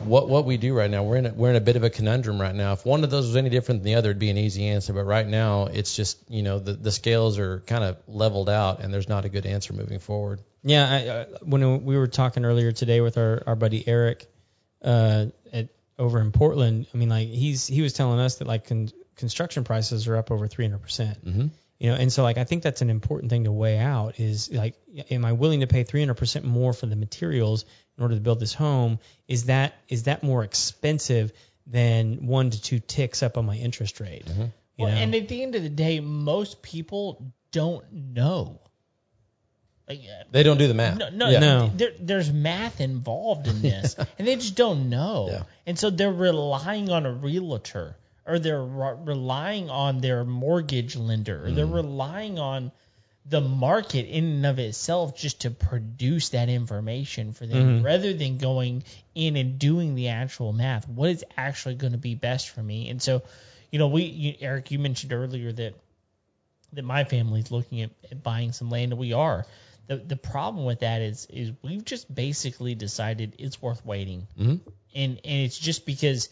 what 0.04 0.28
what 0.28 0.44
we 0.44 0.56
do 0.56 0.74
right 0.74 0.90
now, 0.90 1.02
we're 1.02 1.16
in 1.16 1.26
a, 1.26 1.32
we're 1.32 1.50
in 1.50 1.56
a 1.56 1.60
bit 1.60 1.76
of 1.76 1.84
a 1.84 1.90
conundrum 1.90 2.40
right 2.40 2.54
now. 2.54 2.72
If 2.72 2.84
one 2.84 3.04
of 3.04 3.10
those 3.10 3.26
was 3.26 3.36
any 3.36 3.50
different 3.50 3.82
than 3.82 3.92
the 3.92 3.94
other, 3.96 4.10
it'd 4.10 4.18
be 4.18 4.30
an 4.30 4.38
easy 4.38 4.68
answer. 4.68 4.92
But 4.92 5.04
right 5.04 5.26
now, 5.26 5.66
it's 5.66 5.94
just 5.94 6.18
you 6.28 6.42
know 6.42 6.58
the 6.58 6.72
the 6.72 6.92
scales 6.92 7.38
are 7.38 7.60
kind 7.60 7.84
of 7.84 7.98
leveled 8.06 8.48
out, 8.48 8.80
and 8.80 8.92
there's 8.92 9.08
not 9.08 9.24
a 9.24 9.28
good 9.28 9.46
answer 9.46 9.72
moving 9.72 9.98
forward. 9.98 10.40
Yeah, 10.62 10.88
I, 10.88 11.08
uh, 11.08 11.24
when 11.42 11.84
we 11.84 11.96
were 11.96 12.06
talking 12.06 12.44
earlier 12.44 12.72
today 12.72 13.00
with 13.00 13.16
our, 13.16 13.42
our 13.46 13.56
buddy 13.56 13.86
Eric 13.86 14.26
uh, 14.82 15.26
at 15.52 15.68
over 15.98 16.20
in 16.20 16.32
Portland, 16.32 16.86
I 16.92 16.96
mean, 16.96 17.08
like 17.08 17.28
he's 17.28 17.66
he 17.66 17.82
was 17.82 17.92
telling 17.92 18.20
us 18.20 18.36
that 18.36 18.48
like 18.48 18.66
con- 18.66 18.90
construction 19.16 19.64
prices 19.64 20.06
are 20.08 20.16
up 20.16 20.30
over 20.30 20.46
300 20.46 20.78
percent. 20.78 21.24
Mm-hmm. 21.24 21.46
You 21.78 21.90
know, 21.90 21.96
and 21.96 22.12
so 22.12 22.22
like 22.22 22.36
I 22.36 22.44
think 22.44 22.62
that's 22.62 22.82
an 22.82 22.90
important 22.90 23.30
thing 23.30 23.44
to 23.44 23.52
weigh 23.52 23.78
out 23.78 24.20
is 24.20 24.50
like, 24.52 24.74
am 25.10 25.24
I 25.24 25.32
willing 25.32 25.60
to 25.60 25.66
pay 25.66 25.82
300 25.82 26.14
percent 26.14 26.44
more 26.44 26.74
for 26.74 26.86
the 26.86 26.96
materials 26.96 27.64
in 28.00 28.04
order 28.04 28.14
to 28.14 28.20
build 28.20 28.40
this 28.40 28.54
home? 28.54 28.98
Is 29.28 29.44
that 29.44 29.74
is 29.88 30.04
that 30.04 30.22
more 30.22 30.42
expensive 30.42 31.32
than 31.66 32.26
one 32.26 32.48
to 32.50 32.60
two 32.60 32.78
ticks 32.80 33.22
up 33.22 33.36
on 33.36 33.44
my 33.44 33.56
interest 33.56 34.00
rate? 34.00 34.24
You 34.26 34.50
Well, 34.78 34.88
know? 34.88 34.96
and 34.96 35.14
at 35.14 35.28
the 35.28 35.42
end 35.42 35.54
of 35.54 35.62
the 35.62 35.68
day, 35.68 36.00
most 36.00 36.62
people 36.62 37.32
don't 37.52 37.84
know. 37.92 38.58
Like, 39.86 40.00
uh, 40.00 40.24
They 40.30 40.42
don't 40.42 40.56
do 40.56 40.66
the 40.68 40.72
math. 40.74 40.96
no, 40.96 41.10
no, 41.10 41.28
Yeah. 41.28 41.40
No. 41.40 41.70
There, 41.74 41.92
there's 42.00 42.32
math 42.32 42.80
involved 42.80 43.46
in 43.48 43.60
this, 43.60 43.96
and 44.18 44.26
they 44.26 44.36
just 44.36 44.54
don't 44.54 44.88
know. 44.88 45.28
Yeah. 45.30 45.42
And 45.66 45.78
so 45.78 45.90
they're 45.90 46.10
relying 46.12 46.90
on 46.90 47.04
a 47.04 47.12
realtor, 47.12 47.96
or 48.26 48.38
they're 48.38 48.62
re- 48.64 48.94
relying 49.04 49.68
on 49.68 50.00
their 50.00 50.24
mortgage 50.24 50.96
lender, 50.96 51.46
or 51.46 51.50
they're 51.50 51.66
Mm. 51.66 51.74
relying 51.74 52.38
on 52.38 52.72
the 53.26 53.40
market 53.40 54.06
in 54.06 54.24
and 54.24 54.46
of 54.46 54.58
itself 54.58 55.16
just 55.16 55.42
to 55.42 55.50
produce 55.50 56.30
that 56.30 56.48
information 56.48 57.32
for 57.32 57.46
them, 57.46 57.76
Mm-hmm. 57.76 57.84
rather 57.84 58.12
than 58.14 58.38
going 58.38 58.82
in 59.14 59.36
and 59.36 59.58
doing 59.58 59.94
the 59.94 60.08
actual 60.08 60.52
math. 60.52 60.88
What 60.88 61.10
is 61.10 61.24
actually 61.36 61.74
going 61.76 61.92
to 61.92 61.98
be 61.98 62.14
best 62.14 62.48
for 62.50 62.62
me? 62.62 62.88
And 62.88 63.00
so, 63.00 63.22
you 63.70 63.78
know, 63.78 63.88
we, 63.88 64.04
you, 64.04 64.34
Eric, 64.40 64.70
you 64.70 64.78
mentioned 64.78 65.12
earlier 65.12 65.52
that 65.52 65.74
that 66.72 66.84
my 66.84 67.02
family's 67.04 67.50
looking 67.50 67.82
at, 67.82 67.90
at 68.10 68.22
buying 68.22 68.52
some 68.52 68.70
land, 68.70 68.92
and 68.92 68.98
we 69.00 69.12
are. 69.12 69.44
The 69.88 69.96
the 69.96 70.16
problem 70.16 70.64
with 70.64 70.80
that 70.80 71.02
is 71.02 71.26
is 71.30 71.52
we've 71.62 71.84
just 71.84 72.12
basically 72.12 72.74
decided 72.74 73.34
it's 73.38 73.60
worth 73.60 73.84
waiting, 73.84 74.26
Mhm. 74.40 74.60
and 74.94 75.20
and 75.24 75.42
it's 75.44 75.58
just 75.58 75.84
because 75.84 76.28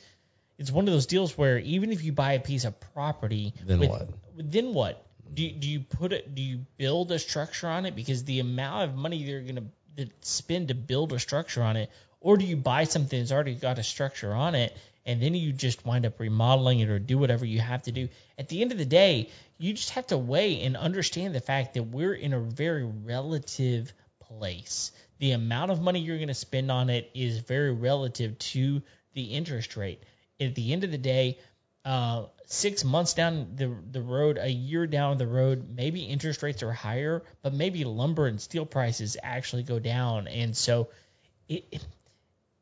it's 0.58 0.70
one 0.72 0.86
of 0.88 0.94
those 0.94 1.06
deals 1.06 1.36
where 1.36 1.58
even 1.58 1.92
if 1.92 2.02
you 2.04 2.12
buy 2.12 2.32
a 2.34 2.40
piece 2.40 2.64
of 2.64 2.78
property, 2.94 3.52
Then 3.64 3.80
with- 3.80 3.90
what? 3.90 4.08
Then 4.36 4.74
what? 4.74 5.04
Do 5.34 5.42
you, 5.42 5.52
do 5.52 5.68
you 5.68 5.80
put 5.80 6.12
it? 6.12 6.34
Do 6.34 6.42
you 6.42 6.66
build 6.76 7.12
a 7.12 7.18
structure 7.18 7.68
on 7.68 7.86
it? 7.86 7.94
Because 7.94 8.24
the 8.24 8.40
amount 8.40 8.90
of 8.90 8.96
money 8.96 9.16
you're 9.16 9.42
gonna 9.42 9.64
to 9.98 10.08
spend 10.20 10.68
to 10.68 10.74
build 10.74 11.12
a 11.12 11.18
structure 11.18 11.62
on 11.62 11.76
it, 11.76 11.90
or 12.20 12.36
do 12.36 12.44
you 12.44 12.56
buy 12.56 12.84
something 12.84 13.18
that's 13.18 13.32
already 13.32 13.54
got 13.54 13.78
a 13.78 13.82
structure 13.82 14.32
on 14.32 14.54
it, 14.54 14.76
and 15.04 15.22
then 15.22 15.34
you 15.34 15.52
just 15.52 15.84
wind 15.84 16.06
up 16.06 16.20
remodeling 16.20 16.80
it 16.80 16.88
or 16.88 16.98
do 16.98 17.18
whatever 17.18 17.44
you 17.44 17.60
have 17.60 17.82
to 17.82 17.92
do? 17.92 18.08
At 18.38 18.48
the 18.48 18.62
end 18.62 18.72
of 18.72 18.78
the 18.78 18.84
day, 18.84 19.30
you 19.58 19.72
just 19.72 19.90
have 19.90 20.06
to 20.08 20.18
weigh 20.18 20.62
and 20.62 20.76
understand 20.76 21.34
the 21.34 21.40
fact 21.40 21.74
that 21.74 21.84
we're 21.84 22.14
in 22.14 22.32
a 22.32 22.40
very 22.40 22.84
relative 22.84 23.92
place. 24.20 24.92
The 25.18 25.32
amount 25.32 25.72
of 25.72 25.82
money 25.82 26.00
you're 26.00 26.16
going 26.16 26.28
to 26.28 26.34
spend 26.34 26.70
on 26.70 26.90
it 26.90 27.10
is 27.14 27.38
very 27.38 27.72
relative 27.72 28.38
to 28.38 28.82
the 29.14 29.24
interest 29.24 29.76
rate. 29.76 30.02
At 30.40 30.54
the 30.54 30.72
end 30.72 30.84
of 30.84 30.92
the 30.92 30.98
day, 30.98 31.38
uh, 31.88 32.26
six 32.44 32.84
months 32.84 33.14
down 33.14 33.56
the 33.56 33.74
the 33.90 34.02
road, 34.02 34.38
a 34.38 34.50
year 34.50 34.86
down 34.86 35.16
the 35.16 35.26
road, 35.26 35.66
maybe 35.74 36.02
interest 36.02 36.42
rates 36.42 36.62
are 36.62 36.72
higher, 36.72 37.22
but 37.42 37.54
maybe 37.54 37.84
lumber 37.84 38.26
and 38.26 38.40
steel 38.40 38.66
prices 38.66 39.16
actually 39.22 39.62
go 39.62 39.78
down, 39.78 40.28
and 40.28 40.54
so 40.54 40.88
it, 41.48 41.64
it 41.72 41.86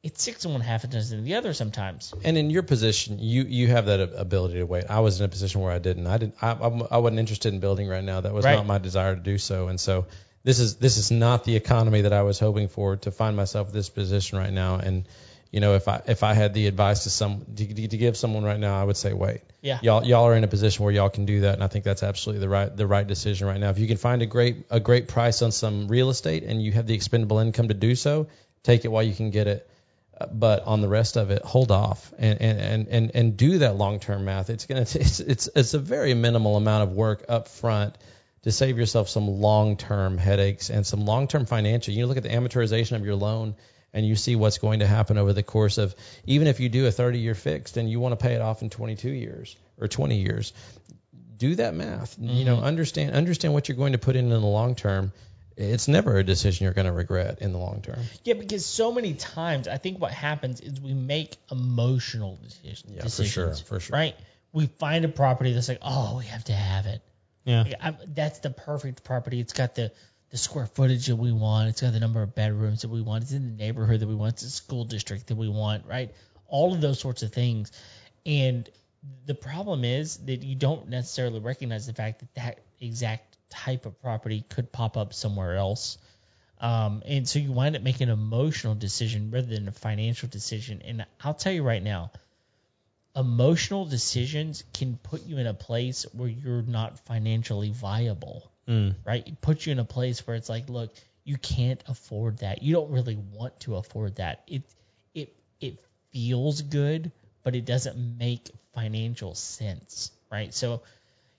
it's 0.04 0.22
six 0.22 0.44
and 0.44 0.54
one 0.54 0.60
half 0.60 0.84
a 0.84 0.86
dozen 0.86 1.24
the 1.24 1.34
other 1.34 1.52
sometimes. 1.52 2.14
And 2.22 2.38
in 2.38 2.50
your 2.50 2.62
position, 2.62 3.18
you 3.18 3.42
you 3.42 3.66
have 3.68 3.86
that 3.86 3.98
ability 4.00 4.54
to 4.54 4.64
wait. 4.64 4.84
I 4.88 5.00
was 5.00 5.18
in 5.18 5.26
a 5.26 5.28
position 5.28 5.60
where 5.60 5.72
I 5.72 5.80
didn't. 5.80 6.06
I 6.06 6.18
didn't. 6.18 6.36
I, 6.40 6.52
I, 6.52 6.68
I 6.92 6.98
wasn't 6.98 7.18
interested 7.18 7.52
in 7.52 7.58
building 7.58 7.88
right 7.88 8.04
now. 8.04 8.20
That 8.20 8.32
was 8.32 8.44
Right. 8.44 8.54
not 8.54 8.66
my 8.66 8.78
desire 8.78 9.16
to 9.16 9.20
do 9.20 9.38
so. 9.38 9.66
And 9.66 9.80
so 9.80 10.06
this 10.44 10.60
is 10.60 10.76
this 10.76 10.98
is 10.98 11.10
not 11.10 11.42
the 11.42 11.56
economy 11.56 12.02
that 12.02 12.12
I 12.12 12.22
was 12.22 12.38
hoping 12.38 12.68
for 12.68 12.96
to 12.98 13.10
find 13.10 13.36
myself 13.36 13.68
in 13.68 13.74
this 13.74 13.88
position 13.88 14.38
right 14.38 14.52
now. 14.52 14.76
And 14.76 15.08
you 15.50 15.60
know, 15.60 15.74
if 15.74 15.88
I 15.88 16.02
if 16.06 16.22
I 16.22 16.34
had 16.34 16.54
the 16.54 16.66
advice 16.66 17.04
to 17.04 17.10
some 17.10 17.44
to, 17.56 17.88
to 17.88 17.96
give 17.96 18.16
someone 18.16 18.44
right 18.44 18.58
now, 18.58 18.80
I 18.80 18.84
would 18.84 18.96
say 18.96 19.12
wait. 19.12 19.40
Yeah. 19.62 19.78
Y'all 19.82 20.04
y'all 20.04 20.24
are 20.24 20.34
in 20.34 20.44
a 20.44 20.48
position 20.48 20.84
where 20.84 20.92
y'all 20.92 21.08
can 21.08 21.24
do 21.24 21.40
that, 21.42 21.54
and 21.54 21.64
I 21.64 21.68
think 21.68 21.84
that's 21.84 22.02
absolutely 22.02 22.40
the 22.40 22.48
right 22.48 22.76
the 22.76 22.86
right 22.86 23.06
decision 23.06 23.46
right 23.46 23.58
now. 23.58 23.70
If 23.70 23.78
you 23.78 23.86
can 23.86 23.96
find 23.96 24.22
a 24.22 24.26
great 24.26 24.66
a 24.70 24.80
great 24.80 25.08
price 25.08 25.42
on 25.42 25.52
some 25.52 25.88
real 25.88 26.10
estate 26.10 26.42
and 26.42 26.62
you 26.62 26.72
have 26.72 26.86
the 26.86 26.94
expendable 26.94 27.38
income 27.38 27.68
to 27.68 27.74
do 27.74 27.94
so, 27.94 28.28
take 28.62 28.84
it 28.84 28.88
while 28.88 29.02
you 29.02 29.14
can 29.14 29.30
get 29.30 29.46
it 29.46 29.68
but 30.32 30.64
on 30.64 30.80
the 30.80 30.88
rest 30.88 31.16
of 31.16 31.30
it, 31.30 31.42
hold 31.42 31.70
off 31.70 32.12
and 32.18 32.40
and 32.40 32.58
and 32.58 32.88
and, 32.88 33.10
and 33.14 33.36
do 33.36 33.58
that 33.58 33.76
long 33.76 34.00
term 34.00 34.24
math. 34.24 34.50
It's 34.50 34.66
gonna 34.66 34.80
it's 34.94 35.20
it's 35.20 35.48
it's 35.54 35.74
a 35.74 35.78
very 35.78 36.14
minimal 36.14 36.56
amount 36.56 36.88
of 36.88 36.96
work 36.96 37.24
up 37.28 37.48
front 37.48 37.96
to 38.42 38.52
save 38.52 38.78
yourself 38.78 39.08
some 39.08 39.28
long 39.28 39.76
term 39.76 40.16
headaches 40.16 40.70
and 40.70 40.86
some 40.86 41.04
long 41.04 41.28
term 41.28 41.44
financial. 41.46 41.92
You 41.92 42.06
look 42.06 42.16
at 42.16 42.22
the 42.22 42.30
amortization 42.30 42.96
of 42.96 43.04
your 43.04 43.16
loan 43.16 43.56
and 43.92 44.06
you 44.06 44.16
see 44.16 44.36
what's 44.36 44.58
going 44.58 44.80
to 44.80 44.86
happen 44.86 45.18
over 45.18 45.32
the 45.32 45.42
course 45.42 45.78
of 45.78 45.94
even 46.26 46.46
if 46.46 46.60
you 46.60 46.68
do 46.68 46.86
a 46.86 46.92
30 46.92 47.18
year 47.18 47.34
fixed 47.34 47.76
and 47.76 47.90
you 47.90 48.00
want 48.00 48.12
to 48.12 48.22
pay 48.22 48.34
it 48.34 48.40
off 48.40 48.62
in 48.62 48.70
22 48.70 49.10
years 49.10 49.56
or 49.80 49.88
20 49.88 50.16
years, 50.16 50.52
do 51.36 51.54
that 51.56 51.74
math. 51.74 52.16
You 52.18 52.28
mm-hmm. 52.28 52.44
know, 52.44 52.60
understand 52.60 53.14
understand 53.14 53.54
what 53.54 53.68
you're 53.68 53.76
going 53.76 53.92
to 53.92 53.98
put 53.98 54.16
in 54.16 54.24
in 54.24 54.30
the 54.30 54.46
long 54.46 54.74
term. 54.74 55.12
It's 55.56 55.88
never 55.88 56.18
a 56.18 56.24
decision 56.24 56.64
you're 56.64 56.74
going 56.74 56.86
to 56.86 56.92
regret 56.92 57.38
in 57.40 57.52
the 57.52 57.58
long 57.58 57.80
term. 57.80 57.98
Yeah, 58.24 58.34
because 58.34 58.66
so 58.66 58.92
many 58.92 59.14
times 59.14 59.68
I 59.68 59.78
think 59.78 59.98
what 59.98 60.12
happens 60.12 60.60
is 60.60 60.78
we 60.80 60.92
make 60.92 61.36
emotional 61.50 62.38
decisions. 62.42 62.92
Yeah, 62.94 63.02
for 63.04 63.24
sure, 63.24 63.54
for 63.54 63.80
sure. 63.80 63.96
Right? 63.96 64.14
We 64.52 64.66
find 64.66 65.04
a 65.06 65.08
property 65.08 65.52
that's 65.52 65.68
like, 65.68 65.78
oh, 65.80 66.18
we 66.18 66.26
have 66.26 66.44
to 66.44 66.52
have 66.52 66.86
it. 66.86 67.02
yeah. 67.44 67.62
Like, 67.62 67.74
I'm, 67.80 67.96
that's 68.08 68.40
the 68.40 68.50
perfect 68.50 69.02
property. 69.02 69.40
It's 69.40 69.54
got 69.54 69.74
the 69.74 69.92
the 70.30 70.36
square 70.36 70.66
footage 70.66 71.06
that 71.06 71.16
we 71.16 71.32
want. 71.32 71.68
It's 71.68 71.80
got 71.80 71.92
the 71.92 72.00
number 72.00 72.22
of 72.22 72.34
bedrooms 72.34 72.82
that 72.82 72.88
we 72.88 73.02
want. 73.02 73.24
It's 73.24 73.32
in 73.32 73.56
the 73.56 73.64
neighborhood 73.64 74.00
that 74.00 74.08
we 74.08 74.14
want. 74.14 74.34
It's 74.34 74.42
the 74.42 74.50
school 74.50 74.84
district 74.84 75.28
that 75.28 75.36
we 75.36 75.48
want. 75.48 75.86
Right? 75.86 76.14
All 76.48 76.74
of 76.74 76.80
those 76.80 76.98
sorts 77.00 77.22
of 77.22 77.32
things. 77.32 77.72
And 78.24 78.68
the 79.26 79.34
problem 79.34 79.84
is 79.84 80.16
that 80.18 80.42
you 80.42 80.54
don't 80.54 80.88
necessarily 80.88 81.40
recognize 81.40 81.86
the 81.86 81.92
fact 81.92 82.20
that 82.20 82.34
that 82.34 82.58
exact 82.80 83.36
type 83.50 83.86
of 83.86 84.00
property 84.00 84.44
could 84.48 84.72
pop 84.72 84.96
up 84.96 85.14
somewhere 85.14 85.56
else. 85.56 85.98
Um, 86.60 87.02
and 87.06 87.28
so 87.28 87.38
you 87.38 87.52
wind 87.52 87.76
up 87.76 87.82
making 87.82 88.08
an 88.08 88.14
emotional 88.14 88.74
decision 88.74 89.30
rather 89.30 89.46
than 89.46 89.68
a 89.68 89.72
financial 89.72 90.28
decision. 90.28 90.82
And 90.84 91.04
I'll 91.22 91.34
tell 91.34 91.52
you 91.52 91.62
right 91.62 91.82
now, 91.82 92.10
emotional 93.14 93.84
decisions 93.84 94.64
can 94.72 94.98
put 95.02 95.24
you 95.26 95.38
in 95.38 95.46
a 95.46 95.54
place 95.54 96.06
where 96.12 96.28
you're 96.28 96.62
not 96.62 96.98
financially 97.06 97.70
viable, 97.70 98.50
right? 98.68 99.26
It 99.26 99.40
puts 99.40 99.66
you 99.66 99.72
in 99.72 99.78
a 99.78 99.84
place 99.84 100.26
where 100.26 100.36
it's 100.36 100.48
like, 100.48 100.68
look, 100.68 100.94
you 101.24 101.36
can't 101.36 101.82
afford 101.88 102.38
that. 102.38 102.62
You 102.62 102.74
don't 102.74 102.90
really 102.90 103.16
want 103.16 103.58
to 103.60 103.76
afford 103.76 104.16
that. 104.16 104.42
It 104.46 104.62
it 105.14 105.34
it 105.60 105.78
feels 106.12 106.62
good, 106.62 107.12
but 107.42 107.54
it 107.54 107.64
doesn't 107.64 108.18
make 108.18 108.50
financial 108.74 109.34
sense, 109.34 110.12
right? 110.30 110.54
So, 110.54 110.82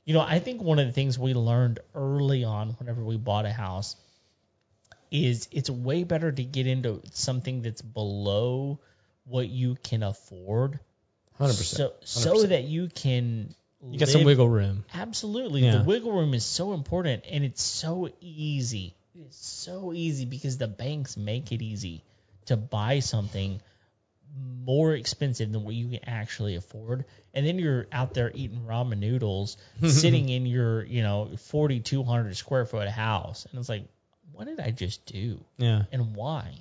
you 0.05 0.13
know, 0.13 0.21
I 0.21 0.39
think 0.39 0.61
one 0.61 0.79
of 0.79 0.87
the 0.87 0.93
things 0.93 1.17
we 1.17 1.33
learned 1.33 1.79
early 1.95 2.43
on 2.43 2.69
whenever 2.71 3.03
we 3.03 3.17
bought 3.17 3.45
a 3.45 3.51
house 3.51 3.95
is 5.11 5.47
it's 5.51 5.69
way 5.69 6.03
better 6.03 6.31
to 6.31 6.43
get 6.43 6.67
into 6.67 7.01
something 7.13 7.61
that's 7.61 7.81
below 7.81 8.79
what 9.25 9.47
you 9.47 9.75
can 9.83 10.03
afford 10.03 10.79
100%. 11.39 11.51
so 11.53 11.93
so 12.03 12.43
that 12.43 12.63
you 12.63 12.87
can 12.87 13.53
You 13.85 13.99
got 13.99 14.09
some 14.09 14.23
wiggle 14.23 14.49
room. 14.49 14.85
Absolutely. 14.93 15.63
Yeah. 15.63 15.77
The 15.77 15.83
wiggle 15.83 16.11
room 16.11 16.33
is 16.33 16.45
so 16.45 16.73
important 16.73 17.23
and 17.29 17.43
it's 17.43 17.61
so 17.61 18.09
easy. 18.21 18.95
It's 19.25 19.37
so 19.37 19.93
easy 19.93 20.25
because 20.25 20.57
the 20.57 20.67
banks 20.67 21.17
make 21.17 21.51
it 21.51 21.61
easy 21.61 22.03
to 22.45 22.57
buy 22.57 22.99
something 22.99 23.61
more 24.63 24.93
expensive 24.93 25.51
than 25.51 25.63
what 25.63 25.75
you 25.75 25.87
can 25.89 26.07
actually 26.07 26.55
afford. 26.55 27.05
And 27.33 27.45
then 27.45 27.59
you're 27.59 27.87
out 27.91 28.13
there 28.13 28.31
eating 28.33 28.61
ramen 28.67 28.99
noodles, 28.99 29.57
sitting 29.87 30.29
in 30.29 30.45
your, 30.45 30.83
you 30.83 31.01
know, 31.01 31.29
4,200 31.37 32.35
square 32.35 32.65
foot 32.65 32.87
house. 32.87 33.47
And 33.49 33.59
it's 33.59 33.69
like, 33.69 33.83
what 34.33 34.45
did 34.45 34.59
I 34.59 34.71
just 34.71 35.05
do? 35.05 35.39
Yeah. 35.57 35.83
And 35.91 36.15
why? 36.15 36.53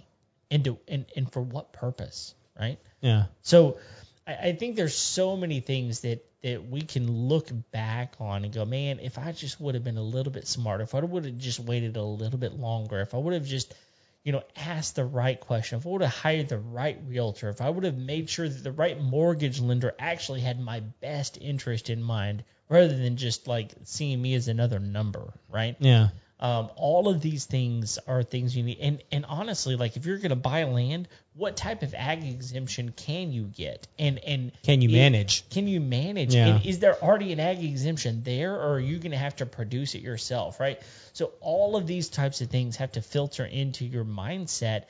And, 0.51 0.63
do, 0.63 0.79
and, 0.87 1.05
and 1.17 1.31
for 1.31 1.41
what 1.41 1.73
purpose? 1.73 2.35
Right? 2.59 2.79
Yeah. 3.01 3.25
So 3.43 3.79
I, 4.27 4.35
I 4.35 4.53
think 4.53 4.77
there's 4.77 4.97
so 4.97 5.37
many 5.37 5.61
things 5.61 6.01
that 6.01 6.25
that 6.43 6.69
we 6.69 6.81
can 6.81 7.11
look 7.29 7.49
back 7.73 8.15
on 8.21 8.45
and 8.45 8.55
go, 8.55 8.65
man, 8.65 9.01
if 9.01 9.19
I 9.19 9.33
just 9.33 9.61
would 9.61 9.75
have 9.75 9.83
been 9.83 9.97
a 9.97 10.03
little 10.03 10.33
bit 10.33 10.47
smarter, 10.47 10.85
if 10.85 10.95
I 10.95 11.01
would 11.01 11.25
have 11.25 11.39
just 11.39 11.59
waited 11.59 11.97
a 11.97 12.03
little 12.03 12.39
bit 12.39 12.53
longer, 12.53 13.01
if 13.01 13.15
I 13.15 13.17
would 13.19 13.35
have 13.35 13.47
just, 13.47 13.75
you 14.23 14.31
know, 14.31 14.45
asked 14.55 14.95
the 14.95 15.05
right 15.05 15.41
question, 15.41 15.79
if 15.79 15.87
I 15.87 15.91
would 15.91 16.03
have 16.03 16.15
hired 16.15 16.49
the 16.49 16.59
right 16.59 16.99
realtor, 17.09 17.49
if 17.49 17.61
I 17.61 17.69
would 17.69 17.83
have 17.83 17.97
made 17.99 18.31
sure 18.31 18.49
that 18.49 18.63
the 18.63 18.71
right 18.71 19.01
mortgage 19.01 19.61
lender 19.61 19.93
actually 19.99 20.41
had 20.41 20.61
my 20.61 20.81
best 21.01 21.37
interest 21.41 21.91
in 21.91 22.01
mind 22.01 22.45
rather 22.69 22.97
than 22.97 23.17
just 23.17 23.49
like 23.49 23.73
seeing 23.83 24.23
me 24.23 24.35
as 24.35 24.47
another 24.47 24.79
number, 24.79 25.33
right? 25.49 25.75
Yeah. 25.81 26.11
Um, 26.39 26.69
all 26.77 27.09
of 27.09 27.23
these 27.23 27.47
things 27.47 27.99
are 28.07 28.23
things 28.23 28.55
you 28.55 28.63
need. 28.63 28.79
And 28.81 29.03
and 29.11 29.25
honestly, 29.25 29.75
like 29.77 29.97
if 29.97 30.05
you're 30.05 30.19
going 30.19 30.31
to 30.31 30.37
buy 30.37 30.65
land, 30.65 31.09
what 31.35 31.57
type 31.57 31.83
of 31.83 31.95
ag 31.95 32.25
exemption 32.25 32.93
can 32.95 33.33
you 33.33 33.45
get? 33.45 33.89
And 33.99 34.19
and 34.19 34.53
Can 34.63 34.83
you 34.83 34.91
it- 34.91 34.93
manage? 34.93 35.49
Can 35.49 35.67
you 35.67 35.81
manage? 35.81 36.35
Yeah. 36.35 36.57
And 36.57 36.67
is 36.67 36.79
there 36.79 37.03
already 37.03 37.33
an 37.33 37.41
ag 37.41 37.65
exemption 37.65 38.23
there, 38.23 38.55
or 38.55 38.75
are 38.75 38.81
you 38.81 38.99
going 38.99 39.13
to 39.13 39.17
have 39.19 39.37
to 39.37 39.47
produce 39.47 39.95
it 39.95 40.03
yourself? 40.03 40.61
Right. 40.61 40.81
So 41.15 41.33
all 41.41 41.75
of 41.77 41.87
these 41.87 42.11
types 42.11 42.43
of 42.43 42.51
things 42.51 42.77
have 42.77 42.93
to 42.93 43.03
filter 43.03 43.45
into 43.45 43.87
your 43.87 44.05
mindset, 44.05 44.85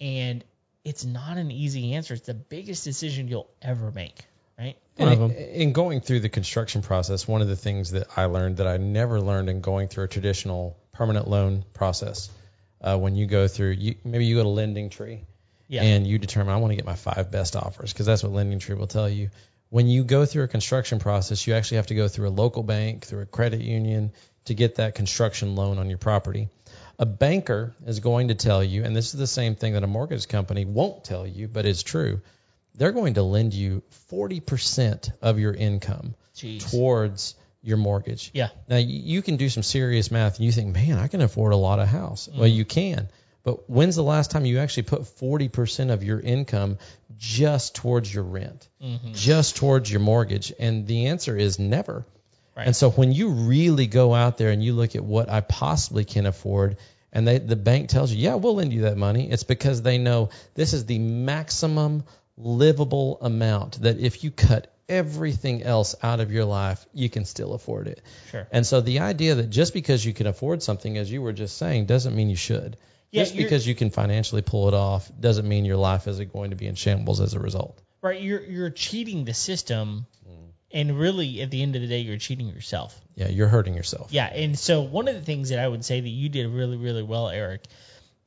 and 0.00 0.44
it's 0.84 1.04
not 1.04 1.36
an 1.36 1.50
easy 1.50 1.94
answer. 1.94 2.14
It's 2.14 2.26
the 2.26 2.34
biggest 2.34 2.84
decision 2.84 3.26
you'll 3.26 3.50
ever 3.60 3.90
make. 3.90 4.24
One 4.96 5.12
of 5.12 5.18
them. 5.18 5.30
in 5.32 5.72
going 5.72 6.00
through 6.00 6.20
the 6.20 6.28
construction 6.28 6.82
process, 6.82 7.26
one 7.26 7.40
of 7.42 7.48
the 7.48 7.56
things 7.56 7.92
that 7.92 8.08
I 8.16 8.26
learned 8.26 8.58
that 8.58 8.66
I 8.66 8.76
never 8.76 9.20
learned 9.20 9.48
in 9.48 9.60
going 9.60 9.88
through 9.88 10.04
a 10.04 10.08
traditional 10.08 10.76
permanent 10.92 11.28
loan 11.28 11.64
process, 11.72 12.30
uh, 12.80 12.98
when 12.98 13.16
you 13.16 13.26
go 13.26 13.48
through, 13.48 13.70
you, 13.70 13.94
maybe 14.04 14.26
you 14.26 14.36
go 14.36 14.42
to 14.42 14.48
Lending 14.48 14.90
Tree, 14.90 15.24
Yeah. 15.68 15.82
and 15.82 16.06
you 16.06 16.18
determine 16.18 16.52
I 16.52 16.58
want 16.58 16.72
to 16.72 16.76
get 16.76 16.84
my 16.84 16.94
five 16.96 17.30
best 17.30 17.56
offers 17.56 17.92
because 17.92 18.06
that's 18.06 18.22
what 18.22 18.32
Lending 18.32 18.58
Tree 18.58 18.74
will 18.74 18.86
tell 18.86 19.08
you. 19.08 19.30
When 19.70 19.86
you 19.88 20.04
go 20.04 20.26
through 20.26 20.44
a 20.44 20.48
construction 20.48 20.98
process, 20.98 21.46
you 21.46 21.54
actually 21.54 21.78
have 21.78 21.86
to 21.86 21.94
go 21.94 22.06
through 22.08 22.28
a 22.28 22.30
local 22.30 22.62
bank, 22.62 23.06
through 23.06 23.22
a 23.22 23.26
credit 23.26 23.62
union 23.62 24.12
to 24.44 24.54
get 24.54 24.74
that 24.74 24.94
construction 24.94 25.54
loan 25.54 25.78
on 25.78 25.88
your 25.88 25.98
property. 25.98 26.48
A 26.98 27.06
banker 27.06 27.74
is 27.86 28.00
going 28.00 28.28
to 28.28 28.34
tell 28.34 28.62
you, 28.62 28.84
and 28.84 28.94
this 28.94 29.14
is 29.14 29.18
the 29.18 29.26
same 29.26 29.54
thing 29.54 29.72
that 29.72 29.82
a 29.82 29.86
mortgage 29.86 30.28
company 30.28 30.66
won't 30.66 31.04
tell 31.04 31.26
you, 31.26 31.48
but 31.48 31.64
it's 31.64 31.82
true. 31.82 32.20
They're 32.74 32.92
going 32.92 33.14
to 33.14 33.22
lend 33.22 33.54
you 33.54 33.82
40% 34.10 35.10
of 35.20 35.38
your 35.38 35.52
income 35.54 36.14
Jeez. 36.36 36.70
towards 36.70 37.34
your 37.62 37.76
mortgage. 37.76 38.30
Yeah. 38.34 38.48
Now 38.68 38.78
you, 38.78 39.22
can 39.22 39.36
do 39.36 39.48
some 39.48 39.62
serious 39.62 40.10
math 40.10 40.36
and 40.36 40.44
you 40.46 40.52
think, 40.52 40.74
man, 40.74 40.98
I 40.98 41.06
can 41.08 41.20
afford 41.20 41.52
a 41.52 41.56
lot 41.56 41.78
of 41.78 41.88
house. 41.88 42.28
Well, 42.28 42.48
Mm-hmm. 42.48 42.56
you 42.56 42.64
can. 42.64 43.08
But 43.44 43.68
when's 43.68 43.96
the 43.96 44.02
last 44.04 44.30
time 44.30 44.44
you 44.44 44.58
actually 44.58 44.84
put 44.84 45.02
40% 45.02 45.92
of 45.92 46.02
your 46.04 46.20
income 46.20 46.78
just 47.18 47.74
towards 47.74 48.12
your 48.12 48.24
rent, 48.24 48.68
Mm-hmm. 48.82 49.12
just 49.12 49.56
towards 49.56 49.90
your 49.90 50.00
mortgage? 50.00 50.52
And 50.58 50.86
the 50.86 51.06
answer 51.06 51.36
is 51.36 51.58
never. 51.58 52.06
Right. 52.56 52.66
And 52.66 52.76
so 52.76 52.90
when 52.90 53.12
you 53.12 53.30
really 53.30 53.86
go 53.86 54.14
out 54.14 54.38
there 54.38 54.50
and 54.50 54.62
you 54.62 54.72
look 54.74 54.94
at 54.96 55.04
what 55.04 55.28
I 55.30 55.40
possibly 55.40 56.04
can 56.04 56.26
afford, 56.26 56.76
and 57.12 57.26
they, 57.28 57.38
the 57.38 57.56
bank 57.56 57.88
tells 57.88 58.10
you, 58.12 58.18
yeah, 58.18 58.34
we'll 58.36 58.54
lend 58.56 58.72
you 58.72 58.82
that 58.82 58.96
money, 58.96 59.30
it's 59.30 59.42
because 59.44 59.82
they 59.82 59.98
know 59.98 60.30
this 60.54 60.72
is 60.72 60.84
the 60.86 60.98
maximum 60.98 62.04
livable 62.42 63.18
amount 63.20 63.82
that 63.82 63.98
if 63.98 64.24
you 64.24 64.30
cut 64.30 64.74
everything 64.88 65.62
else 65.62 65.94
out 66.02 66.20
of 66.20 66.32
your 66.32 66.44
life, 66.44 66.84
you 66.92 67.08
can 67.08 67.24
still 67.24 67.54
afford 67.54 67.88
it. 67.88 68.02
Sure. 68.30 68.46
And 68.52 68.66
so 68.66 68.80
the 68.80 69.00
idea 69.00 69.36
that 69.36 69.50
just 69.50 69.72
because 69.72 70.04
you 70.04 70.12
can 70.12 70.26
afford 70.26 70.62
something, 70.62 70.98
as 70.98 71.10
you 71.10 71.22
were 71.22 71.32
just 71.32 71.56
saying, 71.56 71.86
doesn't 71.86 72.14
mean 72.14 72.28
you 72.30 72.36
should. 72.36 72.76
Yeah, 73.10 73.24
just 73.24 73.36
because 73.36 73.66
you 73.66 73.74
can 73.74 73.90
financially 73.90 74.42
pull 74.42 74.68
it 74.68 74.74
off 74.74 75.10
doesn't 75.20 75.46
mean 75.46 75.64
your 75.66 75.76
life 75.76 76.08
isn't 76.08 76.32
going 76.32 76.50
to 76.50 76.56
be 76.56 76.66
in 76.66 76.74
shambles 76.74 77.20
as 77.20 77.34
a 77.34 77.40
result. 77.40 77.80
right 78.00 78.20
you're 78.20 78.40
you're 78.42 78.70
cheating 78.70 79.24
the 79.26 79.34
system 79.34 80.06
Mm. 80.26 80.52
and 80.70 80.98
really 80.98 81.42
at 81.42 81.50
the 81.50 81.60
end 81.62 81.74
of 81.76 81.82
the 81.82 81.88
day 81.88 81.98
you're 81.98 82.16
cheating 82.16 82.48
yourself 82.48 82.98
Yeah, 83.16 83.28
you're 83.28 83.48
hurting 83.48 83.74
yourself. 83.74 84.12
yeah 84.12 84.26
and 84.26 84.58
so 84.58 84.80
one 84.82 85.08
of 85.08 85.14
the 85.14 85.20
things 85.20 85.50
that 85.50 85.58
i 85.58 85.68
would 85.68 85.84
say 85.84 86.00
that 86.00 86.08
you 86.08 86.28
did 86.30 86.46
really 86.48 86.76
really 86.78 87.02
well 87.02 87.28
eric 87.28 87.64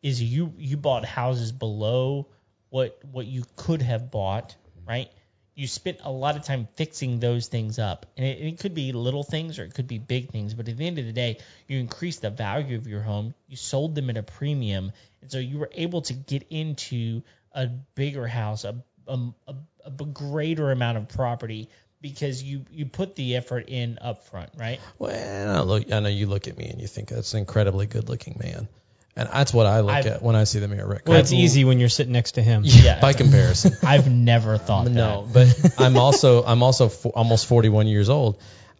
is 0.04 0.22
you 0.22 0.54
you 0.60 0.78
bought 0.78 1.04
houses 1.04 1.52
below 1.52 2.28
what 2.76 3.00
what 3.10 3.26
you 3.26 3.46
could 3.56 3.82
have 3.82 4.12
bought 4.12 4.54
right? 4.86 5.10
You 5.56 5.66
spent 5.68 6.00
a 6.04 6.12
lot 6.12 6.36
of 6.36 6.44
time 6.44 6.68
fixing 6.76 7.22
those 7.22 7.48
things 7.48 7.80
up. 7.80 8.06
And 8.18 8.26
it, 8.26 8.42
it 8.42 8.60
could 8.60 8.76
be 8.76 8.92
little 8.92 9.24
things 9.24 9.58
or 9.58 9.64
it 9.64 9.74
could 9.74 9.88
be 9.88 9.98
big 9.98 10.30
things 10.30 10.54
but 10.54 10.68
at 10.68 10.76
the 10.76 10.86
end 10.86 11.00
of 11.00 11.06
the 11.06 11.14
day 11.14 11.38
you 11.70 11.80
increased 11.80 12.22
the 12.22 12.30
value 12.30 12.78
of 12.78 12.86
your 12.86 13.02
home. 13.02 13.34
You 13.48 13.56
sold 13.56 13.96
them 13.96 14.10
at 14.10 14.18
a 14.18 14.24
premium. 14.24 14.92
And 15.22 15.32
so 15.32 15.38
you 15.38 15.58
were 15.58 15.70
able 15.72 16.02
to 16.02 16.14
get 16.14 16.48
into 16.50 17.22
a 17.54 17.68
bigger 17.68 18.28
house 18.28 18.66
a 18.66 18.76
a, 19.08 19.20
a, 19.48 19.56
a 19.86 19.90
greater 19.92 20.72
amount 20.72 20.98
of 20.98 21.08
property 21.08 21.70
because 22.02 22.44
you 22.44 22.66
you 22.72 22.86
put 22.86 23.16
the 23.16 23.38
effort 23.38 23.70
in 23.70 24.00
up 24.02 24.28
front 24.28 24.50
right? 24.58 24.82
Well, 25.00 25.58
I 25.58 25.62
look, 25.62 25.94
I 25.94 26.02
know 26.02 26.10
you 26.10 26.28
look 26.28 26.50
at 26.50 26.58
me 26.58 26.66
and 26.66 26.82
you 26.82 26.88
think 26.88 27.08
that's 27.08 27.34
an 27.34 27.40
incredibly 27.40 27.86
good-looking 27.86 28.38
man, 28.44 28.68
and 29.16 29.30
that's 29.32 29.54
what 29.54 29.66
I 29.66 29.80
look 29.82 29.96
I've- 29.96 30.10
at 30.10 30.22
when 30.22 30.36
I 30.36 30.44
see 30.44 30.60
the 30.60 30.68
mayor. 30.68 30.88
Rick. 30.88 31.04
Well, 31.08 31.18
it's 31.20 31.32
easy 31.32 31.64
when 31.66 31.80
you're 31.80 31.90
sitting 31.90 32.14
next 32.14 32.34
to 32.34 32.42
him. 32.42 32.64
Yeah. 32.66 33.00
by 33.00 33.14
comparison. 33.14 33.74
i've 33.84 34.10
never 34.10 34.58
thought 34.58 34.86
that. 34.86 34.92
no, 34.92 35.28
that 35.32 35.74
but 35.76 35.82
I'm 35.86 35.98
also 35.98 36.44
I'm 36.44 36.62
also 36.64 36.90
fo- 36.90 37.10
almost 37.12 37.48
41 37.48 37.88
years 37.88 38.10
old. 38.10 38.38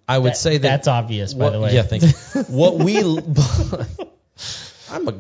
I 0.08 0.18
would 0.18 0.34
That- 0.34 0.38
say 0.38 0.58
that 0.58 0.62
that's 0.68 0.88
obvious 0.88 1.34
by 1.34 1.46
what- 1.46 1.54
the 1.54 1.60
way 1.62 1.74
Yeah, 1.74 1.84
thank 1.84 2.04
you. 2.04 2.10
what 2.50 2.76
we 2.78 2.98
I'm 4.92 5.08
a 5.08 5.14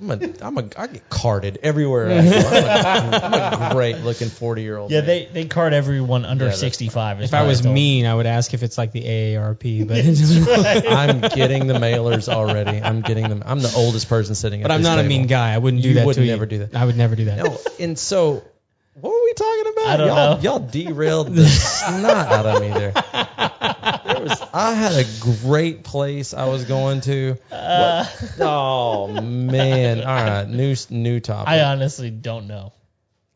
I'm 0.00 0.10
a 0.10 0.30
I'm 0.42 0.58
a 0.58 0.64
I 0.76 0.86
get 0.86 1.08
carded 1.10 1.58
everywhere 1.62 2.10
I 2.10 2.22
go. 2.24 2.38
I'm 2.48 3.12
a, 3.14 3.16
I'm 3.56 3.70
a 3.70 3.74
great 3.74 3.96
looking 3.98 4.28
40 4.28 4.62
year 4.62 4.76
old. 4.76 4.90
yeah 4.90 5.00
they 5.00 5.26
they 5.32 5.44
card 5.46 5.72
everyone 5.72 6.24
under 6.24 6.44
Yeah, 6.44 6.50
that's 6.50 6.60
65 6.60 7.20
If 7.22 7.34
I 7.34 7.42
was 7.44 7.62
told. 7.62 7.74
mean, 7.74 8.06
I 8.06 8.14
would 8.14 8.26
ask 8.26 8.54
if 8.54 8.62
it's 8.62 8.78
like 8.78 8.92
the 8.92 9.02
AARP, 9.02 9.86
but 9.88 10.86
I'm 10.92 11.20
getting 11.20 11.66
the 11.66 11.74
mailers 11.74 12.28
already. 12.28 12.80
I'm 12.82 13.00
getting 13.00 13.28
them. 13.28 13.42
I'm 13.44 13.60
the 13.60 13.72
oldest 13.76 14.08
person 14.08 14.34
sitting. 14.34 14.62
but 14.62 14.70
at 14.70 14.74
I'm 14.74 14.80
this 14.82 14.88
not 14.88 14.98
a 14.98 15.02
table. 15.02 15.08
mean 15.16 15.26
guy. 15.26 15.52
I 15.54 15.58
wouldn't 15.58 15.82
do 15.82 15.88
You 15.88 15.94
that 15.96 16.06
would 16.06 16.14
to 16.14 16.24
you. 16.24 16.30
never 16.30 16.46
do 16.46 16.58
that. 16.58 16.74
I 16.76 16.84
would 16.84 16.96
never 16.96 17.16
do 17.16 17.24
that. 17.26 17.38
No, 17.38 17.58
and 17.80 17.98
so 17.98 18.42
what 19.00 19.10
were 19.12 19.24
we 19.24 19.32
talking 19.34 19.72
about? 19.72 19.86
I 19.86 19.96
don't 19.96 20.06
y'all, 20.08 20.36
know. 20.36 20.42
Y'all 20.42 20.58
derailed 20.60 21.34
the 21.34 21.46
snot 21.48 22.28
out 22.32 22.46
of 22.46 22.60
me 22.62 22.68
there. 22.68 22.92
There 24.18 24.28
was 24.28 24.42
I 24.52 24.74
had 24.74 24.92
a 24.92 25.04
great 25.20 25.84
place 25.84 26.34
I 26.34 26.46
was 26.46 26.64
going 26.64 27.00
to. 27.02 27.36
Uh, 27.50 28.04
oh 28.40 29.08
man! 29.20 30.00
All 30.00 30.06
right, 30.06 30.48
new 30.48 30.74
new 30.90 31.20
topic. 31.20 31.48
i 31.48 31.60
honestly 31.62 32.10
don't 32.10 32.46
know 32.46 32.72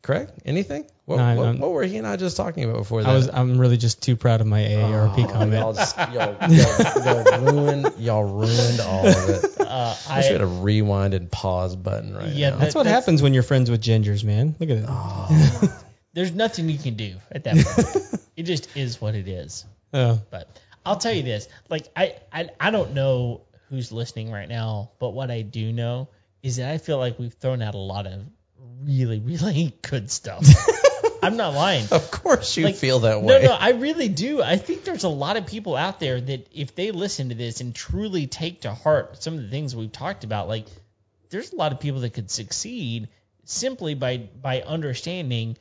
Correct? 0.01 0.33
Anything? 0.45 0.85
What, 1.05 1.15
No, 1.17 1.35
what, 1.35 1.59
what 1.59 1.71
were 1.71 1.83
he 1.83 1.95
and 1.97 2.05
I 2.05 2.17
just 2.17 2.35
talking 2.35 2.65
about 2.65 2.77
before 2.77 3.03
that? 3.03 3.09
I 3.09 3.13
was. 3.13 3.29
I'm 3.29 3.57
really 3.57 3.77
just 3.77 4.03
too 4.03 4.17
proud 4.17 4.41
of 4.41 4.47
my 4.47 4.59
AARP 4.61 5.23
Oh, 5.23 5.27
comment. 5.31 5.53
Y'all, 5.53 5.73
just, 5.73 5.97
y'all, 5.97 6.35
y'all, 6.49 7.23
y'all 7.23 7.53
ruined 7.53 7.93
y'all 7.97 8.23
ruined 8.25 8.81
all 8.81 9.07
of 9.07 9.29
it. 9.29 9.61
uh, 9.61 9.95
I 10.09 10.17
wish 10.17 10.25
we 10.27 10.31
had 10.33 10.41
I, 10.41 10.43
a 10.43 10.47
rewind 10.47 11.13
and 11.13 11.31
pause 11.31 11.77
button 11.77 12.13
right 12.13 12.27
Yeah, 12.33 12.49
now. 12.51 12.57
That's 12.57 12.75
what 12.75 12.83
that's- 12.83 13.03
happens 13.03 13.21
when 13.21 13.33
you're 13.33 13.43
friends 13.43 13.71
with 13.71 13.81
gingers, 13.81 14.25
man. 14.25 14.55
Look 14.59 14.69
at 14.69 14.77
it. 14.79 14.85
Oh. 14.89 15.79
there's 16.13 16.33
nothing 16.33 16.67
you 16.67 16.77
can 16.77 16.95
do 16.95 17.15
at 17.31 17.45
that 17.45 17.55
point 17.55 18.21
it 18.35 18.43
just 18.43 18.75
is 18.75 18.99
what 18.99 19.15
it 19.15 19.27
is 19.29 19.65
Oh. 19.93 20.19
But 20.31 20.49
I'll 20.85 20.97
tell 20.97 21.13
you 21.13 21.23
this: 21.23 21.47
like 21.69 21.87
I, 21.95 22.15
I, 22.31 22.49
I 22.59 22.71
don't 22.71 22.93
know 22.93 23.41
who's 23.69 23.91
listening 23.91 24.31
right 24.31 24.49
now, 24.49 24.91
but 24.99 25.11
what 25.11 25.31
I 25.31 25.41
do 25.41 25.71
know 25.71 26.09
is 26.41 26.57
that 26.57 26.69
I 26.69 26.77
feel 26.77 26.97
like 26.97 27.17
we've 27.19 27.33
thrown 27.33 27.61
out 27.61 27.75
a 27.75 27.79
lot 27.79 28.05
of 28.05 28.21
really, 28.83 29.19
really 29.19 29.77
good 29.81 30.11
stuff. 30.11 30.45
I'm 31.23 31.37
not 31.37 31.53
lying. 31.53 31.87
Of 31.89 32.11
course 32.11 32.57
you 32.57 32.65
Like, 32.65 32.75
feel 32.75 32.99
that 32.99 33.21
way. 33.21 33.41
No, 33.41 33.47
no, 33.47 33.53
I 33.53 33.71
really 33.71 34.09
do. 34.09 34.41
I 34.41 34.57
think 34.57 34.83
there's 34.83 35.05
a 35.05 35.09
lot 35.09 35.37
of 35.37 35.47
people 35.47 35.77
out 35.77 36.01
there 36.01 36.19
that 36.19 36.49
if 36.53 36.75
they 36.75 36.91
listen 36.91 37.29
to 37.29 37.35
this 37.35 37.61
and 37.61 37.73
truly 37.73 38.27
take 38.27 38.61
to 38.61 38.73
heart 38.73 39.23
some 39.23 39.35
of 39.35 39.41
the 39.43 39.49
things 39.49 39.73
we've 39.73 39.91
talked 39.91 40.25
about, 40.25 40.49
like 40.49 40.65
there's 41.29 41.53
a 41.53 41.55
lot 41.55 41.71
of 41.71 41.79
people 41.79 42.01
that 42.01 42.13
could 42.13 42.29
succeed 42.29 43.07
simply 43.45 43.93
by 43.95 44.17
by 44.17 44.61
understanding 44.61 45.57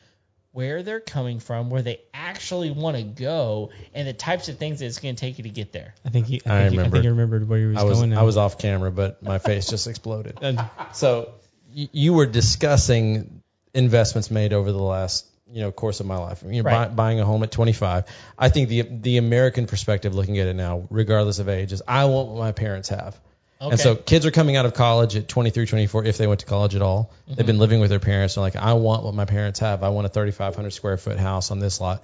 where 0.53 0.82
they're 0.82 1.00
coming 1.00 1.40
from, 1.40 1.70
where 1.70 1.82
they 1.82 2.00
actually 2.14 2.70
want 2.70 2.96
to 2.96 3.03
go, 3.03 3.70
and 3.94 4.07
the 4.07 4.12
types 4.12 4.48
of 4.48 4.59
things 4.59 4.78
that 4.80 4.86
it's 4.86 4.98
going 5.00 5.14
to 5.16 5.20
take 5.20 5.38
you 5.38 5.44
to 5.44 5.50
get 5.50 5.72
there. 5.72 5.94
I 6.05 6.11
think 6.11 6.26
he, 6.26 6.40
I, 6.46 6.48
I 6.57 6.59
think, 6.68 6.72
he- 6.72 6.78
I 6.78 6.82
remember. 6.82 6.96
think 6.96 7.05
you 7.05 7.11
remembered 7.11 7.48
where 7.48 7.59
he 7.59 7.66
was, 7.66 7.78
I 7.78 7.82
was 7.84 7.98
going. 7.98 8.11
Now. 8.11 8.20
I 8.20 8.22
was 8.22 8.36
off 8.36 8.59
camera, 8.59 8.90
but 8.90 9.22
my 9.22 9.38
face 9.38 9.68
just 9.68 9.86
exploded. 9.86 10.38
And 10.42 10.62
So 10.92 11.32
y- 11.74 11.88
you 11.92 12.12
were 12.14 12.26
discussing 12.26 13.42
investments 13.74 14.30
made 14.30 14.53
over 14.53 14.70
the 14.72 14.82
last 14.82 15.26
you 15.50 15.61
know 15.62 15.72
course 15.72 16.00
of 16.00 16.07
my 16.07 16.16
life. 16.16 16.42
You're 16.46 16.64
Right. 16.64 16.88
buy, 16.88 16.94
buying 16.94 17.20
a 17.20 17.24
home 17.24 17.42
at 17.42 17.50
25. 17.50 18.05
I 18.38 18.48
think 18.48 18.68
the 18.68 18.82
the 18.82 19.16
American 19.18 19.66
perspective, 19.66 20.14
looking 20.14 20.38
at 20.38 20.46
it 20.48 20.55
now, 20.55 20.86
regardless 20.90 21.38
of 21.38 21.48
age, 21.48 21.72
is 21.72 21.82
I 21.88 22.05
want 22.07 22.28
what 22.28 22.38
my 22.38 22.53
parents 22.53 22.88
have. 22.90 23.18
Okay. 23.62 23.70
And 23.70 23.80
so 23.80 23.94
kids 23.94 24.26
are 24.26 24.32
coming 24.32 24.56
out 24.56 24.66
of 24.66 24.74
college 24.74 25.14
at 25.14 25.28
23, 25.28 25.66
24, 25.66 26.04
if 26.04 26.18
they 26.18 26.26
went 26.26 26.40
to 26.40 26.46
college 26.46 26.74
at 26.74 26.82
all. 26.82 27.12
They've 27.28 27.46
been 27.46 27.58
living 27.58 27.78
with 27.78 27.90
their 27.90 28.00
parents. 28.00 28.34
They're 28.34 28.42
like, 28.42 28.56
I 28.56 28.72
want 28.72 29.04
what 29.04 29.14
my 29.14 29.24
parents 29.24 29.60
have. 29.60 29.84
I 29.84 29.90
want 29.90 30.04
a 30.04 30.08
3,500 30.08 30.70
square 30.70 30.96
foot 30.96 31.16
house 31.16 31.52
on 31.52 31.60
this 31.60 31.80
lot. 31.80 32.02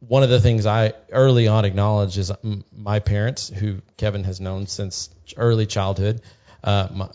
One 0.00 0.24
of 0.24 0.28
the 0.28 0.40
things 0.40 0.66
I 0.66 0.94
early 1.12 1.46
on 1.46 1.64
acknowledged 1.64 2.18
is 2.18 2.32
mm, 2.32 2.64
my 2.76 2.98
parents, 2.98 3.48
who 3.48 3.80
Kevin 3.96 4.24
has 4.24 4.40
known 4.40 4.66
since 4.66 5.08
early 5.36 5.66
childhood, 5.66 6.20
uh, 6.64 6.88
my, 6.92 7.08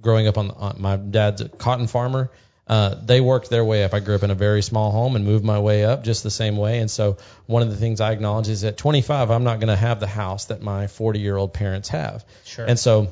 growing 0.00 0.26
up 0.26 0.36
on, 0.36 0.50
on 0.50 0.76
my 0.80 0.96
dad's 0.96 1.40
a 1.40 1.48
cotton 1.48 1.86
farmer. 1.86 2.32
Uh, 2.66 2.96
they 3.02 3.20
worked 3.20 3.50
their 3.50 3.64
way 3.64 3.84
up. 3.84 3.94
I 3.94 4.00
grew 4.00 4.16
up 4.16 4.24
in 4.24 4.30
a 4.30 4.34
very 4.34 4.62
small 4.62 4.90
home 4.90 5.14
and 5.14 5.24
moved 5.24 5.44
my 5.44 5.60
way 5.60 5.84
up 5.84 6.04
just 6.04 6.22
the 6.22 6.30
same 6.30 6.56
way. 6.56 6.80
And 6.80 6.90
so 6.90 7.16
one 7.46 7.62
of 7.62 7.70
the 7.70 7.76
things 7.76 8.00
I 8.00 8.12
acknowledge 8.12 8.48
is 8.48 8.64
at 8.64 8.76
25, 8.76 9.30
I'm 9.30 9.44
not 9.44 9.60
going 9.60 9.68
to 9.68 9.76
have 9.76 10.00
the 10.00 10.06
house 10.08 10.46
that 10.46 10.60
my 10.60 10.88
40 10.88 11.20
year 11.20 11.36
old 11.36 11.54
parents 11.54 11.88
have. 11.90 12.24
Sure. 12.44 12.66
And 12.66 12.78
so 12.78 13.08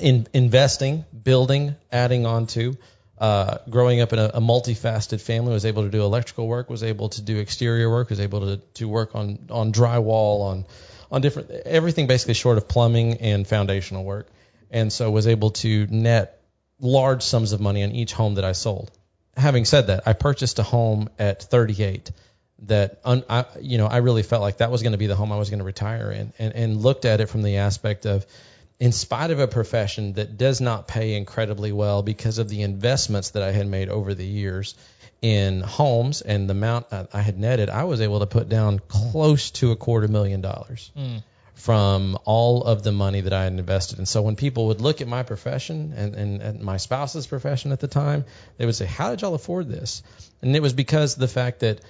in 0.00 0.26
investing, 0.32 1.04
building, 1.22 1.76
adding 1.90 2.26
on 2.26 2.46
to, 2.48 2.76
uh, 3.18 3.58
growing 3.70 4.00
up 4.00 4.12
in 4.12 4.18
a, 4.18 4.30
a 4.34 4.40
multifaceted 4.40 5.20
family, 5.20 5.52
was 5.52 5.64
able 5.64 5.84
to 5.84 5.90
do 5.90 6.02
electrical 6.02 6.48
work, 6.48 6.68
was 6.68 6.82
able 6.82 7.08
to 7.10 7.22
do 7.22 7.38
exterior 7.38 7.88
work, 7.88 8.10
was 8.10 8.20
able 8.20 8.40
to, 8.40 8.56
to 8.74 8.88
work 8.88 9.14
on, 9.14 9.38
on 9.50 9.72
drywall, 9.72 10.42
on, 10.42 10.64
on 11.10 11.20
different, 11.20 11.50
everything 11.50 12.06
basically 12.06 12.34
short 12.34 12.58
of 12.58 12.66
plumbing 12.68 13.18
and 13.18 13.46
foundational 13.46 14.04
work. 14.04 14.28
And 14.70 14.92
so 14.92 15.10
was 15.10 15.26
able 15.26 15.50
to 15.50 15.86
net 15.88 16.40
large 16.80 17.22
sums 17.22 17.52
of 17.52 17.60
money 17.60 17.84
on 17.84 17.92
each 17.92 18.12
home 18.12 18.34
that 18.34 18.44
I 18.44 18.52
sold. 18.52 18.90
Having 19.36 19.66
said 19.66 19.86
that, 19.86 20.02
I 20.06 20.14
purchased 20.14 20.58
a 20.58 20.62
home 20.62 21.08
at 21.18 21.42
38 21.42 22.10
that 22.66 23.00
un, 23.04 23.24
I, 23.28 23.44
you 23.60 23.78
know 23.78 23.86
I 23.86 23.98
really 23.98 24.22
felt 24.22 24.42
like 24.42 24.58
that 24.58 24.70
was 24.70 24.82
going 24.82 24.92
to 24.92 24.98
be 24.98 25.06
the 25.06 25.16
home 25.16 25.32
I 25.32 25.36
was 25.36 25.50
going 25.50 25.58
to 25.58 25.64
retire 25.64 26.10
in, 26.12 26.32
and 26.38 26.54
and 26.54 26.76
looked 26.76 27.04
at 27.04 27.20
it 27.20 27.26
from 27.26 27.42
the 27.42 27.56
aspect 27.56 28.06
of, 28.06 28.26
in 28.82 28.90
spite 28.90 29.30
of 29.30 29.38
a 29.38 29.46
profession 29.46 30.14
that 30.14 30.36
does 30.36 30.60
not 30.60 30.88
pay 30.88 31.14
incredibly 31.14 31.70
well 31.70 32.02
because 32.02 32.38
of 32.38 32.48
the 32.48 32.62
investments 32.62 33.30
that 33.30 33.42
I 33.44 33.52
had 33.52 33.68
made 33.68 33.88
over 33.88 34.12
the 34.12 34.26
years 34.26 34.74
in 35.20 35.60
homes 35.60 36.20
and 36.20 36.48
the 36.48 36.50
amount 36.50 36.86
I 36.90 37.20
had 37.20 37.38
netted, 37.38 37.70
I 37.70 37.84
was 37.84 38.00
able 38.00 38.18
to 38.18 38.26
put 38.26 38.48
down 38.48 38.80
close 38.80 39.52
to 39.52 39.70
a 39.70 39.76
quarter 39.76 40.08
million 40.08 40.40
dollars 40.40 40.90
hmm. 40.96 41.18
from 41.54 42.18
all 42.24 42.64
of 42.64 42.82
the 42.82 42.90
money 42.90 43.20
that 43.20 43.32
I 43.32 43.44
had 43.44 43.52
invested. 43.52 43.98
And 43.98 44.08
so 44.08 44.20
when 44.20 44.34
people 44.34 44.66
would 44.66 44.80
look 44.80 45.00
at 45.00 45.06
my 45.06 45.22
profession 45.22 45.94
and, 45.96 46.16
and, 46.16 46.42
and 46.42 46.60
my 46.60 46.78
spouse's 46.78 47.28
profession 47.28 47.70
at 47.70 47.78
the 47.78 47.86
time, 47.86 48.24
they 48.56 48.66
would 48.66 48.74
say, 48.74 48.86
How 48.86 49.10
did 49.10 49.22
y'all 49.22 49.34
afford 49.34 49.68
this? 49.68 50.02
And 50.42 50.56
it 50.56 50.60
was 50.60 50.72
because 50.72 51.14
of 51.14 51.20
the 51.20 51.28
fact 51.28 51.60
that 51.60 51.82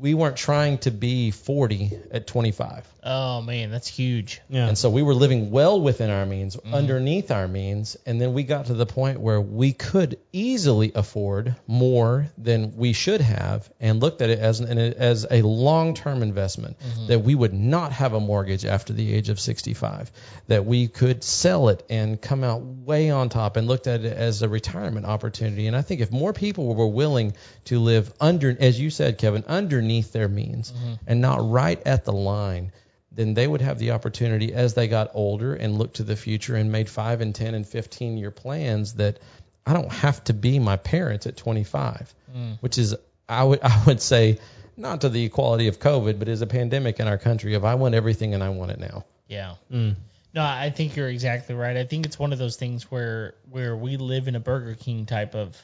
we 0.00 0.14
weren't 0.14 0.36
trying 0.36 0.78
to 0.78 0.90
be 0.90 1.30
40 1.30 1.98
at 2.10 2.26
25. 2.26 2.86
Oh 3.06 3.42
man, 3.42 3.70
that's 3.70 3.86
huge. 3.86 4.40
yeah. 4.48 4.66
And 4.66 4.78
so 4.78 4.88
we 4.88 5.02
were 5.02 5.14
living 5.14 5.50
well 5.50 5.78
within 5.80 6.08
our 6.08 6.24
means, 6.24 6.56
mm-hmm. 6.56 6.72
underneath 6.72 7.30
our 7.30 7.46
means, 7.46 7.98
and 8.06 8.18
then 8.18 8.32
we 8.32 8.44
got 8.44 8.66
to 8.66 8.74
the 8.74 8.86
point 8.86 9.20
where 9.20 9.40
we 9.40 9.72
could 9.72 10.18
easily 10.32 10.92
afford 10.94 11.54
more 11.66 12.28
than 12.38 12.76
we 12.76 12.94
should 12.94 13.20
have, 13.20 13.70
and 13.78 14.00
looked 14.00 14.22
at 14.22 14.30
it 14.30 14.38
as 14.38 14.60
an, 14.60 14.78
as 14.78 15.26
a 15.30 15.42
long-term 15.42 16.22
investment 16.22 16.78
mm-hmm. 16.78 17.08
that 17.08 17.18
we 17.18 17.34
would 17.34 17.52
not 17.52 17.92
have 17.92 18.14
a 18.14 18.20
mortgage 18.20 18.64
after 18.64 18.94
the 18.94 19.12
age 19.12 19.28
of 19.28 19.38
65, 19.38 20.10
that 20.48 20.64
we 20.64 20.88
could 20.88 21.22
sell 21.22 21.68
it 21.68 21.84
and 21.90 22.20
come 22.20 22.42
out 22.42 22.62
way 22.62 23.10
on 23.10 23.28
top, 23.28 23.56
and 23.56 23.68
looked 23.68 23.86
at 23.86 24.04
it 24.04 24.16
as 24.16 24.40
a 24.40 24.48
retirement 24.48 25.04
opportunity. 25.04 25.66
And 25.66 25.76
I 25.76 25.82
think 25.82 26.00
if 26.00 26.10
more 26.10 26.32
people 26.32 26.74
were 26.74 26.86
willing 26.86 27.34
to 27.66 27.78
live 27.78 28.12
under, 28.18 28.56
as 28.58 28.80
you 28.80 28.88
said, 28.88 29.18
Kevin, 29.18 29.44
underneath 29.84 30.12
their 30.12 30.28
means, 30.28 30.72
mm-hmm. 30.72 30.94
and 31.06 31.20
not 31.20 31.48
right 31.48 31.80
at 31.86 32.04
the 32.04 32.12
line 32.12 32.72
then 33.14 33.34
they 33.34 33.46
would 33.46 33.60
have 33.60 33.78
the 33.78 33.92
opportunity 33.92 34.52
as 34.52 34.74
they 34.74 34.88
got 34.88 35.10
older 35.14 35.54
and 35.54 35.78
looked 35.78 35.96
to 35.96 36.02
the 36.02 36.16
future 36.16 36.56
and 36.56 36.72
made 36.72 36.90
five 36.90 37.20
and 37.20 37.34
10 37.34 37.54
and 37.54 37.66
15 37.66 38.18
year 38.18 38.30
plans 38.30 38.94
that 38.94 39.20
I 39.66 39.72
don't 39.72 39.92
have 39.92 40.22
to 40.24 40.34
be 40.34 40.58
my 40.58 40.76
parents 40.76 41.26
at 41.26 41.36
25, 41.36 42.14
mm. 42.36 42.58
which 42.60 42.76
is, 42.76 42.94
I 43.28 43.44
would, 43.44 43.60
I 43.62 43.84
would 43.86 44.00
say, 44.00 44.38
not 44.76 45.02
to 45.02 45.08
the 45.08 45.24
equality 45.24 45.68
of 45.68 45.78
COVID, 45.78 46.18
but 46.18 46.28
is 46.28 46.42
a 46.42 46.46
pandemic 46.46 46.98
in 46.98 47.06
our 47.06 47.18
country 47.18 47.54
of 47.54 47.64
I 47.64 47.76
want 47.76 47.94
everything 47.94 48.34
and 48.34 48.42
I 48.42 48.48
want 48.50 48.72
it 48.72 48.80
now. 48.80 49.04
Yeah. 49.28 49.54
Mm. 49.72 49.94
No, 50.34 50.42
I 50.42 50.70
think 50.70 50.96
you're 50.96 51.08
exactly 51.08 51.54
right. 51.54 51.76
I 51.76 51.84
think 51.84 52.06
it's 52.06 52.18
one 52.18 52.32
of 52.32 52.40
those 52.40 52.56
things 52.56 52.90
where 52.90 53.36
where 53.50 53.76
we 53.76 53.96
live 53.96 54.26
in 54.26 54.34
a 54.34 54.40
Burger 54.40 54.74
King 54.74 55.06
type 55.06 55.36
of 55.36 55.56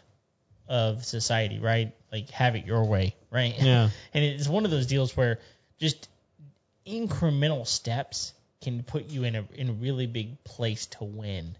of 0.70 1.04
society, 1.04 1.58
right? 1.58 1.92
Like 2.12 2.30
have 2.30 2.54
it 2.56 2.64
your 2.64 2.84
way, 2.84 3.14
right? 3.30 3.54
Yeah. 3.60 3.90
and 4.14 4.24
it's 4.24 4.48
one 4.48 4.64
of 4.64 4.70
those 4.70 4.86
deals 4.86 5.14
where 5.16 5.40
just 5.78 6.08
incremental 6.86 7.66
steps 7.66 8.32
can 8.62 8.82
put 8.82 9.10
you 9.10 9.24
in 9.24 9.34
a 9.34 9.44
in 9.54 9.68
a 9.68 9.72
really 9.72 10.06
big 10.06 10.42
place 10.44 10.86
to 10.86 11.04
win. 11.04 11.56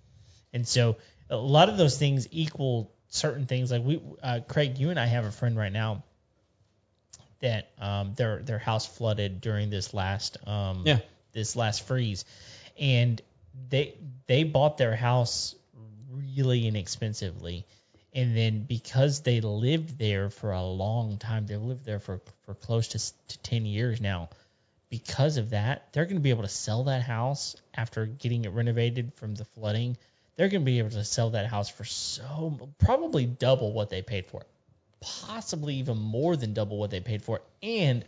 And 0.53 0.67
so 0.67 0.97
a 1.29 1.37
lot 1.37 1.69
of 1.69 1.77
those 1.77 1.99
things 1.99 2.29
equal 2.31 2.93
certain 3.09 3.47
things. 3.47 3.71
Like 3.73 3.85
we, 3.85 4.01
uh, 4.23 4.41
Craig, 4.47 4.79
you 4.79 4.91
and 4.91 4.99
I 4.99 5.07
have 5.07 5.25
a 5.25 5.33
friend 5.33 5.57
right 5.57 5.73
now 5.73 6.05
that 7.41 7.71
um, 7.81 8.15
their 8.17 8.43
their 8.43 8.59
house 8.59 8.87
flooded 8.87 9.41
during 9.41 9.71
this 9.71 9.93
last 9.93 10.37
um, 10.47 10.83
Yeah. 10.85 10.99
this 11.33 11.57
last 11.57 11.87
freeze, 11.87 12.25
and 12.79 13.21
they 13.71 13.95
they 14.27 14.45
bought 14.45 14.79
their 14.79 14.95
house 14.95 15.55
really 16.37 16.67
inexpensively, 16.67 17.67
and 18.15 18.37
then 18.37 18.65
because 18.65 19.21
they 19.21 19.41
lived 19.41 19.99
there 19.99 20.31
for 20.31 20.53
a 20.53 20.63
long 20.63 21.19
time, 21.19 21.47
they've 21.47 21.61
lived 21.61 21.85
there 21.85 22.01
for 22.01 22.21
for 22.45 22.55
close 22.55 22.89
to 22.89 22.99
to 23.29 23.39
ten 23.39 23.67
years 23.67 24.01
now. 24.01 24.31
Because 24.89 25.37
of 25.37 25.51
that, 25.51 25.93
they're 25.93 26.05
going 26.05 26.17
to 26.17 26.23
be 26.23 26.31
able 26.31 26.43
to 26.43 26.49
sell 26.49 26.85
that 26.85 27.03
house 27.03 27.55
after 27.75 28.07
getting 28.07 28.45
it 28.45 28.49
renovated 28.49 29.13
from 29.15 29.37
the 29.37 29.45
flooding. 29.45 29.97
They're 30.35 30.49
going 30.49 30.63
to 30.63 30.67
be 30.67 30.81
able 30.81 30.91
to 30.91 31.05
sell 31.05 31.31
that 31.31 31.47
house 31.47 31.69
for 31.69 31.85
so 31.85 32.71
probably 32.79 33.25
double 33.25 33.73
what 33.73 33.91
they 33.91 34.03
paid 34.03 34.27
for 34.27 34.41
it 34.41 34.49
possibly 35.01 35.77
even 35.77 35.99
more 35.99 36.37
than 36.37 36.53
double 36.53 36.79
what 36.79 36.91
they 36.91 37.01
paid 37.01 37.23
for 37.23 37.37
it. 37.37 37.43
And 37.63 38.05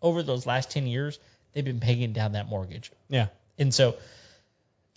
over 0.00 0.22
those 0.22 0.46
last 0.46 0.70
10 0.70 0.86
years, 0.86 1.18
they've 1.52 1.64
been 1.64 1.80
paying 1.80 2.12
down 2.12 2.32
that 2.32 2.48
mortgage. 2.48 2.92
Yeah. 3.08 3.28
And 3.58 3.74
so, 3.74 3.96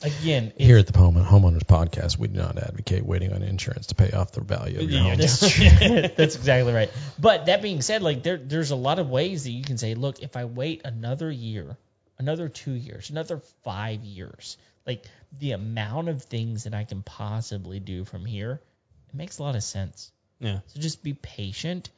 again, 0.03 0.53
Here 0.57 0.77
at 0.77 0.87
the 0.87 0.97
Home 0.97 1.15
Homeowners 1.15 1.63
Podcast, 1.63 2.17
we 2.17 2.27
do 2.27 2.39
not 2.39 2.57
advocate 2.57 3.05
waiting 3.05 3.33
on 3.33 3.43
insurance 3.43 3.87
to 3.87 3.95
pay 3.95 4.11
off 4.11 4.31
the 4.31 4.41
value 4.41 4.79
of 4.79 4.89
your 4.89 5.01
Yeah, 5.01 5.09
home. 5.09 5.17
that's, 5.17 5.39
that's 6.15 6.35
exactly 6.35 6.73
right. 6.73 6.91
But 7.19 7.45
that 7.47 7.61
being 7.61 7.81
said, 7.81 8.01
like 8.01 8.23
there, 8.23 8.37
there's 8.37 8.71
a 8.71 8.75
lot 8.75 8.99
of 8.99 9.09
ways 9.09 9.43
that 9.43 9.51
you 9.51 9.63
can 9.63 9.77
say, 9.77 9.95
look, 9.95 10.21
if 10.21 10.35
I 10.35 10.45
wait 10.45 10.81
another 10.85 11.29
year, 11.31 11.77
another 12.17 12.49
two 12.49 12.73
years, 12.73 13.09
another 13.09 13.41
five 13.63 14.03
years, 14.03 14.57
like 14.85 15.05
the 15.39 15.51
amount 15.51 16.09
of 16.09 16.23
things 16.23 16.63
that 16.63 16.73
I 16.73 16.83
can 16.83 17.03
possibly 17.03 17.79
do 17.79 18.03
from 18.05 18.25
here, 18.25 18.61
it 19.09 19.15
makes 19.15 19.37
a 19.39 19.43
lot 19.43 19.55
of 19.55 19.63
sense. 19.63 20.11
Yeah. 20.39 20.59
So 20.67 20.79
just 20.79 21.03
be 21.03 21.13
patient. 21.13 21.89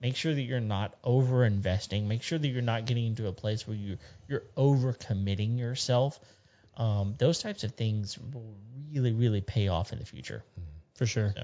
Make 0.00 0.16
sure 0.16 0.34
that 0.34 0.42
you're 0.42 0.60
not 0.60 0.94
over 1.02 1.44
investing. 1.44 2.06
Make 2.06 2.22
sure 2.22 2.38
that 2.38 2.46
you're 2.46 2.60
not 2.60 2.84
getting 2.84 3.06
into 3.06 3.28
a 3.28 3.32
place 3.32 3.66
where 3.66 3.76
you 3.76 3.96
you're 4.28 4.42
over 4.54 4.92
committing 4.92 5.56
yourself. 5.56 6.20
Um, 6.76 7.14
those 7.18 7.38
types 7.38 7.64
of 7.64 7.72
things 7.72 8.18
will 8.18 8.54
really, 8.92 9.12
really 9.12 9.40
pay 9.40 9.68
off 9.68 9.92
in 9.92 9.98
the 9.98 10.04
future. 10.06 10.42
For 10.94 11.06
sure. 11.06 11.32
So. 11.36 11.42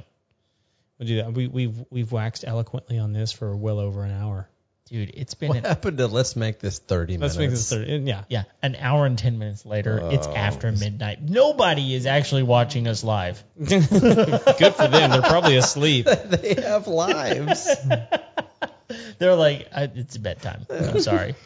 We'll 0.99 1.09
do 1.09 1.17
that. 1.17 1.33
We, 1.33 1.49
we've 1.49 1.85
we've 1.91 2.13
waxed 2.13 2.45
eloquently 2.47 2.99
on 2.99 3.13
this 3.13 3.33
for 3.33 3.57
well 3.57 3.79
over 3.81 4.05
an 4.05 4.13
hour. 4.13 4.49
Dude, 4.87 5.13
it's 5.15 5.35
been 5.35 5.49
What 5.49 5.59
an, 5.59 5.65
happened 5.65 5.99
to 5.99 6.07
let's 6.07 6.37
make 6.37 6.59
this 6.59 6.79
30 6.79 7.17
Let's 7.17 7.37
minutes? 7.37 7.39
make 7.39 7.51
this 7.51 7.71
third. 7.89 8.07
Yeah. 8.07 8.25
yeah, 8.29 8.43
an 8.63 8.77
hour 8.77 9.07
and 9.07 9.17
ten 9.19 9.39
minutes 9.39 9.65
later. 9.65 10.01
it's 10.13 10.27
Oh. 10.27 10.35
after 10.35 10.71
midnight. 10.71 11.23
Nobody 11.23 11.95
is 11.95 12.05
actually 12.05 12.43
watching 12.43 12.87
us 12.89 13.03
live. 13.03 13.43
Good 13.59 13.85
for 13.87 14.89
them. 14.89 15.11
They're 15.11 15.23
probably 15.23 15.57
asleep. 15.57 16.07
they 16.27 16.55
have 16.61 16.89
lives. 16.89 17.69
They're 19.19 19.35
like, 19.37 19.69
I, 19.75 19.85
it's 19.95 20.17
bedtime. 20.19 20.67
I'm 20.69 21.01
sorry. 21.01 21.37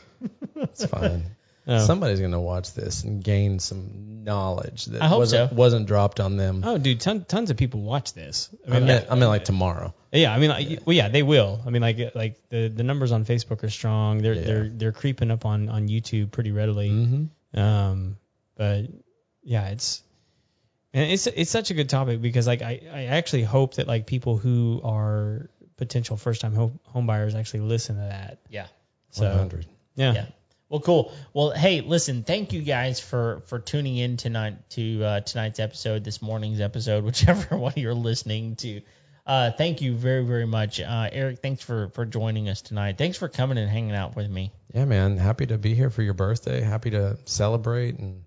It's 0.56 0.84
fine. 0.86 1.24
Oh. 1.68 1.84
Somebody's 1.84 2.20
gonna 2.20 2.40
watch 2.40 2.74
this 2.74 3.02
and 3.02 3.24
gain 3.24 3.58
some 3.58 4.22
knowledge 4.22 4.84
that 4.86 5.02
I 5.02 5.08
hope 5.08 5.18
wasn't 5.18 5.50
so. 5.50 5.56
wasn't 5.56 5.86
dropped 5.86 6.20
on 6.20 6.36
them. 6.36 6.62
Oh, 6.64 6.78
dude, 6.78 7.00
ton, 7.00 7.24
tons 7.24 7.50
of 7.50 7.56
people 7.56 7.80
watch 7.80 8.12
this. 8.14 8.50
I 8.70 8.78
mean, 8.78 9.02
I 9.10 9.14
mean, 9.16 9.28
like 9.28 9.44
tomorrow. 9.44 9.92
Yeah, 10.12 10.32
I 10.32 10.38
mean, 10.38 10.50
like, 10.50 10.80
well, 10.86 10.94
yeah, 10.96 11.08
they 11.08 11.24
will. 11.24 11.60
I 11.66 11.70
mean, 11.70 11.82
like, 11.82 12.14
like 12.14 12.36
the, 12.50 12.68
the 12.68 12.84
numbers 12.84 13.10
on 13.10 13.24
Facebook 13.24 13.64
are 13.64 13.68
strong. 13.68 14.18
They're 14.18 14.34
Yeah. 14.34 14.42
they're 14.42 14.68
they're 14.68 14.92
creeping 14.92 15.30
up 15.32 15.44
on 15.44 15.68
on 15.68 15.88
YouTube 15.88 16.30
pretty 16.30 16.52
readily. 16.52 16.90
Mm-hmm. 16.90 17.58
Um, 17.60 18.16
but 18.56 18.84
yeah, 19.42 19.68
it's 19.70 20.02
and 20.94 21.10
it's 21.10 21.26
it's 21.26 21.50
such 21.50 21.72
a 21.72 21.74
good 21.74 21.88
topic 21.88 22.22
because 22.22 22.46
like 22.46 22.62
I 22.62 22.80
I 22.92 23.04
actually 23.06 23.42
hope 23.42 23.74
that 23.74 23.88
like 23.88 24.06
people 24.06 24.36
who 24.36 24.80
are 24.84 25.50
potential 25.76 26.16
first 26.16 26.40
time 26.40 26.54
home, 26.54 26.78
home 26.84 27.06
buyers 27.06 27.34
actually 27.34 27.60
listen 27.60 27.96
to 27.96 28.02
that. 28.02 28.38
Yeah. 28.48 28.66
So 29.10 29.28
100. 29.28 29.66
yeah. 29.96 30.12
Yeah. 30.14 30.26
Well, 30.68 30.80
cool. 30.80 31.12
Well, 31.32 31.50
hey, 31.50 31.80
listen, 31.80 32.24
thank 32.24 32.52
you 32.52 32.62
guys 32.62 32.98
for 32.98 33.42
for 33.46 33.58
tuning 33.58 33.96
in 33.96 34.16
tonight 34.16 34.68
to 34.70 35.04
uh, 35.04 35.20
tonight's 35.20 35.60
episode, 35.60 36.02
this 36.02 36.20
morning's 36.20 36.60
episode, 36.60 37.04
whichever 37.10 37.56
one 37.56 37.74
you're 37.76 37.94
listening 37.94 38.56
to. 38.56 38.80
Uh, 39.24 39.50
thank 39.50 39.80
you 39.80 39.94
very, 39.94 40.24
very 40.24 40.46
much, 40.46 40.80
uh, 40.80 41.08
Eric. 41.10 41.40
Thanks 41.40 41.62
for 41.62 41.88
for 41.90 42.04
joining 42.04 42.48
us 42.48 42.62
tonight. 42.62 42.98
Thanks 42.98 43.16
for 43.16 43.28
coming 43.28 43.58
and 43.58 43.68
hanging 43.68 43.94
out 43.94 44.16
with 44.16 44.30
me. 44.30 44.52
Yeah, 44.72 44.84
man. 44.84 45.18
Happy 45.18 45.46
to 45.46 45.58
be 45.58 45.74
here 45.74 45.90
for 45.90 46.02
your 46.02 46.14
birthday. 46.14 46.60
Happy 46.60 46.90
to 46.90 47.16
celebrate 47.24 47.98
and 47.98 48.24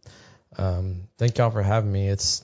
um, 0.57 1.03
thank 1.18 1.38
y'all 1.38 1.52
for 1.52 1.61
having 1.61 1.91
me. 1.91 2.10
It's, 2.10 2.44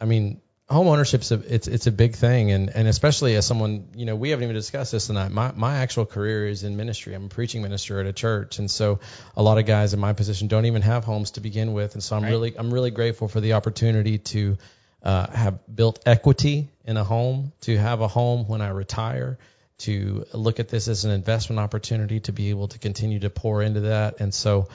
I 0.00 0.04
mean, 0.04 0.40
home 0.70 0.86
ownership's 0.88 1.32
a 1.32 1.40
it's 1.54 1.66
it's 1.68 1.86
a 1.86 1.92
big 1.92 2.14
thing, 2.14 2.50
and 2.50 2.70
and 2.70 2.88
especially 2.88 3.36
as 3.36 3.46
someone, 3.46 3.88
you 3.94 4.04
know, 4.04 4.16
we 4.16 4.30
haven't 4.30 4.44
even 4.44 4.54
discussed 4.54 4.92
this 4.92 5.06
tonight. 5.06 5.30
My 5.30 5.52
my 5.56 5.76
actual 5.78 6.04
career 6.06 6.46
is 6.46 6.62
in 6.64 6.76
ministry. 6.76 7.14
I'm 7.14 7.24
a 7.26 7.28
preaching 7.28 7.62
minister 7.62 8.00
at 8.00 8.06
a 8.06 8.12
church, 8.12 8.58
and 8.58 8.70
so 8.70 9.00
a 9.36 9.42
lot 9.42 9.58
of 9.58 9.66
guys 9.66 9.94
in 9.94 10.00
my 10.00 10.12
position 10.12 10.48
don't 10.48 10.66
even 10.66 10.82
have 10.82 11.04
homes 11.04 11.32
to 11.32 11.40
begin 11.40 11.72
with, 11.72 11.94
and 11.94 12.02
so 12.02 12.16
I'm 12.16 12.24
Right. 12.24 12.30
really 12.30 12.58
I'm 12.58 12.72
really 12.72 12.90
grateful 12.90 13.28
for 13.28 13.40
the 13.40 13.54
opportunity 13.54 14.18
to 14.18 14.58
uh, 15.02 15.30
have 15.30 15.58
built 15.74 16.00
equity 16.06 16.68
in 16.84 16.96
a 16.96 17.04
home, 17.04 17.52
to 17.62 17.76
have 17.78 18.00
a 18.00 18.08
home 18.08 18.46
when 18.48 18.60
I 18.60 18.68
retire, 18.68 19.38
to 19.78 20.26
look 20.34 20.60
at 20.60 20.68
this 20.68 20.88
as 20.88 21.04
an 21.04 21.12
investment 21.12 21.60
opportunity 21.60 22.20
to 22.20 22.32
be 22.32 22.50
able 22.50 22.68
to 22.68 22.78
continue 22.78 23.20
to 23.20 23.30
pour 23.30 23.62
into 23.62 23.80
that. 23.80 24.20
And 24.20 24.34
so, 24.34 24.68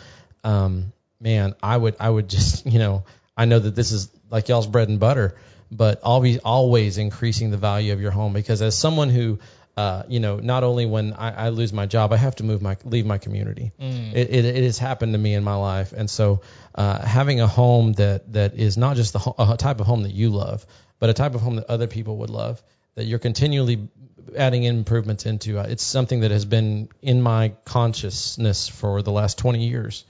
um, 0.44 0.94
man, 1.20 1.56
I 1.61 1.76
would, 1.76 1.95
I 1.99 2.10
would 2.10 2.30
just, 2.30 2.65
you 2.72 2.80
know, 2.80 3.03
I 3.36 3.45
know 3.45 3.60
that 3.60 3.76
this 3.76 3.91
is 3.91 4.10
like 4.32 4.48
y'all's 4.48 4.68
bread 4.68 4.90
and 4.90 4.99
butter, 4.99 5.36
but 5.78 6.02
always, 6.04 6.38
always 6.40 6.98
increasing 6.98 7.52
the 7.52 7.58
value 7.58 7.94
of 7.94 8.02
your 8.02 8.12
home 8.12 8.34
because 8.34 8.62
as 8.62 8.78
someone 8.78 9.10
who, 9.10 9.40
uh, 9.76 10.04
you 10.08 10.20
know, 10.20 10.38
not 10.38 10.64
only 10.64 10.86
when 10.86 11.14
I, 11.14 11.45
I 11.45 11.50
lose 11.50 11.74
my 11.74 11.86
job, 11.88 12.14
I 12.14 12.18
have 12.18 12.36
to 12.36 12.44
move 12.44 12.62
my, 12.62 12.78
leave 12.86 13.06
my 13.06 13.18
community. 13.18 13.72
It, 14.16 14.30
it, 14.30 14.45
it 14.45 14.64
has 14.64 14.78
happened 14.78 15.14
to 15.14 15.20
me 15.20 15.34
in 15.34 15.44
my 15.44 15.56
life. 15.56 15.94
And 15.94 16.10
so, 16.10 16.41
uh, 16.76 17.04
having 17.04 17.41
a 17.41 17.48
home 17.48 17.94
that, 17.94 18.32
that 18.34 18.54
is 18.56 18.78
not 18.78 18.95
just 18.98 19.14
the 19.14 19.20
ho- 19.20 19.36
a 19.38 19.58
type 19.58 19.80
of 19.80 19.88
home 19.88 20.04
that 20.04 20.14
you 20.14 20.30
love, 20.30 20.66
but 21.00 21.10
a 21.10 21.14
type 21.14 21.34
of 21.36 21.41
home 21.41 21.56
that 21.56 21.66
other 21.70 21.88
people 21.88 22.18
would 22.18 22.30
love, 22.30 22.62
that 22.95 23.06
you're 23.06 23.20
continually 23.20 23.90
adding 24.38 24.64
improvements 24.64 25.26
into. 25.26 25.60
Uh, 25.60 25.64
It's 25.64 25.84
something 25.84 26.22
that 26.22 26.32
has 26.32 26.45
been 26.45 26.90
in 27.02 27.22
my 27.22 27.54
consciousness 27.66 28.68
for 28.68 29.02
the 29.02 29.12
last 29.12 29.38
20 29.38 29.68
years. 29.68 30.06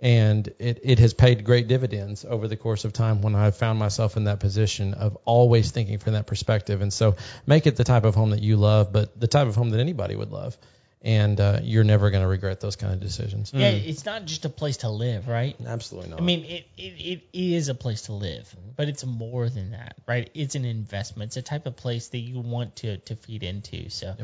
And 0.00 0.46
it, 0.60 0.80
it 0.84 0.98
has 1.00 1.12
paid 1.12 1.44
great 1.44 1.66
dividends 1.66 2.24
over 2.24 2.46
the 2.46 2.56
course 2.56 2.84
of 2.84 2.92
time 2.92 3.20
when 3.20 3.34
I've 3.34 3.56
found 3.56 3.80
myself 3.80 4.16
in 4.16 4.24
that 4.24 4.38
position 4.38 4.94
of 4.94 5.18
always 5.24 5.72
thinking 5.72 5.98
from 5.98 6.12
that 6.12 6.26
perspective. 6.26 6.82
And 6.82 6.92
so 6.92 7.16
make 7.46 7.66
it 7.66 7.74
the 7.74 7.84
type 7.84 8.04
of 8.04 8.14
home 8.14 8.30
that 8.30 8.40
you 8.40 8.56
love, 8.56 8.92
but 8.92 9.18
the 9.18 9.26
type 9.26 9.48
of 9.48 9.56
home 9.56 9.70
that 9.70 9.80
anybody 9.80 10.14
would 10.14 10.30
love. 10.30 10.56
And 11.02 11.40
uh, 11.40 11.60
you're 11.62 11.84
never 11.84 12.10
going 12.10 12.22
to 12.22 12.28
regret 12.28 12.60
those 12.60 12.74
kind 12.74 12.92
of 12.92 12.98
decisions. 13.00 13.52
Yeah, 13.54 13.70
it's 13.70 14.04
not 14.04 14.24
just 14.24 14.44
a 14.44 14.48
place 14.48 14.78
to 14.78 14.90
live, 14.90 15.28
right? 15.28 15.56
Absolutely 15.64 16.10
not. 16.10 16.20
I 16.20 16.24
mean, 16.24 16.44
it, 16.44 16.66
it, 16.76 17.22
it 17.22 17.22
is 17.32 17.68
a 17.68 17.74
place 17.74 18.02
to 18.02 18.12
live, 18.12 18.52
but 18.76 18.88
it's 18.88 19.06
more 19.06 19.48
than 19.48 19.72
that, 19.72 19.96
right? 20.08 20.28
It's 20.34 20.56
an 20.56 20.64
investment. 20.64 21.28
It's 21.28 21.36
a 21.36 21.42
type 21.42 21.66
of 21.66 21.76
place 21.76 22.08
that 22.08 22.18
you 22.18 22.40
want 22.40 22.76
to, 22.76 22.98
to 22.98 23.14
feed 23.14 23.44
into. 23.44 23.90
So, 23.90 24.16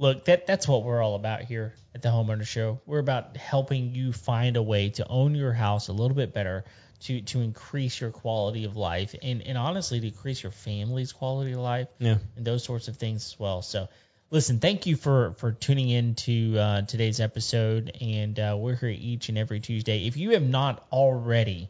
look, 0.00 0.24
that 0.24 0.46
that's 0.46 0.66
what 0.66 0.82
we're 0.82 1.00
all 1.02 1.14
about 1.14 1.42
here 1.42 1.74
at 1.94 2.02
the 2.02 2.08
Homeowner 2.08 2.46
Show. 2.46 2.80
We're 2.86 2.98
about 2.98 3.36
helping 3.36 3.94
you 3.94 4.12
find 4.12 4.56
a 4.56 4.62
way 4.62 4.88
to 4.90 5.06
own 5.06 5.34
your 5.34 5.52
house 5.52 5.88
a 5.88 5.92
little 5.92 6.16
bit 6.16 6.32
better, 6.34 6.64
to 7.00 7.20
to 7.20 7.40
increase 7.40 8.00
your 8.00 8.10
quality 8.10 8.64
of 8.64 8.76
life, 8.76 9.14
and 9.22 9.42
and 9.42 9.56
honestly, 9.56 10.00
to 10.00 10.06
increase 10.08 10.42
your 10.42 10.52
family's 10.52 11.12
quality 11.12 11.52
of 11.52 11.58
life 11.60 11.88
Yeah. 11.98 12.16
and 12.36 12.44
those 12.44 12.64
sorts 12.64 12.88
of 12.88 12.96
things 12.96 13.24
as 13.26 13.38
well. 13.38 13.62
So, 13.62 13.88
listen, 14.30 14.58
thank 14.58 14.86
you 14.86 14.96
for 14.96 15.34
for 15.38 15.52
tuning 15.52 15.88
in 15.90 16.14
to 16.16 16.58
uh, 16.58 16.82
today's 16.82 17.20
episode, 17.20 17.96
and 18.00 18.38
uh, 18.38 18.56
we're 18.58 18.76
here 18.76 18.88
each 18.88 19.28
and 19.28 19.38
every 19.38 19.60
Tuesday. 19.60 20.06
If 20.06 20.16
you 20.16 20.30
have 20.30 20.42
not 20.42 20.84
already, 20.90 21.68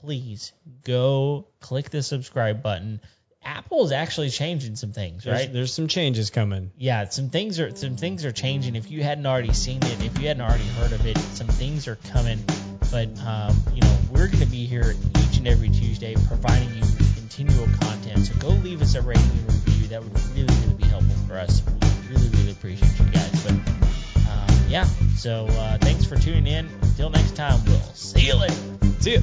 please 0.00 0.52
go 0.84 1.46
click 1.60 1.90
the 1.90 2.02
subscribe 2.02 2.62
button. 2.62 3.00
Apple 3.42 3.84
is 3.84 3.92
actually 3.92 4.30
changing 4.30 4.76
some 4.76 4.92
things, 4.92 5.24
There's, 5.24 5.38
right? 5.40 5.52
there's 5.52 5.72
some 5.72 5.88
changes 5.88 6.30
coming. 6.30 6.70
yeah, 6.76 7.08
some 7.08 7.30
things 7.30 7.58
are 7.58 7.74
some 7.74 7.96
things 7.96 8.24
are 8.24 8.32
changing. 8.32 8.76
If 8.76 8.90
you 8.90 9.02
hadn't 9.02 9.26
already 9.26 9.52
seen 9.54 9.78
it, 9.82 10.04
if 10.04 10.18
you 10.20 10.28
hadn't 10.28 10.42
already 10.42 10.66
heard 10.78 10.92
of 10.92 11.06
it, 11.06 11.16
some 11.18 11.46
things 11.48 11.88
are 11.88 11.96
coming. 12.12 12.38
But 12.90 13.08
um, 13.24 13.56
you 13.74 13.80
know, 13.80 13.96
we're 14.10 14.26
going 14.26 14.40
to 14.40 14.46
be 14.46 14.66
here 14.66 14.94
each 15.24 15.38
and 15.38 15.48
every 15.48 15.70
Tuesday, 15.70 16.14
providing 16.26 16.68
you 16.74 16.80
with 16.80 17.16
continual 17.16 17.66
content. 17.80 18.26
So 18.26 18.34
go 18.40 18.48
leave 18.48 18.82
us 18.82 18.94
a 18.94 19.02
rating 19.02 19.22
and 19.22 19.46
review. 19.46 19.88
That 19.88 20.02
would 20.02 20.18
really, 20.34 20.54
really 20.60 20.74
be 20.74 20.84
helpful 20.84 21.16
for 21.26 21.38
us. 21.38 21.62
We 22.10 22.14
really, 22.14 22.28
really 22.30 22.50
appreciate 22.52 22.92
you 22.98 23.06
guys. 23.06 23.42
But 23.44 23.52
um, 23.52 24.64
yeah, 24.68 24.84
so 25.16 25.46
uh, 25.48 25.78
thanks 25.78 26.04
for 26.04 26.16
tuning 26.16 26.46
in. 26.46 26.66
Until 26.82 27.08
next 27.10 27.36
time, 27.36 27.64
we'll 27.64 27.80
see 27.94 28.26
you 28.26 28.34
later. 28.34 28.54
See 29.00 29.14
ya. 29.14 29.20